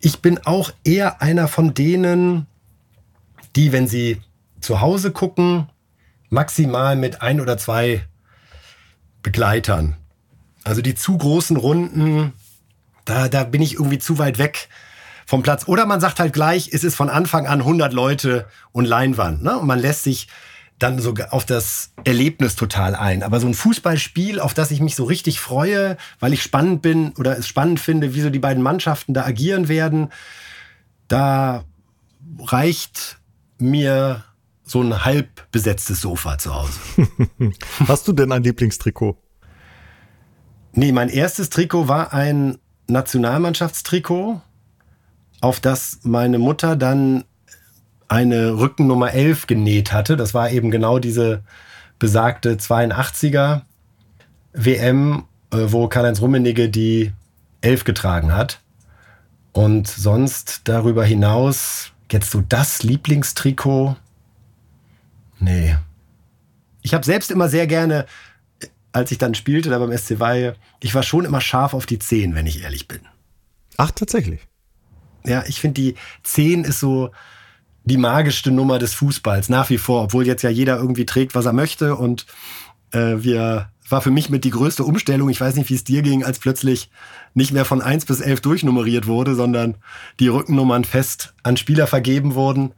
Ich 0.00 0.20
bin 0.20 0.38
auch 0.44 0.70
eher 0.84 1.22
einer 1.22 1.48
von 1.48 1.74
denen, 1.74 2.46
die, 3.54 3.72
wenn 3.72 3.88
sie 3.88 4.20
zu 4.60 4.80
Hause 4.80 5.10
gucken, 5.10 5.68
maximal 6.28 6.96
mit 6.96 7.22
ein 7.22 7.40
oder 7.40 7.58
zwei 7.58 8.04
Begleitern. 9.22 9.96
Also 10.64 10.82
die 10.82 10.94
zu 10.94 11.16
großen 11.16 11.56
Runden, 11.56 12.32
da, 13.04 13.28
da 13.28 13.44
bin 13.44 13.62
ich 13.62 13.74
irgendwie 13.74 13.98
zu 13.98 14.18
weit 14.18 14.38
weg 14.38 14.68
vom 15.26 15.42
Platz. 15.42 15.66
Oder 15.66 15.84
man 15.86 16.00
sagt 16.00 16.20
halt 16.20 16.32
gleich, 16.32 16.70
es 16.72 16.84
ist 16.84 16.94
von 16.94 17.10
Anfang 17.10 17.46
an 17.46 17.60
100 17.60 17.92
Leute 17.92 18.46
und 18.72 18.86
Leinwand. 18.86 19.42
Ne? 19.42 19.58
Und 19.58 19.66
man 19.66 19.78
lässt 19.78 20.04
sich 20.04 20.28
dann 20.78 20.98
so 21.00 21.14
auf 21.30 21.44
das 21.44 21.90
Erlebnis 22.04 22.54
total 22.54 22.94
ein. 22.94 23.22
Aber 23.22 23.40
so 23.40 23.46
ein 23.46 23.54
Fußballspiel, 23.54 24.40
auf 24.40 24.54
das 24.54 24.70
ich 24.70 24.80
mich 24.80 24.94
so 24.94 25.04
richtig 25.04 25.40
freue, 25.40 25.96
weil 26.20 26.32
ich 26.32 26.42
spannend 26.42 26.82
bin 26.82 27.12
oder 27.18 27.36
es 27.38 27.46
spannend 27.46 27.80
finde, 27.80 28.14
wie 28.14 28.20
so 28.20 28.30
die 28.30 28.38
beiden 28.38 28.62
Mannschaften 28.62 29.14
da 29.14 29.24
agieren 29.24 29.68
werden, 29.68 30.12
da 31.08 31.64
reicht 32.40 33.18
mir 33.58 34.24
so 34.64 34.82
ein 34.82 35.04
halb 35.04 35.50
besetztes 35.50 36.00
Sofa 36.00 36.38
zu 36.38 36.54
Hause. 36.54 36.78
Hast 37.88 38.06
du 38.06 38.12
denn 38.12 38.32
ein 38.32 38.42
Lieblingstrikot? 38.42 39.16
Nee, 40.72 40.92
mein 40.92 41.08
erstes 41.08 41.48
Trikot 41.48 41.88
war 41.88 42.12
ein 42.12 42.58
Nationalmannschaftstrikot, 42.86 44.42
auf 45.40 45.60
das 45.60 46.00
meine 46.02 46.38
Mutter 46.38 46.76
dann 46.76 47.24
eine 48.08 48.58
Rückennummer 48.58 49.12
11 49.12 49.46
genäht 49.46 49.92
hatte. 49.92 50.16
Das 50.16 50.34
war 50.34 50.50
eben 50.50 50.70
genau 50.70 50.98
diese 50.98 51.42
besagte 51.98 52.54
82er 52.54 53.62
WM, 54.52 55.24
äh, 55.52 55.58
wo 55.68 55.88
Karl-Heinz 55.88 56.20
Rummenigge 56.20 56.68
die 56.68 57.12
11 57.60 57.84
getragen 57.84 58.34
hat. 58.34 58.60
Und 59.52 59.88
sonst 59.88 60.62
darüber 60.64 61.04
hinaus, 61.04 61.92
jetzt 62.12 62.30
so 62.30 62.42
das 62.42 62.82
Lieblingstrikot? 62.82 63.96
Nee. 65.38 65.76
Ich 66.82 66.94
habe 66.94 67.04
selbst 67.04 67.30
immer 67.30 67.48
sehr 67.48 67.66
gerne, 67.66 68.06
als 68.92 69.10
ich 69.10 69.18
dann 69.18 69.34
spielte 69.34 69.70
da 69.70 69.78
beim 69.78 69.96
SC 69.96 70.20
Weihe, 70.20 70.56
ich 70.80 70.94
war 70.94 71.02
schon 71.02 71.24
immer 71.24 71.40
scharf 71.40 71.74
auf 71.74 71.86
die 71.86 71.98
10, 71.98 72.34
wenn 72.34 72.46
ich 72.46 72.62
ehrlich 72.62 72.86
bin. 72.86 73.00
Ach, 73.76 73.90
tatsächlich? 73.90 74.46
Ja, 75.26 75.44
ich 75.46 75.60
finde 75.60 75.80
die 75.80 75.94
10 76.22 76.64
ist 76.64 76.80
so, 76.80 77.10
die 77.86 77.96
magischste 77.96 78.50
Nummer 78.50 78.78
des 78.78 78.94
Fußballs 78.94 79.48
nach 79.48 79.70
wie 79.70 79.78
vor, 79.78 80.02
obwohl 80.02 80.26
jetzt 80.26 80.42
ja 80.42 80.50
jeder 80.50 80.76
irgendwie 80.76 81.06
trägt, 81.06 81.34
was 81.34 81.46
er 81.46 81.52
möchte. 81.52 81.94
Und 81.94 82.26
äh, 82.90 83.16
wir 83.18 83.70
war 83.88 84.02
für 84.02 84.10
mich 84.10 84.28
mit 84.28 84.44
die 84.44 84.50
größte 84.50 84.84
Umstellung. 84.84 85.28
Ich 85.28 85.40
weiß 85.40 85.54
nicht, 85.54 85.70
wie 85.70 85.74
es 85.74 85.84
dir 85.84 86.02
ging, 86.02 86.24
als 86.24 86.40
plötzlich 86.40 86.90
nicht 87.34 87.52
mehr 87.52 87.64
von 87.64 87.80
1 87.80 88.04
bis 88.04 88.20
11 88.20 88.40
durchnummeriert 88.40 89.06
wurde, 89.06 89.36
sondern 89.36 89.76
die 90.18 90.28
Rückennummern 90.28 90.84
fest 90.84 91.34
an 91.44 91.56
Spieler 91.56 91.86
vergeben 91.86 92.34
wurden. 92.34 92.72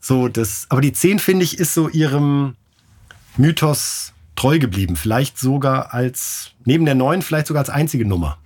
So, 0.00 0.28
das, 0.28 0.66
aber 0.68 0.80
die 0.80 0.92
10, 0.92 1.20
finde 1.20 1.44
ich, 1.44 1.58
ist 1.58 1.74
so 1.74 1.88
ihrem 1.88 2.56
Mythos 3.36 4.12
treu 4.34 4.58
geblieben. 4.58 4.96
Vielleicht 4.96 5.38
sogar 5.38 5.94
als, 5.94 6.52
neben 6.64 6.84
der 6.84 6.96
9, 6.96 7.22
vielleicht 7.22 7.46
sogar 7.46 7.60
als 7.60 7.70
einzige 7.70 8.04
Nummer. 8.04 8.38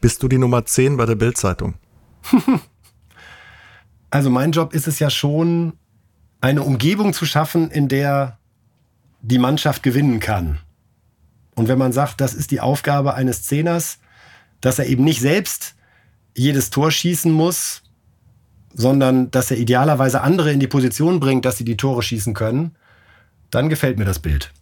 Bist 0.00 0.22
du 0.22 0.28
die 0.28 0.38
Nummer 0.38 0.64
10 0.64 0.96
bei 0.96 1.04
der 1.04 1.14
Bildzeitung? 1.14 1.74
Also 4.12 4.28
mein 4.28 4.52
Job 4.52 4.74
ist 4.74 4.86
es 4.86 4.98
ja 4.98 5.08
schon, 5.08 5.72
eine 6.42 6.62
Umgebung 6.62 7.14
zu 7.14 7.24
schaffen, 7.24 7.70
in 7.70 7.88
der 7.88 8.38
die 9.22 9.38
Mannschaft 9.38 9.82
gewinnen 9.82 10.20
kann. 10.20 10.58
Und 11.54 11.68
wenn 11.68 11.78
man 11.78 11.94
sagt, 11.94 12.20
das 12.20 12.34
ist 12.34 12.50
die 12.50 12.60
Aufgabe 12.60 13.14
eines 13.14 13.42
Zehners, 13.42 13.98
dass 14.60 14.78
er 14.78 14.86
eben 14.86 15.02
nicht 15.02 15.22
selbst 15.22 15.76
jedes 16.36 16.68
Tor 16.68 16.90
schießen 16.90 17.32
muss, 17.32 17.84
sondern 18.74 19.30
dass 19.30 19.50
er 19.50 19.56
idealerweise 19.56 20.20
andere 20.20 20.52
in 20.52 20.60
die 20.60 20.66
Position 20.66 21.18
bringt, 21.18 21.46
dass 21.46 21.56
sie 21.56 21.64
die 21.64 21.78
Tore 21.78 22.02
schießen 22.02 22.34
können, 22.34 22.76
dann 23.50 23.70
gefällt 23.70 23.98
mir 23.98 24.04
das 24.04 24.18
Bild. 24.18 24.52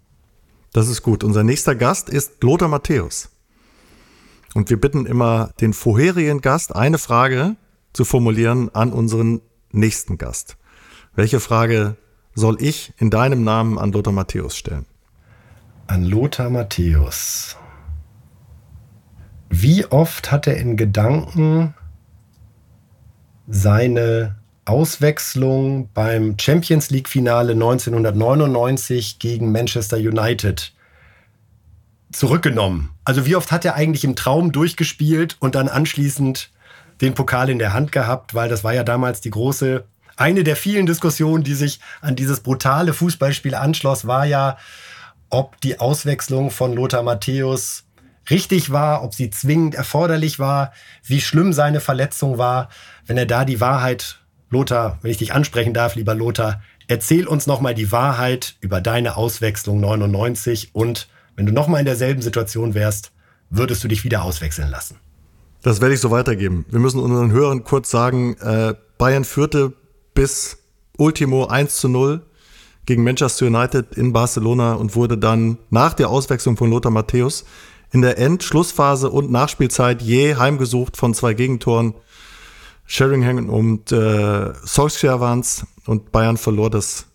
Das 0.73 0.89
ist 0.89 1.03
gut. 1.03 1.25
Unser 1.25 1.43
nächster 1.43 1.75
Gast 1.75 2.09
ist 2.09 2.41
Lothar 2.45 2.69
Matthäus. 2.69 3.31
Und 4.55 4.71
wir 4.71 4.81
bitten 4.81 5.07
immer 5.07 5.51
den 5.61 5.73
vorherigen 5.73 6.41
Gast 6.41 6.77
eine 6.77 6.99
Frage 6.99 7.57
zu 7.93 8.05
formulieren 8.05 8.75
an 8.75 8.93
unseren 8.93 9.41
nächsten 9.73 10.19
Gast. 10.19 10.57
Welche 11.15 11.41
Frage 11.41 11.97
soll 12.35 12.63
ich 12.63 12.93
in 12.99 13.11
deinem 13.11 13.45
Namen 13.45 13.79
an 13.79 13.93
Lothar 13.93 14.13
Matthäus 14.13 14.57
stellen? 14.57 14.87
An 15.87 16.05
Lothar 16.05 16.51
Matthäus. 16.51 17.57
Wie 19.49 19.85
oft 19.87 20.31
hat 20.31 20.47
er 20.47 20.57
in 20.57 20.77
Gedanken 20.77 21.75
seine 23.49 24.37
Auswechslung 24.65 25.89
beim 25.93 26.39
Champions 26.39 26.91
League-Finale 26.91 27.53
1999 27.55 29.19
gegen 29.19 29.51
Manchester 29.51 29.97
United 29.97 30.73
zurückgenommen? 32.13 32.91
Also 33.05 33.27
wie 33.27 33.35
oft 33.35 33.51
hat 33.51 33.65
er 33.65 33.75
eigentlich 33.75 34.05
im 34.05 34.15
Traum 34.15 34.53
durchgespielt 34.53 35.37
und 35.41 35.57
dann 35.57 35.69
anschließend 35.69 36.53
den 37.01 37.15
Pokal 37.15 37.51
in 37.51 37.59
der 37.59 37.73
Hand 37.73 37.93
gehabt, 37.93 38.35
weil 38.35 38.49
das 38.49 38.65
war 38.65 38.75
ja 38.75 38.85
damals 38.85 39.21
die 39.21 39.31
große, 39.31 39.85
eine 40.17 40.45
der 40.45 40.57
vielen 40.57 40.87
Diskussionen, 40.87 41.45
die 41.45 41.55
sich 41.55 41.81
an 42.03 42.15
dieses 42.15 42.41
brutale 42.41 42.93
Fußballspiel 42.93 43.55
anschloss, 43.55 44.07
war 44.07 44.27
ja, 44.27 44.59
ob 45.31 45.61
die 45.61 45.81
Auswechslung 45.81 46.51
von 46.51 46.75
Lothar 46.75 47.03
Matthäus 47.03 47.85
richtig 48.29 48.71
war, 48.71 49.03
ob 49.03 49.15
sie 49.15 49.31
zwingend 49.31 49.75
erforderlich 49.75 50.39
war, 50.39 50.73
wie 51.05 51.21
schlimm 51.21 51.53
seine 51.53 51.81
Verletzung 51.81 52.37
war. 52.37 52.69
Wenn 53.07 53.17
er 53.17 53.27
da 53.27 53.45
die 53.45 53.61
Wahrheit, 53.61 54.19
Lothar, 54.51 54.99
wenn 55.03 55.11
ich 55.11 55.19
dich 55.19 55.33
ansprechen 55.33 55.73
darf, 55.73 55.95
lieber 55.95 56.15
Lothar, 56.15 56.61
erzähl 56.89 57.27
uns 57.27 57.47
nochmal 57.47 57.75
die 57.75 57.93
Wahrheit 57.93 58.57
über 58.61 58.81
deine 58.81 59.17
Auswechslung 59.17 59.81
99 59.81 60.75
und 60.75 61.09
wenn 61.37 61.47
du 61.47 61.53
nochmal 61.53 61.81
in 61.81 61.87
derselben 61.87 62.21
Situation 62.21 62.75
wärst, 62.75 63.13
würdest 63.49 63.83
du 63.83 63.89
dich 63.89 64.05
wieder 64.05 64.23
auswechseln 64.23 64.69
lassen. 64.69 64.99
Das 65.63 65.81
werde 65.81 65.95
ich 65.95 66.01
so 66.01 66.11
weitergeben. 66.11 66.65
Wir 66.71 66.81
müssen 66.81 67.01
unseren 67.01 67.33
Hörern 67.33 67.65
kurz 67.65 67.91
sagen, 67.91 68.37
äh, 68.39 68.75
Bayern 68.99 69.25
führte 69.25 69.75
bis 70.15 70.59
Ultimo 70.97 71.47
1 71.47 71.77
zu 71.77 71.89
0 71.89 72.23
gegen 72.87 73.05
Manchester 73.05 73.47
United 73.47 73.97
in 73.97 74.13
Barcelona 74.13 74.75
und 74.75 74.97
wurde 74.97 75.19
dann 75.19 75.59
nach 75.71 75.95
der 75.95 76.09
Auswechslung 76.09 76.57
von 76.57 76.71
Lothar 76.71 76.91
Matthäus 76.91 77.45
in 77.93 78.03
der 78.03 78.19
Endschlussphase 78.19 79.11
und 79.11 79.31
Nachspielzeit 79.31 80.03
je 80.03 80.37
heimgesucht 80.37 80.97
von 80.97 81.15
zwei 81.15 81.35
Gegentoren. 81.35 81.95
Sheringham 82.87 83.49
und 83.49 83.93
äh, 83.93 84.53
Solskjaer 84.65 85.21
waren 85.21 85.45
und 85.87 86.11
Bayern 86.11 86.37
verlor 86.37 86.71
das 86.71 87.07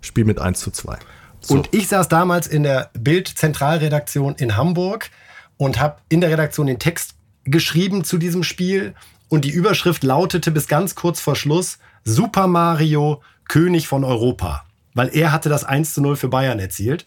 Spiel 0.00 0.24
mit 0.24 0.40
1 0.40 0.60
zu 0.60 0.70
2. 0.70 0.98
So. 1.40 1.54
Und 1.54 1.68
ich 1.72 1.88
saß 1.88 2.08
damals 2.08 2.46
in 2.46 2.64
der 2.64 2.90
Bild-Zentralredaktion 2.98 4.34
in 4.34 4.56
Hamburg 4.56 5.10
und 5.56 5.78
habe 5.78 5.98
in 6.08 6.20
der 6.20 6.30
Redaktion 6.30 6.66
den 6.66 6.78
Text 6.78 7.15
geschrieben 7.46 8.04
zu 8.04 8.18
diesem 8.18 8.42
Spiel 8.42 8.94
und 9.28 9.44
die 9.44 9.50
Überschrift 9.50 10.04
lautete 10.04 10.50
bis 10.50 10.68
ganz 10.68 10.94
kurz 10.94 11.20
vor 11.20 11.36
Schluss 11.36 11.78
Super 12.04 12.46
Mario, 12.46 13.22
König 13.48 13.88
von 13.88 14.04
Europa. 14.04 14.64
Weil 14.94 15.08
er 15.08 15.32
hatte 15.32 15.48
das 15.48 15.64
1 15.64 15.94
zu 15.94 16.00
0 16.00 16.16
für 16.16 16.28
Bayern 16.28 16.58
erzielt. 16.58 17.04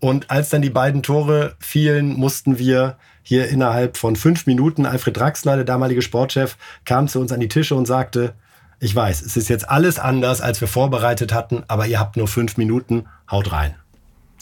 Und 0.00 0.30
als 0.30 0.48
dann 0.48 0.62
die 0.62 0.70
beiden 0.70 1.02
Tore 1.02 1.54
fielen, 1.60 2.14
mussten 2.14 2.58
wir 2.58 2.96
hier 3.22 3.48
innerhalb 3.48 3.96
von 3.96 4.16
fünf 4.16 4.46
Minuten, 4.46 4.84
Alfred 4.84 5.16
Draxler, 5.16 5.56
der 5.56 5.64
damalige 5.64 6.02
Sportchef, 6.02 6.56
kam 6.84 7.06
zu 7.06 7.20
uns 7.20 7.30
an 7.30 7.38
die 7.38 7.48
Tische 7.48 7.76
und 7.76 7.86
sagte, 7.86 8.34
ich 8.80 8.94
weiß, 8.94 9.22
es 9.22 9.36
ist 9.36 9.48
jetzt 9.48 9.68
alles 9.68 10.00
anders, 10.00 10.40
als 10.40 10.60
wir 10.60 10.66
vorbereitet 10.66 11.32
hatten, 11.32 11.62
aber 11.68 11.86
ihr 11.86 12.00
habt 12.00 12.16
nur 12.16 12.26
fünf 12.26 12.56
Minuten, 12.56 13.06
haut 13.30 13.52
rein. 13.52 13.76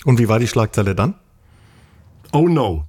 Und 0.06 0.18
wie 0.18 0.28
war 0.28 0.38
die 0.38 0.48
Schlagzeile 0.48 0.94
dann? 0.94 1.14
Oh 2.32 2.48
no. 2.48 2.86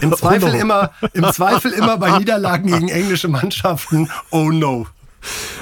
Im 0.00 0.12
Zweifel, 0.16 0.54
immer, 0.54 0.92
Im 1.12 1.24
Zweifel 1.32 1.72
immer 1.72 1.98
bei 1.98 2.18
Niederlagen 2.18 2.70
gegen 2.70 2.88
englische 2.88 3.28
Mannschaften. 3.28 4.10
Oh 4.30 4.50
no. 4.50 4.86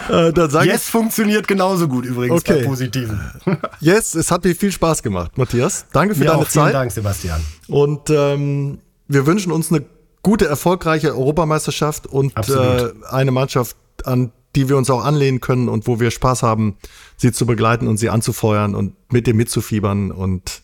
Äh, 0.09 0.32
yes 0.64 0.88
funktioniert 0.88 1.47
genauso 1.47 1.86
gut 1.86 2.05
übrigens 2.05 2.40
okay. 2.40 2.60
bei 2.60 2.66
Positiven. 2.66 3.20
yes, 3.80 4.14
es 4.14 4.30
hat 4.30 4.44
mir 4.44 4.55
viel 4.55 4.72
Spaß 4.72 5.02
gemacht, 5.02 5.36
Matthias. 5.36 5.86
Danke 5.92 6.14
für 6.14 6.20
mir 6.20 6.26
deine 6.26 6.38
auch. 6.38 6.48
Zeit. 6.48 6.64
Vielen 6.64 6.72
Dank, 6.72 6.92
Sebastian. 6.92 7.40
Und 7.68 8.10
ähm, 8.10 8.78
wir 9.09 9.26
wünschen 9.26 9.52
uns 9.52 9.70
eine 9.70 9.84
gute, 10.22 10.47
erfolgreiche 10.47 11.14
Europameisterschaft 11.14 12.06
und 12.06 12.36
äh, 12.48 12.92
eine 13.10 13.30
Mannschaft, 13.30 13.76
an 14.05 14.32
die 14.56 14.68
wir 14.68 14.76
uns 14.76 14.90
auch 14.90 15.05
anlehnen 15.05 15.40
können 15.40 15.68
und 15.68 15.86
wo 15.86 16.01
wir 16.01 16.10
Spaß 16.10 16.42
haben, 16.42 16.76
sie 17.16 17.32
zu 17.32 17.47
begleiten 17.47 17.86
und 17.86 17.98
sie 17.98 18.10
anzufeuern 18.10 18.74
und 18.74 18.94
mit 19.12 19.26
dir 19.26 19.34
mitzufiebern. 19.34 20.10
Und 20.10 20.62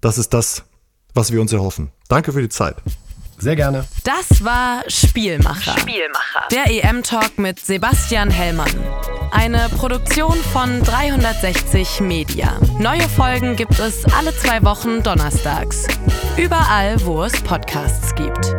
das 0.00 0.18
ist 0.18 0.34
das, 0.34 0.64
was 1.14 1.30
wir 1.32 1.40
uns 1.40 1.52
erhoffen. 1.52 1.92
Danke 2.12 2.30
für 2.30 2.42
die 2.42 2.50
Zeit. 2.50 2.76
Sehr 3.38 3.56
gerne. 3.56 3.86
Das 4.04 4.44
war 4.44 4.82
Spielmacher. 4.86 5.78
Spielmacher. 5.78 6.46
Der 6.50 6.66
EM-Talk 6.66 7.38
mit 7.38 7.58
Sebastian 7.58 8.30
Hellmann. 8.30 8.68
eine 9.30 9.70
Produktion 9.78 10.34
von 10.52 10.82
360 10.82 12.02
Media. 12.02 12.60
Neue 12.78 13.08
Folgen 13.08 13.56
gibt 13.56 13.78
es 13.78 14.04
alle 14.14 14.36
zwei 14.36 14.62
Wochen 14.62 15.02
donnerstags. 15.02 15.86
Überall, 16.36 17.02
wo 17.06 17.24
es 17.24 17.32
Podcasts 17.44 18.14
gibt. 18.14 18.54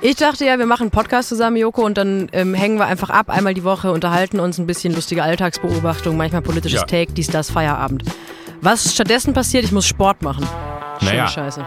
Ich 0.00 0.16
dachte 0.16 0.44
ja, 0.44 0.58
wir 0.58 0.66
machen 0.66 0.82
einen 0.82 0.90
Podcast 0.90 1.28
zusammen, 1.28 1.58
Joko, 1.58 1.86
und 1.86 1.96
dann 1.96 2.28
ähm, 2.32 2.54
hängen 2.54 2.78
wir 2.78 2.86
einfach 2.86 3.10
ab, 3.10 3.30
einmal 3.30 3.54
die 3.54 3.62
Woche, 3.62 3.92
unterhalten 3.92 4.40
uns 4.40 4.58
ein 4.58 4.66
bisschen 4.66 4.92
lustige 4.96 5.22
Alltagsbeobachtung, 5.22 6.16
manchmal 6.16 6.42
politisches 6.42 6.80
ja. 6.80 6.86
Take, 6.86 7.12
dies, 7.12 7.28
das, 7.28 7.52
Feierabend. 7.52 8.02
Was 8.62 8.94
stattdessen 8.94 9.34
passiert, 9.34 9.64
ich 9.64 9.72
muss 9.72 9.86
Sport 9.86 10.22
machen. 10.22 10.46
Schöne 11.00 11.10
naja, 11.10 11.26
Scheiße. 11.26 11.66